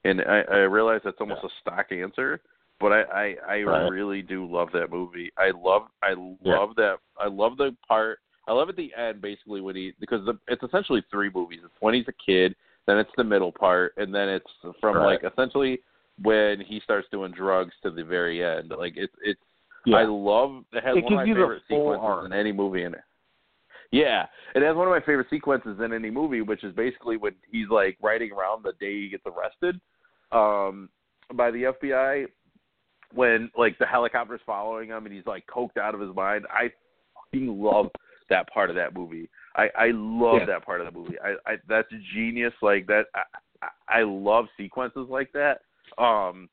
and 0.03 0.21
I, 0.21 0.41
I 0.51 0.57
realize 0.59 1.01
that's 1.03 1.17
almost 1.19 1.43
a 1.43 1.49
stock 1.61 1.91
answer, 1.91 2.41
but 2.79 2.91
I 2.91 3.01
I, 3.01 3.35
I 3.47 3.55
Right. 3.57 3.87
really 3.87 4.23
do 4.23 4.49
love 4.51 4.69
that 4.73 4.89
movie. 4.89 5.31
I 5.37 5.51
love 5.51 5.83
I 6.01 6.15
Yeah. 6.43 6.57
love 6.57 6.75
that 6.77 6.95
I 7.19 7.27
love 7.27 7.57
the 7.57 7.75
part. 7.87 8.19
I 8.47 8.53
love 8.53 8.69
at 8.69 8.75
the 8.75 8.91
end 8.97 9.21
basically 9.21 9.61
when 9.61 9.75
he 9.75 9.93
because 9.99 10.25
the, 10.25 10.39
it's 10.47 10.63
essentially 10.63 11.03
three 11.11 11.29
movies. 11.31 11.59
It's 11.63 11.73
when 11.81 11.93
he's 11.93 12.07
a 12.07 12.25
kid, 12.25 12.55
then 12.87 12.97
it's 12.97 13.11
the 13.15 13.23
middle 13.23 13.51
part, 13.51 13.93
and 13.97 14.13
then 14.15 14.27
it's 14.27 14.49
from 14.79 14.95
Right. 14.95 15.21
like 15.21 15.31
essentially 15.31 15.81
when 16.21 16.59
he 16.61 16.79
starts 16.83 17.07
doing 17.11 17.31
drugs 17.31 17.73
to 17.83 17.91
the 17.91 18.03
very 18.03 18.43
end. 18.43 18.71
Like 18.77 18.93
it's 18.95 19.13
it's 19.23 19.39
Yeah. 19.85 19.97
I 19.97 20.03
love 20.05 20.63
it 20.73 20.83
has 20.83 20.97
It 20.97 21.03
one 21.03 21.13
of 21.13 21.17
my 21.17 21.23
you 21.25 21.35
favorite 21.35 21.63
sequences 21.67 21.99
arc. 22.03 22.25
in 22.25 22.33
any 22.33 22.51
movie 22.51 22.83
in 22.83 22.93
it. 22.93 23.01
Yeah, 23.91 24.25
it 24.55 24.61
has 24.61 24.75
one 24.75 24.87
of 24.87 24.91
my 24.91 25.01
favorite 25.01 25.27
sequences 25.29 25.79
in 25.83 25.91
any 25.91 26.09
movie, 26.09 26.41
which 26.41 26.63
is 26.63 26.73
basically 26.73 27.17
when 27.17 27.33
he's 27.51 27.67
like 27.69 27.97
riding 28.01 28.31
around 28.31 28.63
the 28.63 28.71
day 28.79 29.01
he 29.01 29.09
gets 29.09 29.23
arrested 29.25 29.81
um, 30.31 30.87
by 31.33 31.51
the 31.51 31.63
FBI. 31.81 32.27
When 33.13 33.51
like 33.57 33.77
the 33.77 33.85
helicopter's 33.85 34.39
following 34.45 34.89
him 34.89 35.05
and 35.05 35.13
he's 35.13 35.25
like 35.25 35.45
coked 35.47 35.77
out 35.77 35.93
of 35.93 35.99
his 35.99 36.15
mind. 36.15 36.45
I 36.49 36.71
fucking 37.33 37.61
love 37.61 37.87
that 38.29 38.47
part 38.53 38.69
of 38.69 38.77
that 38.77 38.93
movie. 38.93 39.29
I 39.57 39.67
I 39.77 39.91
love 39.93 40.37
Yeah. 40.39 40.45
that 40.45 40.65
part 40.65 40.79
of 40.79 40.85
the 40.93 40.97
movie. 40.97 41.15
I, 41.21 41.35
I 41.51 41.55
that's 41.67 41.89
genius. 42.13 42.53
Like 42.61 42.87
that. 42.87 43.07
I 43.61 43.67
I 43.89 44.03
love 44.03 44.45
sequences 44.55 45.07
like 45.09 45.33
that. 45.33 45.59
Um, 45.97 46.49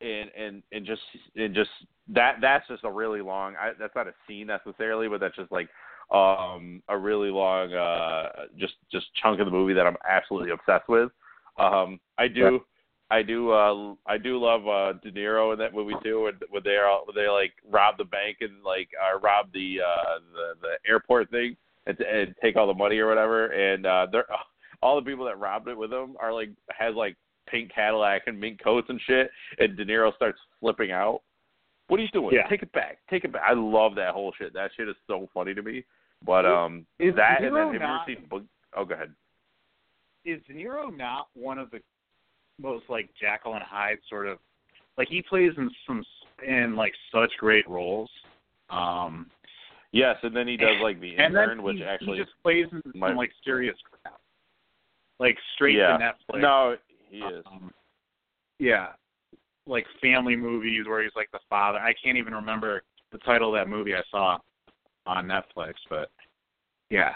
and 0.00 0.30
and 0.36 0.62
and 0.72 0.86
just 0.86 1.02
and 1.36 1.54
just 1.54 1.70
that 2.08 2.36
that's 2.40 2.66
just 2.68 2.84
a 2.84 2.90
really 2.90 3.20
long. 3.20 3.54
I, 3.56 3.72
that's 3.78 3.94
not 3.94 4.08
a 4.08 4.14
scene 4.26 4.46
necessarily, 4.46 5.08
but 5.08 5.20
that's 5.20 5.36
just 5.36 5.52
like 5.52 5.68
um 6.10 6.82
a 6.88 6.96
really 6.96 7.28
long 7.28 7.74
uh 7.74 8.46
just 8.58 8.74
just 8.90 9.06
chunk 9.22 9.40
of 9.40 9.46
the 9.46 9.52
movie 9.52 9.74
that 9.74 9.86
I'm 9.86 9.96
absolutely 10.08 10.50
obsessed 10.50 10.88
with. 10.88 11.10
Um, 11.58 12.00
I 12.16 12.28
do. 12.28 12.40
Yeah. 12.40 12.58
I 13.10 13.22
do 13.22 13.50
uh 13.50 13.94
I 14.06 14.18
do 14.18 14.38
love 14.38 14.68
uh 14.68 14.92
De 15.02 15.10
Niro 15.10 15.52
in 15.52 15.58
that 15.58 15.74
movie 15.74 15.94
too 16.02 16.24
when 16.24 16.34
when 16.50 16.62
they 16.64 16.76
are 16.76 17.00
when 17.04 17.14
they 17.14 17.28
like 17.30 17.52
rob 17.68 17.96
the 17.96 18.04
bank 18.04 18.38
and 18.40 18.62
like 18.64 18.88
uh 19.02 19.18
rob 19.18 19.46
the 19.52 19.78
uh 19.80 20.18
the 20.32 20.54
the 20.60 20.90
airport 20.90 21.30
thing 21.30 21.56
and, 21.86 21.98
and 22.00 22.34
take 22.42 22.56
all 22.56 22.66
the 22.66 22.74
money 22.74 22.98
or 22.98 23.08
whatever 23.08 23.46
and 23.46 23.86
uh 23.86 24.06
they're 24.12 24.26
all 24.82 24.96
the 24.96 25.10
people 25.10 25.24
that 25.24 25.38
robbed 25.38 25.68
it 25.68 25.76
with 25.76 25.90
them 25.90 26.16
are 26.20 26.34
like 26.34 26.50
has 26.70 26.94
like 26.94 27.16
pink 27.50 27.72
Cadillac 27.74 28.22
and 28.26 28.38
mink 28.38 28.62
coats 28.62 28.88
and 28.90 29.00
shit 29.06 29.30
and 29.58 29.76
De 29.76 29.84
Niro 29.84 30.14
starts 30.14 30.38
flipping 30.60 30.90
out. 30.92 31.20
What 31.88 31.98
are 32.00 32.02
you 32.02 32.08
doing? 32.10 32.34
Yeah. 32.34 32.46
Take 32.48 32.62
it 32.62 32.72
back. 32.72 32.98
Take 33.08 33.24
it 33.24 33.32
back. 33.32 33.42
I 33.48 33.54
love 33.54 33.94
that 33.94 34.12
whole 34.12 34.32
shit. 34.38 34.52
That 34.52 34.70
shit 34.76 34.88
is 34.88 34.96
so 35.06 35.28
funny 35.32 35.54
to 35.54 35.62
me. 35.62 35.84
But 36.24 36.44
um 36.46 36.86
Is 36.98 37.14
that 37.16 37.36
and 37.42 37.46
then 37.46 37.52
Niro 37.52 37.64
have 37.64 37.74
you 37.74 37.80
ever 37.80 37.86
not- 38.30 38.42
Oh 38.76 38.84
go 38.84 38.94
ahead. 38.94 39.12
is 40.24 40.40
De 40.46 40.52
Niro 40.54 40.94
not 40.94 41.28
one 41.34 41.58
of 41.58 41.70
the 41.70 41.80
most 42.60 42.84
like 42.88 43.08
Jekyll 43.20 43.54
and 43.54 43.62
Hyde 43.62 43.98
sort 44.08 44.26
of 44.26 44.38
like 44.96 45.08
he 45.08 45.22
plays 45.22 45.52
in 45.56 45.70
some 45.86 46.04
in 46.46 46.76
like 46.76 46.92
such 47.12 47.32
great 47.38 47.68
roles. 47.68 48.10
Um 48.70 49.30
Yes, 49.90 50.16
and 50.22 50.36
then 50.36 50.46
he 50.46 50.58
does 50.58 50.76
like 50.82 51.00
the 51.00 51.12
intern, 51.12 51.48
then 51.48 51.62
which 51.62 51.78
he, 51.78 51.84
actually 51.84 52.18
he 52.18 52.24
just 52.24 52.34
plays 52.42 52.66
in 52.72 52.82
my- 52.94 53.08
some 53.08 53.16
like 53.16 53.32
serious 53.44 53.76
crap. 53.90 54.20
Like 55.18 55.36
straight 55.54 55.76
yeah. 55.76 55.96
to 55.96 56.04
Netflix. 56.04 56.40
No, 56.42 56.76
he 57.10 57.18
is. 57.18 57.44
Um, 57.46 57.70
yeah. 58.58 58.88
like 59.66 59.86
family 60.00 60.36
movies 60.36 60.86
where 60.86 61.02
he's 61.02 61.12
like 61.14 61.30
the 61.32 61.40
father. 61.48 61.78
I 61.78 61.94
can't 62.02 62.18
even 62.18 62.34
remember 62.34 62.82
the 63.12 63.18
title 63.18 63.54
of 63.54 63.60
that 63.60 63.68
movie 63.68 63.94
I 63.94 64.02
saw 64.10 64.38
on 65.06 65.26
Netflix, 65.26 65.74
but 65.88 66.10
yeah. 66.90 67.14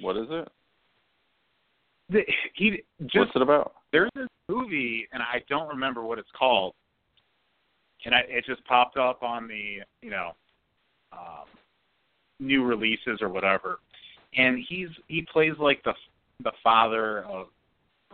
What 0.00 0.16
is 0.16 0.26
it? 0.30 0.48
The, 2.10 2.20
he 2.54 2.82
just 3.02 3.16
What's 3.16 3.36
it 3.36 3.42
about? 3.42 3.72
there's 3.92 4.10
this 4.14 4.26
movie 4.48 5.08
and 5.12 5.22
I 5.22 5.42
don't 5.48 5.68
remember 5.68 6.02
what 6.02 6.18
it's 6.18 6.28
called, 6.36 6.74
and 8.04 8.14
I, 8.14 8.20
it 8.28 8.44
just 8.44 8.64
popped 8.66 8.96
up 8.96 9.22
on 9.22 9.48
the 9.48 9.78
you 10.02 10.10
know 10.10 10.32
um, 11.12 11.46
new 12.40 12.64
releases 12.64 13.22
or 13.22 13.28
whatever, 13.28 13.78
and 14.36 14.62
he's 14.68 14.88
he 15.08 15.26
plays 15.32 15.54
like 15.58 15.82
the 15.84 15.94
the 16.42 16.52
father 16.62 17.24
of 17.24 17.46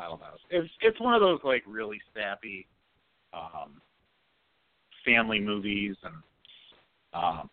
I 0.01 0.09
don't 0.09 0.21
know. 0.21 0.27
It's 0.51 0.69
it's 0.81 1.01
one 1.01 1.15
of 1.15 1.21
those 1.21 1.41
like 1.45 1.63
really 1.67 2.01
sappy 2.15 2.67
um, 3.35 3.81
family 5.05 5.41
movies 5.41 5.97
and 6.03 6.15
um, 7.13 7.51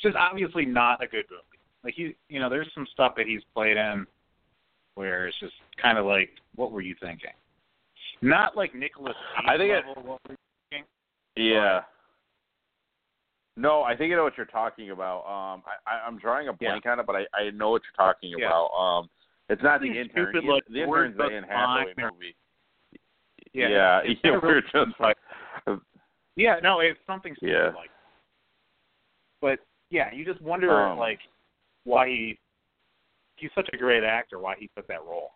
just 0.00 0.16
obviously 0.16 0.64
not 0.64 1.02
a 1.02 1.06
good 1.06 1.24
movie. 1.30 1.42
Like 1.84 1.94
he, 1.94 2.14
you 2.28 2.40
know, 2.40 2.48
there's 2.50 2.70
some 2.74 2.86
stuff 2.92 3.14
that 3.16 3.26
he's 3.26 3.42
played 3.54 3.76
in 3.76 4.06
where 4.94 5.26
it's 5.28 5.38
just 5.40 5.54
kind 5.80 5.98
of 5.98 6.04
like, 6.06 6.30
what 6.56 6.72
were 6.72 6.80
you 6.80 6.94
thinking? 7.00 7.30
Not 8.20 8.56
like 8.56 8.74
Nicholas 8.74 9.14
I 9.46 9.56
think 9.56 9.70
it- 9.72 9.84
what 9.96 10.20
were 10.28 10.30
you 10.30 10.36
thinking? 10.70 10.86
Yeah. 11.36 11.80
No, 13.56 13.82
I 13.82 13.94
think 13.96 14.12
I 14.12 14.16
know 14.16 14.24
what 14.24 14.36
you're 14.36 14.46
talking 14.46 14.90
about. 14.90 15.20
Um, 15.26 15.62
I, 15.86 15.94
I, 15.94 16.06
I'm 16.06 16.18
drawing 16.18 16.48
a 16.48 16.52
blank 16.54 16.86
on 16.86 16.98
it, 17.00 17.06
but 17.06 17.16
I, 17.16 17.24
I 17.34 17.50
know 17.50 17.70
what 17.70 17.82
you're 17.84 18.06
talking 18.06 18.34
Yeah. 18.38 18.46
about. 18.46 18.70
Um, 18.72 19.10
it's 19.52 19.62
not 19.62 19.80
the 19.80 19.86
intern. 19.88 20.28
stupid, 20.32 20.44
like, 20.48 20.62
the 20.68 20.82
intern's 20.82 21.16
the 21.16 21.24
Anne 21.24 21.42
Hathaway 21.44 21.94
movie. 21.98 22.34
Yeah, 23.52 23.68
yeah, 23.68 24.00
it's 24.04 24.20
yeah, 24.24 24.30
were 24.38 24.60
just 24.62 24.98
like- 25.00 25.16
Yeah, 26.36 26.56
no, 26.62 26.80
it's 26.80 26.98
something 27.06 27.34
stupid 27.36 27.52
Yeah. 27.52 27.70
like. 27.76 27.90
But 29.40 29.58
yeah, 29.90 30.12
you 30.12 30.24
just 30.24 30.40
wonder 30.40 30.70
Um, 30.70 30.98
like 30.98 31.20
why 31.84 32.08
he 32.08 32.38
he's 33.36 33.50
such 33.54 33.68
a 33.72 33.76
great 33.76 34.04
actor, 34.04 34.38
why 34.38 34.54
he 34.58 34.68
took 34.76 34.86
that 34.86 35.04
role. 35.04 35.32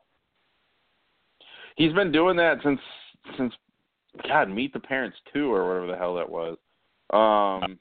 He's 1.76 1.93
been 1.93 2.10
doing 2.12 2.36
that 2.36 2.59
since 2.62 2.80
since 3.36 3.52
God, 4.26 4.48
Meet 4.48 4.72
the 4.72 4.80
Parents 4.80 5.16
two 5.32 5.52
or 5.52 5.66
whatever 5.68 5.86
the 5.88 5.97
hell 5.98 6.14
that 6.14 6.28
was. 6.30 6.56
Um, 7.12 7.78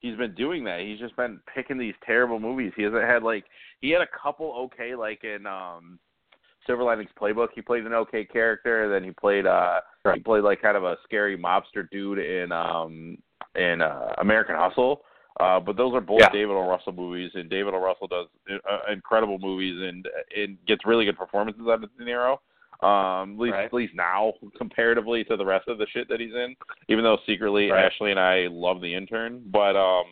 he's 0.00 0.16
been 0.16 0.34
doing 0.34 0.64
that. 0.64 0.80
He's 0.80 0.98
just 0.98 1.16
been 1.16 1.40
picking 1.54 1.78
these 1.78 1.94
terrible 2.04 2.40
movies. 2.40 2.72
He 2.76 2.82
hasn't 2.82 3.02
had 3.02 3.22
like 3.22 3.44
he 3.80 3.90
had 3.90 4.02
a 4.02 4.08
couple 4.22 4.52
okay 4.72 4.94
like 4.94 5.24
in 5.24 5.46
um 5.46 5.98
Silver 6.66 6.82
Linings 6.82 7.10
Playbook. 7.18 7.48
He 7.54 7.62
played 7.62 7.86
an 7.86 7.94
okay 7.94 8.24
character. 8.24 8.88
Then 8.90 9.04
he 9.04 9.12
played 9.12 9.46
uh 9.46 9.80
he 10.14 10.20
played 10.20 10.44
like 10.44 10.60
kind 10.60 10.76
of 10.76 10.84
a 10.84 10.96
scary 11.04 11.38
mobster 11.38 11.88
dude 11.90 12.18
in 12.18 12.52
um 12.52 13.18
in 13.54 13.82
uh 13.82 14.14
American 14.18 14.56
Hustle. 14.56 15.02
Uh, 15.38 15.58
but 15.60 15.76
those 15.76 15.94
are 15.94 16.00
both 16.00 16.20
Yeah. 16.20 16.28
David 16.30 16.52
O. 16.52 16.68
Russell 16.68 16.92
movies, 16.92 17.30
and 17.34 17.48
David 17.48 17.72
O. 17.72 17.78
Russell 17.78 18.08
does 18.08 18.26
uh, 18.50 18.92
incredible 18.92 19.38
movies 19.38 19.80
and 19.80 20.06
and 20.36 20.58
gets 20.66 20.84
really 20.84 21.04
good 21.04 21.16
performances 21.16 21.62
out 21.66 21.82
of 21.82 21.96
De 21.96 22.04
Niro. 22.04 22.38
Um, 22.82 23.32
at 23.34 23.38
least 23.38 23.52
Right. 23.54 23.64
at 23.66 23.72
least 23.74 23.94
now, 23.94 24.32
comparatively 24.56 25.22
to 25.24 25.36
the 25.36 25.44
rest 25.44 25.68
of 25.68 25.76
the 25.78 25.86
shit 25.88 26.08
that 26.08 26.18
he's 26.20 26.34
in. 26.34 26.56
Even 26.88 27.04
though 27.04 27.18
secretly 27.26 27.70
Right. 27.70 27.84
Ashley 27.84 28.10
and 28.10 28.18
I 28.20 28.46
love 28.50 28.80
The 28.80 28.94
Intern, 28.94 29.42
but 29.46 29.76
um, 29.76 30.06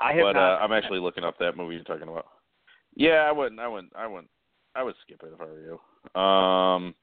I 0.00 0.12
have 0.12 0.22
but 0.22 0.32
not 0.34 0.60
uh, 0.60 0.64
I'm 0.64 0.72
actually 0.72 1.00
looking 1.00 1.24
up 1.24 1.36
that 1.38 1.56
movie 1.56 1.74
you're 1.74 1.84
talking 1.84 2.08
about. 2.08 2.26
Yeah, 2.94 3.26
I 3.28 3.32
wouldn't, 3.32 3.60
I 3.60 3.66
wouldn't, 3.66 3.92
I 3.96 4.06
wouldn't, 4.06 4.30
I 4.76 4.82
would 4.84 4.94
skip 5.02 5.22
it 5.24 5.32
if 5.34 5.40
I 5.40 5.44
were 5.44 5.78
you. 6.14 6.20
Um, 6.20 6.94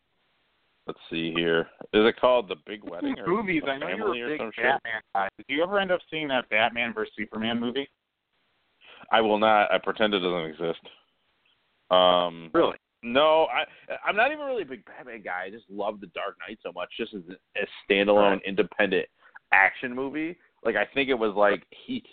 let's 0.88 1.00
see 1.10 1.34
here. 1.34 1.68
Is 1.94 2.06
it 2.06 2.16
called 2.20 2.48
The 2.48 2.56
Big 2.66 2.84
Wedding 2.86 3.20
or 3.20 3.28
movies. 3.28 3.64
The 3.66 3.72
I 3.72 3.78
know 3.78 3.88
you're 3.90 3.98
Family 3.98 4.22
a 4.22 4.26
or 4.26 4.30
big 4.30 4.40
some 4.40 4.52
shit? 4.56 4.64
Batman 4.64 5.02
guy. 5.14 5.28
Did 5.38 5.46
you 5.50 5.62
ever 5.64 5.80
end 5.80 5.92
up 5.92 6.00
seeing 6.10 6.30
that 6.30 6.50
Batman 6.50 6.94
versus 6.94 7.14
Superman 7.18 7.60
movie? 7.60 7.90
I 9.12 9.20
will 9.20 9.40
not. 9.40 9.70
I 9.74 9.78
pretend 9.78 10.14
it 10.14 10.20
doesn't 10.20 10.46
exist. 10.52 10.80
Um, 11.90 12.50
Really? 12.54 12.78
No, 13.04 13.48
I 13.48 13.66
I'm 14.06 14.16
not 14.16 14.32
even 14.32 14.46
really 14.46 14.62
a 14.64 14.66
big 14.66 14.86
Batman 14.86 15.22
guy. 15.24 15.44
I 15.46 15.50
just 15.50 15.66
love 15.70 16.00
The 16.02 16.08
Dark 16.08 16.38
Knight 16.48 16.60
so 16.64 16.72
much, 16.72 16.90
just 16.98 17.14
as 17.14 17.22
a 17.30 17.66
standalone, 17.92 18.32
Right. 18.34 18.42
independent 18.46 19.08
action 19.52 19.96
movie. 19.96 20.38
Like 20.64 20.76
I 20.76 20.86
think 20.94 21.10
it 21.10 21.16
was 21.16 21.34
like 21.36 21.66
Heat. 21.86 22.06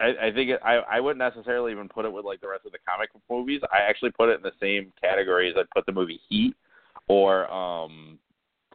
I, 0.00 0.06
I 0.22 0.32
think 0.32 0.50
it, 0.50 0.60
I 0.64 0.76
I 0.78 1.00
wouldn't 1.00 1.18
necessarily 1.18 1.70
even 1.70 1.88
put 1.88 2.04
it 2.04 2.12
with 2.12 2.24
like 2.24 2.40
the 2.40 2.48
rest 2.48 2.66
of 2.66 2.72
the 2.72 2.78
comic 2.86 3.10
movies. 3.30 3.60
I 3.72 3.78
actually 3.88 4.10
put 4.10 4.28
it 4.28 4.36
in 4.36 4.42
the 4.42 4.52
same 4.60 4.92
category 5.00 5.48
as 5.48 5.54
I'd 5.56 5.70
put 5.70 5.86
the 5.86 5.92
movie 5.92 6.20
Heat 6.28 6.56
or 7.06 7.48
um 7.52 8.18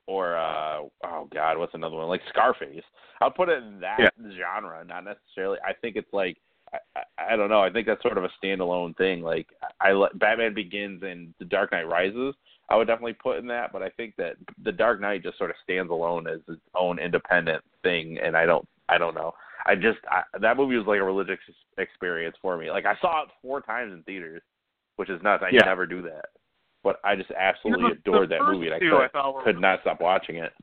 or 0.08 0.38
uh 0.38 0.84
oh 1.04 1.28
god, 1.34 1.58
what's 1.58 1.74
another 1.74 1.98
one 1.98 2.08
like 2.08 2.22
Scarface. 2.30 2.84
I'll 3.20 3.30
put 3.30 3.50
it 3.50 3.62
in 3.62 3.82
that 3.82 4.00
Yeah. 4.00 4.32
genre, 4.38 4.86
not 4.86 5.04
necessarily. 5.04 5.58
I 5.68 5.74
think 5.74 5.98
it's 5.98 6.14
like 6.14 6.38
I, 6.74 7.02
I, 7.34 7.36
don't 7.36 7.50
know. 7.50 7.62
I 7.62 7.70
think 7.70 7.88
that's 7.88 8.02
sort 8.02 8.18
of 8.18 8.24
a 8.24 8.30
standalone 8.44 8.96
thing. 8.98 9.22
Like 9.22 9.48
I, 9.82 9.92
I 9.92 10.08
Batman 10.16 10.54
Begins 10.54 11.04
and 11.04 11.34
The 11.40 11.46
Dark 11.46 11.72
Knight 11.72 11.88
Rises. 11.88 12.36
I 12.70 12.76
would 12.76 12.88
definitely 12.88 13.14
put 13.14 13.40
in 13.40 13.48
that, 13.48 13.72
but 13.74 13.82
I 13.82 13.90
think 13.90 14.16
that 14.18 14.36
The 14.64 14.72
Dark 14.72 15.02
Knight 15.02 15.24
just 15.24 15.38
sort 15.38 15.50
of 15.50 15.56
stands 15.64 15.92
alone 15.92 16.28
as 16.28 16.40
its 16.48 16.62
own 16.76 17.00
independent 17.00 17.64
thing, 17.82 18.20
and 18.24 18.38
I 18.38 18.46
don't, 18.46 18.68
I 18.88 19.00
don't 19.00 19.16
know. 19.16 19.34
I 19.66 19.76
just 19.76 20.00
I, 20.10 20.22
that 20.40 20.58
movie 20.58 20.78
was 20.78 20.88
like 20.88 21.00
a 21.00 21.04
religious 21.04 21.40
experience 21.78 22.36
for 22.42 22.58
me. 22.58 22.70
Like 22.70 22.86
I 22.86 22.96
saw 23.02 23.24
it 23.24 23.30
four 23.42 23.62
times 23.62 23.94
in 23.94 24.04
theaters, 24.04 24.42
which 24.98 25.10
is 25.10 25.22
nuts. 25.24 25.44
I 25.46 25.50
Yeah. 25.52 25.66
never 25.66 25.86
do 25.86 26.02
that, 26.04 26.26
but 26.84 27.00
I 27.04 27.16
just 27.16 27.32
absolutely 27.32 27.84
You 27.84 27.90
know, 27.90 27.94
the 27.96 28.10
adored 28.12 28.30
that 28.30 28.42
movie, 28.44 28.68
and 28.68 28.76
I 28.76 28.80
could, 28.80 28.94
I 28.94 29.44
could 29.44 29.60
not 29.60 29.82
stop 29.82 30.02
watching 30.02 30.38
it. 30.38 30.54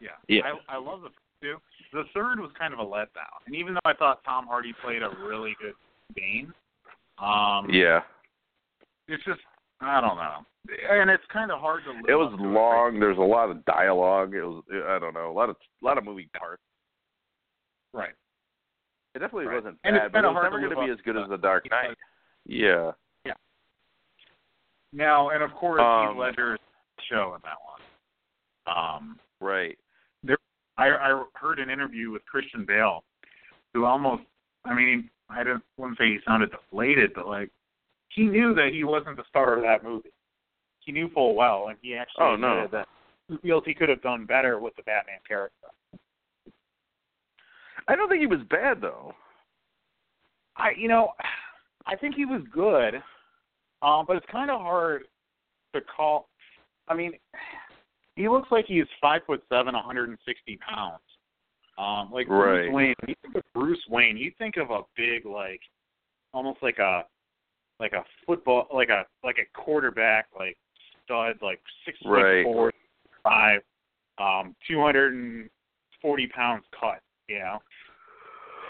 Yeah. 0.00 0.10
Yeah. 0.28 0.42
I, 0.68 0.76
I 0.76 0.78
love 0.78 1.02
the 1.02 1.10
two. 1.40 1.56
The 1.92 2.04
third 2.14 2.40
was 2.40 2.50
kind 2.58 2.72
of 2.74 2.80
a 2.80 2.84
letdown. 2.84 3.40
And 3.46 3.54
even 3.56 3.74
though 3.74 3.80
I 3.84 3.94
thought 3.94 4.22
Tom 4.24 4.46
Hardy 4.46 4.74
played 4.82 5.02
a 5.02 5.10
really 5.26 5.56
good 5.60 5.74
Bane, 6.14 6.52
um, 7.18 7.68
Yeah, 7.70 8.00
it's 9.08 9.24
just 9.24 9.40
I 9.80 10.00
don't 10.00 10.16
know. 10.16 10.44
And 10.90 11.08
it's 11.08 11.24
kind 11.32 11.50
of 11.50 11.60
hard 11.60 11.84
to. 11.84 11.92
Live 11.92 12.02
it 12.08 12.14
was 12.14 12.34
long. 12.38 13.00
There 13.00 13.08
was 13.08 13.18
a 13.18 13.20
lot 13.22 13.50
of 13.50 13.64
dialogue. 13.64 14.34
It 14.34 14.42
was 14.42 14.62
I 14.86 14.98
don't 14.98 15.14
know 15.14 15.30
a 15.30 15.32
lot 15.32 15.48
of 15.48 15.56
a 15.82 15.84
lot 15.84 15.96
of 15.98 16.04
movie 16.04 16.28
parts. 16.38 16.62
Right. 17.94 18.12
It 19.14 19.20
definitely 19.20 19.46
Right. 19.46 19.56
wasn't 19.56 19.78
And 19.84 19.96
it's 19.96 20.04
bad, 20.04 20.12
but 20.12 20.24
it 20.24 20.28
was 20.28 20.42
never 20.42 20.58
going 20.58 20.70
to 20.74 20.86
be 20.86 20.92
as 20.92 20.98
good 21.04 21.16
as 21.16 21.28
The 21.30 21.38
Dark 21.38 21.66
Knight. 21.70 21.96
Yeah. 22.44 22.92
Yeah. 23.24 23.32
Now, 24.92 25.30
and 25.30 25.42
of 25.42 25.52
course, 25.52 25.80
Um, 25.80 26.08
Heath 26.08 26.18
Ledger's 26.18 26.60
show 27.08 27.34
in 27.34 27.40
that 27.44 27.56
one. 27.64 28.76
Um, 28.76 29.20
Right. 29.40 29.78
I, 30.78 30.88
I 30.90 31.24
heard 31.34 31.58
an 31.58 31.68
interview 31.70 32.10
with 32.10 32.24
Christian 32.24 32.64
Bale, 32.64 33.02
who 33.74 33.84
almost, 33.84 34.22
I 34.64 34.74
mean, 34.74 35.10
I 35.28 35.44
didn't 35.44 35.62
wouldn't 35.76 35.98
say 35.98 36.06
he 36.06 36.18
sounded 36.26 36.50
deflated, 36.50 37.10
but 37.14 37.26
like 37.26 37.50
he 38.10 38.22
knew 38.24 38.54
that 38.54 38.70
he 38.72 38.84
wasn't 38.84 39.16
the 39.16 39.24
star 39.28 39.56
of 39.56 39.62
that 39.62 39.84
movie. 39.84 40.12
He 40.80 40.92
knew 40.92 41.10
full 41.12 41.34
well, 41.34 41.66
and 41.68 41.76
he 41.82 41.94
actually 41.94 42.24
Oh, 42.24 42.36
no. 42.36 42.66
that 42.72 42.88
he 43.28 43.36
feels 43.38 43.64
he 43.66 43.74
could 43.74 43.90
have 43.90 44.00
done 44.00 44.24
better 44.24 44.58
with 44.58 44.74
the 44.76 44.82
Batman 44.84 45.18
character. 45.26 45.66
I 47.88 47.96
don't 47.96 48.08
think 48.08 48.20
he 48.20 48.26
was 48.26 48.40
bad 48.48 48.80
though. 48.80 49.12
I, 50.56 50.70
you 50.76 50.88
know, 50.88 51.12
I 51.86 51.96
think 51.96 52.14
he 52.14 52.24
was 52.24 52.42
good, 52.52 52.94
um, 53.82 54.04
but 54.06 54.16
it's 54.16 54.26
kind 54.30 54.50
of 54.50 54.60
hard 54.60 55.04
to 55.74 55.80
call. 55.80 56.28
I 56.88 56.94
mean, 56.94 57.12
he 58.18 58.28
looks 58.28 58.48
like 58.50 58.66
he's 58.66 58.84
five 59.00 59.22
foot 59.26 59.42
seven, 59.48 59.74
160 59.74 60.58
pounds. 60.68 61.00
Um, 61.78 62.10
like 62.12 62.26
Bruce 62.26 62.68
Wayne. 62.72 62.94
When 63.00 63.10
you 63.10 63.14
think 63.22 63.36
of 63.36 63.42
Bruce 63.54 63.78
Wayne, 63.88 64.16
you 64.16 64.32
think 64.36 64.56
of 64.56 64.70
a 64.72 64.80
big, 64.96 65.24
like, 65.24 65.60
almost 66.34 66.58
like 66.60 66.78
a, 66.78 67.04
like 67.78 67.92
a 67.92 68.02
football, 68.26 68.66
like 68.74 68.88
a 68.88 69.06
like 69.22 69.36
a 69.38 69.46
quarterback, 69.56 70.26
like 70.36 70.56
stud, 71.04 71.36
like 71.40 71.60
six 71.84 71.96
Right. 72.04 72.44
foot 72.44 72.52
four, 72.52 72.72
five, 73.22 73.60
um, 74.18 74.56
240 74.66 76.26
pounds 76.28 76.64
cut. 76.78 77.00
You 77.28 77.38
know, 77.38 77.58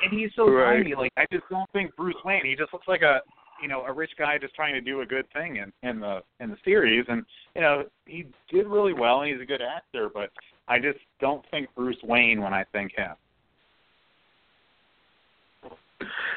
and 0.02 0.12
he's 0.12 0.30
so 0.34 0.50
Right. 0.50 0.82
tiny. 0.82 0.94
Like 0.94 1.12
I 1.16 1.24
just 1.32 1.48
don't 1.48 1.70
think 1.70 1.96
Bruce 1.96 2.22
Wayne. 2.22 2.44
He 2.44 2.54
just 2.54 2.74
looks 2.74 2.86
like 2.86 3.00
a 3.00 3.22
you 3.62 3.68
know 3.68 3.82
a 3.84 3.92
rich 3.92 4.12
guy 4.18 4.38
just 4.38 4.54
trying 4.54 4.74
to 4.74 4.80
do 4.80 5.00
a 5.00 5.06
good 5.06 5.26
thing 5.32 5.56
in 5.56 5.72
in 5.88 6.00
the 6.00 6.22
in 6.40 6.50
the 6.50 6.56
series. 6.64 7.04
And 7.08 7.24
you 7.54 7.60
know 7.62 7.84
he 8.06 8.26
did 8.50 8.66
really 8.66 8.92
well. 8.92 9.20
and 9.22 9.30
He's 9.32 9.40
a 9.42 9.46
good 9.46 9.62
actor, 9.62 10.08
but 10.12 10.30
I 10.68 10.78
just 10.78 10.98
don't 11.20 11.44
think 11.50 11.68
Bruce 11.74 11.96
Wayne 12.02 12.40
when 12.42 12.52
I 12.54 12.64
think 12.72 12.92
him. 12.96 13.12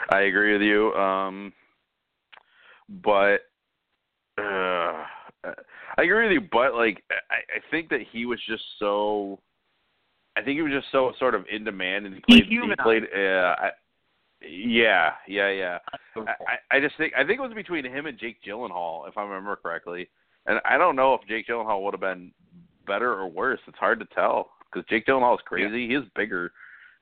I 0.09 0.21
agree 0.21 0.53
with 0.53 0.61
you. 0.61 0.93
Um 0.93 1.53
but 3.03 3.41
uh 4.37 5.03
I 5.97 6.03
agree 6.03 6.23
with 6.27 6.33
you, 6.33 6.47
but 6.51 6.73
like 6.75 7.03
I, 7.11 7.57
I 7.57 7.59
think 7.69 7.89
that 7.89 8.01
he 8.11 8.25
was 8.25 8.39
just 8.47 8.63
so 8.79 9.39
I 10.35 10.41
think 10.41 10.55
he 10.55 10.61
was 10.61 10.71
just 10.71 10.87
so 10.91 11.11
sort 11.19 11.35
of 11.35 11.45
in 11.51 11.63
demand 11.63 12.05
and 12.05 12.15
he 12.15 12.21
He 12.27 12.33
played 12.33 12.43
he 12.45 12.49
humanized. 12.55 12.79
played 12.81 13.03
uh 13.15 13.55
I, 13.59 13.69
yeah, 14.47 15.11
yeah, 15.27 15.49
yeah. 15.49 15.77
I, 16.15 16.19
I 16.21 16.77
I 16.77 16.79
just 16.79 16.97
think 16.97 17.13
I 17.15 17.23
think 17.23 17.39
it 17.39 17.41
was 17.41 17.53
between 17.53 17.85
him 17.85 18.05
and 18.05 18.19
Jake 18.19 18.37
Gyllenhaal, 18.45 19.07
if 19.07 19.17
I 19.17 19.23
remember 19.23 19.55
correctly. 19.55 20.09
And 20.45 20.59
I 20.65 20.77
don't 20.77 20.95
know 20.95 21.13
if 21.13 21.27
Jake 21.27 21.47
Gyllenhaal 21.47 21.83
would 21.83 21.93
have 21.93 22.01
been 22.01 22.31
better 22.87 23.13
or 23.13 23.27
worse. 23.27 23.59
It's 23.67 23.77
hard 23.77 23.99
to 23.99 24.05
tell 24.13 24.51
because 24.71 24.87
Jake 24.89 25.05
Gyllenhaal 25.05 25.35
is 25.35 25.41
crazy. 25.45 25.81
Yeah. 25.81 25.87
He 25.87 25.95
is 25.95 26.11
bigger, 26.15 26.51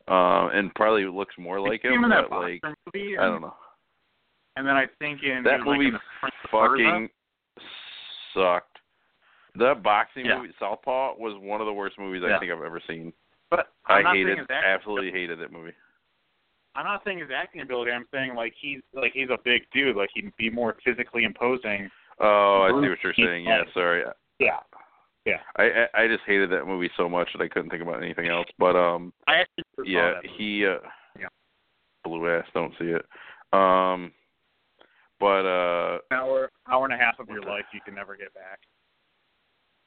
uh, 0.08 0.50
and 0.54 0.74
probably 0.76 1.06
looks 1.06 1.36
more 1.38 1.60
like 1.60 1.84
him. 1.84 2.02
But 2.02 2.32
like, 2.32 2.62
movie 2.94 3.18
I 3.18 3.26
don't 3.26 3.42
know. 3.42 3.56
And 4.56 4.68
then 4.68 4.76
I 4.76 4.86
think 5.00 5.24
in 5.24 5.44
that 5.44 5.62
movie 5.62 5.92
like 5.92 6.34
fucking 6.52 7.10
sucked. 8.34 8.78
The 9.56 9.76
boxing 9.84 10.26
yeah. 10.26 10.38
movie 10.38 10.54
Southpaw 10.60 11.16
was 11.18 11.40
one 11.42 11.62
of 11.62 11.68
the 11.68 11.74
worst 11.74 11.98
movies 11.98 12.24
yeah. 12.26 12.36
I 12.36 12.40
think 12.40 12.52
I've 12.52 12.62
ever 12.62 12.82
seen. 12.88 13.14
But 13.50 13.70
I'm 13.88 14.06
I 14.06 14.14
hated, 14.14 14.40
absolutely 14.52 15.12
hated 15.12 15.40
that 15.40 15.52
movie. 15.52 15.72
I'm 16.76 16.86
not 16.86 17.02
saying 17.04 17.20
his 17.20 17.30
acting 17.36 17.62
ability. 17.62 17.92
I'm 17.92 18.06
saying 18.14 18.36
like 18.36 18.54
he's 18.60 18.82
like 18.94 19.12
he's 19.14 19.30
a 19.30 19.38
big 19.44 19.64
dude. 19.74 19.96
Like 19.96 20.10
he'd 20.14 20.36
be 20.38 20.50
more 20.50 20.76
physically 20.86 21.24
imposing. 21.24 21.90
Oh, 22.20 22.68
I 22.68 22.70
see 22.70 22.90
what 22.90 23.00
you're 23.04 23.14
saying. 23.18 23.46
Yeah, 23.46 23.64
sorry. 23.74 24.04
Yeah. 24.40 24.58
Yeah. 25.26 25.40
I, 25.58 25.64
I 25.64 26.04
I 26.04 26.08
just 26.08 26.24
hated 26.26 26.52
that 26.52 26.66
movie 26.66 26.90
so 26.98 27.10
much 27.10 27.30
that 27.34 27.44
I 27.44 27.48
couldn't 27.48 27.70
think 27.70 27.82
about 27.82 28.04
anything 28.04 28.28
else. 28.28 28.48
But 28.58 28.76
um 28.76 29.14
I 29.28 29.42
actually 29.42 29.92
yeah, 29.92 30.14
he 30.38 30.66
uh 30.66 30.80
yeah. 31.20 31.28
blue 32.04 32.30
ass, 32.30 32.46
don't 32.54 32.74
see 32.80 32.86
it. 32.86 33.06
Um 33.52 34.12
but 35.20 35.46
uh 35.46 36.00
An 36.12 36.18
hour 36.18 36.52
hour 36.70 36.86
and 36.86 36.94
a 36.94 36.98
half 36.98 37.20
of 37.20 37.30
your 37.30 37.42
life 37.42 37.66
you 37.74 37.82
can 37.84 37.96
never 37.96 38.16
get 38.16 38.34
back. 38.34 38.60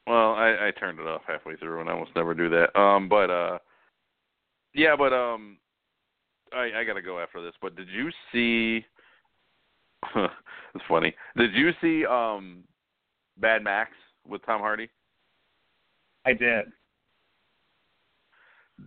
Well, 0.05 0.33
I, 0.33 0.67
I 0.67 0.71
turned 0.79 0.99
it 0.99 1.07
off 1.07 1.21
halfway 1.25 1.55
through 1.55 1.79
and 1.79 1.89
I 1.89 1.93
almost 1.93 2.15
never 2.15 2.33
do 2.33 2.49
that. 2.49 2.77
Um 2.79 3.09
but 3.09 3.29
uh 3.29 3.57
yeah, 4.73 4.95
but 4.97 5.13
um 5.13 5.57
I 6.55 6.79
I 6.79 6.83
gotta 6.83 7.01
go 7.01 7.19
after 7.19 7.41
this, 7.43 7.53
but 7.61 7.75
did 7.75 7.87
you 7.89 8.09
see 8.31 8.85
it's 10.15 10.83
funny. 10.87 11.13
Did 11.37 11.53
you 11.53 11.71
see 11.81 12.05
um 12.05 12.63
Mad 13.39 13.63
Max 13.63 13.91
with 14.27 14.45
Tom 14.45 14.61
Hardy? 14.61 14.89
I 16.25 16.33
did. 16.33 16.65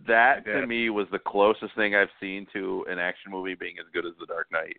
That 0.07 0.45
did. 0.45 0.61
to 0.61 0.67
me 0.67 0.89
was 0.89 1.07
the 1.11 1.19
closest 1.19 1.73
thing 1.75 1.95
I've 1.95 2.09
seen 2.19 2.45
to 2.53 2.85
an 2.89 2.99
action 2.99 3.31
movie 3.31 3.55
being 3.55 3.75
as 3.79 3.85
good 3.93 4.05
as 4.05 4.13
The 4.19 4.25
Dark 4.25 4.47
Knight. 4.51 4.77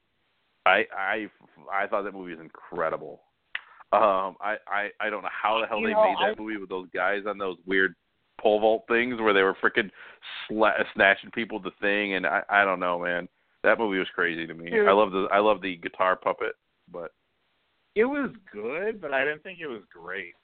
I 0.66 0.85
I 0.97 1.27
I 1.73 1.86
thought 1.86 2.02
that 2.02 2.12
movie 2.15 2.32
was 2.32 2.40
incredible. 2.40 3.20
Um, 3.93 4.36
I 4.40 4.56
I 4.69 4.89
I 5.01 5.10
don't 5.10 5.23
know 5.23 5.31
how 5.32 5.60
the 5.60 5.66
hell 5.66 5.81
You 5.81 5.89
they 5.89 5.93
know, 5.94 6.05
made 6.05 6.16
that 6.20 6.39
I- 6.39 6.40
movie 6.40 6.59
with 6.59 6.69
those 6.69 6.89
guys 6.94 7.23
on 7.27 7.39
those 7.39 7.56
weird 7.66 7.94
pole 8.40 8.60
vault 8.60 8.85
things 8.89 9.20
where 9.20 9.32
they 9.35 9.43
were 9.43 9.55
freaking 9.62 9.90
sla- 10.51 10.85
snatching 10.94 11.31
people 11.31 11.59
the 11.60 11.70
thing, 11.81 12.15
and 12.15 12.27
I 12.27 12.43
I 12.48 12.65
don't 12.65 12.81
know, 12.81 12.98
man. 12.98 13.28
That 13.65 13.78
movie 13.78 13.98
was 13.98 14.09
crazy 14.15 14.47
to 14.47 14.55
me. 14.55 14.70
I 14.78 14.93
love 14.93 15.10
the 15.12 15.27
I 15.32 15.39
love 15.40 15.60
the 15.60 15.77
guitar 15.77 16.15
puppet, 16.16 16.52
but 16.93 17.12
It 17.97 18.05
was 18.05 18.31
good, 18.52 19.01
but 19.01 19.12
I 19.12 19.24
didn't 19.24 19.43
think 19.43 19.59
it 19.60 19.66
was 19.66 19.82
great. 19.93 20.35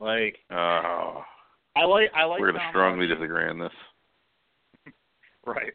Like 0.00 0.38
uh, 0.50 1.20
I 1.76 1.84
like 1.86 2.10
I 2.14 2.24
like 2.24 2.40
we're 2.40 2.52
gonna 2.52 2.64
strongly 2.70 3.06
Hardy. 3.06 3.14
disagree 3.20 3.48
on 3.48 3.58
this. 3.58 3.72
Right. 5.46 5.72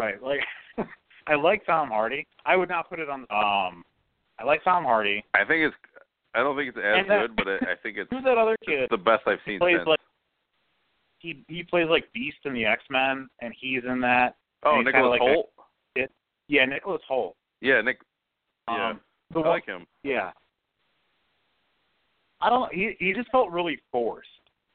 Right. 0.00 0.22
Like 0.22 0.40
I 1.26 1.34
like 1.34 1.64
Tom 1.66 1.88
Hardy. 1.88 2.26
I 2.46 2.56
would 2.56 2.68
not 2.68 2.88
put 2.88 2.98
it 3.00 3.08
on 3.08 3.26
The, 3.28 3.34
um 3.36 3.84
I 4.40 4.44
like 4.44 4.62
Tom 4.64 4.84
Hardy. 4.84 5.24
I 5.34 5.44
think 5.44 5.62
it's 5.66 5.76
I 6.34 6.40
don't 6.40 6.56
think 6.56 6.68
it's 6.68 6.78
as 6.78 7.06
that- 7.08 7.28
good, 7.28 7.36
but 7.36 7.48
I, 7.48 7.72
I 7.72 7.76
think 7.82 7.96
it's 7.98 8.10
Who's 8.10 8.24
that 8.24 8.38
other 8.38 8.56
kid? 8.64 8.88
the 8.90 8.96
best 8.96 9.22
I've 9.26 9.38
seen 9.46 9.58
plays 9.58 9.76
since. 9.78 9.88
like 9.88 9.98
he 11.18 11.44
he 11.48 11.62
plays 11.62 11.88
like 11.88 12.12
Beast 12.12 12.38
in 12.44 12.54
the 12.54 12.64
X 12.64 12.82
Men 12.90 13.28
and 13.40 13.52
he's 13.58 13.82
in 13.84 14.00
that. 14.00 14.36
oh, 14.64 14.80
Nicholas 14.80 15.18
like 15.20 15.20
a- 15.20 15.24
Hoult. 15.34 16.08
Yeah, 16.48 16.64
Nicholas 16.64 17.02
Hoult. 17.10 17.34
Yeah, 17.60 17.80
Nick. 17.82 17.98
Yeah, 18.68 18.90
Um, 18.90 19.00
I 19.34 19.38
one- 19.38 19.48
like 19.48 19.66
him. 19.66 19.86
Yeah. 20.02 20.32
I 22.40 22.48
don't. 22.50 22.72
He 22.72 22.96
he 22.98 23.12
just 23.12 23.30
felt 23.30 23.50
really 23.50 23.80
forced. 23.92 24.28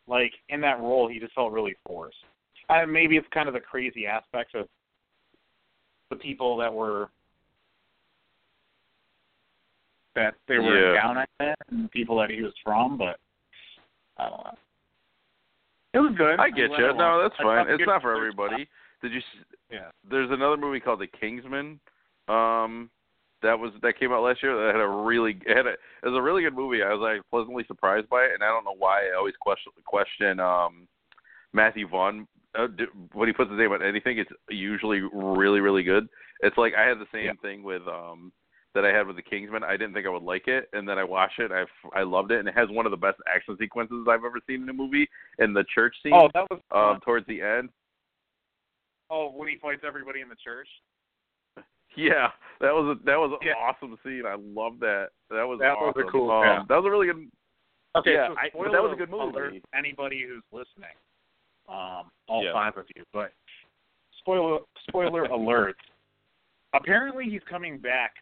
Like 0.08 0.34
in 0.50 0.60
that 0.62 0.80
role, 0.80 1.08
he 1.08 1.20
just 1.20 1.34
felt 1.34 1.52
really 1.54 1.76
forced. 1.88 2.18
And 2.70 2.92
maybe 2.92 3.16
it's 3.18 3.28
kind 3.34 3.48
of 3.48 3.54
the 3.54 3.60
crazy 3.62 4.06
aspects 4.06 4.54
of 4.54 4.68
the 6.10 6.16
people 6.18 6.58
that 6.58 6.74
were 6.74 7.10
that 10.16 10.36
they 10.48 10.60
were 10.60 10.94
Yeah. 10.94 11.02
down 11.02 11.18
at 11.18 11.30
it 11.40 11.58
and 11.70 11.86
the 11.86 11.90
people 11.90 12.18
that 12.20 12.30
he 12.30 12.42
was 12.42 12.54
from, 12.64 12.98
but 12.98 13.20
I 14.18 14.30
don't 14.30 14.44
know. 14.44 14.58
It 15.94 16.00
was 16.00 16.14
good. 16.18 16.40
I 16.40 16.50
get 16.50 16.72
I'm 16.72 16.80
you. 16.82 16.94
No, 16.98 17.22
that's 17.22 17.36
fine. 17.42 17.70
It's 17.70 17.84
not 17.86 18.02
for 18.02 18.16
everybody. 18.16 18.68
Did 19.02 19.12
you? 19.14 19.22
Yeah. 19.70 19.90
There's 20.10 20.32
another 20.32 20.58
movie 20.58 20.80
called 20.80 21.00
The 21.02 21.08
Kingsman. 21.08 21.80
Um, 22.28 22.90
that 23.42 23.60
was 23.60 23.72
that 23.82 24.00
came 24.00 24.12
out 24.12 24.24
last 24.24 24.42
year. 24.42 24.56
That 24.56 24.74
had 24.76 24.82
a 24.82 24.88
really 24.88 25.38
it 25.46 25.56
had 25.58 25.68
a, 25.68 25.72
it 25.72 26.06
was 26.10 26.18
a 26.18 26.22
really 26.22 26.44
good 26.44 26.56
movie. 26.56 26.82
I 26.82 26.94
was 26.94 27.02
like 27.02 27.22
pleasantly 27.30 27.66
surprised 27.68 28.10
by 28.10 28.24
it, 28.24 28.32
and 28.34 28.44
I 28.44 28.48
don't 28.48 28.64
know 28.64 28.76
why 28.78 29.10
I 29.10 29.18
always 29.18 29.36
question 29.40 29.72
question 29.86 30.40
um 30.40 30.88
Matthew 31.52 31.88
Vaughn 31.88 32.26
uh, 32.58 32.68
d- 32.68 32.86
when 33.12 33.28
he 33.28 33.34
puts 33.34 33.52
his 33.52 33.60
name 33.60 33.72
on 33.74 33.84
anything. 33.84 34.18
It's 34.18 34.32
usually 34.50 35.02
really 35.12 35.60
really 35.60 35.84
good. 35.84 36.08
It's 36.40 36.58
like 36.58 36.74
I 36.74 36.88
had 36.88 37.00
the 37.00 37.06
same 37.14 37.26
Yeah. 37.26 37.32
thing 37.42 37.64
with 37.64 37.82
um 37.88 38.32
that 38.76 38.86
I 38.86 38.90
had 38.90 39.06
with 39.08 39.16
The 39.16 39.22
Kingsman. 39.22 39.64
I 39.64 39.72
didn't 39.78 39.94
think 39.94 40.06
I 40.06 40.10
would 40.10 40.24
like 40.24 40.48
it, 40.48 40.68
and 40.74 40.88
then 40.88 40.98
I 40.98 41.04
watched 41.04 41.40
it. 41.40 41.52
I 41.52 41.66
I 41.98 42.04
loved 42.04 42.32
it, 42.32 42.40
and 42.40 42.48
it 42.48 42.56
has 42.58 42.70
one 42.70 42.86
of 42.86 42.92
the 42.92 42.98
best 42.98 43.18
action 43.34 43.56
sequences 43.60 44.06
I've 44.10 44.26
ever 44.26 44.40
seen 44.48 44.64
in 44.64 44.70
a 44.70 44.74
movie. 44.74 45.08
In 45.40 45.54
the 45.54 45.64
church 45.74 45.96
scene, 46.02 46.14
Oh, 46.14 46.30
that 46.34 46.48
was 46.50 46.60
um, 46.72 47.00
towards 47.02 47.26
the 47.28 47.42
end. 47.42 47.70
oh 49.10 49.32
when 49.36 49.48
he 49.48 49.58
fights 49.58 49.82
everybody 49.86 50.22
in 50.22 50.30
the 50.30 50.36
church. 50.44 50.68
Yeah, 51.96 52.30
that 52.60 52.74
was 52.74 52.98
a 52.98 53.06
that 53.06 53.18
was 53.18 53.38
an 53.40 53.48
Yeah. 53.48 53.54
awesome 53.54 53.96
scene. 54.04 54.24
I 54.26 54.34
love 54.40 54.80
that. 54.80 55.10
That 55.30 55.44
was 55.44 55.60
That 55.60 55.76
was 55.78 55.94
a 55.96 56.10
cool- 56.12 56.32
Um, 56.32 56.44
yeah. 56.44 56.64
That 56.68 56.78
was 56.78 56.86
a 56.86 56.90
really 56.90 57.06
good. 57.06 57.30
Okay, 57.96 58.14
Yeah, 58.14 58.30
so 58.30 58.36
I- 58.40 58.50
spoiler 58.50 58.72
that 58.72 58.82
was 58.82 58.94
a 58.94 58.96
good 58.96 59.12
movie. 59.12 59.30
alert, 59.30 59.54
Anybody 59.76 60.24
who's 60.28 60.42
listening, 60.52 60.96
um, 61.70 62.10
all 62.28 62.44
Yeah. 62.44 62.52
five 62.52 62.76
of 62.78 62.88
you, 62.96 63.04
but 63.14 63.32
spoiler 64.18 64.62
spoiler 64.90 65.26
alert. 65.38 65.78
Apparently, 66.74 67.26
he's 67.30 67.44
coming 67.48 67.78
back 67.78 68.16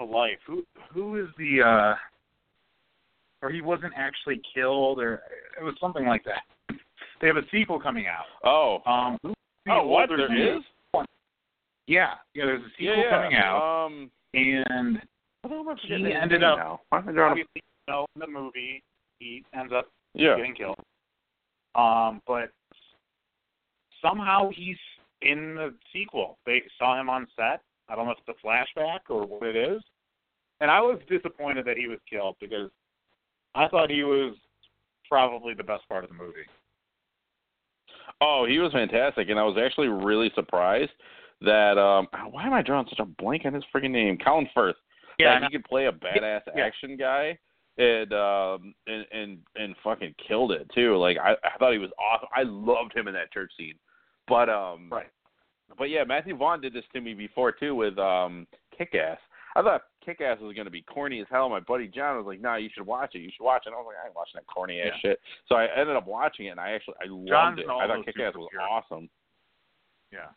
to 0.00 0.04
life. 0.04 0.38
Who 0.46 0.64
who 0.92 1.16
is 1.22 1.28
the? 1.38 1.62
uh 1.62 1.94
Or 3.42 3.50
he 3.50 3.60
wasn't 3.60 3.92
actually 3.96 4.40
killed, 4.54 4.98
or 5.00 5.22
it 5.58 5.62
was 5.62 5.74
something 5.80 6.06
like 6.06 6.24
that. 6.24 6.42
They 7.20 7.26
have 7.26 7.36
a 7.36 7.46
sequel 7.50 7.78
coming 7.80 8.06
out. 8.06 8.24
Oh, 8.44 8.82
Um, 8.90 9.18
oh, 9.68 9.86
what 9.86 10.08
there 10.08 10.28
dude? 10.28 10.56
is? 10.58 10.62
Yeah, 11.86 12.14
yeah. 12.34 12.44
There's 12.46 12.62
a 12.62 12.68
sequel 12.78 12.96
yeah. 12.96 13.10
coming 13.10 13.34
out, 13.36 13.86
Um, 13.86 14.10
and 14.34 15.02
I 15.44 15.48
don't 15.48 15.64
know 15.66 15.72
if 15.72 15.78
I'm 15.82 16.04
He 16.06 16.12
ended 16.12 16.42
up- 16.44 16.58
Now. 16.58 16.80
Why 16.90 16.98
am 16.98 17.08
I 17.08 17.12
drawing 17.12 17.28
a- 17.28 17.30
obviously, 17.32 17.62
you 17.86 17.92
know, 17.92 18.06
in 18.14 18.20
the 18.20 18.26
movie, 18.26 18.82
he 19.18 19.44
ends 19.52 19.72
up 19.72 19.88
Yeah. 20.14 20.36
getting 20.36 20.54
killed. 20.54 20.78
Um, 21.74 22.22
but 22.26 22.52
somehow 24.00 24.50
he's 24.50 24.78
in 25.22 25.54
the 25.56 25.74
sequel. 25.92 26.38
They 26.46 26.62
saw 26.78 26.98
him 26.98 27.10
on 27.10 27.26
set. 27.36 27.62
I 27.90 27.96
don't 27.96 28.06
know 28.06 28.12
if 28.12 28.18
it's 28.26 28.38
a 28.42 28.46
flashback 28.46 29.00
or 29.08 29.26
what 29.26 29.42
it 29.42 29.56
is. 29.56 29.82
And 30.60 30.70
I 30.70 30.80
was 30.80 31.00
disappointed 31.08 31.64
that 31.66 31.76
he 31.76 31.88
was 31.88 31.98
killed 32.08 32.36
because 32.40 32.70
I 33.54 33.66
thought 33.68 33.90
he 33.90 34.04
was 34.04 34.36
probably 35.08 35.54
the 35.54 35.64
best 35.64 35.88
part 35.88 36.04
of 36.04 36.10
the 36.10 36.16
movie. 36.16 36.46
Oh, 38.20 38.44
he 38.46 38.58
was 38.58 38.72
fantastic, 38.72 39.30
and 39.30 39.38
I 39.38 39.44
was 39.44 39.56
actually 39.58 39.88
really 39.88 40.30
surprised 40.34 40.92
that. 41.40 41.78
um 41.78 42.06
Why 42.30 42.46
am 42.46 42.52
I 42.52 42.62
drawing 42.62 42.86
such 42.88 43.00
a 43.00 43.04
blank 43.04 43.42
on 43.46 43.54
his 43.54 43.64
freaking 43.74 43.90
name? 43.90 44.18
Colin 44.18 44.48
Firth. 44.54 44.76
Yeah, 45.18 45.40
that 45.40 45.50
he 45.50 45.58
could 45.58 45.64
play 45.64 45.86
a 45.86 45.92
badass 45.92 46.42
Yeah. 46.54 46.64
action 46.64 46.96
guy 46.96 47.38
and 47.78 48.12
um 48.12 48.74
and 48.86 49.06
and 49.12 49.38
and 49.56 49.74
fucking 49.82 50.14
killed 50.26 50.52
it 50.52 50.70
too. 50.74 50.96
Like 50.96 51.18
I 51.18 51.32
I 51.44 51.58
thought 51.58 51.72
he 51.72 51.78
was 51.78 51.90
awesome. 51.98 52.28
I 52.34 52.42
loved 52.42 52.94
him 52.94 53.08
in 53.08 53.14
that 53.14 53.32
church 53.32 53.50
scene. 53.56 53.78
But 54.28 54.48
um 54.48 54.88
Right. 54.90 55.08
But 55.78 55.90
yeah, 55.90 56.04
Matthew 56.04 56.36
Vaughn 56.36 56.60
did 56.60 56.72
this 56.72 56.84
to 56.92 57.00
me 57.00 57.14
before 57.14 57.52
too 57.52 57.74
with 57.74 57.98
um 57.98 58.46
Kick 58.76 58.94
Ass. 58.94 59.18
I 59.56 59.62
thought 59.62 59.82
Kick 60.04 60.20
Ass 60.20 60.38
was 60.40 60.54
gonna 60.56 60.70
be 60.70 60.82
corny 60.82 61.20
as 61.20 61.26
hell. 61.30 61.48
My 61.48 61.60
buddy 61.60 61.88
John 61.88 62.16
was 62.16 62.26
like, 62.26 62.40
"Nah, 62.40 62.56
you 62.56 62.68
should 62.72 62.86
watch 62.86 63.14
it. 63.14 63.18
You 63.20 63.30
should 63.36 63.44
watch 63.44 63.62
it." 63.66 63.68
And 63.70 63.74
I 63.76 63.78
was 63.78 63.86
like, 63.88 63.96
"I 64.02 64.06
ain't 64.06 64.14
watching 64.16 64.34
that 64.36 64.46
corny 64.46 64.80
ass 64.80 64.92
Yeah. 65.02 65.10
shit." 65.10 65.20
So 65.48 65.56
I 65.56 65.66
ended 65.76 65.96
up 65.96 66.06
watching 66.06 66.46
it, 66.46 66.50
and 66.50 66.60
I 66.60 66.70
actually 66.72 66.94
I 67.02 67.06
loved 67.08 67.58
it. 67.58 67.66
I 67.68 67.86
thought 67.86 68.04
Kick 68.04 68.20
Ass 68.20 68.34
was 68.34 68.48
awesome. 68.60 69.08
Yeah. 70.12 70.28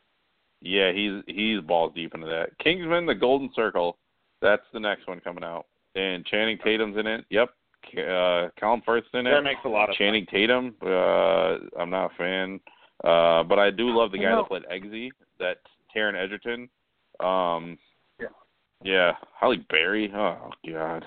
Yeah, 0.62 0.92
he's 0.94 1.22
he's 1.28 1.60
balls 1.62 1.94
deep 1.94 2.14
into 2.16 2.28
that. 2.28 2.58
Kingsman: 2.60 3.06
The 3.06 3.16
Golden 3.16 3.52
Circle. 3.54 3.98
That's 4.42 4.64
the 4.74 4.80
next 4.80 5.08
one 5.08 5.20
coming 5.20 5.44
out, 5.44 5.66
and 5.96 6.26
Channing 6.26 6.58
Tatum's 6.58 6.98
in 6.98 7.06
it. 7.08 7.26
Yep, 7.30 7.50
uh, 7.98 8.48
Colin 8.60 8.82
Firth's 8.86 9.08
in 9.14 9.28
it. 9.28 9.32
That 9.32 9.44
makes 9.44 9.62
a 9.66 9.70
lot 9.70 9.90
of 9.90 9.96
Channing 9.96 10.26
Tatum. 10.26 10.76
Uh, 10.82 11.58
I'm 11.80 11.90
not 11.90 12.12
a 12.12 12.16
fan, 12.18 12.60
uh, 13.04 13.44
but 13.44 13.60
I 13.60 13.72
do 13.72 13.90
love 13.90 14.12
the 14.12 14.18
You 14.18 14.24
guy 14.24 14.30
know- 14.32 14.48
that 14.50 14.66
played 14.66 14.66
Eggsy. 14.84 15.12
That 15.40 15.58
Taron 15.96 16.16
Egerton. 16.22 16.70
Um, 17.20 17.78
Yeah. 18.20 18.28
Yeah, 18.84 19.12
Halle 19.40 19.58
Berry. 19.70 20.12
Oh 20.14 20.50
God. 20.70 21.06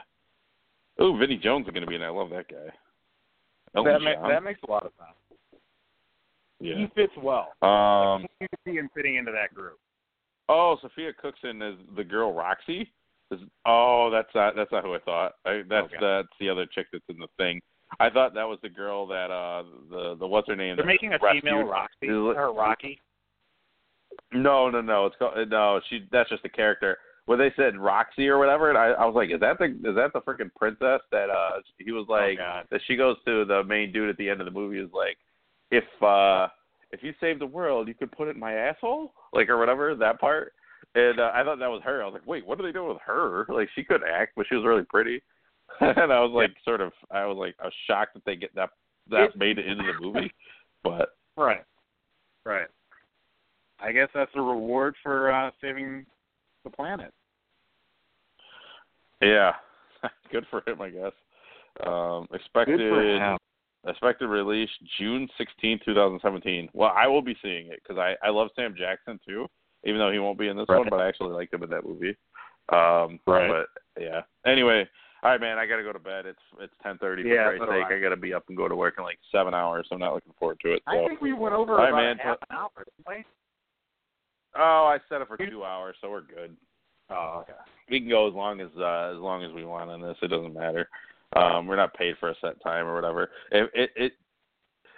Oh, 0.98 1.16
Vinnie 1.16 1.36
Jones 1.36 1.66
is 1.66 1.72
going 1.72 1.82
to 1.82 1.86
be 1.88 1.94
in. 1.96 2.02
it. 2.02 2.06
I 2.06 2.10
love 2.10 2.30
that 2.30 2.48
guy. 2.48 2.72
Elton 3.74 3.92
that, 3.92 4.02
makes 4.02 4.20
that 4.26 4.42
makes 4.42 4.60
a 4.66 4.70
lot 4.70 4.86
of 4.86 4.92
sense. 4.98 5.60
yeah. 6.60 6.76
He 6.76 6.86
fits 6.94 7.12
well. 7.22 7.48
Um. 7.62 8.24
You 8.40 8.48
can 8.48 8.58
see 8.64 8.78
him 8.78 8.88
fitting 8.94 9.16
into 9.16 9.32
that 9.32 9.54
group. 9.54 9.78
Oh, 10.48 10.78
Sophia 10.80 11.12
Cookson 11.12 11.60
is 11.60 11.74
the 11.96 12.04
girl 12.04 12.32
Roxy. 12.32 12.90
Is, 13.32 13.40
oh, 13.66 14.08
that's 14.10 14.28
not 14.34 14.54
that's 14.54 14.70
not 14.72 14.84
who 14.84 14.94
I 14.94 15.00
thought. 15.00 15.32
I, 15.44 15.62
that's 15.68 15.86
Okay. 15.86 15.96
that's 16.00 16.28
the 16.40 16.48
other 16.48 16.64
chick 16.72 16.86
that's 16.92 17.04
in 17.08 17.18
the 17.18 17.26
thing. 17.36 17.60
I 18.00 18.08
thought 18.08 18.34
that 18.34 18.44
was 18.48 18.58
the 18.62 18.68
girl 18.68 19.06
that 19.08 19.30
uh 19.30 19.64
the 19.90 20.16
the 20.18 20.26
what's 20.26 20.48
her 20.48 20.56
name? 20.56 20.76
They're 20.76 20.86
making 20.86 21.12
a 21.12 21.18
rescued. 21.20 21.42
female 21.42 21.64
Roxy 21.66 22.08
or 22.08 22.52
Rocky. 22.54 23.00
No, 24.32 24.70
no, 24.70 24.80
no. 24.80 25.06
It's 25.06 25.16
called 25.16 25.48
no. 25.48 25.80
She 25.88 26.06
that's 26.10 26.30
just 26.30 26.44
a 26.44 26.48
character. 26.48 26.98
Where 27.26 27.38
they 27.38 27.52
said 27.56 27.76
Roxy 27.76 28.28
or 28.28 28.38
whatever, 28.38 28.68
and 28.68 28.78
I, 28.78 28.90
I 28.90 29.04
was 29.04 29.16
like, 29.16 29.30
is 29.30 29.40
that 29.40 29.58
the 29.58 29.64
is 29.64 29.96
that 29.96 30.12
the 30.12 30.20
freaking 30.20 30.50
princess 30.54 31.00
that 31.10 31.28
uh 31.28 31.60
he 31.78 31.90
was 31.90 32.06
like 32.08 32.38
oh, 32.40 32.62
that 32.70 32.80
she 32.86 32.96
goes 32.96 33.16
to 33.24 33.44
the 33.44 33.64
main 33.64 33.92
dude 33.92 34.10
at 34.10 34.16
the 34.16 34.28
end 34.28 34.40
of 34.40 34.44
the 34.44 34.52
movie 34.52 34.78
is 34.78 34.90
like, 34.92 35.16
if 35.70 35.84
uh 36.02 36.48
if 36.92 37.02
you 37.02 37.12
save 37.20 37.38
the 37.38 37.46
world, 37.46 37.88
you 37.88 37.94
could 37.94 38.12
put 38.12 38.28
it 38.28 38.36
in 38.36 38.40
my 38.40 38.52
asshole, 38.52 39.12
like 39.32 39.48
or 39.48 39.58
whatever 39.58 39.94
that 39.94 40.20
part. 40.20 40.52
And 40.94 41.20
uh, 41.20 41.30
I 41.34 41.42
thought 41.42 41.58
that 41.58 41.70
was 41.70 41.82
her. 41.84 42.02
I 42.02 42.06
was 42.06 42.14
like, 42.14 42.26
wait, 42.26 42.46
what 42.46 42.60
are 42.60 42.62
they 42.62 42.72
doing 42.72 42.88
with 42.88 43.02
her? 43.04 43.44
Like 43.48 43.68
she 43.74 43.84
could 43.84 44.02
act, 44.02 44.32
but 44.36 44.46
she 44.48 44.54
was 44.54 44.64
really 44.64 44.84
pretty. 44.84 45.20
and 45.80 46.12
I 46.12 46.20
was 46.20 46.30
like, 46.32 46.50
yeah. 46.50 46.64
sort 46.64 46.80
of, 46.80 46.92
I 47.10 47.26
was 47.26 47.36
like, 47.36 47.54
I 47.60 47.64
was 47.64 47.74
shocked 47.86 48.14
that 48.14 48.24
they 48.24 48.36
get 48.36 48.54
that 48.54 48.70
that 49.10 49.24
it, 49.24 49.36
made 49.36 49.58
it 49.58 49.66
into 49.66 49.82
the 49.84 50.00
movie. 50.00 50.32
But 50.82 51.10
right, 51.36 51.64
right. 52.44 52.68
I 53.80 53.92
guess 53.92 54.08
that's 54.14 54.30
a 54.34 54.40
reward 54.40 54.94
for 55.02 55.32
uh 55.32 55.50
saving 55.60 56.06
the 56.64 56.70
planet. 56.70 57.12
Yeah, 59.20 59.52
good 60.32 60.46
for 60.50 60.62
him, 60.66 60.80
I 60.80 60.90
guess. 60.90 61.12
Um, 61.86 62.26
expected 62.32 62.80
expected 63.88 64.26
release 64.26 64.70
June 64.98 65.28
16, 65.38 65.80
2017. 65.84 66.68
Well, 66.72 66.92
I 66.96 67.06
will 67.06 67.22
be 67.22 67.36
seeing 67.42 67.68
it 67.68 67.80
because 67.82 67.98
I 67.98 68.14
I 68.26 68.30
love 68.30 68.48
Sam 68.56 68.74
Jackson 68.76 69.20
too, 69.26 69.46
even 69.84 69.98
though 69.98 70.10
he 70.10 70.18
won't 70.18 70.38
be 70.38 70.48
in 70.48 70.56
this 70.56 70.66
right. 70.68 70.78
one, 70.78 70.88
but 70.90 71.00
I 71.00 71.08
actually 71.08 71.32
liked 71.32 71.54
him 71.54 71.62
in 71.62 71.70
that 71.70 71.84
movie. 71.84 72.16
Um, 72.72 73.20
right. 73.26 73.48
But 73.48 74.02
yeah. 74.02 74.22
Anyway, 74.44 74.88
all 75.22 75.30
right, 75.30 75.40
man. 75.40 75.58
I 75.58 75.66
gotta 75.66 75.82
go 75.82 75.92
to 75.92 75.98
bed. 75.98 76.26
It's 76.26 76.38
it's 76.60 76.74
10:30 76.84 76.98
for 76.98 77.20
yeah, 77.20 77.44
Christ's 77.44 77.66
sake. 77.66 77.84
I. 77.90 77.96
I 77.96 78.00
gotta 78.00 78.16
be 78.16 78.34
up 78.34 78.44
and 78.48 78.56
go 78.56 78.68
to 78.68 78.76
work 78.76 78.94
in 78.98 79.04
like 79.04 79.18
seven 79.32 79.54
hours. 79.54 79.86
So 79.88 79.94
I'm 79.94 80.00
not 80.00 80.14
looking 80.14 80.34
forward 80.38 80.58
to 80.62 80.72
it. 80.74 80.82
So. 80.88 81.04
I 81.04 81.08
think 81.08 81.20
we 81.20 81.32
went 81.32 81.54
over 81.54 81.74
all 81.74 81.78
right, 81.78 81.88
about 81.88 82.02
man. 82.02 82.16
half 82.18 82.38
an 82.50 82.56
hour. 82.56 82.70
Oh, 84.58 84.86
I 84.86 84.98
set 85.08 85.20
it 85.20 85.28
for 85.28 85.36
two 85.36 85.64
hours, 85.64 85.96
so 86.00 86.10
we're 86.10 86.22
good. 86.22 86.56
Oh, 87.10 87.42
okay. 87.42 87.52
We 87.90 88.00
can 88.00 88.08
go 88.08 88.28
as 88.28 88.34
long 88.34 88.60
as 88.60 88.68
uh, 88.76 89.12
as 89.14 89.20
long 89.20 89.44
as 89.44 89.52
we 89.52 89.64
want 89.64 89.90
on 89.90 90.00
this. 90.00 90.16
It 90.22 90.28
doesn't 90.28 90.54
matter. 90.54 90.88
Um, 91.34 91.66
we're 91.66 91.76
not 91.76 91.94
paid 91.94 92.14
for 92.18 92.30
a 92.30 92.34
set 92.40 92.60
time 92.62 92.86
or 92.86 92.94
whatever. 92.94 93.30
It 93.52 93.70
it 93.74 93.90
it, 93.96 94.12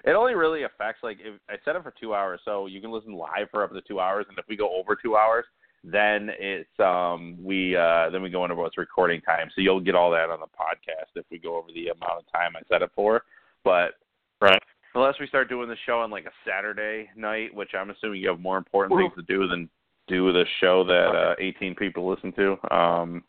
it 0.04 0.12
only 0.12 0.34
really 0.34 0.62
affects 0.62 1.02
like 1.02 1.18
if 1.20 1.40
I 1.48 1.56
set 1.64 1.76
it 1.76 1.82
for 1.82 1.92
two 2.00 2.14
hours, 2.14 2.40
so 2.44 2.66
you 2.66 2.80
can 2.80 2.90
listen 2.90 3.12
live 3.12 3.50
for 3.50 3.64
up 3.64 3.72
to 3.72 3.82
two 3.82 4.00
hours, 4.00 4.26
and 4.28 4.38
if 4.38 4.44
we 4.48 4.56
go 4.56 4.74
over 4.74 4.96
two 4.96 5.16
hours, 5.16 5.44
then 5.84 6.30
it's 6.38 6.68
um 6.78 7.36
we 7.42 7.76
uh 7.76 8.10
then 8.10 8.22
we 8.22 8.30
go 8.30 8.44
into 8.44 8.54
what's 8.54 8.78
recording 8.78 9.20
time. 9.22 9.48
So 9.54 9.60
you'll 9.60 9.80
get 9.80 9.94
all 9.94 10.10
that 10.12 10.30
on 10.30 10.40
the 10.40 10.46
podcast 10.46 11.10
if 11.14 11.26
we 11.30 11.38
go 11.38 11.56
over 11.56 11.68
the 11.74 11.88
amount 11.88 12.20
of 12.20 12.32
time 12.32 12.52
I 12.56 12.60
set 12.68 12.82
it 12.82 12.90
for. 12.94 13.22
But 13.64 13.94
right. 14.40 14.62
Unless 14.98 15.20
we 15.20 15.28
start 15.28 15.48
doing 15.48 15.68
the 15.68 15.76
show 15.86 16.00
on 16.00 16.10
like 16.10 16.24
a 16.24 16.32
Saturday 16.44 17.08
night, 17.14 17.54
which 17.54 17.70
I'm 17.72 17.90
assuming 17.90 18.20
you 18.20 18.28
have 18.30 18.40
more 18.40 18.58
important 18.58 18.98
things 18.98 19.12
to 19.14 19.22
do 19.32 19.46
than 19.46 19.70
do 20.08 20.32
the 20.32 20.44
show 20.60 20.82
that 20.82 21.14
uh 21.14 21.34
18 21.38 21.76
people 21.76 22.10
listen 22.10 22.32
to. 22.32 22.74
Um 22.74 23.22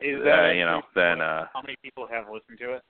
Is 0.00 0.22
that 0.22 0.50
uh, 0.50 0.52
you 0.52 0.64
know, 0.64 0.80
then 0.94 1.20
uh 1.20 1.46
how 1.52 1.60
many 1.60 1.74
people 1.82 2.06
have 2.08 2.26
listened 2.32 2.60
to 2.60 2.74
it? 2.74 2.82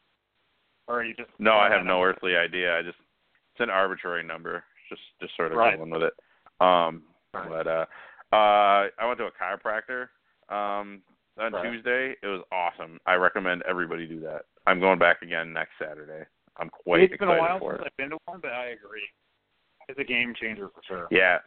Or 0.88 1.00
are 1.00 1.04
you 1.04 1.14
just 1.14 1.30
No, 1.38 1.52
I 1.52 1.70
have 1.70 1.86
no 1.86 2.02
earthly 2.02 2.36
idea. 2.36 2.76
I 2.76 2.82
just 2.82 2.98
it's 3.54 3.60
an 3.60 3.70
arbitrary 3.70 4.24
number. 4.24 4.62
Just 4.90 5.00
just 5.22 5.34
sort 5.34 5.52
of 5.52 5.56
right. 5.56 5.78
going 5.78 5.88
with 5.88 6.02
it. 6.02 6.12
Um 6.60 7.04
right. 7.32 7.48
but 7.48 7.66
uh 7.66 7.86
uh 8.30 8.88
I 8.98 9.06
went 9.06 9.18
to 9.20 9.24
a 9.24 9.30
chiropractor 9.30 10.08
um 10.54 11.00
on 11.40 11.54
right. 11.54 11.62
Tuesday. 11.62 12.14
It 12.22 12.26
was 12.26 12.44
awesome. 12.52 12.98
I 13.06 13.14
recommend 13.14 13.62
everybody 13.66 14.06
do 14.06 14.20
that. 14.20 14.42
I'm 14.66 14.80
going 14.80 14.98
back 14.98 15.22
again 15.22 15.54
next 15.54 15.72
Saturday. 15.80 16.26
I'm 16.58 16.70
quite 16.70 17.00
it's 17.02 17.12
excited 17.14 17.30
been 17.30 17.36
a 17.38 17.40
while 17.40 17.58
for 17.58 17.72
since 17.76 17.82
it. 17.82 17.86
I've 17.86 17.96
been 17.96 18.10
to 18.10 18.18
one, 18.26 18.40
but 18.40 18.52
I 18.52 18.66
agree. 18.68 19.06
It's 19.88 19.98
a 19.98 20.04
game 20.04 20.34
changer 20.40 20.68
for 20.68 20.82
sure. 20.86 21.06
Yeah. 21.10 21.38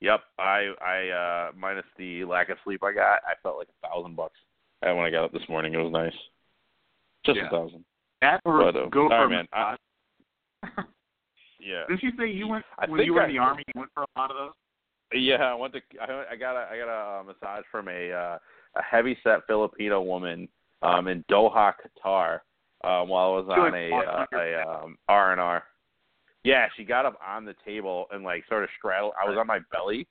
Yep. 0.00 0.20
I 0.38 0.72
I 0.84 1.08
uh 1.08 1.52
minus 1.56 1.84
the 1.98 2.24
lack 2.24 2.48
of 2.48 2.58
sleep 2.64 2.82
I 2.82 2.92
got, 2.92 3.20
I 3.26 3.34
felt 3.42 3.58
like 3.58 3.68
a 3.68 3.86
thousand 3.88 4.16
bucks. 4.16 4.38
And 4.82 4.96
when 4.96 5.06
I 5.06 5.10
got 5.10 5.24
up 5.24 5.32
this 5.32 5.48
morning, 5.48 5.74
it 5.74 5.78
was 5.78 5.92
nice. 5.92 6.14
Just 7.24 7.36
Yeah. 7.38 7.46
a 7.46 7.50
thousand. 7.50 7.84
That 8.20 8.40
or 8.44 8.58
But, 8.72 8.76
uh, 8.76 8.86
go 8.88 9.08
sorry, 9.08 9.26
for 9.26 9.28
man. 9.30 9.46
I, 9.52 9.76
yeah. 11.60 11.84
Didn't 11.88 12.02
you 12.02 12.10
say 12.18 12.28
you 12.30 12.48
went 12.48 12.64
I 12.78 12.88
when 12.88 13.00
you 13.04 13.14
were 13.14 13.22
I- 13.22 13.26
in 13.26 13.32
the 13.32 13.38
army? 13.38 13.62
You 13.74 13.80
went 13.80 13.90
for 13.94 14.02
a 14.02 14.18
lot 14.18 14.30
of 14.30 14.36
those. 14.36 14.52
Yeah, 15.14 15.42
I 15.42 15.54
went 15.54 15.74
to 15.74 15.80
I, 16.00 16.24
I 16.32 16.36
got 16.36 16.56
a 16.56 16.66
I 16.72 16.78
got 16.78 16.88
a 16.88 17.20
uh, 17.20 17.22
massage 17.24 17.64
from 17.70 17.88
a 17.88 18.10
uh, 18.12 18.38
a 18.76 18.82
heavy 18.82 19.16
set 19.22 19.46
Filipino 19.46 20.00
woman 20.00 20.48
um 20.82 21.06
in 21.08 21.22
Doha, 21.30 21.74
Qatar, 22.04 22.40
um 22.84 23.08
while 23.08 23.28
I 23.28 23.40
was 23.40 23.46
on 23.48 23.74
a 23.74 23.90
uh, 23.92 24.26
a 24.38 24.68
um 24.68 24.96
R 25.08 25.32
and 25.32 25.40
R. 25.40 25.62
Yeah, 26.44 26.66
she 26.76 26.84
got 26.84 27.06
up 27.06 27.18
on 27.24 27.44
the 27.44 27.54
table 27.64 28.06
and 28.10 28.24
like 28.24 28.44
sort 28.48 28.64
of 28.64 28.70
straddled 28.78 29.12
I 29.22 29.28
was 29.28 29.38
on 29.38 29.46
my 29.46 29.60
belly. 29.70 30.06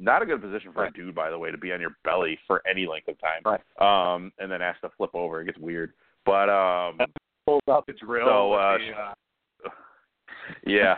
Not 0.00 0.22
a 0.22 0.26
good 0.26 0.42
position 0.42 0.72
for 0.72 0.82
Right. 0.82 0.90
a 0.92 0.96
dude, 0.96 1.14
by 1.14 1.30
the 1.30 1.38
way, 1.38 1.52
to 1.52 1.58
be 1.58 1.72
on 1.72 1.80
your 1.80 1.96
belly 2.04 2.36
for 2.48 2.62
any 2.68 2.84
length 2.86 3.06
of 3.08 3.16
time. 3.20 3.42
Right. 3.44 3.60
Um, 4.14 4.32
and 4.40 4.50
then 4.50 4.60
asked 4.60 4.80
to 4.82 4.90
flip 4.96 5.10
over. 5.14 5.40
It 5.40 5.44
gets 5.44 5.58
weird. 5.58 5.92
But 6.26 6.48
um, 6.50 6.98
Pulls 7.46 7.62
out 7.70 7.86
the 7.86 7.92
drill. 7.92 8.26
So, 8.26 8.52
uh, 8.54 8.78
the, 8.78 9.68
uh, 9.68 9.70
yeah. 10.66 10.96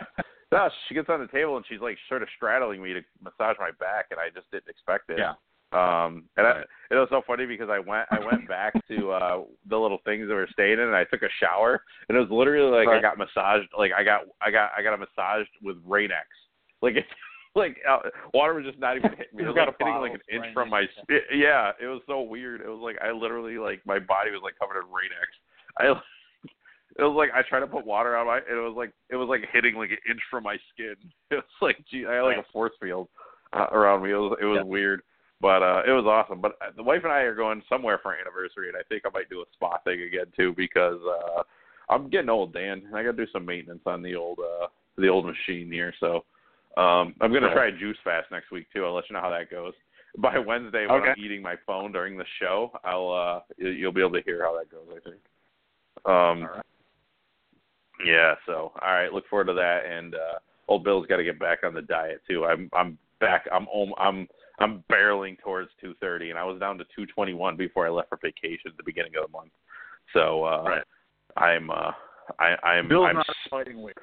No, 0.51 0.69
she 0.87 0.95
gets 0.95 1.09
on 1.09 1.19
the 1.19 1.27
table 1.27 1.57
and 1.57 1.65
she's 1.67 1.79
like 1.81 1.97
sort 2.09 2.23
of 2.23 2.29
straddling 2.35 2.81
me 2.81 2.93
to 2.93 3.01
massage 3.21 3.57
my 3.59 3.71
back, 3.79 4.07
and 4.11 4.19
I 4.19 4.29
just 4.33 4.49
didn't 4.51 4.69
expect 4.69 5.09
it. 5.09 5.19
yeah. 5.19 5.33
Um, 5.73 6.29
and 6.37 6.47
I, 6.47 6.51
Right. 6.51 6.65
it 6.91 6.95
was 6.95 7.09
so 7.09 7.21
funny 7.27 7.45
because 7.45 7.69
I 7.69 7.79
went 7.79 8.07
I 8.09 8.19
went 8.19 8.47
back 8.47 8.73
to 8.87 9.11
uh 9.11 9.43
the 9.67 9.77
little 9.77 9.99
things 10.05 10.27
that 10.27 10.33
were 10.33 10.47
staying 10.53 10.73
in, 10.73 10.79
and 10.79 10.95
I 10.95 11.03
took 11.03 11.23
a 11.23 11.29
shower, 11.41 11.83
and 12.07 12.17
it 12.17 12.21
was 12.21 12.29
literally 12.31 12.71
like 12.71 12.87
I 12.87 13.01
got 13.01 13.17
massaged, 13.17 13.67
like 13.77 13.91
I 13.91 14.03
got 14.03 14.21
I 14.41 14.49
got 14.49 14.71
I 14.77 14.81
got 14.81 14.93
a 14.93 14.97
massaged 14.97 15.51
with 15.61 15.77
Rain-X, 15.85 16.27
like 16.81 16.95
it's 16.95 17.07
like 17.55 17.77
uh, 17.89 17.99
water 18.33 18.53
was 18.53 18.65
just 18.65 18.79
not 18.79 18.95
even 18.95 19.11
hitting 19.11 19.35
me. 19.35 19.43
It 19.43 19.47
was 19.47 19.55
like 19.57 19.75
hitting 19.77 19.95
like 19.99 20.13
an 20.13 20.21
inch 20.31 20.53
from 20.53 20.69
my 20.69 20.81
yeah. 20.81 21.15
it, 21.17 21.23
yeah. 21.35 21.71
It 21.81 21.87
was 21.87 22.01
so 22.07 22.21
weird. 22.21 22.61
It 22.61 22.69
was 22.69 22.79
like 22.79 22.97
I 23.01 23.11
literally 23.11 23.57
like 23.57 23.81
my 23.85 23.99
body 23.99 24.31
was 24.31 24.41
like 24.43 24.53
covered 24.59 24.79
in 24.79 24.85
Rain-X. 24.87 25.27
I 25.79 25.87
it 26.97 27.03
was 27.03 27.15
like 27.17 27.29
I 27.35 27.41
tried 27.47 27.59
to 27.61 27.67
put 27.67 27.85
water 27.85 28.15
on 28.15 28.25
my, 28.27 28.37
and 28.37 28.57
it 28.57 28.61
was 28.61 28.75
like 28.77 28.93
it 29.09 29.17
was 29.17 29.27
like 29.27 29.41
hitting 29.51 29.75
like 29.75 29.91
an 29.91 29.97
inch 30.09 30.21
from 30.31 30.43
my 30.43 30.55
skin. 30.71 30.95
It 31.31 31.35
was 31.35 31.59
like, 31.61 31.77
gee, 31.91 32.05
I 32.05 32.13
had 32.15 32.21
like 32.21 32.37
a 32.37 32.51
force 32.53 32.71
field 32.81 33.09
uh, 33.51 33.67
around 33.73 34.03
me. 34.03 34.11
It 34.11 34.15
was 34.15 34.37
it 34.41 34.45
was 34.45 34.59
Yeah. 34.61 34.63
weird, 34.63 35.01
but 35.41 35.61
uh 35.61 35.83
it 35.87 35.91
was 35.91 36.05
awesome. 36.05 36.41
But 36.41 36.53
uh, 36.61 36.71
the 36.75 36.83
wife 36.83 37.01
and 37.03 37.11
I 37.11 37.19
are 37.21 37.35
going 37.35 37.61
somewhere 37.69 37.99
for 38.01 38.13
our 38.13 38.19
anniversary, 38.19 38.69
and 38.69 38.77
I 38.77 38.83
think 38.89 39.03
I 39.05 39.09
might 39.13 39.29
do 39.29 39.41
a 39.41 39.45
spa 39.53 39.77
thing 39.83 40.01
again 40.01 40.25
too 40.35 40.53
because 40.55 40.99
uh 41.05 41.43
I'm 41.89 42.09
getting 42.09 42.29
old, 42.29 42.53
Dan. 42.53 42.83
and 42.85 42.95
I 42.95 43.03
got 43.03 43.15
to 43.15 43.25
do 43.25 43.31
some 43.31 43.45
maintenance 43.45 43.81
on 43.85 44.01
the 44.01 44.15
old 44.15 44.39
uh 44.39 44.67
the 44.97 45.07
old 45.07 45.25
machine 45.25 45.71
here. 45.71 45.93
So 45.99 46.25
um 46.77 47.13
I'm 47.21 47.31
gonna 47.33 47.53
try 47.53 47.71
juice 47.71 47.97
fast 48.03 48.31
next 48.31 48.51
week 48.51 48.67
too. 48.73 48.85
I'll 48.85 48.93
let 48.93 49.09
you 49.09 49.13
know 49.15 49.21
how 49.21 49.29
that 49.29 49.49
goes. 49.51 49.73
By 50.17 50.39
Wednesday, 50.39 50.87
when 50.87 51.01
Okay. 51.01 51.09
I'm 51.11 51.19
eating 51.19 51.41
my 51.43 51.55
phone 51.67 51.91
during 51.91 52.17
the 52.17 52.25
show, 52.39 52.71
I'll 52.83 53.11
uh 53.11 53.41
you- 53.57 53.69
you'll 53.69 53.91
be 53.91 54.01
able 54.01 54.13
to 54.13 54.23
hear 54.23 54.43
how 54.43 54.57
that 54.57 54.69
goes. 54.71 54.87
I 54.89 54.99
think. 55.09 55.21
Um, 56.05 56.43
All 56.43 56.55
right. 56.55 56.65
yeah, 58.05 58.35
so 58.45 58.71
all 58.81 58.93
right, 58.93 59.11
look 59.11 59.27
forward 59.27 59.45
to 59.47 59.53
that. 59.53 59.85
And 59.85 60.15
uh 60.15 60.39
old 60.67 60.83
Bill's 60.83 61.07
got 61.07 61.17
to 61.17 61.23
get 61.23 61.39
back 61.39 61.59
on 61.63 61.73
the 61.73 61.81
diet 61.81 62.21
too. 62.27 62.45
I'm 62.45 62.69
I'm 62.73 62.97
back. 63.19 63.47
I'm 63.51 63.67
I'm 63.97 64.27
I'm 64.59 64.83
barreling 64.91 65.37
towards 65.39 65.69
230, 65.81 66.31
and 66.31 66.39
I 66.39 66.43
was 66.43 66.59
down 66.59 66.77
to 66.79 66.83
221 66.85 67.57
before 67.57 67.85
I 67.85 67.89
left 67.89 68.09
for 68.09 68.17
vacation 68.21 68.71
at 68.71 68.77
the 68.77 68.83
beginning 68.83 69.13
of 69.15 69.29
the 69.29 69.37
month. 69.37 69.51
So 70.13 70.43
uh 70.45 70.63
Right. 70.63 70.83
I'm 71.37 71.69
uh 71.69 71.91
I 72.39 72.55
I'm 72.63 72.87
Bill's 72.87 73.07
I'm 73.09 73.15
not 73.17 73.27
fighting 73.49 73.81
weight. 73.81 73.97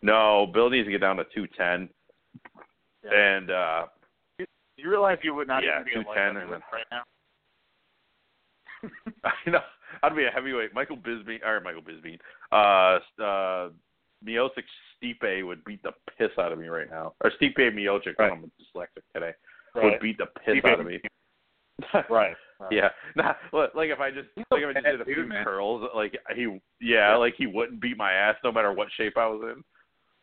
no 0.00 0.46
Bill 0.52 0.70
needs 0.70 0.86
to 0.86 0.90
get 0.92 1.00
down 1.00 1.16
to 1.16 1.24
210, 1.34 1.88
Yeah. 3.04 3.10
and 3.14 3.50
uh 3.50 3.86
You 4.76 4.88
realize 4.88 5.18
you 5.22 5.34
would 5.34 5.48
not 5.48 5.62
Yeah, 5.62 5.80
even 5.80 5.84
be 5.84 5.92
a 5.94 6.08
light 6.08 6.32
210 6.32 6.60
right 6.72 6.86
now. 6.90 7.02
I 9.24 9.50
know 9.50 9.60
I'd 10.02 10.16
be 10.16 10.24
a 10.24 10.30
heavyweight. 10.30 10.74
Michael 10.74 10.96
Bisping 10.96 11.44
or 11.44 11.60
Michael 11.60 11.82
Bisping, 11.82 12.18
uh, 12.50 12.98
uh, 13.22 13.68
Miocic 14.26 14.64
Stipe 15.02 15.46
would 15.46 15.64
beat 15.64 15.82
the 15.82 15.92
piss 16.18 16.30
out 16.38 16.52
of 16.52 16.58
me 16.58 16.68
right 16.68 16.90
now. 16.90 17.14
Or 17.22 17.30
Stipe 17.40 17.56
Miocic, 17.58 18.14
Right. 18.18 18.32
I'm 18.32 18.50
dyslexic 18.60 19.02
today, 19.14 19.32
Right. 19.74 19.84
would 19.84 20.00
beat 20.00 20.18
the 20.18 20.26
piss 20.26 20.56
Stipe- 20.56 20.64
out 20.72 20.80
of 20.80 20.86
me. 20.86 21.00
Right. 22.08 22.36
Yeah, 22.70 22.90
nah, 23.16 23.34
like 23.52 23.88
if 23.90 23.98
I 23.98 24.12
just 24.12 24.28
He's 24.36 24.44
like 24.52 24.62
if 24.62 24.68
I 24.68 24.72
just 24.74 24.84
did 24.86 25.00
a 25.00 25.04
few 25.04 25.26
man. 25.26 25.42
curls, 25.44 25.88
like 25.96 26.16
he, 26.36 26.42
yeah, 26.80 27.10
Yeah. 27.10 27.16
like 27.16 27.34
he 27.36 27.46
wouldn't 27.48 27.80
beat 27.80 27.96
my 27.96 28.12
ass 28.12 28.36
no 28.44 28.52
matter 28.52 28.72
what 28.72 28.86
shape 28.96 29.16
I 29.16 29.26
was 29.26 29.42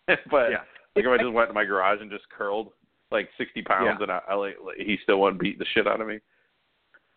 in. 0.07 0.15
but 0.31 0.51
Yeah. 0.51 0.61
like 0.95 1.03
if 1.03 1.07
I 1.11 1.17
just 1.17 1.33
went 1.33 1.49
to 1.49 1.53
my 1.53 1.65
garage 1.65 1.99
and 1.99 2.09
just 2.09 2.29
curled 2.29 2.71
like 3.11 3.27
sixty 3.37 3.61
pounds, 3.61 3.97
Yeah. 3.99 4.03
and 4.03 4.11
I, 4.11 4.21
I 4.29 4.35
like, 4.35 4.55
like 4.63 4.77
he 4.77 4.97
still 5.03 5.19
wouldn't 5.19 5.41
beat 5.41 5.59
the 5.59 5.65
shit 5.73 5.85
out 5.85 5.99
of 5.99 6.07
me. 6.07 6.19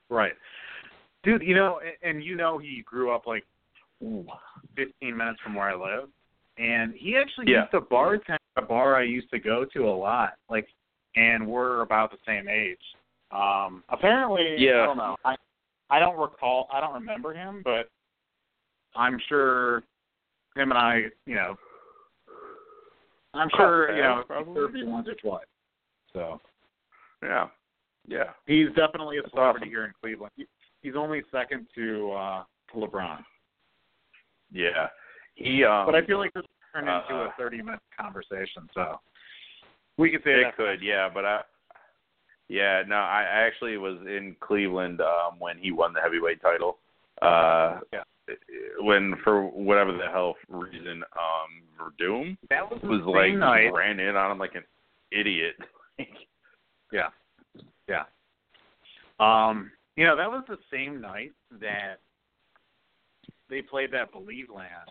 Right. 0.08 0.32
Dude, 1.22 1.42
you 1.42 1.54
know, 1.54 1.78
and, 2.02 2.16
and 2.16 2.24
you 2.24 2.34
know 2.34 2.58
he 2.58 2.82
grew 2.84 3.12
up 3.14 3.28
like 3.28 3.44
ooh, 4.02 4.26
15 4.76 5.16
minutes 5.16 5.38
from 5.44 5.54
where 5.54 5.68
I 5.68 5.74
live. 5.76 6.08
And 6.58 6.94
he 6.94 7.16
actually 7.16 7.50
Yeah. 7.50 7.60
used 7.60 7.70
to 7.72 7.80
bartend 7.80 8.38
a 8.56 8.62
bar 8.62 8.96
I 8.96 9.02
used 9.02 9.30
to 9.30 9.38
go 9.38 9.64
to 9.64 9.88
a 9.88 9.90
lot. 9.90 10.34
Like, 10.48 10.68
and 11.16 11.46
we're 11.46 11.80
about 11.82 12.10
the 12.10 12.18
same 12.26 12.48
age. 12.48 12.82
Um, 13.30 13.82
apparently, 13.88 14.56
Yeah. 14.58 14.82
I 14.82 14.86
don't 14.86 14.96
know. 14.98 15.16
I 15.24 15.36
I 15.90 15.98
don't 15.98 16.18
recall. 16.18 16.68
I 16.72 16.80
don't 16.80 16.94
remember 16.94 17.34
him, 17.34 17.60
but 17.62 17.90
I'm 18.96 19.18
sure 19.28 19.82
him 20.54 20.70
and 20.70 20.78
I, 20.78 21.10
you 21.26 21.34
know, 21.34 21.58
I'm 23.34 23.50
sure 23.56 23.94
you 23.94 24.02
know 24.02 24.24
probably 24.26 24.84
once 24.84 25.08
or 25.08 25.14
twice. 25.14 25.46
So 26.12 26.40
yeah, 27.22 27.48
yeah. 28.06 28.30
He's 28.46 28.68
definitely 28.74 29.18
a 29.18 29.28
celebrity 29.30 29.66
awesome. 29.66 29.70
here 29.70 29.84
in 29.84 29.92
Cleveland. 30.00 30.32
He, 30.36 30.46
he's 30.82 30.96
only 30.96 31.22
second 31.30 31.66
to 31.74 32.12
uh 32.12 32.44
to 32.72 32.78
LeBron. 32.78 33.22
Yeah. 34.50 34.88
He 35.34 35.64
um 35.64 35.86
But 35.86 35.94
I 35.94 36.04
feel 36.06 36.18
like 36.18 36.32
this 36.34 36.44
turned 36.72 36.88
into 36.88 37.14
uh, 37.14 37.28
a 37.28 37.34
30 37.38 37.62
minute 37.62 37.80
conversation, 37.98 38.68
so 38.74 39.00
we 39.98 40.10
could 40.10 40.22
say 40.24 40.30
it 40.40 40.56
could, 40.56 40.82
yeah, 40.82 41.08
but 41.12 41.24
I 41.24 41.40
yeah, 42.48 42.82
no, 42.86 42.96
I 42.96 43.22
actually 43.28 43.76
was 43.78 43.98
in 44.06 44.36
Cleveland 44.40 45.00
um 45.00 45.38
when 45.38 45.58
he 45.58 45.70
won 45.72 45.92
the 45.92 46.00
heavyweight 46.00 46.40
title. 46.42 46.78
Uh 47.20 47.80
Yeah. 47.92 48.02
when 48.80 49.14
for 49.24 49.42
whatever 49.46 49.92
the 49.92 50.08
hell 50.10 50.34
reason, 50.48 51.02
um 51.16 51.62
Werdum 51.80 52.36
That 52.50 52.70
was 52.70 52.80
was 52.82 53.02
like 53.06 53.34
night. 53.34 53.72
ran 53.72 53.98
in 54.00 54.16
on 54.16 54.30
him 54.32 54.38
like 54.38 54.54
an 54.54 54.64
idiot. 55.10 55.56
Yeah, 56.92 57.08
yeah. 57.88 58.02
Um, 59.18 59.70
you 59.96 60.04
know, 60.04 60.14
that 60.14 60.30
was 60.30 60.44
the 60.46 60.58
same 60.70 61.00
night 61.00 61.32
that 61.58 62.00
they 63.48 63.62
played 63.62 63.92
that 63.92 64.12
Believeland, 64.12 64.90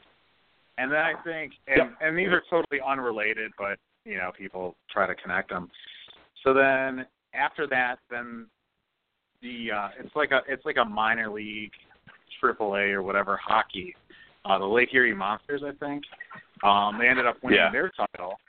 and 0.78 0.92
then 0.92 1.00
I 1.00 1.14
think, 1.24 1.54
and, 1.68 1.78
Yep. 1.78 1.98
and 2.02 2.18
these 2.18 2.30
are 2.30 2.44
totally 2.50 2.82
unrelated, 2.86 3.52
but 3.58 3.78
you 4.06 4.18
know, 4.18 4.32
people 4.38 4.76
try 4.90 5.06
to 5.06 5.16
connect 5.16 5.50
them. 5.50 5.70
So 6.44 6.54
then 6.54 7.06
after 7.34 7.68
that, 7.68 8.00
then 8.10 8.48
the 9.42 9.72
uh, 9.72 9.90
it's 10.00 10.16
like 10.16 10.32
a 10.32 10.42
it's 10.48 10.66
like 10.66 10.78
a 10.78 10.86
minor 10.86 11.30
league, 11.30 11.72
triple 12.40 12.76
A 12.76 12.92
or 12.92 13.04
whatever 13.04 13.38
hockey. 13.38 13.96
Uh, 14.46 14.58
the 14.58 14.66
Lake 14.66 14.90
Erie 14.94 15.14
Monsters, 15.14 15.62
I 15.64 15.72
think. 15.74 16.04
Um, 16.64 16.98
they 17.00 17.08
ended 17.08 17.28
up 17.28 17.38
winning 17.44 17.60
Yeah. 17.60 17.72
their 17.72 17.92
title. 17.92 18.40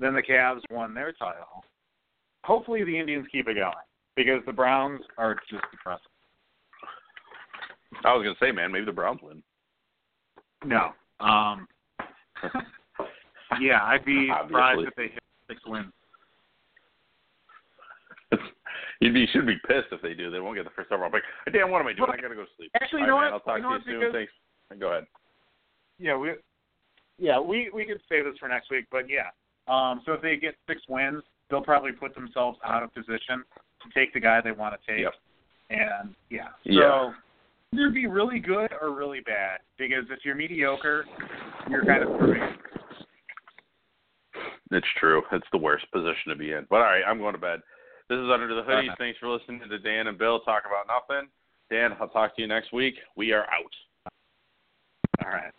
Then 0.00 0.12
the 0.14 0.22
Cavs 0.22 0.60
won 0.70 0.92
their 0.92 1.12
title. 1.12 1.64
Hopefully, 2.44 2.82
the 2.84 2.98
Indians 2.98 3.26
keep 3.30 3.48
it 3.48 3.54
going 3.54 3.72
because 4.16 4.44
the 4.44 4.52
Browns 4.52 5.02
are 5.18 5.36
just 5.48 5.64
depressing. 5.70 6.06
I 8.04 8.12
was 8.14 8.24
gonna 8.24 8.36
say, 8.40 8.52
man, 8.52 8.72
maybe 8.72 8.84
the 8.84 8.92
Browns 8.92 9.20
win. 9.22 9.42
No. 10.64 10.92
Um, 11.20 11.66
yeah, 13.60 13.82
I'd 13.82 14.04
be 14.04 14.28
surprised 14.46 14.80
if 14.86 14.94
they 14.94 15.08
hit 15.08 15.22
six 15.48 15.60
wins. 15.66 15.92
You'd 19.00 19.14
be 19.14 19.26
should 19.32 19.46
be 19.46 19.56
pissed 19.66 19.88
if 19.92 20.02
they 20.02 20.14
do. 20.14 20.30
They 20.30 20.40
won't 20.40 20.56
get 20.56 20.64
the 20.64 20.70
first 20.70 20.90
overall 20.90 21.10
pick. 21.10 21.22
Damn, 21.52 21.70
what 21.70 21.80
am 21.80 21.86
I 21.86 21.92
doing? 21.92 22.10
I 22.12 22.16
gotta 22.16 22.34
go 22.34 22.42
to 22.42 22.50
sleep. 22.56 22.70
Actually, 22.74 23.02
you 23.02 23.06
know 23.06 23.18
right, 23.18 23.32
what? 23.32 23.46
Man, 23.46 23.64
I'll 23.64 23.74
talk 23.74 23.86
You 23.86 23.92
to 23.92 23.92
you 23.92 24.00
soon. 24.00 24.00
Because- 24.12 24.28
Thanks. 24.68 24.80
Go 24.80 24.88
ahead. 24.90 25.06
Yeah, 25.98 26.16
we 26.16 26.32
yeah 27.18 27.38
we 27.38 27.70
we 27.72 27.84
could 27.86 28.00
save 28.08 28.24
this 28.24 28.34
for 28.38 28.48
next 28.48 28.70
week, 28.70 28.86
but 28.90 29.08
yeah. 29.08 29.30
Um, 29.68 30.02
so 30.04 30.12
if 30.12 30.22
they 30.22 30.36
get 30.36 30.54
six 30.68 30.82
wins, 30.88 31.22
they'll 31.50 31.62
probably 31.62 31.92
put 31.92 32.14
themselves 32.14 32.58
out 32.64 32.82
of 32.82 32.92
position 32.94 33.44
to 33.82 33.88
take 33.94 34.12
the 34.12 34.20
guy 34.20 34.40
they 34.40 34.52
want 34.52 34.74
to 34.74 34.92
take. 34.92 35.02
Yep. 35.02 35.14
And 35.70 36.14
yeah, 36.30 36.48
so 36.64 36.70
Yeah. 36.70 37.12
Either 37.74 37.90
be 37.90 38.06
really 38.06 38.38
good 38.38 38.70
or 38.80 38.94
really 38.94 39.20
bad. 39.20 39.60
Because 39.78 40.04
if 40.10 40.20
you're 40.24 40.34
mediocre, 40.34 41.04
you're 41.68 41.84
kind 41.84 42.02
of 42.02 42.10
screwing. 42.16 42.42
it. 42.42 42.58
It's 44.72 44.86
true. 44.98 45.22
It's 45.32 45.46
the 45.52 45.58
worst 45.58 45.86
position 45.92 46.30
to 46.30 46.36
be 46.36 46.52
in. 46.52 46.66
But 46.68 46.76
all 46.76 46.82
right, 46.82 47.02
I'm 47.06 47.18
going 47.18 47.34
to 47.34 47.40
bed. 47.40 47.60
This 48.08 48.16
is 48.18 48.28
Under 48.32 48.48
the 48.54 48.62
Hoodies. 48.62 48.90
Okay. 48.90 48.96
Thanks 48.98 49.18
for 49.18 49.28
listening 49.28 49.60
to 49.68 49.78
Dan 49.78 50.06
and 50.06 50.18
Bill 50.18 50.40
talk 50.40 50.62
about 50.66 50.86
nothing. 50.86 51.28
Dan, 51.70 51.96
I'll 52.00 52.08
talk 52.08 52.36
to 52.36 52.42
you 52.42 52.48
next 52.48 52.72
week. 52.72 52.94
We 53.16 53.32
are 53.32 53.44
out. 53.44 54.12
All 55.24 55.30
right. 55.30 55.52